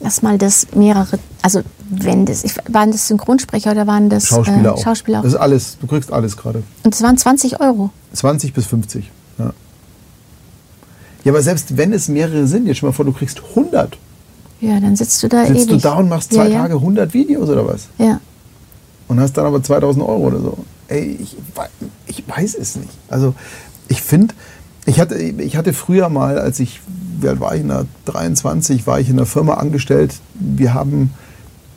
lass 0.00 0.22
mal 0.22 0.38
das 0.38 0.68
mehrere, 0.74 1.18
also 1.42 1.62
wenn 1.90 2.26
das, 2.26 2.44
waren 2.70 2.90
das 2.90 3.08
Synchronsprecher 3.08 3.72
oder 3.72 3.86
waren 3.86 4.08
das 4.10 4.26
Schauspieler, 4.26 4.64
äh, 4.64 4.68
auch. 4.68 4.82
Schauspieler 4.82 5.18
auch? 5.20 5.22
Das 5.22 5.32
ist 5.32 5.38
alles, 5.38 5.78
du 5.80 5.86
kriegst 5.86 6.12
alles 6.12 6.36
gerade. 6.36 6.62
Und 6.84 6.94
es 6.94 7.02
waren 7.02 7.16
20 7.16 7.60
Euro? 7.60 7.90
20 8.12 8.52
bis 8.52 8.66
50, 8.66 9.10
ja. 9.38 9.52
Ja, 11.24 11.32
aber 11.32 11.42
selbst 11.42 11.76
wenn 11.76 11.92
es 11.92 12.08
mehrere 12.08 12.46
sind, 12.46 12.66
jetzt 12.66 12.78
schon 12.78 12.88
mal 12.88 12.92
vor, 12.92 13.04
du 13.04 13.12
kriegst 13.12 13.42
100. 13.50 13.98
Ja, 14.60 14.80
dann 14.80 14.96
sitzt 14.96 15.22
du 15.22 15.28
da 15.28 15.46
Sitzt 15.46 15.68
ewig. 15.68 15.82
du 15.82 15.88
da 15.88 15.94
und 15.94 16.08
machst 16.08 16.32
zwei 16.32 16.48
ja, 16.48 16.62
Tage 16.62 16.74
100 16.74 17.14
Videos 17.14 17.48
oder 17.48 17.66
was? 17.66 17.88
Ja. 17.98 18.20
Und 19.06 19.20
hast 19.20 19.36
dann 19.36 19.46
aber 19.46 19.62
2000 19.62 20.04
Euro 20.04 20.26
oder 20.26 20.40
so. 20.40 20.58
Ey, 20.88 21.16
ich, 21.20 21.36
ich 22.06 22.24
weiß 22.28 22.54
es 22.54 22.76
nicht. 22.76 22.90
Also 23.08 23.34
ich 23.88 24.02
finde, 24.02 24.34
ich 24.86 25.00
hatte, 25.00 25.16
ich 25.16 25.56
hatte 25.56 25.72
früher 25.72 26.08
mal, 26.08 26.38
als 26.38 26.60
ich, 26.60 26.80
wie 27.20 27.28
alt 27.28 27.40
war 27.40 27.54
ich, 27.54 27.62
in 27.62 27.68
der 27.68 27.86
23, 28.06 28.86
war 28.86 29.00
ich 29.00 29.08
in 29.08 29.16
einer 29.16 29.26
Firma 29.26 29.54
angestellt. 29.54 30.14
Wir 30.34 30.74
haben 30.74 31.12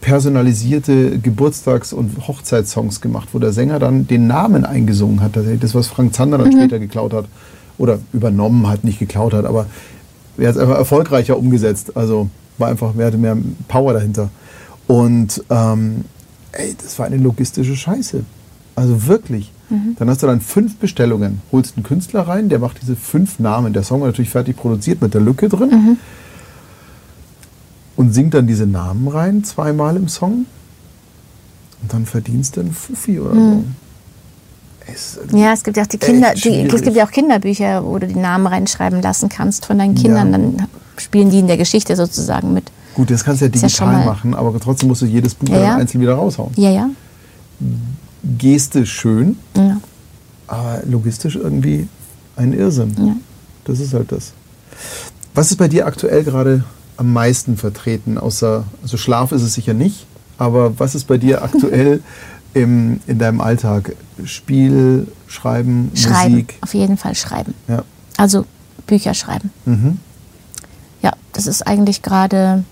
personalisierte 0.02 1.20
Geburtstags- 1.20 1.94
und 1.94 2.28
Hochzeitssongs 2.28 3.02
gemacht, 3.02 3.30
wo 3.34 3.40
der 3.40 3.54
Sänger 3.54 3.80
dann 3.80 4.08
den 4.08 4.28
Namen 4.28 4.66
eingesungen 4.66 5.22
hat. 5.22 5.34
Das, 5.36 5.76
was 5.76 5.88
Frank 5.88 6.16
Zander 6.16 6.40
dann 6.40 6.48
mhm. 6.48 6.54
später 6.54 6.80
geklaut 6.80 7.14
hat. 7.14 7.26
oder 7.78 8.00
übernommen 8.12 8.68
hat, 8.68 8.84
nicht 8.84 9.00
geklaut 9.00 9.34
hat, 9.34 9.46
aber 9.46 9.68
er 10.38 10.48
hat 10.50 10.56
es 10.56 10.62
einfach 10.62 10.78
erfolgreicher 10.78 11.38
umgesetzt. 11.38 11.96
Also 11.96 12.30
war 12.62 12.70
einfach, 12.70 12.94
hatte 12.96 13.18
mehr 13.18 13.38
Power 13.68 13.94
dahinter. 13.94 14.30
Und 14.88 15.44
ähm, 15.50 16.06
ey, 16.54 16.74
das 16.82 16.98
war 16.98 17.06
eine 17.06 17.18
logistische 17.18 17.76
Scheiße. 17.76 18.24
Also 18.76 19.08
wirklich. 19.08 19.52
Mhm. 19.70 19.96
Dann 20.00 20.10
hast 20.10 20.24
du 20.24 20.28
dann 20.28 20.42
fünf 20.42 20.78
Bestellungen, 20.78 21.42
holst 21.52 21.76
einen 21.76 21.84
Künstler 21.84 22.22
rein, 22.22 22.50
der 22.50 22.60
macht 22.60 22.82
diese 22.82 22.96
fünf 22.96 23.40
Namen. 23.40 23.74
Der 23.74 23.84
Song 23.84 24.02
war 24.02 24.08
natürlich 24.08 24.32
fertig 24.32 24.58
produziert 24.58 25.02
mit 25.02 25.14
der 25.14 25.22
Lücke 25.22 25.50
drin. 25.50 25.70
Mhm. 25.70 25.98
Und 27.96 28.14
singt 28.14 28.34
dann 28.34 28.48
diese 28.48 28.66
Namen 28.66 29.08
rein, 29.08 29.44
zweimal 29.44 29.96
im 29.98 30.08
Song. 30.08 30.46
Und 31.82 31.94
dann 31.94 32.06
verdienst 32.06 32.56
du 32.56 32.62
einen 32.62 32.72
Fuffi 32.74 33.20
oder 33.20 33.34
mhm. 33.34 33.52
so. 33.52 33.64
Es 34.94 35.20
ja, 35.32 35.54
es 35.54 35.64
gibt 35.64 35.78
ja 35.78 35.84
auch 35.84 35.88
die 35.88 35.98
Kinder, 35.98 36.34
die, 36.34 36.62
es 36.62 36.82
gibt 36.82 36.96
ja 36.96 37.06
auch 37.06 37.12
Kinderbücher, 37.12 37.84
wo 37.86 37.98
du 38.00 38.08
die 38.08 38.20
Namen 38.20 38.48
reinschreiben 38.48 39.02
lassen 39.02 39.30
kannst 39.30 39.66
von 39.66 39.78
deinen 39.78 39.96
Kindern. 39.96 40.32
Ja. 40.32 40.38
Dann 40.38 40.68
spielen 40.98 41.30
die 41.30 41.40
in 41.40 41.48
der 41.48 41.58
Geschichte 41.58 41.96
sozusagen 41.96 42.54
mit. 42.54 42.72
Gut, 42.94 43.10
das 43.10 43.24
kannst 43.24 43.42
du 43.42 43.46
ja 43.46 43.52
digital 43.52 44.00
ja 44.00 44.06
machen, 44.06 44.34
aber 44.34 44.60
trotzdem 44.60 44.90
musst 44.90 45.02
du 45.02 45.06
jedes 45.06 45.34
Buch 45.36 45.50
ja, 45.50 45.76
einzeln 45.76 46.02
wieder 46.02 46.16
raushauen. 46.16 46.52
Ja, 46.56 46.70
ja. 46.70 46.90
Geste 48.38 48.86
schön, 48.86 49.38
aber 50.48 50.82
logistisch 50.86 51.36
irgendwie 51.36 51.88
ein 52.36 52.54
Irrsinn. 52.54 52.96
Ja. 52.98 53.16
Das 53.66 53.80
ist 53.80 53.94
halt 53.94 54.12
das. 54.12 54.34
Was 55.34 55.52
ist 55.52 55.58
bei 55.58 55.68
dir 55.68 55.86
aktuell 55.86 56.24
gerade 56.24 56.64
am 56.98 57.14
meisten 57.14 57.58
vertreten? 57.58 58.18
Außer, 58.18 58.66
also 58.82 58.98
Schlaf 58.98 59.32
ist 59.32 59.44
es 59.44 59.54
sicher 59.54 59.74
nicht, 59.74 60.06
aber 60.38 60.78
was 60.80 60.96
ist 60.96 61.06
bei 61.06 61.18
dir 61.18 61.44
aktuell 61.44 62.02
im, 62.54 63.00
in 63.08 63.20
deinem 63.20 63.42
Alltag? 63.42 63.96
Spiel, 64.26 65.08
Schreiben, 65.28 65.92
schreiben, 65.96 66.32
Musik? 66.32 66.56
Auf 66.62 66.74
jeden 66.74 66.98
Fall 66.98 67.16
schreiben. 67.16 67.54
Ja. 67.68 67.84
Also 68.18 68.46
Bücher 68.86 69.14
schreiben. 69.14 69.52
Mhm. 69.66 69.98
Ja, 71.02 71.14
das 71.34 71.48
ist 71.48 71.66
eigentlich 71.66 72.02
gerade 72.02 72.64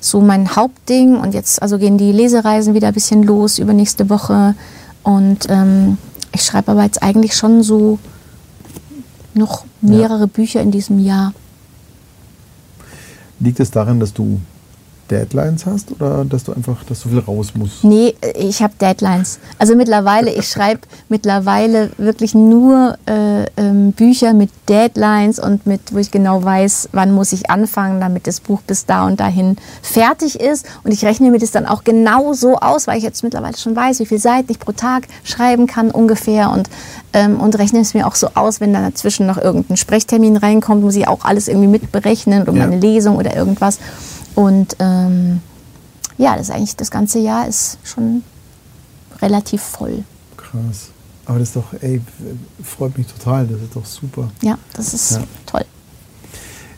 so 0.00 0.20
mein 0.20 0.56
Hauptding. 0.56 1.16
Und 1.16 1.34
jetzt 1.34 1.62
also 1.62 1.78
gehen 1.78 1.98
die 1.98 2.12
Lesereisen 2.12 2.74
wieder 2.74 2.88
ein 2.88 2.94
bisschen 2.94 3.22
los 3.22 3.58
über 3.58 3.72
nächste 3.72 4.08
Woche. 4.10 4.54
Und 5.02 5.46
ähm, 5.48 5.98
ich 6.32 6.42
schreibe 6.42 6.72
aber 6.72 6.84
jetzt 6.84 7.02
eigentlich 7.02 7.34
schon 7.34 7.62
so 7.62 7.98
noch 9.34 9.64
mehrere 9.80 10.20
ja. 10.20 10.26
Bücher 10.26 10.60
in 10.60 10.70
diesem 10.70 10.98
Jahr. 10.98 11.32
Liegt 13.40 13.60
es 13.60 13.70
daran, 13.70 14.00
dass 14.00 14.12
du 14.12 14.40
Deadlines 15.10 15.66
hast 15.66 15.90
oder 15.92 16.24
dass 16.24 16.44
du 16.44 16.52
einfach, 16.52 16.84
dass 16.84 17.02
du 17.02 17.08
viel 17.10 17.18
raus 17.18 17.52
musst? 17.54 17.84
Nee, 17.84 18.14
ich 18.34 18.62
habe 18.62 18.74
Deadlines. 18.80 19.38
Also 19.58 19.74
mittlerweile, 19.74 20.32
ich 20.32 20.48
schreibe 20.48 20.80
mittlerweile 21.08 21.90
wirklich 21.98 22.34
nur 22.34 22.96
äh, 23.06 23.44
ähm, 23.56 23.92
Bücher 23.92 24.34
mit 24.34 24.50
Deadlines 24.68 25.38
und 25.38 25.66
mit, 25.66 25.92
wo 25.92 25.98
ich 25.98 26.10
genau 26.10 26.42
weiß, 26.42 26.90
wann 26.92 27.12
muss 27.12 27.32
ich 27.32 27.50
anfangen, 27.50 28.00
damit 28.00 28.26
das 28.26 28.40
Buch 28.40 28.60
bis 28.62 28.86
da 28.86 29.06
und 29.06 29.20
dahin 29.20 29.56
fertig 29.82 30.40
ist. 30.40 30.66
Und 30.84 30.92
ich 30.92 31.04
rechne 31.04 31.30
mir 31.30 31.38
das 31.38 31.50
dann 31.50 31.66
auch 31.66 31.84
genau 31.84 32.32
so 32.32 32.56
aus, 32.56 32.86
weil 32.86 32.98
ich 32.98 33.04
jetzt 33.04 33.22
mittlerweile 33.22 33.56
schon 33.56 33.74
weiß, 33.74 34.00
wie 34.00 34.06
viele 34.06 34.20
Seiten 34.20 34.50
ich 34.50 34.58
pro 34.58 34.72
Tag 34.72 35.08
schreiben 35.24 35.66
kann 35.66 35.90
ungefähr 35.90 36.50
und, 36.50 36.68
ähm, 37.12 37.40
und 37.40 37.58
rechne 37.58 37.80
es 37.80 37.94
mir 37.94 38.06
auch 38.06 38.14
so 38.14 38.28
aus, 38.34 38.60
wenn 38.60 38.72
dann 38.72 38.84
dazwischen 38.84 39.26
noch 39.26 39.38
irgendein 39.38 39.76
Sprechtermin 39.76 40.36
reinkommt, 40.36 40.82
muss 40.82 40.96
ich 40.96 41.08
auch 41.08 41.24
alles 41.24 41.48
irgendwie 41.48 41.68
mitberechnen 41.68 42.42
oder 42.42 42.52
ja. 42.52 42.66
meine 42.66 42.78
Lesung 42.78 43.16
oder 43.16 43.34
irgendwas. 43.34 43.78
Und 44.38 44.76
ähm, 44.78 45.40
ja, 46.16 46.36
das 46.36 46.48
ist 46.48 46.54
eigentlich 46.54 46.76
das 46.76 46.92
ganze 46.92 47.18
Jahr 47.18 47.48
ist 47.48 47.76
schon 47.82 48.22
relativ 49.20 49.60
voll. 49.60 50.04
Krass. 50.36 50.90
Aber 51.26 51.40
das 51.40 51.48
ist 51.48 51.56
doch, 51.56 51.72
ey, 51.80 52.00
freut 52.62 52.96
mich 52.96 53.08
total. 53.08 53.48
Das 53.48 53.60
ist 53.60 53.74
doch 53.74 53.84
super. 53.84 54.30
Ja, 54.40 54.56
das 54.74 54.94
ist 54.94 55.10
ja. 55.16 55.24
toll. 55.44 55.64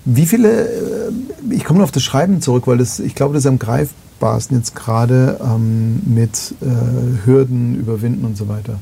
Wie 0.07 0.25
viele, 0.25 0.69
äh, 0.69 1.13
ich 1.51 1.65
komme 1.65 1.81
noch 1.81 1.85
auf 1.85 1.93
das 1.93 2.03
Schreiben 2.03 2.41
zurück, 2.41 2.67
weil 2.67 2.79
das, 2.79 2.99
ich 2.99 3.15
glaube, 3.15 3.35
das 3.35 3.45
ist 3.45 3.49
am 3.49 3.59
greifbarsten 3.59 4.57
jetzt 4.57 4.75
gerade 4.75 5.39
ähm, 5.45 6.01
mit 6.07 6.55
äh, 6.63 7.27
Hürden 7.27 7.75
überwinden 7.79 8.25
und 8.25 8.39
so 8.39 8.49
weiter. 8.49 8.79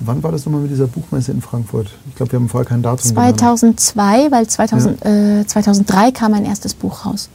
Wann 0.00 0.22
war 0.22 0.32
das 0.32 0.44
nochmal 0.44 0.60
mit 0.60 0.70
dieser 0.70 0.86
Buchmesse 0.86 1.32
in 1.32 1.40
Frankfurt? 1.40 1.88
Ich 2.10 2.16
glaube, 2.16 2.32
wir 2.32 2.40
haben 2.40 2.50
vorher 2.50 2.68
kein 2.68 2.82
Datum 2.82 2.98
2002, 2.98 4.16
genannt. 4.16 4.32
weil 4.32 4.46
2000, 4.46 5.02
ja. 5.02 5.40
äh, 5.40 5.46
2003 5.46 6.12
kam 6.12 6.32
mein 6.32 6.44
erstes 6.44 6.74
Buch 6.74 7.06
raus. 7.06 7.30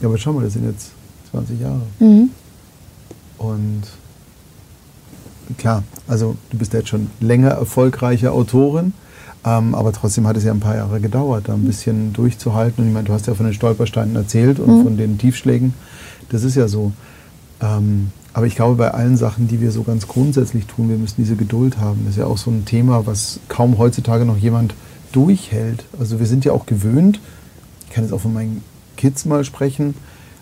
Ja, 0.00 0.08
aber 0.08 0.18
schau 0.18 0.32
mal, 0.32 0.44
das 0.44 0.52
sind 0.52 0.66
jetzt 0.66 0.90
20 1.30 1.60
Jahre. 1.60 1.82
Mhm. 1.98 2.30
Und 3.38 3.82
klar, 5.56 5.82
also 6.06 6.36
du 6.50 6.58
bist 6.58 6.72
jetzt 6.72 6.88
schon 6.88 7.10
länger 7.20 7.50
erfolgreiche 7.50 8.32
Autorin, 8.32 8.92
ähm, 9.44 9.74
aber 9.74 9.92
trotzdem 9.92 10.26
hat 10.26 10.36
es 10.36 10.44
ja 10.44 10.52
ein 10.52 10.60
paar 10.60 10.76
Jahre 10.76 11.00
gedauert, 11.00 11.48
da 11.48 11.54
ein 11.54 11.64
bisschen 11.64 12.12
durchzuhalten. 12.12 12.82
Und 12.82 12.88
ich 12.88 12.94
meine, 12.94 13.06
du 13.06 13.12
hast 13.12 13.26
ja 13.26 13.34
von 13.34 13.46
den 13.46 13.54
Stolpersteinen 13.54 14.16
erzählt 14.16 14.58
und 14.58 14.78
mhm. 14.78 14.82
von 14.84 14.96
den 14.96 15.18
Tiefschlägen. 15.18 15.74
Das 16.30 16.44
ist 16.44 16.54
ja 16.54 16.68
so. 16.68 16.92
Ähm, 17.60 18.10
aber 18.34 18.46
ich 18.46 18.54
glaube, 18.54 18.76
bei 18.76 18.92
allen 18.92 19.16
Sachen, 19.16 19.48
die 19.48 19.60
wir 19.60 19.72
so 19.72 19.82
ganz 19.82 20.06
grundsätzlich 20.06 20.66
tun, 20.66 20.88
wir 20.88 20.96
müssen 20.96 21.16
diese 21.18 21.34
Geduld 21.34 21.78
haben. 21.78 22.02
Das 22.04 22.10
ist 22.14 22.18
ja 22.18 22.26
auch 22.26 22.38
so 22.38 22.50
ein 22.50 22.64
Thema, 22.64 23.06
was 23.06 23.40
kaum 23.48 23.78
heutzutage 23.78 24.24
noch 24.24 24.36
jemand 24.36 24.74
durchhält. 25.12 25.84
Also 25.98 26.18
wir 26.18 26.26
sind 26.26 26.44
ja 26.44 26.52
auch 26.52 26.66
gewöhnt, 26.66 27.20
ich 27.88 27.94
kann 27.94 28.04
jetzt 28.04 28.12
auch 28.12 28.20
von 28.20 28.34
meinen 28.34 28.62
Kids 28.98 29.24
mal 29.24 29.44
sprechen 29.44 29.94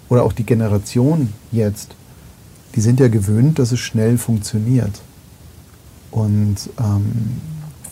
oder 0.09 0.25
auch 0.25 0.33
die 0.33 0.45
Generation 0.45 1.33
jetzt, 1.53 1.95
die 2.75 2.81
sind 2.81 2.99
ja 2.99 3.07
gewöhnt, 3.07 3.61
dass 3.61 3.71
es 3.71 3.79
schnell 3.79 4.19
funktioniert. 4.19 5.03
Und 6.11 6.57
ähm, 6.81 7.41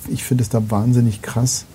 ich 0.09 0.25
finde 0.25 0.43
es 0.43 0.49
da 0.49 0.71
wahnsinnig 0.71 1.23
krass, 1.23 1.67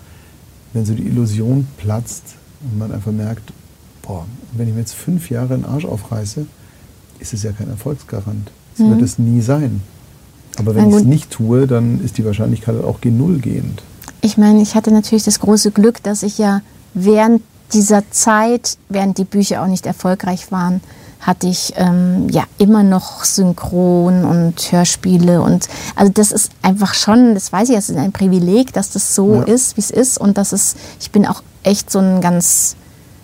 wenn 0.74 0.86
so 0.86 0.94
die 0.94 1.06
Illusion 1.06 1.68
platzt 1.78 2.24
und 2.62 2.78
man 2.78 2.92
einfach 2.92 3.12
merkt, 3.12 3.54
boah, 4.02 4.26
wenn 4.54 4.68
ich 4.68 4.74
mir 4.74 4.82
jetzt 4.82 4.94
fünf 4.94 5.30
Jahre 5.30 5.56
den 5.56 5.66
Arsch 5.66 5.86
aufreiße, 5.86 6.46
ist 7.20 7.34
es 7.34 7.44
ja 7.44 7.52
kein 7.52 7.70
Erfolgsgarant. 7.70 8.52
Es 8.74 8.80
mhm. 8.80 8.92
wird 8.92 9.02
es 9.02 9.20
nie 9.20 9.42
sein. 9.42 9.82
Aber 10.58 10.76
wenn 10.76 10.90
ich 10.90 10.96
es 10.96 11.04
nicht 11.04 11.30
tue, 11.32 11.68
dann 11.68 12.04
ist 12.04 12.18
die 12.18 12.26
Wahrscheinlichkeit 12.26 12.84
auch 12.84 13.02
gen 13.02 13.18
Null 13.18 13.40
gehend. 13.40 13.82
Ich 14.22 14.38
meine, 14.38 14.62
ich 14.62 14.76
hatte 14.76 14.92
natürlich 14.92 15.24
das 15.24 15.40
große 15.40 15.72
Glück, 15.72 16.04
dass 16.04 16.24
ich 16.24 16.38
ja 16.38 16.62
während 16.94 17.42
dieser 17.74 18.10
Zeit, 18.12 18.78
während 18.90 19.18
die 19.18 19.26
Bücher 19.26 19.62
auch 19.64 19.68
nicht 19.68 19.86
erfolgreich 19.86 20.52
waren, 20.52 20.82
hatte 21.20 21.48
ich 21.48 21.74
ähm, 21.76 22.30
ja 22.30 22.46
immer 22.58 22.84
noch 22.84 23.26
Synchron 23.26 24.24
und 24.24 24.72
Hörspiele 24.72 25.42
und 25.42 25.68
also 25.96 26.12
das 26.12 26.32
ist 26.32 26.52
einfach 26.62 26.94
schon, 26.94 27.34
das 27.34 27.52
weiß 27.52 27.70
ich, 27.70 27.76
es 27.76 27.90
ist 27.90 27.98
ein 27.98 28.14
Privileg, 28.14 28.72
dass 28.72 28.92
das 28.92 29.16
so 29.16 29.36
ja. 29.36 29.44
ist, 29.44 29.76
wie 29.76 29.82
es 29.82 29.92
ist 29.92 30.18
und 30.18 30.38
das 30.38 30.54
ist, 30.54 30.78
ich 31.00 31.12
bin 31.12 31.26
auch 31.26 31.44
echt 31.64 31.92
so 31.92 32.00
ein 32.00 32.22
ganz, 32.22 32.78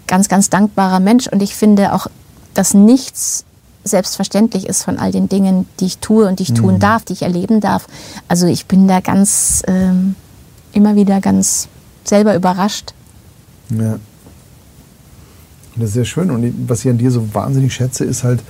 ganz, 0.08 0.28
ganz 0.28 0.50
dankbarer 0.50 1.00
Mensch 1.00 1.28
und 1.28 1.42
ich 1.42 1.56
finde 1.56 1.94
auch, 1.94 2.08
dass 2.54 2.74
nichts 2.74 3.46
selbstverständlich 3.86 4.68
ist 4.68 4.84
von 4.84 4.98
all 4.98 5.12
den 5.12 5.30
Dingen, 5.30 5.68
die 5.80 5.86
ich 5.86 6.00
tue 6.00 6.28
und 6.28 6.40
die 6.40 6.44
ich 6.44 6.52
mhm. 6.52 6.56
tun 6.56 6.80
darf, 6.80 7.06
die 7.06 7.14
ich 7.14 7.22
erleben 7.22 7.62
darf. 7.62 7.88
Also 8.28 8.48
ich 8.48 8.66
bin 8.66 8.88
da 8.88 9.00
ganz 9.00 9.62
ähm, 9.68 10.16
immer 10.74 10.96
wieder 10.96 11.22
ganz 11.22 11.70
selber 12.04 12.36
überrascht. 12.36 12.94
Ja. 13.70 14.00
Und 15.76 15.82
das 15.82 15.90
ist 15.90 15.96
sehr 15.96 16.06
schön. 16.06 16.32
Und 16.32 16.70
was 16.70 16.86
ich 16.86 16.92
an 16.92 16.98
dir 16.98 17.12
so 17.12 17.34
wahnsinnig 17.34 17.74
schätze, 17.74 18.06
ist 18.06 18.24
halt, 18.24 18.42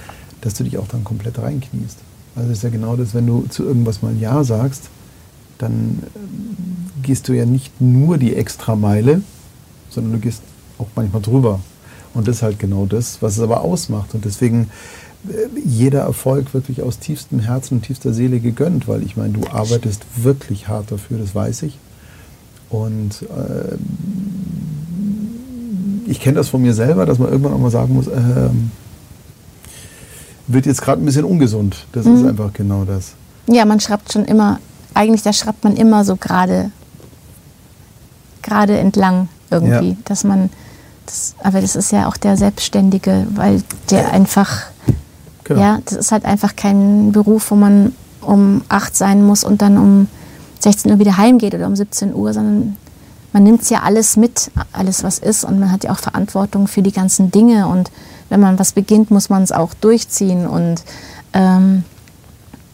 dass 0.42 0.54
du 0.54 0.64
dich 0.64 0.78
auch 0.78 0.88
dann 0.88 1.04
komplett 1.04 1.40
reinkniest. 1.40 1.98
Also 2.36 2.50
das 2.50 2.60
ist 2.60 2.64
ja 2.64 2.70
genau 2.70 2.96
das, 2.96 3.14
wenn 3.14 3.26
du 3.26 3.46
zu 3.50 3.64
irgendwas 3.64 4.02
mal 4.02 4.16
Ja 4.16 4.44
sagst, 4.44 4.90
dann 5.58 6.04
äh, 6.04 6.20
gehst 7.02 7.28
du 7.28 7.34
ja 7.34 7.46
nicht 7.46 7.82
nur 7.82 8.18
die 8.18 8.36
Extrameile, 8.36 9.22
sondern 9.90 10.14
du 10.14 10.20
gehst 10.20 10.42
auch 10.78 10.88
manchmal 10.96 11.22
drüber. 11.22 11.62
Und 12.14 12.28
das 12.28 12.38
ist 12.38 12.42
halt 12.44 12.60
genau 12.60 12.86
das, 12.86 13.22
was 13.22 13.38
es 13.38 13.44
aber 13.44 13.62
ausmacht. 13.62 14.14
Und 14.14 14.26
deswegen 14.26 14.70
äh, 15.30 15.48
jeder 15.66 16.02
Erfolg 16.02 16.54
wirklich 16.54 16.82
aus 16.82 17.00
tiefstem 17.00 17.40
Herzen 17.40 17.76
und 17.76 17.82
tiefster 17.84 18.14
Seele 18.14 18.40
gegönnt, 18.40 18.88
weil 18.88 19.04
ich 19.04 19.18
meine, 19.18 19.34
du 19.34 19.48
arbeitest 19.48 20.06
wirklich 20.16 20.68
hart 20.68 20.92
dafür, 20.92 21.18
das 21.18 21.34
weiß 21.34 21.64
ich. 21.64 21.78
Und 22.70 23.24
äh, 23.24 23.78
ich 26.06 26.20
kenne 26.20 26.36
das 26.36 26.50
von 26.50 26.62
mir 26.62 26.74
selber, 26.74 27.06
dass 27.06 27.20
man 27.20 27.30
irgendwann 27.30 27.54
auch 27.54 27.60
mal 27.60 27.72
sagen 27.72 27.94
muss, 27.94 28.08
äh, 28.08 28.50
wird 30.48 30.66
jetzt 30.66 30.82
gerade 30.82 31.02
ein 31.02 31.06
bisschen 31.06 31.26
ungesund. 31.26 31.86
Das 31.92 32.06
mhm. 32.06 32.16
ist 32.16 32.26
einfach 32.26 32.54
genau 32.54 32.86
das. 32.86 33.14
Ja, 33.48 33.66
man 33.66 33.80
schreibt 33.80 34.12
schon 34.12 34.26
immer, 34.26 34.60
eigentlich 34.94 35.24
da 35.24 35.34
schreibt 35.34 35.64
man 35.64 35.76
immer 35.76 36.04
so 36.04 36.16
gerade 36.16 36.72
gerade 38.42 38.78
entlang 38.78 39.28
irgendwie, 39.50 39.90
ja. 39.90 39.98
dass 40.06 40.24
man 40.24 40.50
das, 41.06 41.36
aber 41.44 41.62
das 41.62 41.76
ist 41.76 41.92
ja 41.92 42.08
auch 42.08 42.18
der 42.18 42.38
Selbstständige, 42.38 43.28
weil 43.34 43.64
der 43.90 44.12
einfach 44.12 44.64
genau. 45.44 45.62
ja, 45.62 45.80
das 45.86 45.94
ist 45.94 46.12
halt 46.12 46.26
einfach 46.26 46.56
kein 46.56 47.12
Beruf, 47.12 47.52
wo 47.52 47.56
man 47.56 47.94
um 48.22 48.62
acht 48.70 48.96
sein 48.96 49.26
muss 49.26 49.44
und 49.44 49.62
dann 49.62 49.78
um 49.78 50.08
16 50.60 50.92
Uhr 50.92 51.00
wieder 51.00 51.18
heimgeht 51.18 51.54
oder 51.54 51.68
um 51.68 51.76
17 51.76 52.14
Uhr, 52.14 52.34
sondern 52.34 52.78
man 53.36 53.44
nimmt 53.44 53.64
es 53.64 53.70
ja 53.70 53.82
alles 53.84 54.16
mit, 54.16 54.50
alles 54.72 55.04
was 55.04 55.20
ist 55.20 55.44
und 55.44 55.60
man 55.60 55.70
hat 55.70 55.84
ja 55.84 55.92
auch 55.92 56.00
Verantwortung 56.00 56.70
für 56.70 56.82
die 56.82 56.94
ganzen 56.94 57.32
Dinge 57.32 57.68
und 57.68 57.92
wenn 58.30 58.40
man 58.40 58.58
was 58.58 58.72
beginnt, 58.72 59.12
muss 59.12 59.28
man 59.28 59.44
es 59.44 59.52
auch 59.52 59.74
durchziehen 59.74 60.48
und 60.48 60.86
ähm, 61.34 61.84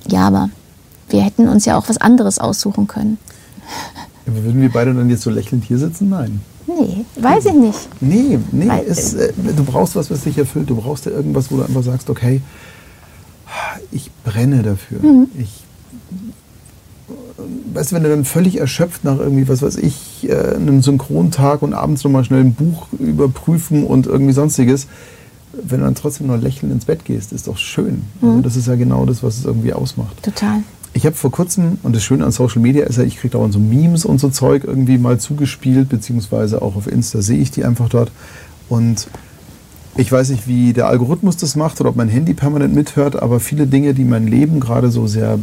ja, 0.08 0.28
aber 0.28 0.52
wir 1.10 1.24
hätten 1.24 1.48
uns 1.48 1.66
ja 1.66 1.80
auch 1.80 1.90
was 1.90 1.98
anderes 1.98 2.38
aussuchen 2.38 2.86
können. 2.86 3.18
Aber 4.28 4.44
würden 4.44 4.62
wir 4.62 4.72
beide 4.72 4.94
dann 4.94 5.10
jetzt 5.10 5.24
so 5.24 5.32
lächelnd 5.32 5.64
hier 5.64 5.80
sitzen? 5.80 6.10
Nein. 6.10 6.42
Nee, 6.68 7.06
weiß 7.16 7.46
ich 7.46 7.54
nicht. 7.54 7.80
Nee, 8.00 8.38
nee, 8.52 8.70
es, 8.88 9.16
äh, 9.16 9.34
du 9.34 9.64
brauchst 9.64 9.96
was, 9.96 10.12
was 10.12 10.22
dich 10.22 10.38
erfüllt. 10.38 10.70
Du 10.70 10.76
brauchst 10.76 11.08
ja 11.08 11.12
irgendwas, 11.12 11.52
wo 11.52 11.58
du 11.58 11.64
einfach 11.64 11.82
sagst, 11.82 12.08
okay, 12.08 12.40
ich 13.90 14.12
brenne 14.24 14.62
dafür. 14.62 15.00
Ich, 15.40 15.64
weißt 17.74 17.92
du, 17.92 17.96
wenn 17.96 18.04
du 18.04 18.10
dann 18.10 18.26
völlig 18.26 18.60
erschöpft 18.60 19.04
nach 19.04 19.18
irgendwie, 19.18 19.48
was 19.48 19.62
weiß 19.62 19.78
ich, 19.78 20.30
äh, 20.30 20.56
einem 20.56 20.82
Synchrontag 20.82 21.62
und 21.62 21.74
abends 21.74 22.04
nochmal 22.04 22.24
schnell 22.24 22.42
ein 22.42 22.54
Buch 22.54 22.88
überprüfen 23.00 23.86
und 23.86 24.08
irgendwie 24.08 24.34
sonstiges, 24.34 24.88
wenn 25.54 25.80
du 25.80 25.86
dann 25.86 25.96
trotzdem 25.96 26.28
noch 26.28 26.38
lächelnd 26.38 26.74
ins 26.74 26.86
Bett 26.86 27.06
gehst, 27.06 27.34
ist 27.34 27.48
doch 27.48 27.58
schön. 27.58 28.04
Also 28.22 28.42
das 28.42 28.56
ist 28.56 28.68
ja 28.68 28.76
genau 28.76 29.06
das, 29.06 29.22
was 29.22 29.38
es 29.38 29.46
irgendwie 29.46 29.74
ausmacht. 29.74 30.24
Total. 30.24 30.64
Ich 30.94 31.06
habe 31.06 31.16
vor 31.16 31.32
kurzem, 31.32 31.78
und 31.84 31.96
das 31.96 32.04
Schöne 32.04 32.26
an 32.26 32.32
Social 32.32 32.62
Media 32.62 32.86
ist 32.86 32.98
ja, 32.98 33.04
ich 33.04 33.18
kriege 33.18 33.34
dauernd 33.34 33.54
so 33.54 33.60
Memes 33.60 34.04
und 34.06 34.20
so 34.20 34.30
Zeug 34.30 34.64
irgendwie 34.66 34.98
mal 34.98 35.20
zugespielt, 35.20 35.90
beziehungsweise 35.90 36.62
auch 36.62 36.76
auf 36.76 36.88
Insta 36.88 37.22
sehe 37.22 37.40
ich 37.40 37.52
die 37.52 37.64
einfach 37.64 37.88
dort. 37.88 38.12
Und 38.68 39.08
ich 39.96 40.12
weiß 40.12 40.30
nicht, 40.30 40.48
wie 40.48 40.74
der 40.74 40.88
Algorithmus 40.88 41.38
das 41.38 41.56
macht 41.56 41.80
oder 41.80 41.90
ob 41.90 41.96
mein 41.96 42.10
Handy 42.10 42.34
permanent 42.34 42.74
mithört, 42.74 43.22
aber 43.22 43.40
viele 43.40 43.68
Dinge, 43.68 43.94
die 43.94 44.04
mein 44.04 44.28
Leben 44.28 44.60
gerade 44.60 44.90
so 44.92 45.08
sehr 45.08 45.40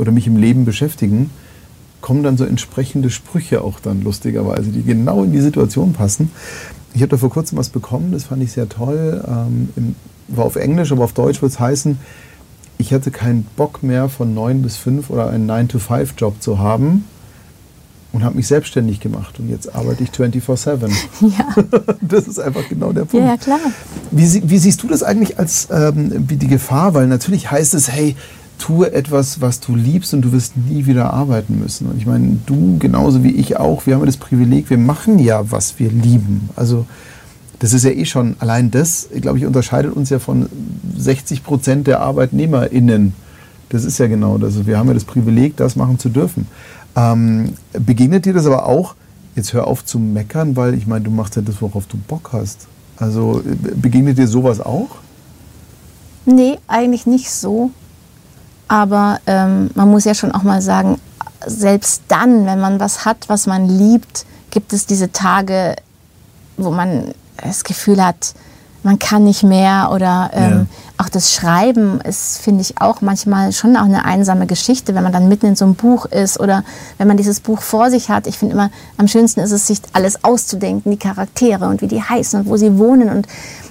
oder 0.00 0.12
mich 0.12 0.26
im 0.26 0.36
Leben 0.36 0.64
beschäftigen, 0.64 1.30
kommen 2.00 2.22
dann 2.22 2.36
so 2.38 2.44
entsprechende 2.44 3.10
Sprüche 3.10 3.62
auch 3.62 3.78
dann 3.80 4.02
lustigerweise, 4.02 4.70
die 4.70 4.82
genau 4.82 5.22
in 5.22 5.32
die 5.32 5.40
Situation 5.40 5.92
passen. 5.92 6.30
Ich 6.94 7.02
habe 7.02 7.10
da 7.10 7.16
vor 7.18 7.30
kurzem 7.30 7.58
was 7.58 7.68
bekommen, 7.68 8.12
das 8.12 8.24
fand 8.24 8.42
ich 8.42 8.52
sehr 8.52 8.68
toll. 8.68 9.22
Ähm, 9.28 9.94
war 10.28 10.46
auf 10.46 10.56
Englisch, 10.56 10.90
aber 10.92 11.04
auf 11.04 11.12
Deutsch 11.12 11.42
wird 11.42 11.52
es 11.52 11.60
heißen, 11.60 11.98
ich 12.78 12.94
hatte 12.94 13.10
keinen 13.10 13.44
Bock 13.56 13.82
mehr 13.82 14.08
von 14.08 14.32
9 14.32 14.62
bis 14.62 14.78
5 14.78 15.10
oder 15.10 15.28
einen 15.28 15.48
9-to-5-Job 15.50 16.40
zu 16.40 16.58
haben 16.58 17.04
und 18.12 18.24
habe 18.24 18.36
mich 18.36 18.46
selbstständig 18.46 19.00
gemacht. 19.00 19.38
Und 19.38 19.50
jetzt 19.50 19.74
arbeite 19.74 20.02
ich 20.02 20.10
24-7. 20.10 20.90
Ja, 21.20 21.62
Das 22.00 22.26
ist 22.26 22.40
einfach 22.40 22.66
genau 22.68 22.92
der 22.92 23.04
Punkt. 23.04 23.26
ja, 23.26 23.36
klar. 23.36 23.60
Wie, 24.10 24.48
wie 24.48 24.58
siehst 24.58 24.82
du 24.82 24.88
das 24.88 25.02
eigentlich 25.02 25.38
als 25.38 25.68
ähm, 25.70 26.24
wie 26.28 26.36
die 26.36 26.48
Gefahr? 26.48 26.94
Weil 26.94 27.06
natürlich 27.06 27.50
heißt 27.50 27.74
es, 27.74 27.92
hey, 27.92 28.16
tue 28.60 28.92
etwas, 28.92 29.40
was 29.40 29.58
du 29.58 29.74
liebst 29.74 30.14
und 30.14 30.22
du 30.22 30.32
wirst 30.32 30.56
nie 30.56 30.86
wieder 30.86 31.12
arbeiten 31.12 31.58
müssen. 31.58 31.88
Und 31.88 31.98
ich 31.98 32.06
meine, 32.06 32.38
du 32.46 32.78
genauso 32.78 33.24
wie 33.24 33.32
ich 33.32 33.56
auch, 33.56 33.86
wir 33.86 33.94
haben 33.94 34.02
ja 34.02 34.06
das 34.06 34.18
Privileg, 34.18 34.70
wir 34.70 34.78
machen 34.78 35.18
ja, 35.18 35.50
was 35.50 35.78
wir 35.78 35.90
lieben. 35.90 36.50
Also 36.54 36.86
das 37.58 37.72
ist 37.72 37.84
ja 37.84 37.90
eh 37.90 38.04
schon, 38.04 38.36
allein 38.38 38.70
das, 38.70 39.08
glaube 39.20 39.38
ich, 39.38 39.46
unterscheidet 39.46 39.94
uns 39.94 40.10
ja 40.10 40.18
von 40.18 40.48
60 40.96 41.42
Prozent 41.42 41.86
der 41.86 42.00
ArbeitnehmerInnen. 42.00 43.14
Das 43.70 43.84
ist 43.84 43.98
ja 43.98 44.06
genau 44.06 44.38
das. 44.38 44.54
Also 44.54 44.66
Wir 44.66 44.78
haben 44.78 44.88
ja 44.88 44.94
das 44.94 45.04
Privileg, 45.04 45.56
das 45.56 45.76
machen 45.76 45.98
zu 45.98 46.08
dürfen. 46.08 46.46
Ähm, 46.96 47.54
begegnet 47.72 48.24
dir 48.26 48.34
das 48.34 48.46
aber 48.46 48.66
auch, 48.66 48.94
jetzt 49.36 49.52
hör 49.52 49.66
auf 49.66 49.84
zu 49.84 49.98
meckern, 49.98 50.56
weil 50.56 50.74
ich 50.74 50.86
meine, 50.86 51.04
du 51.04 51.10
machst 51.10 51.36
ja 51.36 51.42
das, 51.42 51.62
worauf 51.62 51.86
du 51.86 51.96
Bock 51.96 52.30
hast. 52.32 52.66
Also 52.96 53.40
äh, 53.40 53.74
begegnet 53.74 54.18
dir 54.18 54.28
sowas 54.28 54.60
auch? 54.60 54.88
Nee, 56.26 56.58
eigentlich 56.66 57.06
nicht 57.06 57.30
so. 57.30 57.70
Aber 58.70 59.18
ähm, 59.26 59.70
man 59.74 59.90
muss 59.90 60.04
ja 60.04 60.14
schon 60.14 60.30
auch 60.30 60.44
mal 60.44 60.62
sagen, 60.62 61.00
selbst 61.44 62.02
dann, 62.06 62.46
wenn 62.46 62.60
man 62.60 62.78
was 62.78 63.04
hat, 63.04 63.28
was 63.28 63.48
man 63.48 63.66
liebt, 63.66 64.24
gibt 64.52 64.72
es 64.72 64.86
diese 64.86 65.10
Tage, 65.10 65.74
wo 66.56 66.70
man 66.70 67.12
das 67.42 67.64
Gefühl 67.64 68.04
hat, 68.04 68.32
man 68.84 68.98
kann 69.00 69.24
nicht 69.24 69.42
mehr 69.42 69.90
oder 69.92 70.30
ähm, 70.32 70.66
Ja. 70.98 71.04
auch 71.04 71.08
das 71.08 71.34
Schreiben 71.34 72.00
ist, 72.02 72.40
finde 72.40 72.62
ich, 72.62 72.80
auch 72.80 73.00
manchmal 73.00 73.52
schon 73.52 73.76
auch 73.76 73.84
eine 73.84 74.04
einsame 74.04 74.46
Geschichte, 74.46 74.94
wenn 74.94 75.02
man 75.02 75.12
dann 75.12 75.28
mitten 75.28 75.46
in 75.46 75.56
so 75.56 75.64
einem 75.64 75.74
Buch 75.74 76.06
ist 76.06 76.38
oder 76.38 76.62
wenn 76.96 77.08
man 77.08 77.16
dieses 77.16 77.40
Buch 77.40 77.60
vor 77.60 77.90
sich 77.90 78.08
hat. 78.08 78.28
Ich 78.28 78.38
finde 78.38 78.54
immer, 78.54 78.70
am 78.98 79.08
schönsten 79.08 79.40
ist 79.40 79.50
es, 79.50 79.66
sich 79.66 79.80
alles 79.92 80.22
auszudenken, 80.24 80.92
die 80.92 80.98
Charaktere 80.98 81.66
und 81.66 81.82
wie 81.82 81.88
die 81.88 82.02
heißen 82.02 82.40
und 82.40 82.46
wo 82.46 82.56
sie 82.56 82.78
wohnen 82.78 83.10
und, 83.10 83.26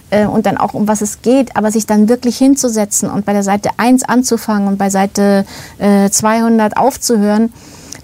äh, 0.10 0.26
und 0.26 0.45
dann 0.45 0.57
auch 0.57 0.73
um 0.73 0.88
was 0.88 1.02
es 1.02 1.22
geht, 1.22 1.56
aber 1.56 1.72
sich 1.72 1.86
dann 1.86 2.10
wirklich 2.10 2.38
hinzusetzen 2.38 3.10
und 3.10 3.26
bei 3.26 3.34
der 3.34 3.44
Seite 3.44 3.69
1 3.77 4.03
anzufangen 4.03 4.68
und 4.68 4.77
bei 4.77 4.90
Seite 4.90 5.45
äh, 5.77 6.10
200 6.10 6.77
aufzuhören 6.77 7.52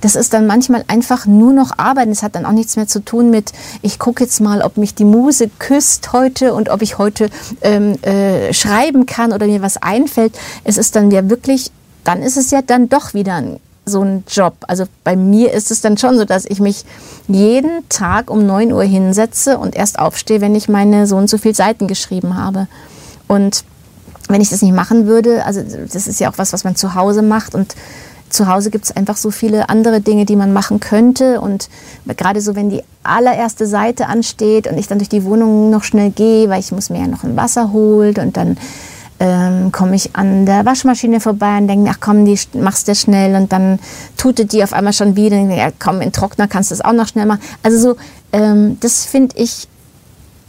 das 0.05 0.15
ist 0.15 0.33
dann 0.33 0.45
manchmal 0.45 0.83
einfach 0.87 1.25
nur 1.25 1.51
noch 1.51 1.79
Arbeiten. 1.79 2.11
Es 2.11 2.21
hat 2.21 2.35
dann 2.35 2.45
auch 2.45 2.51
nichts 2.51 2.75
mehr 2.75 2.85
zu 2.85 3.03
tun 3.03 3.31
mit, 3.31 3.53
ich 3.81 3.97
gucke 3.97 4.23
jetzt 4.23 4.39
mal, 4.39 4.61
ob 4.61 4.77
mich 4.77 4.93
die 4.93 5.03
Muse 5.03 5.49
küsst 5.57 6.13
heute 6.13 6.53
und 6.53 6.69
ob 6.69 6.83
ich 6.83 6.99
heute 6.99 7.29
ähm, 7.61 7.93
äh, 8.03 8.53
schreiben 8.53 9.07
kann 9.07 9.33
oder 9.33 9.47
mir 9.47 9.63
was 9.63 9.77
einfällt. 9.77 10.37
Es 10.63 10.77
ist 10.77 10.95
dann 10.95 11.09
ja 11.09 11.27
wirklich, 11.27 11.71
dann 12.03 12.21
ist 12.21 12.37
es 12.37 12.51
ja 12.51 12.61
dann 12.61 12.87
doch 12.87 13.15
wieder 13.15 13.35
ein, 13.35 13.59
so 13.85 14.01
ein 14.01 14.23
Job. 14.27 14.55
Also 14.67 14.85
bei 15.03 15.15
mir 15.15 15.53
ist 15.53 15.71
es 15.71 15.81
dann 15.81 15.97
schon 15.97 16.17
so, 16.17 16.25
dass 16.25 16.45
ich 16.45 16.59
mich 16.59 16.85
jeden 17.27 17.87
Tag 17.89 18.29
um 18.29 18.45
9 18.45 18.71
Uhr 18.71 18.83
hinsetze 18.83 19.57
und 19.57 19.75
erst 19.75 19.99
aufstehe, 19.99 20.41
wenn 20.41 20.55
ich 20.55 20.67
meine 20.69 21.07
so 21.07 21.15
und 21.17 21.29
so 21.29 21.37
viele 21.37 21.55
Seiten 21.55 21.87
geschrieben 21.87 22.37
habe. 22.37 22.67
Und 23.27 23.63
wenn 24.27 24.41
ich 24.41 24.49
das 24.49 24.61
nicht 24.61 24.73
machen 24.73 25.07
würde, 25.07 25.45
also 25.45 25.61
das 25.61 26.07
ist 26.07 26.19
ja 26.19 26.31
auch 26.31 26.37
was, 26.37 26.53
was 26.53 26.63
man 26.63 26.75
zu 26.75 26.95
Hause 26.95 27.21
macht 27.21 27.53
und 27.53 27.75
zu 28.29 28.47
Hause 28.47 28.71
gibt 28.71 28.85
es 28.85 28.95
einfach 28.95 29.17
so 29.17 29.31
viele 29.31 29.69
andere 29.69 30.01
Dinge, 30.01 30.25
die 30.25 30.35
man 30.35 30.51
machen 30.51 30.79
könnte 30.79 31.39
und 31.39 31.69
gerade 32.17 32.41
so, 32.41 32.55
wenn 32.55 32.69
die 32.69 32.81
allererste 33.03 33.67
Seite 33.67 34.07
ansteht 34.07 34.67
und 34.67 34.77
ich 34.77 34.87
dann 34.87 34.97
durch 34.97 35.09
die 35.09 35.23
Wohnung 35.23 35.69
noch 35.69 35.83
schnell 35.83 36.09
gehe, 36.09 36.49
weil 36.49 36.59
ich 36.59 36.71
muss 36.71 36.89
mir 36.89 37.01
ja 37.01 37.07
noch 37.07 37.23
ein 37.23 37.37
Wasser 37.37 37.71
holen 37.71 38.15
und 38.17 38.35
dann 38.35 38.57
ähm, 39.19 39.71
komme 39.71 39.95
ich 39.95 40.15
an 40.15 40.45
der 40.45 40.65
Waschmaschine 40.65 41.19
vorbei 41.19 41.57
und 41.57 41.67
denke, 41.67 41.89
ach 41.93 41.99
komm, 41.99 42.25
die 42.25 42.37
machst 42.53 42.87
du 42.87 42.95
schnell 42.95 43.35
und 43.35 43.51
dann 43.51 43.79
tutet 44.17 44.51
die 44.51 44.63
auf 44.63 44.73
einmal 44.73 44.93
schon 44.93 45.15
wieder. 45.15 45.37
Und, 45.37 45.51
ja, 45.51 45.69
komm, 45.77 46.01
in 46.01 46.11
Trockner 46.11 46.47
kannst 46.47 46.71
du 46.71 46.75
es 46.75 46.81
auch 46.81 46.93
noch 46.93 47.07
schnell 47.07 47.25
machen. 47.25 47.41
Also 47.63 47.79
so, 47.79 47.95
ähm, 48.33 48.77
das 48.81 49.05
finde 49.05 49.37
ich, 49.37 49.67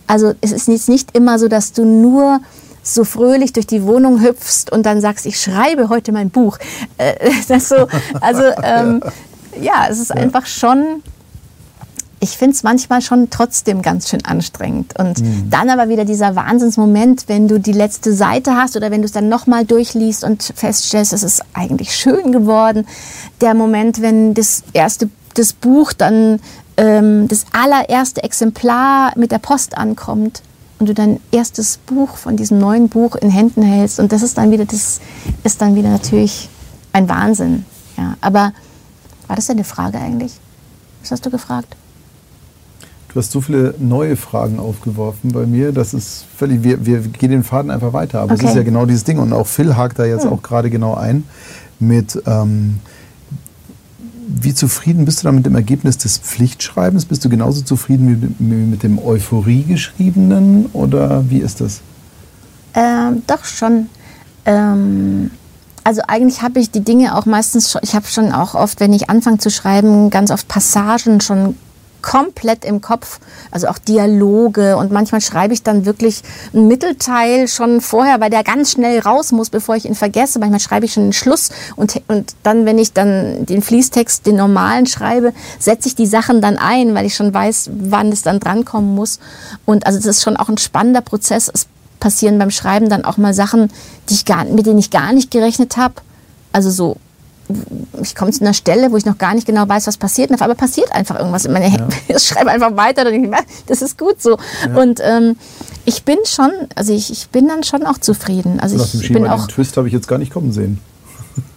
also 0.06 0.34
es 0.40 0.52
ist 0.52 0.68
jetzt 0.68 0.88
nicht 0.88 1.16
immer 1.16 1.38
so, 1.38 1.48
dass 1.48 1.72
du 1.72 1.84
nur 1.84 2.40
so 2.82 3.04
fröhlich 3.04 3.52
durch 3.52 3.66
die 3.66 3.82
Wohnung 3.82 4.20
hüpfst 4.20 4.70
und 4.70 4.86
dann 4.86 5.00
sagst, 5.00 5.26
ich 5.26 5.40
schreibe 5.40 5.88
heute 5.88 6.12
mein 6.12 6.30
Buch. 6.30 6.58
Äh, 6.98 7.14
das 7.48 7.68
so, 7.68 7.86
also 8.20 8.42
ähm, 8.62 9.00
ja, 9.60 9.86
es 9.88 9.98
ist 9.98 10.12
einfach 10.12 10.46
schon, 10.46 11.02
ich 12.26 12.36
finde 12.36 12.56
es 12.56 12.64
manchmal 12.64 13.02
schon 13.02 13.30
trotzdem 13.30 13.82
ganz 13.82 14.08
schön 14.08 14.24
anstrengend. 14.24 14.98
Und 14.98 15.22
dann 15.48 15.70
aber 15.70 15.88
wieder 15.88 16.04
dieser 16.04 16.34
Wahnsinnsmoment, 16.34 17.24
wenn 17.28 17.46
du 17.46 17.60
die 17.60 17.72
letzte 17.72 18.12
Seite 18.12 18.56
hast 18.56 18.76
oder 18.76 18.90
wenn 18.90 19.00
du 19.00 19.06
es 19.06 19.12
dann 19.12 19.28
nochmal 19.28 19.64
durchliest 19.64 20.24
und 20.24 20.42
feststellst, 20.42 21.12
es 21.12 21.22
ist 21.22 21.42
eigentlich 21.54 21.94
schön 21.94 22.32
geworden. 22.32 22.84
Der 23.40 23.54
Moment, 23.54 24.02
wenn 24.02 24.34
das 24.34 24.64
erste 24.72 25.08
das 25.34 25.52
Buch 25.52 25.92
dann 25.92 26.40
ähm, 26.76 27.28
das 27.28 27.46
allererste 27.52 28.24
Exemplar 28.24 29.12
mit 29.16 29.30
der 29.30 29.38
Post 29.38 29.78
ankommt 29.78 30.42
und 30.78 30.88
du 30.88 30.94
dein 30.94 31.20
erstes 31.30 31.76
Buch 31.76 32.16
von 32.16 32.36
diesem 32.36 32.58
neuen 32.58 32.88
Buch 32.88 33.14
in 33.14 33.30
Händen 33.30 33.62
hältst 33.62 34.00
und 34.00 34.10
das 34.10 34.22
ist 34.22 34.36
dann 34.36 34.50
wieder 34.50 34.64
das 34.64 35.00
ist 35.44 35.60
dann 35.60 35.76
wieder 35.76 35.90
natürlich 35.90 36.48
ein 36.92 37.08
Wahnsinn. 37.08 37.66
Ja, 37.96 38.16
aber 38.20 38.52
war 39.28 39.36
das 39.36 39.46
deine 39.46 39.64
Frage 39.64 39.98
eigentlich? 39.98 40.32
Was 41.02 41.12
hast 41.12 41.26
du 41.26 41.30
gefragt? 41.30 41.76
Du 43.16 43.22
hast 43.22 43.32
so 43.32 43.40
viele 43.40 43.72
neue 43.78 44.14
Fragen 44.14 44.58
aufgeworfen 44.58 45.32
bei 45.32 45.46
mir, 45.46 45.72
das 45.72 45.94
ist 45.94 46.26
völlig, 46.36 46.62
wir, 46.62 46.84
wir 46.84 46.98
gehen 46.98 47.30
den 47.30 47.44
Faden 47.44 47.70
einfach 47.70 47.94
weiter. 47.94 48.20
Aber 48.20 48.34
es 48.34 48.40
Okay. 48.40 48.50
ist 48.50 48.56
ja 48.56 48.62
genau 48.62 48.84
dieses 48.84 49.04
Ding 49.04 49.16
und 49.16 49.32
auch 49.32 49.46
Phil 49.46 49.74
hakt 49.74 49.98
da 49.98 50.04
jetzt 50.04 50.26
auch 50.26 50.42
gerade 50.42 50.68
genau 50.68 50.96
ein 50.96 51.24
mit, 51.80 52.22
ähm, 52.26 52.78
wie 54.28 54.52
zufrieden 54.52 55.06
bist 55.06 55.20
du 55.20 55.28
da 55.28 55.32
mit 55.32 55.46
dem 55.46 55.54
Ergebnis 55.54 55.96
des 55.96 56.18
Pflichtschreibens? 56.18 57.06
Bist 57.06 57.24
du 57.24 57.30
genauso 57.30 57.62
zufrieden 57.62 58.36
wie 58.38 58.44
mit, 58.44 58.82
dem 58.82 58.98
Euphorie-Geschriebenen 58.98 60.66
oder 60.74 61.24
wie 61.30 61.38
ist 61.38 61.62
das? 61.62 61.80
Ähm, 62.74 63.22
doch 63.26 63.46
schon. 63.46 63.86
Ähm, 64.44 65.30
also 65.84 66.02
eigentlich 66.06 66.42
habe 66.42 66.58
ich 66.58 66.70
die 66.70 66.84
Dinge 66.84 67.16
auch 67.16 67.24
meistens 67.24 67.70
schon, 67.70 67.80
ich 67.82 67.94
habe 67.94 68.06
schon 68.08 68.32
auch 68.32 68.54
oft, 68.54 68.78
wenn 68.78 68.92
ich 68.92 69.08
anfange 69.08 69.38
zu 69.38 69.48
schreiben, 69.48 70.10
ganz 70.10 70.30
oft 70.30 70.46
Passagen 70.48 71.22
schon 71.22 71.56
komplett 72.06 72.64
im 72.64 72.80
Kopf, 72.80 73.18
also 73.50 73.66
auch 73.66 73.78
Dialoge 73.78 74.76
und 74.76 74.92
manchmal 74.92 75.20
schreibe 75.20 75.52
ich 75.52 75.64
dann 75.64 75.86
wirklich 75.86 76.22
einen 76.54 76.68
Mittelteil 76.68 77.48
schon 77.48 77.80
vorher, 77.80 78.20
weil 78.20 78.30
der 78.30 78.44
ganz 78.44 78.70
schnell 78.70 79.00
raus 79.00 79.32
muss, 79.32 79.50
bevor 79.50 79.74
ich 79.74 79.86
ihn 79.86 79.96
vergesse. 79.96 80.38
Manchmal 80.38 80.60
schreibe 80.60 80.86
ich 80.86 80.92
schon 80.92 81.06
den 81.06 81.12
Schluss 81.12 81.50
und, 81.74 82.00
und 82.06 82.36
dann, 82.44 82.64
wenn 82.64 82.78
ich 82.78 82.92
dann 82.92 83.44
den 83.44 83.60
Fließtext, 83.60 84.24
den 84.24 84.36
normalen 84.36 84.86
schreibe, 84.86 85.32
setze 85.58 85.88
ich 85.88 85.96
die 85.96 86.06
Sachen 86.06 86.40
dann 86.40 86.58
ein, 86.58 86.94
weil 86.94 87.06
ich 87.06 87.16
schon 87.16 87.34
weiß, 87.34 87.70
wann 87.72 88.12
es 88.12 88.22
dann 88.22 88.38
drankommen 88.38 88.94
muss. 88.94 89.18
Und 89.64 89.84
also 89.84 89.98
das 89.98 90.06
ist 90.06 90.22
schon 90.22 90.36
auch 90.36 90.48
ein 90.48 90.58
spannender 90.58 91.00
Prozess. 91.00 91.50
Es 91.52 91.66
passieren 91.98 92.38
beim 92.38 92.52
Schreiben 92.52 92.88
dann 92.88 93.04
auch 93.04 93.16
mal 93.16 93.34
Sachen, 93.34 93.68
die 94.08 94.14
ich 94.14 94.24
gar, 94.24 94.44
mit 94.44 94.64
denen 94.64 94.78
ich 94.78 94.90
gar 94.90 95.12
nicht 95.12 95.32
gerechnet 95.32 95.76
habe. 95.76 95.94
Also 96.52 96.70
so 96.70 96.98
ich 98.02 98.14
komme 98.14 98.32
zu 98.32 98.42
einer 98.42 98.54
Stelle, 98.54 98.92
wo 98.92 98.96
ich 98.96 99.04
noch 99.04 99.18
gar 99.18 99.34
nicht 99.34 99.46
genau 99.46 99.68
weiß, 99.68 99.86
was 99.86 99.96
passiert. 99.96 100.30
Und 100.30 100.36
auf 100.36 100.42
einmal 100.42 100.56
passiert 100.56 100.92
einfach 100.92 101.18
irgendwas. 101.18 101.44
in 101.44 101.52
meiner 101.52 101.68
ja. 101.68 101.88
Ich 102.08 102.22
schreibe 102.22 102.50
einfach 102.50 102.76
weiter. 102.76 103.04
Dann 103.04 103.12
denke 103.12 103.30
ich, 103.30 103.66
das 103.66 103.82
ist 103.82 103.98
gut 103.98 104.20
so. 104.20 104.38
Ja. 104.66 104.80
Und 104.80 105.00
ähm, 105.02 105.36
ich 105.84 106.04
bin 106.04 106.18
schon, 106.24 106.50
also 106.74 106.92
ich, 106.92 107.10
ich 107.10 107.28
bin 107.28 107.48
dann 107.48 107.62
schon 107.64 107.84
auch 107.84 107.98
zufrieden. 107.98 108.60
Also 108.60 108.76
Nach 108.76 108.92
ich 108.92 109.12
bin 109.12 109.26
auch. 109.26 109.46
den 109.46 109.54
Twist 109.54 109.76
habe 109.76 109.86
ich 109.86 109.94
jetzt 109.94 110.08
gar 110.08 110.18
nicht 110.18 110.32
kommen 110.32 110.52
sehen. 110.52 110.80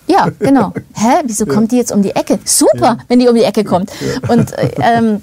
Ja, 0.07 0.27
genau. 0.39 0.73
Hä, 0.95 1.21
wieso 1.25 1.45
ja. 1.45 1.53
kommt 1.53 1.71
die 1.71 1.75
jetzt 1.77 1.91
um 1.91 2.01
die 2.01 2.15
Ecke? 2.15 2.39
Super, 2.43 2.83
ja. 2.83 2.97
wenn 3.09 3.19
die 3.19 3.27
um 3.27 3.35
die 3.35 3.43
Ecke 3.43 3.63
kommt. 3.63 3.91
Und 4.27 4.51
äh, 4.53 4.71
ähm, 4.81 5.21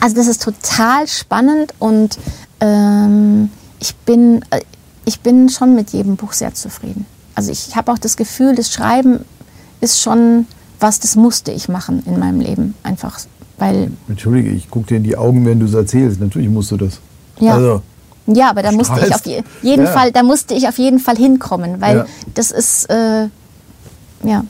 also 0.00 0.16
das 0.16 0.26
ist 0.26 0.42
total 0.42 1.06
spannend 1.06 1.72
und 1.78 2.18
ähm, 2.58 3.48
ich 3.78 3.94
bin, 3.94 4.44
äh, 4.50 4.60
ich 5.04 5.20
bin 5.20 5.48
schon 5.48 5.76
mit 5.76 5.90
jedem 5.90 6.16
Buch 6.16 6.32
sehr 6.32 6.52
zufrieden. 6.52 7.06
Also 7.36 7.52
ich 7.52 7.76
habe 7.76 7.92
auch 7.92 7.98
das 7.98 8.16
Gefühl, 8.16 8.56
das 8.56 8.72
Schreiben 8.72 9.24
ist 9.82 10.00
schon 10.00 10.46
was, 10.80 10.98
das 10.98 11.16
musste 11.16 11.52
ich 11.52 11.68
machen 11.68 12.02
in 12.06 12.18
meinem 12.18 12.40
Leben. 12.40 12.74
Einfach, 12.82 13.20
weil... 13.58 13.92
Entschuldige, 14.08 14.50
ich 14.50 14.70
gucke 14.70 14.86
dir 14.86 14.96
in 14.96 15.04
die 15.04 15.16
Augen, 15.16 15.44
wenn 15.44 15.60
du 15.60 15.66
es 15.66 15.74
erzählst. 15.74 16.20
Natürlich 16.20 16.48
musst 16.48 16.70
du 16.70 16.76
das. 16.76 17.00
Ja. 17.38 17.54
Also, 17.54 17.82
ja, 18.26 18.50
aber 18.50 18.62
da 18.62 18.72
musste 18.72 19.00
ich 19.04 19.14
auf 19.14 19.26
jeden 19.62 19.84
ja. 19.84 19.90
Fall, 19.90 20.12
da 20.12 20.22
musste 20.22 20.54
ich 20.54 20.68
auf 20.68 20.78
jeden 20.78 21.00
Fall 21.00 21.16
hinkommen, 21.16 21.80
weil 21.80 21.96
ja. 21.98 22.06
das 22.34 22.52
ist, 22.52 22.88
äh, 22.88 23.28
ja, 24.24 24.44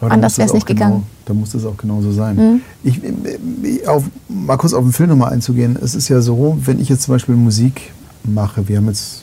anders 0.00 0.38
wäre 0.38 0.48
es 0.48 0.54
nicht 0.54 0.66
genau, 0.66 0.78
gegangen. 0.80 1.06
Da 1.24 1.34
muss 1.34 1.54
es 1.54 1.64
auch 1.64 1.76
genauso 1.76 2.12
sein. 2.12 2.36
Mhm. 2.36 2.60
Ich, 2.82 3.88
auf, 3.88 4.04
mal 4.28 4.56
kurz 4.56 4.72
auf 4.72 4.82
den 4.82 4.92
Film 4.92 5.10
nochmal 5.10 5.32
einzugehen. 5.32 5.76
Es 5.80 5.94
ist 5.94 6.08
ja 6.08 6.20
so, 6.20 6.58
wenn 6.64 6.80
ich 6.80 6.88
jetzt 6.88 7.02
zum 7.02 7.14
Beispiel 7.14 7.36
Musik 7.36 7.92
mache, 8.24 8.68
wir 8.68 8.78
haben 8.78 8.86
jetzt 8.86 9.22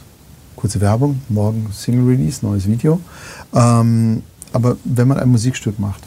kurze 0.55 0.79
Werbung, 0.79 1.21
morgen 1.27 1.67
Single 1.73 2.07
Release, 2.07 2.45
neues 2.45 2.65
Video. 2.67 2.99
Ähm, 3.53 4.23
aber 4.53 4.77
wenn 4.83 5.07
man 5.07 5.19
ein 5.19 5.29
Musikstück 5.29 5.79
macht, 5.79 6.03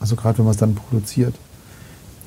also 0.00 0.14
gerade 0.14 0.38
wenn 0.38 0.44
man 0.44 0.52
es 0.52 0.60
dann 0.60 0.74
produziert, 0.74 1.34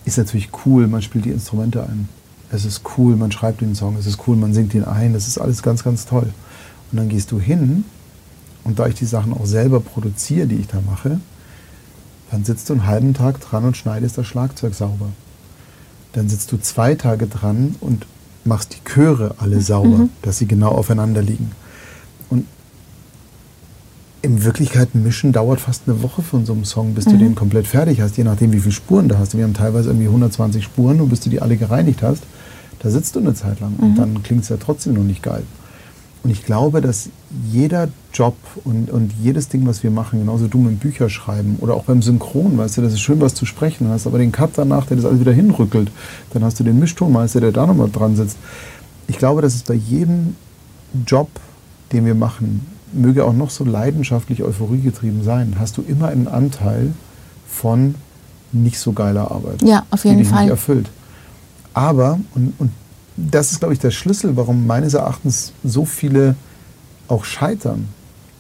ist 0.04 0.18
natürlich 0.18 0.50
cool, 0.66 0.88
man 0.88 1.02
spielt 1.02 1.26
die 1.26 1.30
Instrumente 1.30 1.84
ein. 1.84 2.10
Es 2.52 2.66
ist 2.66 2.82
cool, 2.98 3.16
man 3.16 3.32
schreibt 3.32 3.62
den 3.62 3.76
Song, 3.76 3.96
es 3.98 4.06
ist 4.06 4.28
cool, 4.28 4.36
man 4.36 4.54
singt 4.54 4.74
ihn 4.74 4.84
ein, 4.84 5.14
das 5.14 5.28
ist 5.28 5.38
alles 5.38 5.64
ganz, 5.64 5.84
ganz 5.84 6.06
toll. 6.06 6.34
Und 6.92 6.98
dann 6.98 7.08
gehst 7.08 7.32
du 7.32 7.40
hin 7.40 7.86
und 8.64 8.80
da 8.80 8.88
ich 8.88 8.96
die 8.96 9.06
Sachen 9.06 9.34
auch 9.34 9.46
selber 9.46 9.80
produziere, 9.80 10.48
die 10.48 10.56
ich 10.56 10.68
da 10.68 10.82
mache, 10.82 11.20
dann 12.32 12.44
sitzt 12.44 12.70
du 12.70 12.74
einen 12.74 12.88
halben 12.88 13.14
Tag 13.14 13.40
dran 13.40 13.64
und 13.64 13.78
schneidest 13.78 14.18
das 14.18 14.28
Schlagzeug 14.28 14.74
sauber. 14.74 15.08
Dann 16.14 16.28
sitzt 16.28 16.52
du 16.52 16.58
zwei 16.58 16.96
Tage 16.96 17.28
dran 17.28 17.76
und 17.80 18.06
machst 18.44 18.76
die 18.76 18.84
Chöre 18.84 19.36
alle 19.38 19.62
sauber, 19.62 19.98
mhm. 19.98 20.10
dass 20.22 20.38
sie 20.38 20.48
genau 20.48 20.70
aufeinander 20.70 21.22
liegen. 21.22 21.52
Und 22.30 22.48
in 24.22 24.44
Wirklichkeit 24.44 24.94
mischen 24.94 25.32
dauert 25.32 25.60
fast 25.60 25.84
eine 25.88 26.02
Woche 26.04 26.22
von 26.22 26.46
so 26.46 26.54
einem 26.54 26.66
Song, 26.66 26.94
bis 26.94 27.06
mhm. 27.08 27.12
du 27.12 27.18
den 27.18 27.36
komplett 27.36 27.68
fertig 27.68 28.02
hast, 28.02 28.18
je 28.18 28.24
nachdem, 28.24 28.54
wie 28.54 28.60
viele 28.60 28.72
Spuren 28.72 29.08
du 29.08 29.18
hast. 29.18 29.36
Wir 29.36 29.44
haben 29.44 29.54
teilweise 29.54 29.90
irgendwie 29.90 30.08
120 30.08 30.64
Spuren 30.64 31.02
und 31.02 31.10
bis 31.10 31.22
du 31.22 31.30
die 31.30 31.42
alle 31.42 31.58
gereinigt 31.58 32.04
hast, 32.04 32.24
da 32.80 32.90
sitzt 32.90 33.16
du 33.16 33.20
eine 33.20 33.34
Zeit 33.34 33.60
lang 33.60 33.74
mhm. 33.78 33.84
und 33.84 33.96
dann 33.96 34.24
klingt 34.24 34.44
es 34.44 34.50
ja 34.50 34.58
trotzdem 34.58 34.94
noch 34.94 35.04
nicht 35.04 35.24
geil. 35.24 35.44
Und 36.24 36.30
ich 36.30 36.46
glaube, 36.46 36.82
dass 36.82 37.10
jeder 37.52 37.90
Job 38.14 38.36
und, 38.64 38.92
und 38.92 39.12
jedes 39.24 39.48
Ding, 39.48 39.66
was 39.66 39.82
wir 39.82 39.90
machen, 39.90 40.20
genauso 40.20 40.48
du 40.48 40.60
mit 40.60 40.80
Bücher 40.80 41.10
schreiben 41.10 41.58
oder 41.62 41.74
auch 41.74 41.86
beim 41.86 42.04
Synchron, 42.04 42.60
weißt 42.60 42.78
du, 42.78 42.82
das 42.84 42.94
ist 42.94 43.00
schön, 43.00 43.20
was 43.22 43.34
zu 43.34 43.48
sprechen 43.48 43.88
hast, 43.90 44.06
aber 44.06 44.20
den 44.20 44.32
Cut 44.32 44.52
danach, 44.56 44.86
der 44.86 44.98
das 44.98 45.06
alles 45.06 45.20
wieder 45.20 45.32
hinrückelt, 45.32 45.90
dann 46.32 46.44
hast 46.44 46.60
du 46.60 46.64
den 46.64 46.78
Mischtonmeister, 46.78 47.42
der 47.42 47.52
da 47.52 47.66
nochmal 47.66 47.90
dran 47.90 48.16
sitzt. 48.16 48.38
Ich 49.08 49.18
glaube, 49.18 49.42
dass 49.42 49.56
es 49.56 49.64
bei 49.64 49.74
jedem 49.74 50.36
Job, 51.08 51.30
den 51.92 52.06
wir 52.06 52.16
machen, 52.16 52.68
möge 52.94 53.26
auch 53.26 53.34
noch 53.34 53.50
so 53.50 53.64
leidenschaftlich 53.64 54.44
euphoriegetrieben 54.44 55.24
sein, 55.24 55.56
hast 55.60 55.78
du 55.78 55.82
immer 55.82 56.08
einen 56.08 56.28
Anteil 56.28 56.94
von 57.48 57.96
nicht 58.52 58.80
so 58.80 58.92
geiler 58.92 59.32
Arbeit. 59.32 59.62
Ja, 59.62 59.86
auf 59.92 60.04
jeden 60.04 60.18
die 60.18 60.24
dich 60.24 60.32
Fall. 60.32 60.44
Nicht 60.44 60.52
erfüllt. 60.52 60.90
Aber, 61.74 62.20
und, 62.36 62.54
und 62.60 62.72
das 63.16 63.52
ist, 63.52 63.60
glaube 63.60 63.74
ich, 63.74 63.80
der 63.80 63.92
Schlüssel, 63.92 64.36
warum 64.36 64.68
meines 64.68 64.94
Erachtens 64.94 65.54
so 65.64 65.86
viele 65.86 66.36
auch 67.08 67.24
scheitern. 67.24 67.88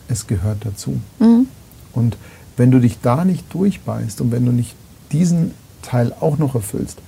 Es 0.07 0.27
gehört 0.27 0.65
dazu. 0.65 0.99
Mhm. 1.19 1.47
Und 1.93 2.17
wenn 2.57 2.71
du 2.71 2.79
dich 2.79 2.99
da 3.01 3.25
nicht 3.25 3.53
durchbeißt 3.53 4.21
und 4.21 4.31
wenn 4.31 4.45
du 4.45 4.51
nicht 4.51 4.75
diesen 5.11 5.51
Teil 5.81 6.13
auch 6.19 6.37
noch 6.37 6.55
erfüllst, 6.55 6.99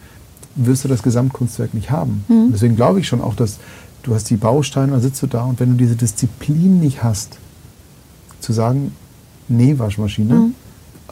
wirst 0.56 0.84
du 0.84 0.88
das 0.88 1.04
Gesamtkunstwerk 1.04 1.74
nicht 1.74 1.90
haben. 1.90 2.24
Mhm. 2.28 2.50
Deswegen 2.52 2.76
glaube 2.76 3.00
ich 3.00 3.08
schon 3.08 3.22
auch, 3.22 3.36
dass 3.36 3.60
du 4.04 4.14
hast 4.14 4.30
die 4.30 4.36
Bausteine, 4.36 4.92
dann 4.92 5.02
sitzt 5.02 5.22
du 5.22 5.28
da 5.28 5.44
und 5.44 5.60
wenn 5.60 5.72
du 5.72 5.76
diese 5.76 5.96
Disziplin 5.96 6.80
nicht 6.80 7.04
hast, 7.04 7.38
zu 8.40 8.54
sagen, 8.54 8.94
nee, 9.48 9.80
Waschmaschine, 9.80 10.34
mhm. 10.34 10.56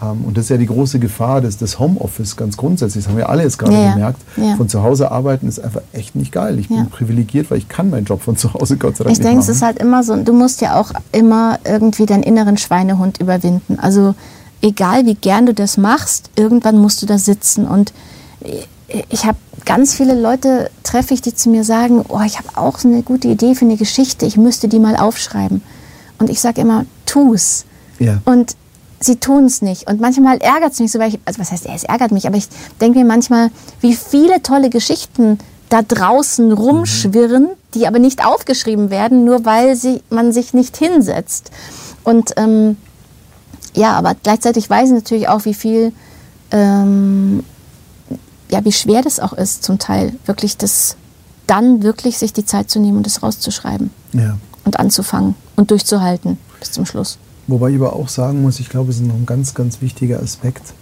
ähm, 0.02 0.26
und 0.26 0.38
das 0.38 0.46
ist 0.46 0.50
ja 0.50 0.58
die 0.58 0.68
große 0.68 1.00
Gefahr 1.00 1.42
des, 1.42 1.58
des 1.58 1.80
Homeoffice 1.80 2.36
ganz 2.36 2.58
grundsätzlich, 2.58 3.06
das 3.06 3.10
haben 3.10 3.18
wir 3.18 3.30
alle 3.30 3.44
jetzt 3.44 3.58
gerade 3.58 3.74
ja, 3.74 3.94
gemerkt, 3.94 4.22
ja. 4.36 4.56
von 4.58 4.68
zu 4.68 4.84
Hause 4.84 5.12
arbeiten 5.12 5.48
ist 5.48 5.60
einfach 5.60 5.82
echt 5.94 6.16
nicht 6.16 6.32
geil. 6.32 6.60
Ich 6.60 6.68
bin 6.68 6.90
privilegiert, 6.90 7.50
weil 7.50 7.58
ich 7.58 7.70
kann 7.70 7.90
meinen 7.90 8.06
Job 8.06 8.22
von 8.22 8.36
zu 8.36 8.54
Hause 8.54 8.78
Gott 8.78 8.98
sei 8.98 9.06
Dank 9.06 9.16
Ich 9.16 9.24
denke, 9.24 9.40
es 9.40 9.50
ist 9.50 9.62
halt 9.62 9.80
immer 9.80 10.04
so, 10.04 10.16
du 10.22 10.34
musst 10.34 10.62
ja 10.62 10.80
auch 10.80 10.92
immer 11.12 11.60
irgendwie 11.64 12.06
deinen 12.06 12.24
inneren 12.24 12.58
Schweinehund 12.58 13.20
überwinden. 13.20 13.80
Also 13.80 14.16
egal 14.62 15.06
wie 15.06 15.16
gern 15.16 15.46
du 15.46 15.54
das 15.54 15.78
machst, 15.78 16.30
irgendwann 16.36 16.78
musst 16.78 17.02
du 17.02 17.06
da 17.06 17.18
sitzen 17.18 17.66
und 17.66 17.94
ich 19.10 19.26
habe 19.26 19.38
ganz 19.66 19.94
viele 19.94 20.20
Leute 20.20 20.70
treffe 20.84 21.14
ich, 21.14 21.22
die 21.22 21.34
zu 21.34 21.50
mir 21.50 21.64
sagen, 21.64 22.04
oh, 22.08 22.22
ich 22.26 22.38
habe 22.38 22.50
auch 22.56 22.80
so 22.80 22.88
eine 22.88 23.04
gute 23.04 23.28
Idee 23.28 23.56
für 23.56 23.66
eine 23.66 23.78
Geschichte, 23.78 24.26
ich 24.26 24.38
müsste 24.38 24.68
die 24.68 24.80
mal 24.80 24.96
aufschreiben. 24.96 25.62
Und 26.18 26.30
ich 26.30 26.42
sage 26.42 26.62
immer, 26.62 26.86
tu's. 27.06 27.66
Ja. 28.00 28.22
Und 28.26 28.56
sie 29.00 29.18
tun 29.18 29.46
es 29.46 29.62
nicht. 29.62 29.90
Und 29.90 30.00
manchmal 30.00 30.38
ärgert 30.38 30.74
es 30.74 30.80
mich 30.80 30.92
so, 30.92 31.00
weil 31.00 31.10
ich, 31.10 31.20
also 31.26 31.40
was 31.40 31.52
heißt, 31.52 31.66
es 31.74 31.84
ärgert 31.84 32.12
mich, 32.12 32.28
aber 32.28 32.38
ich 32.38 32.48
denke 32.80 33.00
mir 33.00 33.06
manchmal, 33.06 33.50
wie 33.80 33.96
viele 33.96 34.42
tolle 34.42 34.70
Geschichten 34.70 35.40
da 35.70 35.82
draußen 35.82 36.52
rumschwirren, 36.52 37.44
mhm. 37.44 37.50
die 37.74 37.88
aber 37.88 38.00
nicht 38.00 38.26
aufgeschrieben 38.26 38.90
werden, 38.90 39.24
nur 39.24 39.46
weil 39.46 39.76
sie, 39.76 40.02
man 40.10 40.32
sich 40.32 40.54
nicht 40.54 40.78
hinsetzt. 40.78 41.52
Und 42.04 42.34
ähm, 42.38 42.78
ja, 43.74 43.94
aber 43.94 44.16
gleichzeitig 44.22 44.70
weiß 44.70 44.90
ich 44.90 44.96
natürlich 44.96 45.28
auch, 45.30 45.46
wie 45.46 45.54
viel 45.54 45.94
ähm, 46.52 47.44
ja, 48.52 48.64
wie 48.66 48.72
schwer 48.72 49.02
das 49.02 49.20
auch 49.20 49.34
ist, 49.34 49.64
zum 49.64 49.80
Teil 49.80 50.14
wirklich 50.26 50.58
das 50.58 50.98
dann 51.48 51.84
wirklich 51.84 52.18
sich 52.18 52.34
die 52.34 52.46
Zeit 52.46 52.70
zu 52.70 52.80
nehmen 52.80 52.98
und 52.98 53.06
das 53.06 53.24
rauszuschreiben. 53.24 53.90
Ja. 54.14 54.38
Und 54.64 54.80
anzufangen 54.80 55.36
und 55.56 55.72
durchzuhalten 55.72 56.38
bis 56.60 56.72
zum 56.72 56.86
Schluss. 56.86 57.18
Wobei 57.48 57.70
ich 57.70 57.76
aber 57.76 57.94
auch 57.94 58.08
sagen 58.08 58.42
muss, 58.42 58.60
ich 58.60 58.70
glaube, 58.70 58.92
es 58.92 58.98
ist 58.98 59.06
noch 59.06 59.16
ein 59.16 59.26
ganz, 59.26 59.54
ganz 59.54 59.82
wichtiger 59.82 60.22
Aspekt. 60.22 60.74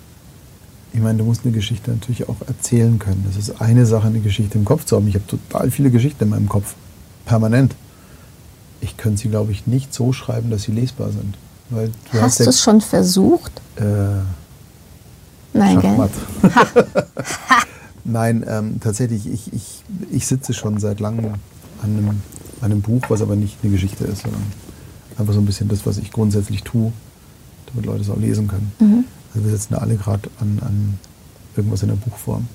Ich 0.93 0.99
meine, 0.99 1.19
du 1.19 1.23
musst 1.23 1.41
eine 1.43 1.53
Geschichte 1.53 1.91
natürlich 1.91 2.27
auch 2.27 2.35
erzählen 2.47 2.99
können. 2.99 3.23
Das 3.25 3.37
ist 3.37 3.61
eine 3.61 3.85
Sache, 3.85 4.07
eine 4.07 4.19
Geschichte 4.19 4.57
im 4.57 4.65
Kopf 4.65 4.85
zu 4.85 4.95
haben. 4.95 5.07
Ich 5.07 5.15
habe 5.15 5.25
total 5.27 5.71
viele 5.71 5.91
Geschichten 5.91 6.23
in 6.23 6.29
meinem 6.29 6.49
Kopf. 6.49 6.75
Permanent. 7.25 7.75
Ich 8.81 8.97
könnte 8.97 9.21
sie, 9.21 9.29
glaube 9.29 9.51
ich, 9.51 9.67
nicht 9.67 9.93
so 9.93 10.13
schreiben, 10.13 10.49
dass 10.49 10.63
sie 10.63 10.71
lesbar 10.71 11.11
sind. 11.11 11.37
Weil 11.69 11.91
du 12.11 12.21
hast, 12.21 12.39
hast 12.39 12.39
du 12.39 12.49
es 12.49 12.61
schon 12.61 12.81
versucht? 12.81 13.51
Äh, 13.75 14.21
Nein, 15.53 15.81
Schachmatt. 15.81 16.11
gell? 16.41 16.51
Nein, 18.05 18.45
ähm, 18.47 18.80
tatsächlich, 18.80 19.27
ich, 19.27 19.53
ich, 19.53 19.84
ich 20.11 20.26
sitze 20.26 20.53
schon 20.53 20.80
seit 20.80 20.99
langem 20.99 21.34
an 21.81 21.97
einem, 21.97 22.07
an 22.09 22.71
einem 22.71 22.81
Buch, 22.81 23.03
was 23.09 23.21
aber 23.21 23.35
nicht 23.35 23.57
eine 23.61 23.71
Geschichte 23.71 24.05
ist, 24.05 24.23
sondern 24.23 24.43
einfach 25.17 25.34
so 25.34 25.39
ein 25.39 25.45
bisschen 25.45 25.67
das, 25.67 25.85
was 25.85 25.97
ich 25.97 26.11
grundsätzlich 26.11 26.63
tue, 26.63 26.91
damit 27.67 27.85
Leute 27.85 28.01
es 28.01 28.09
auch 28.09 28.17
lesen 28.17 28.47
können. 28.47 28.71
Mhm. 28.80 29.05
Also 29.34 29.45
wir 29.45 29.51
sitzen 29.51 29.76
alle 29.76 29.95
gerade 29.95 30.30
an, 30.39 30.59
an 30.61 30.99
irgendwas 31.55 31.84
in 31.84 31.89
der 31.89 31.95
Buchform. 31.95 32.47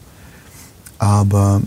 Aber 0.98 1.60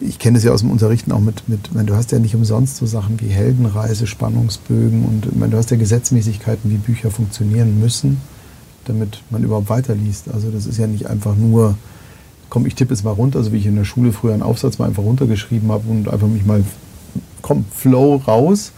ich 0.00 0.18
kenne 0.18 0.38
es 0.38 0.44
ja 0.44 0.52
aus 0.52 0.60
dem 0.60 0.70
Unterrichten 0.70 1.12
auch 1.12 1.20
mit, 1.20 1.48
mit 1.48 1.74
meine, 1.74 1.86
du 1.86 1.96
hast 1.96 2.12
ja 2.12 2.18
nicht 2.18 2.34
umsonst 2.34 2.76
so 2.76 2.86
Sachen 2.86 3.20
wie 3.20 3.28
Heldenreise, 3.28 4.06
Spannungsbögen 4.06 5.04
und 5.04 5.36
meine, 5.36 5.52
du 5.52 5.58
hast 5.58 5.70
ja 5.70 5.76
Gesetzmäßigkeiten, 5.76 6.70
wie 6.70 6.76
Bücher 6.76 7.10
funktionieren 7.10 7.80
müssen 7.80 8.20
damit 8.90 9.22
man 9.30 9.42
überhaupt 9.42 9.68
weiterliest. 9.68 10.26
Also 10.32 10.50
das 10.50 10.66
ist 10.66 10.78
ja 10.78 10.86
nicht 10.86 11.06
einfach 11.06 11.36
nur, 11.36 11.76
komm, 12.48 12.66
ich 12.66 12.74
tippe 12.74 12.92
es 12.92 13.04
mal 13.04 13.12
runter, 13.12 13.42
so 13.42 13.52
wie 13.52 13.58
ich 13.58 13.66
in 13.66 13.76
der 13.76 13.84
Schule 13.84 14.12
früher 14.12 14.32
einen 14.32 14.42
Aufsatz 14.42 14.78
mal 14.78 14.86
einfach 14.86 15.02
runtergeschrieben 15.02 15.70
habe 15.70 15.88
und 15.88 16.08
einfach 16.08 16.28
mich 16.28 16.44
mal, 16.44 16.64
komm, 17.42 17.64
Flow 17.74 18.16
raus. 18.16 18.72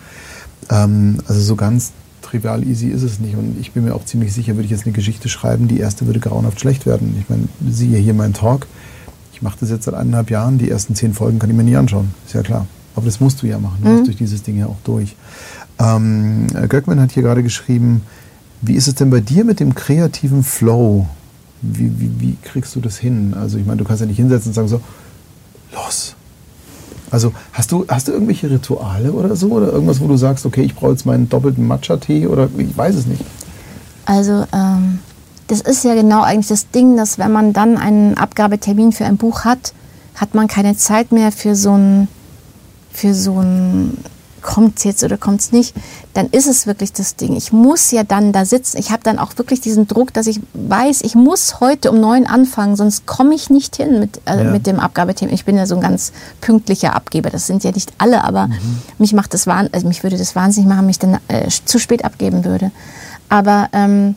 Ähm, 0.70 1.18
also 1.26 1.40
so 1.40 1.56
ganz 1.56 1.92
trivial 2.20 2.64
easy 2.64 2.88
ist 2.88 3.02
es 3.02 3.18
nicht. 3.18 3.36
Und 3.36 3.58
ich 3.60 3.72
bin 3.72 3.84
mir 3.84 3.94
auch 3.94 4.04
ziemlich 4.04 4.32
sicher, 4.32 4.54
würde 4.54 4.64
ich 4.64 4.70
jetzt 4.70 4.84
eine 4.84 4.92
Geschichte 4.92 5.28
schreiben, 5.28 5.68
die 5.68 5.80
erste 5.80 6.06
würde 6.06 6.20
grauenhaft 6.20 6.60
schlecht 6.60 6.86
werden. 6.86 7.16
Ich 7.20 7.28
meine, 7.28 7.48
siehe 7.68 7.98
hier 7.98 8.14
meinen 8.14 8.34
Talk. 8.34 8.66
Ich 9.32 9.42
mache 9.42 9.56
das 9.60 9.70
jetzt 9.70 9.84
seit 9.84 9.94
eineinhalb 9.94 10.30
Jahren. 10.30 10.58
Die 10.58 10.70
ersten 10.70 10.94
zehn 10.94 11.14
Folgen 11.14 11.38
kann 11.38 11.50
ich 11.50 11.56
mir 11.56 11.64
nie 11.64 11.76
anschauen. 11.76 12.14
Ist 12.26 12.34
ja 12.34 12.42
klar. 12.42 12.66
Aber 12.94 13.06
das 13.06 13.20
musst 13.20 13.42
du 13.42 13.46
ja 13.46 13.58
machen. 13.58 13.78
Du 13.82 13.88
mhm. 13.88 13.94
musst 13.94 14.06
durch 14.06 14.16
dieses 14.16 14.42
Ding 14.42 14.58
ja 14.58 14.66
auch 14.66 14.76
durch. 14.84 15.16
Ähm, 15.78 16.46
Göckmann 16.68 17.00
hat 17.00 17.12
hier 17.12 17.22
gerade 17.22 17.42
geschrieben, 17.42 18.02
wie 18.62 18.74
ist 18.74 18.88
es 18.88 18.94
denn 18.94 19.10
bei 19.10 19.20
dir 19.20 19.44
mit 19.44 19.60
dem 19.60 19.74
kreativen 19.74 20.42
Flow? 20.42 21.06
Wie, 21.60 21.92
wie, 22.00 22.10
wie 22.20 22.36
kriegst 22.42 22.74
du 22.74 22.80
das 22.80 22.96
hin? 22.96 23.34
Also 23.38 23.58
ich 23.58 23.66
meine, 23.66 23.78
du 23.78 23.84
kannst 23.84 24.00
ja 24.00 24.06
nicht 24.06 24.16
hinsetzen 24.16 24.50
und 24.50 24.54
sagen 24.54 24.68
so, 24.68 24.80
los. 25.74 26.14
Also 27.10 27.32
hast 27.52 27.70
du, 27.72 27.84
hast 27.88 28.08
du 28.08 28.12
irgendwelche 28.12 28.50
Rituale 28.50 29.12
oder 29.12 29.36
so? 29.36 29.48
Oder 29.48 29.72
irgendwas, 29.72 30.00
wo 30.00 30.06
du 30.06 30.16
sagst, 30.16 30.46
okay, 30.46 30.62
ich 30.62 30.74
brauche 30.74 30.92
jetzt 30.92 31.04
meinen 31.04 31.28
doppelten 31.28 31.66
Matcha-Tee 31.66 32.26
oder 32.26 32.48
ich 32.56 32.76
weiß 32.76 32.94
es 32.94 33.06
nicht. 33.06 33.22
Also 34.06 34.46
ähm, 34.52 35.00
das 35.48 35.60
ist 35.60 35.84
ja 35.84 35.94
genau 35.94 36.22
eigentlich 36.22 36.48
das 36.48 36.70
Ding, 36.70 36.96
dass 36.96 37.18
wenn 37.18 37.32
man 37.32 37.52
dann 37.52 37.76
einen 37.76 38.16
Abgabetermin 38.16 38.92
für 38.92 39.04
ein 39.04 39.16
Buch 39.16 39.44
hat, 39.44 39.74
hat 40.14 40.34
man 40.34 40.46
keine 40.46 40.76
Zeit 40.76 41.12
mehr 41.12 41.32
für 41.32 41.56
so 41.56 41.76
ein, 41.76 42.08
für 42.92 43.12
so 43.12 43.40
ein 43.40 43.98
kommt 44.42 44.78
es 44.78 44.84
jetzt 44.84 45.04
oder 45.04 45.16
kommt 45.16 45.40
es 45.40 45.52
nicht, 45.52 45.74
dann 46.14 46.26
ist 46.26 46.46
es 46.46 46.66
wirklich 46.66 46.92
das 46.92 47.16
Ding. 47.16 47.36
Ich 47.36 47.52
muss 47.52 47.90
ja 47.90 48.04
dann 48.04 48.32
da 48.32 48.44
sitzen. 48.44 48.78
Ich 48.78 48.90
habe 48.90 49.02
dann 49.02 49.18
auch 49.18 49.36
wirklich 49.38 49.60
diesen 49.60 49.86
Druck, 49.86 50.12
dass 50.12 50.26
ich 50.26 50.40
weiß, 50.54 51.02
ich 51.02 51.14
muss 51.14 51.60
heute 51.60 51.90
um 51.90 52.00
neun 52.00 52.26
anfangen, 52.26 52.76
sonst 52.76 53.06
komme 53.06 53.34
ich 53.34 53.50
nicht 53.50 53.76
hin 53.76 54.00
mit, 54.00 54.20
äh, 54.26 54.44
ja. 54.44 54.50
mit 54.50 54.66
dem 54.66 54.80
Abgabeteam. 54.80 55.30
Ich 55.30 55.44
bin 55.44 55.56
ja 55.56 55.66
so 55.66 55.76
ein 55.76 55.80
ganz 55.80 56.12
pünktlicher 56.40 56.94
Abgeber. 56.94 57.30
Das 57.30 57.46
sind 57.46 57.64
ja 57.64 57.70
nicht 57.70 57.92
alle, 57.98 58.24
aber 58.24 58.48
mhm. 58.48 58.82
mich 58.98 59.12
macht 59.12 59.32
das 59.34 59.48
also 59.48 59.86
mich 59.88 60.02
würde 60.02 60.16
das 60.16 60.34
wahnsinnig 60.36 60.68
machen, 60.68 60.86
mich 60.86 60.98
dann 60.98 61.18
äh, 61.28 61.48
zu 61.64 61.78
spät 61.78 62.04
abgeben 62.04 62.44
würde. 62.44 62.70
Aber 63.28 63.68
ähm, 63.72 64.16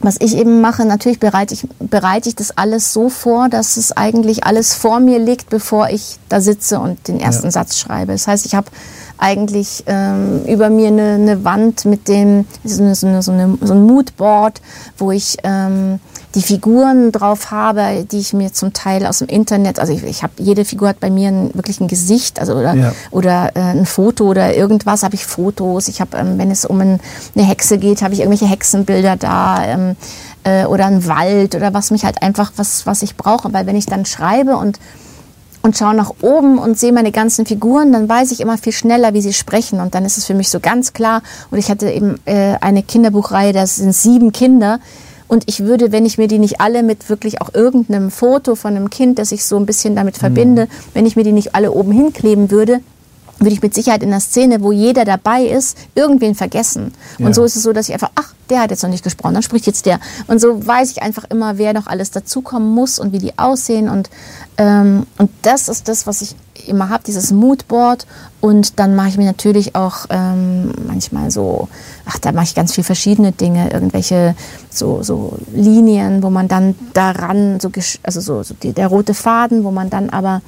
was 0.00 0.16
ich 0.20 0.36
eben 0.36 0.60
mache, 0.60 0.84
natürlich 0.84 1.20
bereite 1.20 1.54
ich, 1.54 1.66
bereite 1.78 2.28
ich 2.28 2.34
das 2.34 2.56
alles 2.56 2.92
so 2.92 3.08
vor, 3.08 3.48
dass 3.48 3.76
es 3.76 3.92
eigentlich 3.92 4.44
alles 4.44 4.74
vor 4.74 5.00
mir 5.00 5.18
liegt, 5.18 5.48
bevor 5.50 5.88
ich 5.88 6.18
da 6.28 6.40
sitze 6.40 6.80
und 6.80 7.08
den 7.08 7.20
ersten 7.20 7.46
ja. 7.46 7.50
Satz 7.52 7.78
schreibe. 7.78 8.12
Das 8.12 8.26
heißt, 8.26 8.44
ich 8.44 8.54
habe 8.54 8.66
eigentlich 9.18 9.84
ähm, 9.86 10.44
über 10.46 10.70
mir 10.70 10.88
eine, 10.88 11.14
eine, 11.14 11.44
Wand 11.44 11.84
mit 11.84 12.08
dem, 12.08 12.46
so, 12.64 12.82
eine, 12.82 12.94
so, 12.94 13.06
eine, 13.06 13.22
so, 13.22 13.32
ein 13.32 13.82
Moodboard, 13.82 14.60
wo 14.98 15.12
ich 15.12 15.38
ähm, 15.44 16.00
die 16.34 16.42
Figuren 16.42 17.12
drauf 17.12 17.50
habe, 17.50 18.04
die 18.10 18.18
ich 18.18 18.32
mir 18.32 18.52
zum 18.52 18.72
Teil 18.72 19.06
aus 19.06 19.18
dem 19.18 19.28
Internet, 19.28 19.78
also 19.78 19.92
ich, 19.92 20.02
ich 20.02 20.22
habe 20.22 20.32
jede 20.38 20.64
Figur 20.64 20.88
hat 20.88 21.00
bei 21.00 21.10
mir 21.10 21.28
ein, 21.28 21.54
wirklich 21.54 21.80
ein 21.80 21.88
Gesicht, 21.88 22.40
also 22.40 22.54
oder, 22.54 22.74
ja. 22.74 22.92
oder 23.12 23.52
äh, 23.54 23.60
ein 23.60 23.86
Foto 23.86 24.24
oder 24.24 24.54
irgendwas 24.54 25.04
habe 25.04 25.14
ich 25.14 25.24
Fotos. 25.26 25.88
Ich 25.88 26.00
habe, 26.00 26.16
ähm, 26.16 26.38
wenn 26.38 26.50
es 26.50 26.64
um 26.64 26.80
ein, 26.80 27.00
eine 27.36 27.46
Hexe 27.46 27.78
geht, 27.78 28.02
habe 28.02 28.14
ich 28.14 28.20
irgendwelche 28.20 28.46
Hexenbilder 28.46 29.16
da 29.16 29.64
ähm, 29.64 29.96
äh, 30.42 30.64
oder 30.64 30.86
ein 30.86 31.06
Wald 31.06 31.54
oder 31.54 31.72
was 31.72 31.90
mich 31.90 32.04
halt 32.04 32.22
einfach 32.22 32.52
was 32.56 32.86
was 32.86 33.02
ich 33.02 33.16
brauche, 33.16 33.52
weil 33.52 33.66
wenn 33.66 33.76
ich 33.76 33.86
dann 33.86 34.04
schreibe 34.04 34.56
und 34.56 34.78
und 35.64 35.78
schaue 35.78 35.94
nach 35.94 36.12
oben 36.20 36.58
und 36.58 36.78
sehe 36.78 36.92
meine 36.92 37.10
ganzen 37.10 37.46
Figuren, 37.46 37.90
dann 37.90 38.06
weiß 38.06 38.32
ich 38.32 38.40
immer 38.40 38.58
viel 38.58 38.74
schneller, 38.74 39.14
wie 39.14 39.22
sie 39.22 39.32
sprechen. 39.32 39.80
Und 39.80 39.94
dann 39.94 40.04
ist 40.04 40.18
es 40.18 40.26
für 40.26 40.34
mich 40.34 40.50
so 40.50 40.60
ganz 40.60 40.92
klar. 40.92 41.22
Und 41.50 41.56
ich 41.56 41.70
hatte 41.70 41.90
eben 41.90 42.20
äh, 42.26 42.56
eine 42.60 42.82
Kinderbuchreihe, 42.82 43.54
das 43.54 43.76
sind 43.76 43.94
sieben 43.94 44.30
Kinder. 44.30 44.78
Und 45.26 45.44
ich 45.46 45.60
würde, 45.60 45.90
wenn 45.90 46.04
ich 46.04 46.18
mir 46.18 46.28
die 46.28 46.38
nicht 46.38 46.60
alle 46.60 46.82
mit 46.82 47.08
wirklich 47.08 47.40
auch 47.40 47.54
irgendeinem 47.54 48.10
Foto 48.10 48.56
von 48.56 48.76
einem 48.76 48.90
Kind, 48.90 49.18
das 49.18 49.32
ich 49.32 49.46
so 49.46 49.56
ein 49.56 49.64
bisschen 49.64 49.96
damit 49.96 50.18
verbinde, 50.18 50.66
mhm. 50.66 50.68
wenn 50.92 51.06
ich 51.06 51.16
mir 51.16 51.24
die 51.24 51.32
nicht 51.32 51.54
alle 51.54 51.72
oben 51.72 51.92
hinkleben 51.92 52.50
würde, 52.50 52.80
würde 53.44 53.54
ich 53.54 53.62
mit 53.62 53.74
Sicherheit 53.74 54.02
in 54.02 54.10
der 54.10 54.20
Szene, 54.20 54.62
wo 54.62 54.72
jeder 54.72 55.04
dabei 55.04 55.44
ist, 55.44 55.76
irgendwen 55.94 56.34
vergessen. 56.34 56.92
Ja. 57.18 57.26
Und 57.26 57.34
so 57.34 57.44
ist 57.44 57.56
es 57.56 57.62
so, 57.62 57.72
dass 57.72 57.88
ich 57.88 57.94
einfach, 57.94 58.10
ach, 58.14 58.34
der 58.50 58.60
hat 58.60 58.70
jetzt 58.70 58.82
noch 58.82 58.90
nicht 58.90 59.04
gesprochen, 59.04 59.34
dann 59.34 59.42
spricht 59.42 59.66
jetzt 59.66 59.86
der. 59.86 60.00
Und 60.26 60.40
so 60.40 60.66
weiß 60.66 60.90
ich 60.90 61.02
einfach 61.02 61.24
immer, 61.30 61.58
wer 61.58 61.72
noch 61.72 61.86
alles 61.86 62.10
dazukommen 62.10 62.74
muss 62.74 62.98
und 62.98 63.12
wie 63.12 63.18
die 63.18 63.38
aussehen. 63.38 63.88
Und, 63.88 64.10
ähm, 64.58 65.06
und 65.18 65.30
das 65.42 65.68
ist 65.68 65.88
das, 65.88 66.06
was 66.06 66.22
ich 66.22 66.34
immer 66.66 66.88
habe, 66.88 67.04
dieses 67.06 67.32
Moodboard. 67.32 68.06
Und 68.40 68.78
dann 68.78 68.94
mache 68.94 69.08
ich 69.08 69.16
mir 69.16 69.26
natürlich 69.26 69.74
auch 69.74 70.06
ähm, 70.10 70.72
manchmal 70.86 71.30
so, 71.30 71.68
ach, 72.04 72.18
da 72.18 72.32
mache 72.32 72.44
ich 72.44 72.54
ganz 72.54 72.74
viele 72.74 72.84
verschiedene 72.84 73.32
Dinge, 73.32 73.70
irgendwelche 73.70 74.34
so, 74.70 75.02
so 75.02 75.38
Linien, 75.52 76.22
wo 76.22 76.30
man 76.30 76.48
dann 76.48 76.74
daran, 76.92 77.58
so, 77.60 77.70
also 78.02 78.20
so, 78.20 78.42
so 78.42 78.54
die, 78.62 78.72
der 78.72 78.88
rote 78.88 79.14
Faden, 79.14 79.64
wo 79.64 79.70
man 79.70 79.90
dann 79.90 80.10
aber 80.10 80.42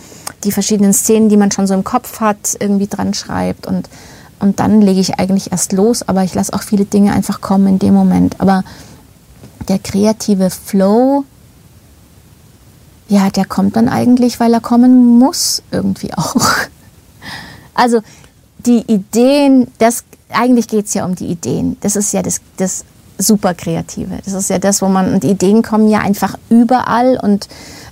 die 0.44 0.52
verschiedenen 0.52 0.92
Szenen, 0.92 1.28
die 1.28 1.36
man 1.36 1.50
schon 1.50 1.66
so 1.66 1.74
im 1.74 1.84
Kopf 1.84 2.20
hat, 2.20 2.56
irgendwie 2.60 2.86
dran 2.86 3.14
schreibt. 3.14 3.66
Und, 3.66 3.88
und 4.40 4.60
dann 4.60 4.82
lege 4.82 5.00
ich 5.00 5.18
eigentlich 5.18 5.52
erst 5.52 5.72
los, 5.72 6.06
aber 6.06 6.22
ich 6.22 6.34
lasse 6.34 6.52
auch 6.52 6.62
viele 6.62 6.84
Dinge 6.84 7.12
einfach 7.12 7.40
kommen 7.40 7.66
in 7.66 7.78
dem 7.78 7.94
Moment. 7.94 8.40
Aber 8.40 8.62
der 9.68 9.78
kreative 9.78 10.50
Flow, 10.50 11.24
ja, 13.08 13.30
der 13.30 13.44
kommt 13.44 13.76
dann 13.76 13.88
eigentlich, 13.88 14.40
weil 14.40 14.52
er 14.52 14.60
kommen 14.60 15.18
muss, 15.18 15.62
irgendwie 15.70 16.12
auch. 16.14 16.36
Also 17.78 18.00
die 18.64 18.84
Ideen, 18.90 19.66
das, 19.76 20.04
eigentlich 20.30 20.66
geht 20.66 20.86
es 20.86 20.94
ja 20.94 21.04
um 21.04 21.14
die 21.14 21.26
Ideen. 21.26 21.76
Das 21.82 21.94
ist 21.94 22.10
ja 22.12 22.22
das, 22.22 22.40
das 22.56 22.86
super 23.18 23.52
Kreative. 23.52 24.18
Das 24.24 24.32
ist 24.32 24.48
ja 24.48 24.58
das, 24.58 24.80
wo 24.80 24.88
man, 24.88 25.12
und 25.12 25.24
Ideen 25.24 25.62
kommen 25.62 25.90
ja 25.90 26.00
einfach 26.00 26.38
überall 26.48 27.18
und 27.22 27.48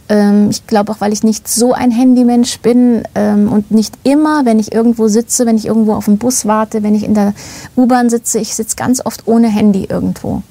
ähm, 0.08 0.50
ich 0.50 0.66
glaube 0.66 0.92
auch, 0.92 1.00
weil 1.00 1.12
ich 1.12 1.22
nicht 1.22 1.48
so 1.48 1.72
ein 1.72 1.90
Handymensch 1.90 2.60
bin 2.60 3.04
ähm, 3.14 3.50
und 3.50 3.70
nicht 3.70 3.94
immer, 4.04 4.44
wenn 4.44 4.58
ich 4.58 4.72
irgendwo 4.72 5.08
sitze, 5.08 5.46
wenn 5.46 5.56
ich 5.56 5.66
irgendwo 5.66 5.94
auf 5.94 6.06
dem 6.06 6.18
Bus 6.18 6.46
warte, 6.46 6.82
wenn 6.82 6.94
ich 6.94 7.04
in 7.04 7.14
der 7.14 7.34
U-Bahn 7.76 8.10
sitze, 8.10 8.38
ich 8.38 8.54
sitze 8.54 8.76
ganz 8.76 9.04
oft 9.04 9.26
ohne 9.26 9.48
Handy 9.48 9.84
irgendwo. 9.84 10.42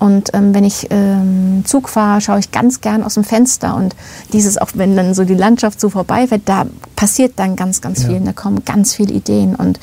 Und 0.00 0.30
ähm, 0.32 0.54
wenn 0.54 0.64
ich 0.64 0.86
ähm, 0.90 1.62
Zug 1.66 1.90
fahre, 1.90 2.22
schaue 2.22 2.38
ich 2.38 2.50
ganz 2.50 2.80
gern 2.80 3.04
aus 3.04 3.14
dem 3.14 3.24
Fenster. 3.24 3.76
Und 3.76 3.94
dieses, 4.32 4.56
auch 4.56 4.70
wenn 4.74 4.96
dann 4.96 5.12
so 5.12 5.24
die 5.24 5.34
Landschaft 5.34 5.78
so 5.78 5.90
vorbei 5.90 6.30
wird, 6.30 6.42
da 6.46 6.64
passiert 6.96 7.34
dann 7.36 7.54
ganz, 7.54 7.82
ganz 7.82 8.02
ja. 8.02 8.08
viel. 8.08 8.16
Und 8.16 8.24
da 8.24 8.32
kommen 8.32 8.64
ganz 8.64 8.94
viele 8.94 9.12
Ideen. 9.12 9.54
Und 9.54 9.78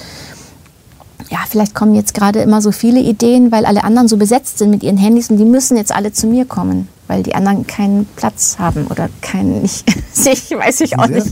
ja, 1.29 1.37
vielleicht 1.47 1.75
kommen 1.75 1.93
jetzt 1.93 2.15
gerade 2.15 2.39
immer 2.39 2.61
so 2.63 2.71
viele 2.71 2.99
Ideen, 2.99 3.51
weil 3.51 3.65
alle 3.65 3.83
anderen 3.83 4.07
so 4.07 4.17
besetzt 4.17 4.57
sind 4.57 4.71
mit 4.71 4.81
ihren 4.81 4.97
Handys 4.97 5.29
und 5.29 5.37
die 5.37 5.45
müssen 5.45 5.77
jetzt 5.77 5.93
alle 5.93 6.11
zu 6.11 6.25
mir 6.25 6.45
kommen, 6.45 6.87
weil 7.07 7.21
die 7.21 7.35
anderen 7.35 7.67
keinen 7.67 8.05
Platz 8.15 8.57
haben 8.57 8.87
oder 8.87 9.09
keinen, 9.21 9.63
ich, 9.65 9.83
ich 10.25 10.51
weiß 10.51 10.81
ich 10.81 10.97
auch 10.97 11.07
nicht. 11.07 11.27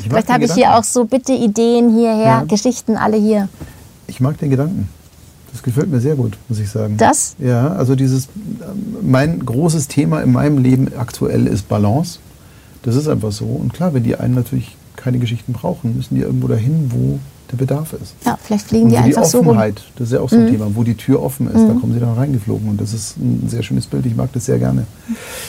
Ich 0.00 0.08
vielleicht 0.08 0.30
habe 0.30 0.44
ich 0.44 0.52
hier 0.52 0.76
auch 0.76 0.84
so 0.84 1.04
bitte 1.04 1.32
Ideen 1.32 1.94
hierher, 1.94 2.24
ja. 2.24 2.44
Geschichten 2.44 2.96
alle 2.96 3.16
hier. 3.16 3.48
Ich 4.08 4.20
mag 4.20 4.36
den 4.38 4.50
Gedanken. 4.50 4.88
Das 5.56 5.62
gefällt 5.62 5.90
mir 5.90 6.00
sehr 6.00 6.16
gut, 6.16 6.36
muss 6.50 6.58
ich 6.58 6.68
sagen. 6.68 6.98
Das? 6.98 7.34
Ja, 7.38 7.68
also 7.68 7.96
dieses, 7.96 8.28
mein 9.00 9.40
großes 9.42 9.88
Thema 9.88 10.20
in 10.20 10.32
meinem 10.32 10.58
Leben 10.58 10.88
aktuell 10.98 11.46
ist 11.46 11.66
Balance. 11.66 12.18
Das 12.82 12.94
ist 12.94 13.08
einfach 13.08 13.32
so. 13.32 13.46
Und 13.46 13.72
klar, 13.72 13.94
wenn 13.94 14.02
die 14.02 14.16
einen 14.16 14.34
natürlich 14.34 14.76
keine 14.96 15.18
Geschichten 15.18 15.54
brauchen, 15.54 15.96
müssen 15.96 16.14
die 16.14 16.20
irgendwo 16.20 16.46
dahin, 16.46 16.90
wo 16.92 17.18
der 17.50 17.56
Bedarf 17.56 17.94
ist. 17.94 18.12
Ja, 18.26 18.38
vielleicht 18.42 18.66
fliegen 18.66 18.90
die 18.90 18.98
einfach 18.98 19.24
so 19.24 19.40
rum. 19.40 19.56
Das 19.56 20.08
ist 20.08 20.12
ja 20.12 20.20
auch 20.20 20.28
so 20.28 20.36
ein 20.36 20.44
mhm. 20.44 20.50
Thema, 20.50 20.66
wo 20.74 20.82
die 20.82 20.94
Tür 20.94 21.22
offen 21.22 21.46
ist, 21.46 21.62
mhm. 21.62 21.68
da 21.68 21.74
kommen 21.80 21.94
sie 21.94 22.00
dann 22.00 22.12
reingeflogen. 22.12 22.68
Und 22.68 22.78
das 22.78 22.92
ist 22.92 23.16
ein 23.16 23.48
sehr 23.48 23.62
schönes 23.62 23.86
Bild, 23.86 24.04
ich 24.04 24.14
mag 24.14 24.30
das 24.34 24.44
sehr 24.44 24.58
gerne. 24.58 24.86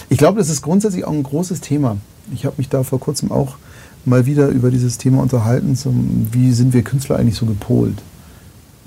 Ich 0.07 0.17
glaube, 0.17 0.39
das 0.39 0.47
ist 0.47 0.61
grundsätzlich 0.61 1.03
auch 1.03 1.11
ein 1.11 1.23
großes 1.23 1.59
Thema. 1.59 1.97
Ich 2.33 2.45
habe 2.45 2.55
mich 2.59 2.69
da 2.69 2.83
vor 2.83 3.01
kurzem 3.01 3.29
auch 3.33 3.57
mal 4.05 4.25
wieder 4.25 4.47
über 4.47 4.71
dieses 4.71 4.97
Thema 4.97 5.21
unterhalten, 5.21 5.75
zum, 5.75 6.27
wie 6.31 6.53
sind 6.53 6.71
wir 6.71 6.81
Künstler 6.83 7.17
eigentlich 7.17 7.35
so 7.35 7.45
gepolt. 7.45 8.01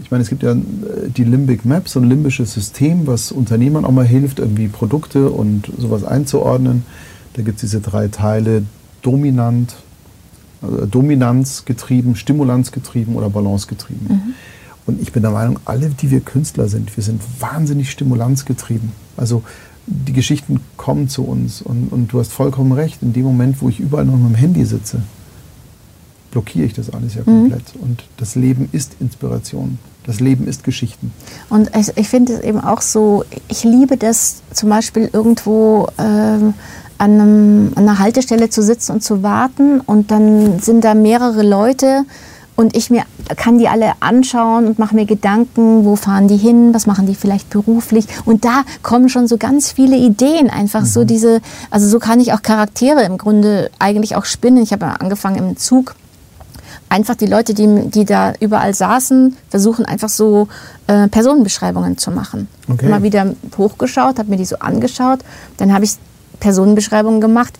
Ich 0.02 0.10
meine, 0.10 0.22
es 0.22 0.28
gibt 0.28 0.42
ja 0.42 0.52
äh, 0.52 0.56
die 1.08 1.24
Limbic 1.24 1.64
Map, 1.64 1.88
so 1.88 2.00
ein 2.00 2.08
limbisches 2.08 2.52
System, 2.52 3.06
was 3.06 3.32
Unternehmern 3.32 3.84
auch 3.84 3.92
mal 3.92 4.06
hilft, 4.06 4.38
irgendwie 4.38 4.68
Produkte 4.68 5.30
und 5.30 5.70
sowas 5.78 6.04
einzuordnen. 6.04 6.84
Da 7.34 7.42
gibt 7.42 7.56
es 7.56 7.60
diese 7.62 7.80
drei 7.80 8.08
Teile, 8.08 8.64
dominant, 9.02 9.76
also 10.62 10.86
Dominanz 10.86 11.64
getrieben, 11.64 12.16
Stimulanz 12.16 12.72
getrieben 12.72 13.16
oder 13.16 13.30
Balance 13.30 13.66
getrieben. 13.66 14.06
Mhm. 14.08 14.34
Und 14.86 15.00
ich 15.00 15.12
bin 15.12 15.22
der 15.22 15.30
Meinung, 15.30 15.58
alle, 15.64 15.90
die 15.90 16.10
wir 16.10 16.20
Künstler 16.20 16.68
sind, 16.68 16.96
wir 16.96 17.04
sind 17.04 17.22
wahnsinnig 17.38 17.90
stimulanzgetrieben. 17.90 18.90
Also 19.16 19.42
die 19.86 20.12
Geschichten 20.12 20.60
kommen 20.76 21.08
zu 21.08 21.24
uns 21.24 21.62
und, 21.62 21.92
und 21.92 22.12
du 22.12 22.20
hast 22.20 22.32
vollkommen 22.32 22.72
recht, 22.72 23.02
in 23.02 23.12
dem 23.12 23.24
Moment, 23.24 23.60
wo 23.60 23.68
ich 23.68 23.80
überall 23.80 24.04
noch 24.04 24.16
mit 24.16 24.30
dem 24.30 24.34
Handy 24.34 24.64
sitze, 24.64 25.02
blockiere 26.30 26.66
ich 26.66 26.74
das 26.74 26.90
alles 26.90 27.14
ja 27.14 27.22
komplett. 27.22 27.74
Mhm. 27.74 27.82
Und 27.82 28.04
das 28.16 28.34
Leben 28.34 28.68
ist 28.72 28.92
Inspiration. 29.00 29.78
Das 30.06 30.20
Leben 30.20 30.46
ist 30.46 30.64
Geschichten. 30.64 31.12
Und 31.50 31.70
ich, 31.76 31.96
ich 31.96 32.08
finde 32.08 32.34
es 32.34 32.40
eben 32.40 32.60
auch 32.60 32.80
so, 32.80 33.24
ich 33.48 33.64
liebe 33.64 33.96
das 33.96 34.42
zum 34.52 34.70
Beispiel 34.70 35.10
irgendwo 35.12 35.88
ähm, 35.98 36.54
an, 36.98 37.12
einem, 37.20 37.72
an 37.74 37.88
einer 37.88 37.98
Haltestelle 37.98 38.50
zu 38.50 38.62
sitzen 38.62 38.92
und 38.92 39.02
zu 39.02 39.22
warten 39.22 39.80
und 39.80 40.10
dann 40.10 40.58
sind 40.58 40.84
da 40.84 40.94
mehrere 40.94 41.42
Leute 41.42 42.04
und 42.56 42.76
ich 42.76 42.90
mir 42.90 43.04
kann 43.36 43.58
die 43.58 43.68
alle 43.68 43.92
anschauen 44.00 44.66
und 44.66 44.78
mache 44.78 44.94
mir 44.94 45.06
Gedanken, 45.06 45.84
wo 45.84 45.96
fahren 45.96 46.28
die 46.28 46.36
hin, 46.36 46.74
was 46.74 46.86
machen 46.86 47.06
die 47.06 47.14
vielleicht 47.14 47.48
beruflich 47.48 48.06
und 48.24 48.44
da 48.44 48.64
kommen 48.82 49.08
schon 49.08 49.28
so 49.28 49.38
ganz 49.38 49.70
viele 49.70 49.96
Ideen, 49.96 50.50
einfach 50.50 50.82
mhm. 50.82 50.86
so 50.86 51.04
diese, 51.04 51.40
also 51.70 51.88
so 51.88 51.98
kann 51.98 52.20
ich 52.20 52.32
auch 52.32 52.42
Charaktere 52.42 53.04
im 53.04 53.16
Grunde 53.16 53.70
eigentlich 53.78 54.16
auch 54.16 54.24
spinnen. 54.24 54.62
Ich 54.62 54.72
habe 54.72 54.86
angefangen 55.00 55.36
im 55.36 55.56
Zug 55.56 55.94
einfach 56.90 57.14
die 57.14 57.26
Leute, 57.26 57.54
die, 57.54 57.88
die 57.88 58.04
da 58.04 58.34
überall 58.40 58.74
saßen, 58.74 59.36
versuchen 59.48 59.86
einfach 59.86 60.10
so 60.10 60.48
äh, 60.88 61.08
Personenbeschreibungen 61.08 61.96
zu 61.96 62.10
machen. 62.10 62.48
Okay. 62.68 62.88
Mal 62.88 63.02
wieder 63.02 63.34
hochgeschaut, 63.56 64.18
habe 64.18 64.28
mir 64.28 64.36
die 64.36 64.44
so 64.44 64.58
angeschaut, 64.58 65.20
dann 65.56 65.72
habe 65.72 65.84
ich 65.84 65.92
Personenbeschreibungen 66.40 67.20
gemacht, 67.20 67.54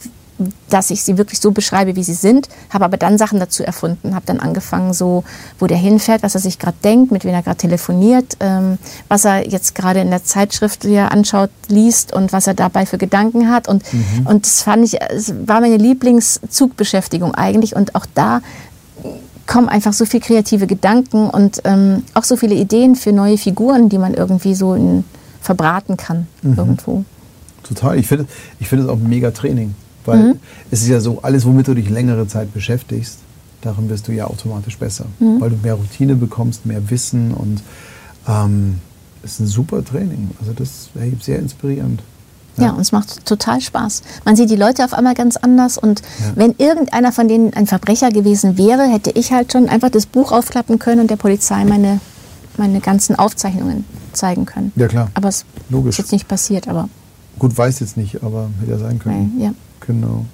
dass 0.69 0.91
ich 0.91 1.03
sie 1.03 1.19
wirklich 1.19 1.39
so 1.41 1.51
beschreibe, 1.51 1.97
wie 1.97 2.03
sie 2.03 2.15
sind, 2.15 2.49
habe 2.71 2.85
aber 2.87 2.97
dann 2.97 3.19
Sachen 3.19 3.39
dazu 3.39 3.63
erfunden, 3.63 4.15
habe 4.15 4.25
dann 4.27 4.41
angefangen, 4.41 4.95
so, 4.95 5.25
wo 5.59 5.67
der 5.67 5.77
hinfährt, 5.77 6.23
was 6.23 6.35
er 6.35 6.41
sich 6.41 6.59
gerade 6.59 6.77
denkt, 6.83 7.13
mit 7.13 7.25
wem 7.25 7.35
er 7.35 7.43
gerade 7.43 7.59
telefoniert, 7.59 8.37
ähm, 8.41 8.79
was 9.09 9.25
er 9.25 9.47
jetzt 9.47 9.75
gerade 9.75 10.01
in 10.01 10.11
der 10.11 10.25
Zeitschrift 10.25 10.85
hier 10.85 11.13
anschaut, 11.13 11.51
liest 11.69 12.15
und 12.15 12.33
was 12.33 12.47
er 12.47 12.55
dabei 12.55 12.87
für 12.87 12.99
Gedanken 12.99 13.51
hat. 13.51 13.69
Und, 13.69 13.83
mhm. 13.93 14.27
und 14.27 14.47
das 14.47 14.63
fand 14.63 14.85
ich, 14.85 15.01
es 15.01 15.35
war 15.47 15.61
meine 15.61 15.77
Lieblingszugbeschäftigung 15.77 17.35
eigentlich. 17.35 17.77
Und 17.77 17.95
auch 17.95 18.07
da 18.15 18.41
kommen 19.47 19.69
einfach 19.69 19.93
so 19.93 20.05
viele 20.05 20.23
kreative 20.23 20.67
Gedanken 20.67 21.29
und 21.29 21.61
ähm, 21.65 22.03
auch 22.15 22.25
so 22.25 22.37
viele 22.37 22.55
Ideen 22.55 22.97
für 22.97 23.13
neue 23.13 23.39
Figuren, 23.39 23.89
die 23.89 23.99
man 23.99 24.15
irgendwie 24.15 24.55
so 24.55 24.75
in, 24.75 25.05
verbraten 25.41 25.97
kann 25.97 26.27
mhm. 26.43 26.55
irgendwo. 26.57 27.05
Total. 27.63 27.99
Ich 27.99 28.07
finde 28.07 28.27
ich 28.59 28.69
find 28.69 28.83
es 28.83 28.89
auch 28.89 28.97
ein 28.97 29.09
mega 29.09 29.31
Training. 29.31 29.75
Weil 30.05 30.19
mhm. 30.19 30.39
es 30.71 30.83
ist 30.83 30.89
ja 30.89 31.01
so, 31.01 31.21
alles, 31.23 31.45
womit 31.45 31.69
du 31.69 31.75
dich 31.75 31.89
längere 31.91 32.27
Zeit 32.27 32.53
beschäftigst, 32.55 33.19
darin 33.61 33.89
wirst 33.91 34.09
du 34.09 34.13
ja 34.13 34.27
automatisch 34.27 34.79
besser, 34.79 35.07
mhm. 35.19 35.41
weil 35.41 35.51
du 35.51 35.57
mehr 35.57 35.75
Routine 35.75 36.17
bekommst, 36.17 36.65
mehr 36.65 36.91
Wissen 36.91 37.33
und 37.33 37.63
ähm, 38.27 38.79
ist 39.23 39.41
ein 39.41 39.47
super 39.47 39.85
Training. 39.85 40.31
Also 40.41 40.53
das 40.53 40.89
ist 40.95 41.25
sehr 41.25 41.39
inspirierend. 41.39 42.03
Ja. 42.61 42.69
ja, 42.69 42.73
und 42.73 42.81
es 42.81 42.93
macht 42.93 43.25
total 43.27 43.61
Spaß. 43.61 44.03
Man 44.25 44.37
sieht 44.37 44.51
die 44.51 44.57
Leute 44.57 44.85
auf 44.85 44.93
einmal 44.93 45.15
ganz 45.15 45.37
anders 45.37 45.79
und 45.79 46.01
ja. 46.01 46.33
wenn 46.35 46.55
irgendeiner 46.59 47.13
von 47.13 47.29
denen 47.29 47.53
ein 47.55 47.67
Verbrecher 47.67 48.11
gewesen 48.11 48.57
wäre, 48.59 48.83
hätte 48.83 49.11
ich 49.11 49.33
halt 49.33 49.53
schon 49.53 49.69
einfach 49.69 49.91
das 49.91 50.07
Buch 50.07 50.33
aufklappen 50.33 50.79
können 50.79 51.01
und 51.01 51.11
der 51.11 51.17
Polizei 51.17 51.65
meine, 51.65 52.01
meine 52.57 52.81
ganzen 52.81 53.17
Aufzeichnungen 53.17 53.85
zeigen 54.13 54.47
können. 54.47 54.73
Ja, 54.77 54.89
klar. 54.89 55.11
Aber 55.15 55.29
es 55.29 55.45
Logisch. 55.69 55.91
ist 55.91 55.99
jetzt 55.99 56.13
nicht 56.13 56.29
passiert, 56.29 56.69
aber. 56.69 56.89
Gut, 57.39 57.57
weiß 57.57 57.81
jetzt 57.81 57.97
nicht, 57.97 58.23
aber 58.23 58.51
hätte 58.61 58.73
ja 58.73 58.79
sein 58.79 58.99
können. 58.99 59.41
Ja. 59.41 59.53
Genau. 59.87 60.27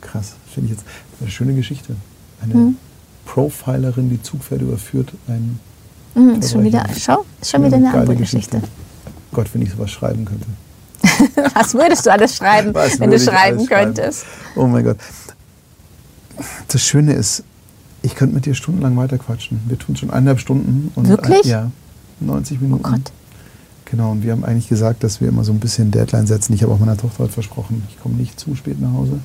Krass, 0.00 0.34
finde 0.52 0.70
ich 0.70 0.78
jetzt 0.78 0.86
eine 1.20 1.30
schöne 1.30 1.54
Geschichte. 1.54 1.96
Eine 2.40 2.54
hm. 2.54 2.76
Profilerin, 3.26 4.08
die 4.08 4.22
Zugpferde 4.22 4.64
überführt, 4.64 5.12
ein 5.26 5.58
Mhm, 6.18 6.40
ist 6.40 6.52
schon 6.52 6.64
wieder, 6.64 6.84
schau, 6.96 7.24
ist 7.40 7.50
schon 7.50 7.64
wieder 7.64 7.76
eine 7.76 7.92
andere 7.92 8.16
Geschichte. 8.16 8.58
Geschichte. 8.58 8.78
Gott, 9.32 9.46
wenn 9.52 9.62
ich 9.62 9.70
sowas 9.70 9.90
schreiben 9.90 10.24
könnte. 10.24 10.46
Was 11.54 11.74
würdest 11.74 12.06
du 12.06 12.12
alles 12.12 12.36
schreiben, 12.36 12.74
Was 12.74 12.98
wenn 13.00 13.10
du 13.10 13.18
schreiben 13.18 13.66
könntest? 13.66 14.24
Schreiben? 14.24 14.60
Oh 14.60 14.66
mein 14.66 14.84
Gott. 14.84 14.98
Das 16.68 16.82
Schöne 16.82 17.12
ist, 17.14 17.42
ich 18.02 18.14
könnte 18.14 18.34
mit 18.34 18.46
dir 18.46 18.54
stundenlang 18.54 18.96
weiterquatschen. 18.96 19.60
Wir 19.66 19.78
tun 19.78 19.96
schon 19.96 20.10
eineinhalb 20.10 20.40
Stunden. 20.40 20.92
Und 20.94 21.08
Wirklich? 21.08 21.44
Ein, 21.44 21.50
ja, 21.50 21.70
90 22.20 22.60
Minuten. 22.60 22.84
Oh 22.84 22.90
Gott. 22.90 23.12
Genau, 23.90 24.12
und 24.12 24.22
wir 24.22 24.32
haben 24.32 24.44
eigentlich 24.44 24.68
gesagt, 24.68 25.02
dass 25.02 25.20
wir 25.20 25.28
immer 25.28 25.44
so 25.44 25.52
ein 25.52 25.60
bisschen 25.60 25.90
Deadline 25.90 26.26
setzen. 26.26 26.52
Ich 26.52 26.62
habe 26.62 26.72
auch 26.72 26.78
meiner 26.78 26.96
Tochter 26.96 27.20
heute 27.20 27.32
versprochen, 27.32 27.82
ich 27.88 28.00
komme 28.00 28.16
nicht 28.16 28.38
zu 28.38 28.54
spät 28.54 28.80
nach 28.80 28.92
Hause. 28.92 29.18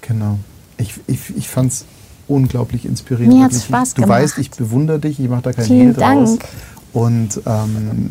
Genau. 0.00 0.38
Ich, 0.76 0.94
ich, 1.06 1.36
ich 1.36 1.48
fand 1.48 1.72
es 1.72 1.84
unglaublich 2.26 2.84
inspirierend. 2.84 3.34
Mir 3.34 3.44
hat 3.44 3.52
es 3.52 3.64
Spaß 3.64 3.94
du 3.94 4.02
gemacht. 4.02 4.20
Weißt, 4.22 4.38
ich 4.38 4.50
bewundere 4.50 4.98
dich, 4.98 5.20
ich 5.20 5.28
mache 5.28 5.42
da 5.42 5.52
keinen 5.52 5.66
Vielen 5.66 5.80
Hehl 5.80 5.92
draus. 5.94 6.30
Dank. 6.30 6.44
Und 6.92 7.40
ähm, 7.46 8.10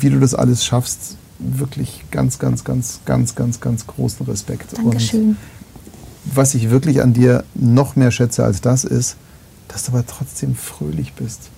wie 0.00 0.10
du 0.10 0.18
das 0.18 0.34
alles 0.34 0.64
schaffst, 0.64 1.16
wirklich 1.42 2.04
ganz, 2.10 2.38
ganz, 2.38 2.64
ganz, 2.64 3.00
ganz, 3.04 3.34
ganz, 3.34 3.60
ganz 3.60 3.86
großen 3.86 4.26
Respekt. 4.26 4.76
Dankeschön. 4.76 5.30
Und 5.30 5.36
was 6.24 6.54
ich 6.54 6.70
wirklich 6.70 7.02
an 7.02 7.12
dir 7.12 7.44
noch 7.54 7.96
mehr 7.96 8.10
schätze 8.10 8.44
als 8.44 8.60
das 8.60 8.84
ist, 8.84 9.16
dass 9.68 9.84
du 9.84 9.92
aber 9.92 10.06
trotzdem 10.06 10.54
fröhlich 10.54 11.14
bist. 11.14 11.50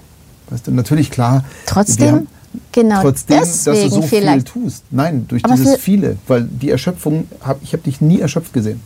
Weißt 0.50 0.66
du, 0.66 0.72
natürlich 0.72 1.10
klar. 1.10 1.44
Trotzdem? 1.66 2.26
Genau, 2.72 3.02
trotzdem, 3.02 3.40
dass 3.40 3.64
du 3.64 3.88
so 3.88 4.02
vielleicht. 4.02 4.48
viel 4.48 4.62
tust. 4.62 4.84
Nein, 4.90 5.26
durch 5.26 5.44
aber 5.44 5.56
dieses 5.56 5.76
viele, 5.76 6.16
weil 6.28 6.44
die 6.44 6.70
Erschöpfung, 6.70 7.26
hab, 7.40 7.60
ich 7.62 7.72
habe 7.72 7.82
dich 7.82 8.00
nie 8.00 8.20
erschöpft 8.20 8.52
gesehen. 8.52 8.80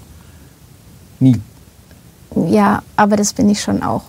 Nie. 1.21 1.37
Ja, 2.49 2.83
aber 2.97 3.17
das 3.17 3.33
bin 3.33 3.49
ich 3.51 3.61
schon 3.61 3.83
auch. 3.83 4.05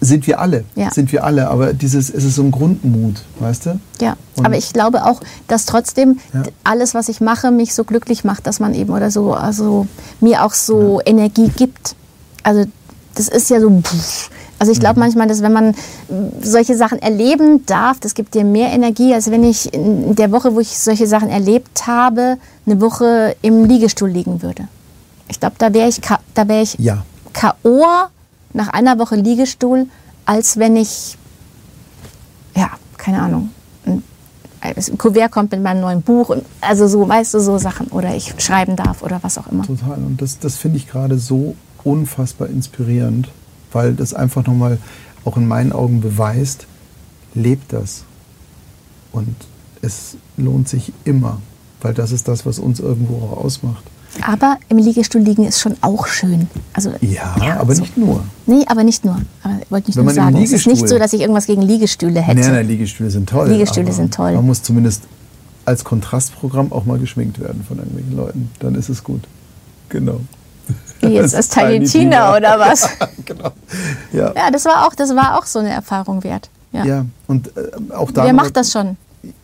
Sind 0.00 0.26
wir 0.26 0.40
alle, 0.40 0.64
ja. 0.74 0.90
sind 0.90 1.10
wir 1.12 1.24
alle, 1.24 1.48
aber 1.48 1.72
dieses, 1.72 2.10
es 2.10 2.24
ist 2.24 2.34
so 2.34 2.42
ein 2.42 2.50
Grundmut, 2.50 3.22
weißt 3.40 3.66
du? 3.66 3.80
Ja, 4.00 4.16
Und 4.36 4.44
aber 4.44 4.56
ich 4.56 4.72
glaube 4.72 5.04
auch, 5.04 5.20
dass 5.48 5.64
trotzdem 5.64 6.18
ja. 6.34 6.42
alles, 6.64 6.94
was 6.94 7.08
ich 7.08 7.20
mache, 7.20 7.50
mich 7.50 7.74
so 7.74 7.84
glücklich 7.84 8.22
macht, 8.22 8.46
dass 8.46 8.60
man 8.60 8.74
eben 8.74 8.92
oder 8.92 9.10
so, 9.10 9.32
also 9.32 9.86
mir 10.20 10.44
auch 10.44 10.52
so 10.52 11.00
ja. 11.00 11.06
Energie 11.06 11.48
gibt. 11.48 11.96
Also 12.42 12.64
das 13.14 13.28
ist 13.28 13.48
ja 13.48 13.60
so, 13.60 13.82
also 14.58 14.72
ich 14.72 14.80
glaube 14.80 14.96
mhm. 14.96 15.06
manchmal, 15.06 15.28
dass 15.28 15.42
wenn 15.42 15.52
man 15.52 15.74
solche 16.42 16.76
Sachen 16.76 17.00
erleben 17.00 17.64
darf, 17.66 17.98
das 17.98 18.14
gibt 18.14 18.34
dir 18.34 18.44
mehr 18.44 18.70
Energie, 18.70 19.14
als 19.14 19.30
wenn 19.30 19.44
ich 19.44 19.72
in 19.72 20.14
der 20.14 20.30
Woche, 20.32 20.54
wo 20.54 20.60
ich 20.60 20.78
solche 20.78 21.06
Sachen 21.06 21.30
erlebt 21.30 21.86
habe, 21.86 22.36
eine 22.66 22.80
Woche 22.80 23.36
im 23.42 23.64
Liegestuhl 23.64 24.10
liegen 24.10 24.42
würde. 24.42 24.68
Ich 25.28 25.40
glaube, 25.40 25.56
da 25.58 25.72
wäre 25.72 25.88
ich, 25.88 26.00
da 26.34 26.48
wäre 26.48 26.62
ich 26.62 26.76
ja. 26.78 27.04
K.O. 27.32 27.84
nach 28.56 28.68
einer 28.68 28.98
Woche 28.98 29.16
Liegestuhl, 29.16 29.86
als 30.24 30.56
wenn 30.56 30.76
ich, 30.76 31.16
ja, 32.56 32.70
keine 32.96 33.20
Ahnung, 33.20 33.50
ein, 33.84 34.02
ein 34.60 34.98
Kuvert 34.98 35.30
kommt 35.30 35.52
mit 35.52 35.62
meinem 35.62 35.82
neuen 35.82 36.02
Buch. 36.02 36.34
Also 36.60 36.88
so, 36.88 37.06
weißt 37.06 37.34
du, 37.34 37.40
so 37.40 37.58
Sachen. 37.58 37.88
Oder 37.88 38.16
ich 38.16 38.34
schreiben 38.38 38.74
darf 38.74 39.02
oder 39.02 39.22
was 39.22 39.38
auch 39.38 39.46
immer. 39.48 39.64
Total. 39.64 39.98
Und 39.98 40.20
das, 40.20 40.38
das 40.38 40.56
finde 40.56 40.78
ich 40.78 40.88
gerade 40.88 41.18
so 41.18 41.54
unfassbar 41.84 42.48
inspirierend, 42.48 43.28
weil 43.72 43.94
das 43.94 44.14
einfach 44.14 44.44
nochmal 44.46 44.78
auch 45.24 45.36
in 45.36 45.46
meinen 45.46 45.72
Augen 45.72 46.00
beweist, 46.00 46.66
lebt 47.34 47.72
das. 47.72 48.04
Und 49.12 49.36
es 49.82 50.16
lohnt 50.36 50.68
sich 50.68 50.92
immer, 51.04 51.40
weil 51.82 51.94
das 51.94 52.10
ist 52.10 52.26
das, 52.26 52.46
was 52.46 52.58
uns 52.58 52.80
irgendwo 52.80 53.26
auch 53.26 53.44
ausmacht. 53.44 53.84
Aber 54.22 54.58
im 54.68 54.78
Liegestuhl 54.78 55.20
liegen 55.20 55.46
ist 55.46 55.60
schon 55.60 55.76
auch 55.80 56.06
schön. 56.06 56.48
Also, 56.72 56.92
ja, 57.00 57.34
ja 57.42 57.60
aber 57.60 57.74
so. 57.74 57.82
nicht 57.82 57.96
nur. 57.96 58.24
Nee, 58.46 58.64
aber 58.66 58.84
nicht 58.84 59.04
nur. 59.04 59.20
Aber 59.42 59.54
wollte 59.70 59.88
nicht 59.88 59.96
Wenn 59.96 60.04
nur 60.04 60.14
sagen. 60.14 60.36
Es 60.42 60.52
ist 60.52 60.66
nicht 60.66 60.88
so, 60.88 60.98
dass 60.98 61.12
ich 61.12 61.20
irgendwas 61.20 61.46
gegen 61.46 61.62
Liegestühle 61.62 62.20
hätte. 62.20 62.40
Nein, 62.40 62.52
nein, 62.52 62.68
Liegestühle 62.68 63.10
sind 63.10 63.28
toll. 63.28 63.48
Liegestühle 63.48 63.92
sind 63.92 64.14
toll. 64.14 64.32
Man 64.32 64.46
muss 64.46 64.62
zumindest 64.62 65.02
als 65.64 65.84
Kontrastprogramm 65.84 66.72
auch 66.72 66.84
mal 66.84 66.98
geschminkt 66.98 67.40
werden 67.40 67.64
von 67.66 67.78
irgendwelchen 67.78 68.16
Leuten. 68.16 68.50
Dann 68.60 68.74
ist 68.74 68.88
es 68.88 69.02
gut. 69.02 69.22
Genau. 69.88 70.20
Wie 71.00 71.08
jetzt 71.08 71.34
als 71.34 71.48
Tiny 71.48 71.84
Tina 71.84 72.36
oder 72.36 72.58
was? 72.58 72.88
genau. 73.24 73.52
Ja. 74.12 74.32
ja, 74.34 74.50
das 74.50 74.64
war 74.64 74.86
auch, 74.86 74.94
das 74.94 75.14
war 75.14 75.38
auch 75.38 75.44
so 75.44 75.58
eine 75.58 75.70
Erfahrung 75.70 76.24
wert. 76.24 76.48
Ja, 76.72 76.84
ja. 76.84 77.06
und 77.26 77.48
äh, 77.56 77.92
auch 77.94 78.10
da. 78.10 78.24
Wer 78.24 78.32
macht 78.32 78.56
das 78.56 78.72
schon 78.72 78.96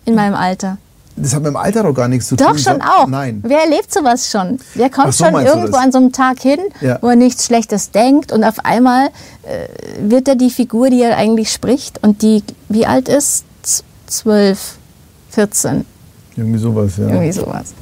in 0.05 0.15
meinem 0.15 0.35
Alter? 0.35 0.79
Das 1.17 1.35
hat 1.35 1.43
mit 1.43 1.51
dem 1.51 1.57
Alter 1.57 1.83
doch 1.83 1.93
gar 1.93 2.09
nichts 2.09 2.29
zu 2.29 2.37
doch, 2.37 2.47
tun. 2.47 2.57
Doch, 2.57 2.63
schon 2.63 2.81
auch. 2.81 3.07
Nein. 3.07 3.43
Wer 3.47 3.65
erlebt 3.65 3.93
sowas 3.93 4.31
schon? 4.31 4.59
Wer 4.75 4.89
kommt 4.89 5.13
so, 5.13 5.25
schon 5.25 5.35
irgendwo 5.35 5.77
an 5.77 5.93
so 5.93 5.99
einem 5.99 6.13
Tag 6.13 6.41
hin, 6.41 6.59
ja. 6.81 6.99
wo 7.03 7.09
er 7.09 7.17
nichts 7.17 7.45
Schlechtes 7.47 7.91
denkt 7.91 8.33
und 8.33 8.45
auf 8.45 8.65
einmal 8.65 9.09
äh, 9.43 9.69
wird 10.01 10.29
er 10.29 10.37
die 10.37 10.51
Figur, 10.51 10.89
die 10.91 11.03
er 11.03 11.17
eigentlich 11.17 11.53
spricht 11.53 12.03
und 12.03 12.23
die, 12.23 12.43
wie 12.69 12.87
alt 12.87 13.09
ist? 13.09 13.45
Zwölf, 14.07 14.77
14. 15.31 15.85
Irgendwie 16.37 16.59
sowas, 16.59 16.97
ja. 16.97 17.09
Irgendwie 17.09 17.33
sowas. 17.33 17.75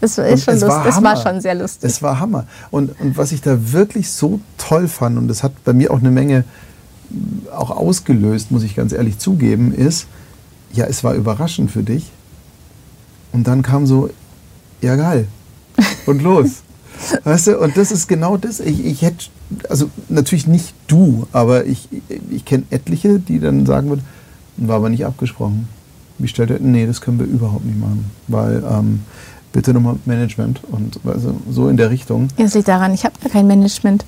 Das, 0.00 0.18
ist 0.18 0.44
schon 0.44 0.60
war 0.60 0.84
das 0.84 1.02
war 1.02 1.16
schon 1.16 1.40
sehr 1.40 1.54
lustig. 1.54 1.90
Es 1.90 2.02
war 2.02 2.20
Hammer. 2.20 2.46
Und, 2.70 3.00
und 3.00 3.16
was 3.16 3.32
ich 3.32 3.40
da 3.40 3.72
wirklich 3.72 4.10
so 4.10 4.40
toll 4.58 4.86
fand, 4.86 5.16
und 5.16 5.28
das 5.28 5.42
hat 5.42 5.52
bei 5.64 5.72
mir 5.72 5.90
auch 5.90 6.00
eine 6.00 6.10
Menge 6.10 6.44
auch 7.50 7.70
ausgelöst, 7.70 8.50
muss 8.50 8.62
ich 8.62 8.76
ganz 8.76 8.92
ehrlich 8.92 9.18
zugeben, 9.18 9.72
ist, 9.72 10.06
ja, 10.72 10.86
es 10.86 11.04
war 11.04 11.14
überraschend 11.14 11.70
für 11.70 11.82
dich, 11.82 12.10
und 13.34 13.48
dann 13.48 13.62
kam 13.62 13.84
so, 13.84 14.08
ja 14.80 14.94
geil. 14.94 15.26
Und 16.06 16.22
los. 16.22 16.62
weißt 17.24 17.48
du, 17.48 17.58
und 17.58 17.76
das 17.76 17.90
ist 17.90 18.06
genau 18.06 18.36
das. 18.36 18.60
Ich, 18.60 18.86
ich 18.86 19.02
hätte, 19.02 19.26
also 19.68 19.90
natürlich 20.08 20.46
nicht 20.46 20.72
du, 20.86 21.26
aber 21.32 21.66
ich, 21.66 21.88
ich 22.30 22.44
kenne 22.44 22.62
etliche, 22.70 23.18
die 23.18 23.40
dann 23.40 23.66
sagen 23.66 23.88
würden, 23.88 24.04
war 24.56 24.76
aber 24.76 24.88
nicht 24.88 25.04
abgesprochen. 25.04 25.68
Wie 26.18 26.28
stellt 26.28 26.50
er, 26.50 26.60
nee, 26.60 26.86
das 26.86 27.00
können 27.00 27.18
wir 27.18 27.26
überhaupt 27.26 27.64
nicht 27.64 27.78
machen. 27.78 28.08
Weil, 28.28 28.62
ähm, 28.70 29.00
bitte 29.54 29.72
nochmal 29.72 29.96
Management 30.04 30.60
und 30.70 30.98
also 31.06 31.34
so 31.48 31.68
in 31.68 31.78
der 31.78 31.88
Richtung. 31.88 32.28
Das 32.36 32.54
liegt 32.54 32.68
daran, 32.68 32.92
ich 32.92 33.04
habe 33.04 33.14
gar 33.22 33.30
kein 33.30 33.46
Management. 33.46 34.04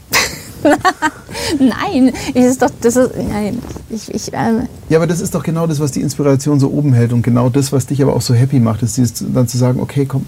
nein, 1.60 2.12
ist 2.34 2.60
doch, 2.60 2.70
das 2.80 2.96
ist, 2.96 3.12
nein. 3.16 3.62
Ich, 3.88 4.12
ich, 4.12 4.32
ähm 4.32 4.66
ja, 4.88 4.98
aber 4.98 5.06
das 5.06 5.20
ist 5.20 5.34
doch 5.34 5.44
genau 5.44 5.68
das, 5.68 5.78
was 5.78 5.92
die 5.92 6.00
Inspiration 6.00 6.58
so 6.58 6.70
oben 6.70 6.92
hält 6.92 7.12
und 7.12 7.22
genau 7.22 7.48
das, 7.48 7.72
was 7.72 7.86
dich 7.86 8.02
aber 8.02 8.14
auch 8.14 8.20
so 8.20 8.34
happy 8.34 8.58
macht, 8.58 8.82
ist 8.82 8.96
dieses, 8.96 9.24
dann 9.32 9.46
zu 9.46 9.56
sagen, 9.56 9.80
okay, 9.80 10.04
komm, 10.04 10.26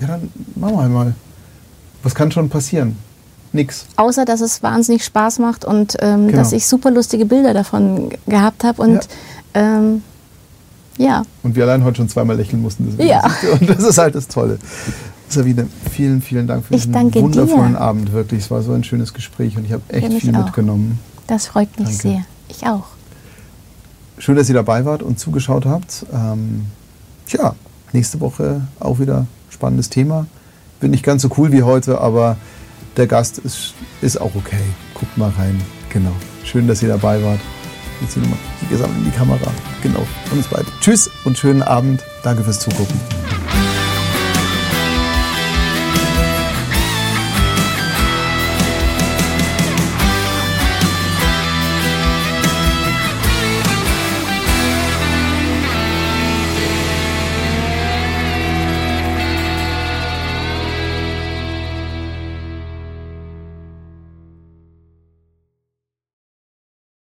ja, 0.00 0.06
dann 0.06 0.30
machen 0.54 0.76
wir 0.76 0.82
einmal. 0.82 1.14
Was 2.04 2.14
kann 2.14 2.30
schon 2.30 2.48
passieren? 2.48 2.96
Nix. 3.52 3.86
Außer, 3.96 4.24
dass 4.24 4.40
es 4.40 4.62
wahnsinnig 4.62 5.04
Spaß 5.04 5.40
macht 5.40 5.64
und 5.64 5.96
ähm, 6.00 6.28
genau. 6.28 6.38
dass 6.38 6.52
ich 6.52 6.66
super 6.66 6.92
lustige 6.92 7.26
Bilder 7.26 7.52
davon 7.54 8.10
gehabt 8.26 8.62
habe 8.64 8.80
und 8.80 8.94
ja. 8.94 9.00
Ähm, 9.54 10.02
ja. 10.98 11.22
Und 11.42 11.56
wir 11.56 11.64
allein 11.64 11.84
heute 11.84 11.98
schon 11.98 12.08
zweimal 12.08 12.36
lächeln 12.36 12.62
mussten. 12.62 12.94
ja. 12.98 13.22
Und 13.60 13.68
das 13.68 13.80
ist 13.82 13.98
halt 13.98 14.14
das 14.14 14.28
Tolle. 14.28 14.58
Sabine, 15.28 15.66
vielen, 15.90 16.20
vielen 16.20 16.46
Dank 16.46 16.66
für 16.66 16.74
ich 16.74 16.82
diesen 16.82 17.14
wundervollen 17.14 17.72
dir. 17.72 17.80
Abend. 17.80 18.12
Wirklich, 18.12 18.40
es 18.44 18.50
war 18.50 18.62
so 18.62 18.72
ein 18.72 18.84
schönes 18.84 19.14
Gespräch 19.14 19.56
und 19.56 19.64
ich 19.64 19.72
habe 19.72 19.82
echt 19.88 20.12
viel 20.20 20.34
auch. 20.36 20.44
mitgenommen. 20.44 20.98
Das 21.26 21.46
freut 21.46 21.68
mich 21.78 21.88
Danke. 21.88 22.02
sehr. 22.02 22.24
Ich 22.48 22.66
auch. 22.66 22.84
Schön, 24.18 24.36
dass 24.36 24.48
ihr 24.48 24.54
dabei 24.54 24.84
wart 24.84 25.02
und 25.02 25.18
zugeschaut 25.18 25.64
habt. 25.64 26.04
Ähm, 26.12 26.66
tja, 27.26 27.54
nächste 27.92 28.20
Woche 28.20 28.60
auch 28.78 28.98
wieder 28.98 29.26
spannendes 29.50 29.88
Thema. 29.88 30.26
Bin 30.80 30.90
nicht 30.90 31.04
ganz 31.04 31.22
so 31.22 31.30
cool 31.38 31.50
wie 31.52 31.62
heute, 31.62 32.00
aber 32.00 32.36
der 32.96 33.06
Gast 33.06 33.38
ist, 33.38 33.74
ist 34.02 34.20
auch 34.20 34.34
okay. 34.34 34.60
Guckt 34.94 35.16
mal 35.16 35.30
rein. 35.30 35.60
Genau. 35.90 36.12
Schön, 36.44 36.68
dass 36.68 36.82
ihr 36.82 36.88
dabei 36.88 37.22
wart. 37.22 37.40
Jetzt 38.02 38.14
hier 38.14 38.22
nochmal 38.22 38.38
die 38.60 38.66
gesammelt 38.66 38.98
in 38.98 39.04
die 39.04 39.16
Kamera. 39.16 39.50
Genau. 39.82 40.06
Von 40.28 40.38
uns 40.38 40.48
beide. 40.48 40.66
Tschüss 40.80 41.10
und 41.24 41.38
schönen 41.38 41.62
Abend. 41.62 42.02
Danke 42.22 42.42
fürs 42.44 42.58
Zugucken. 42.58 43.00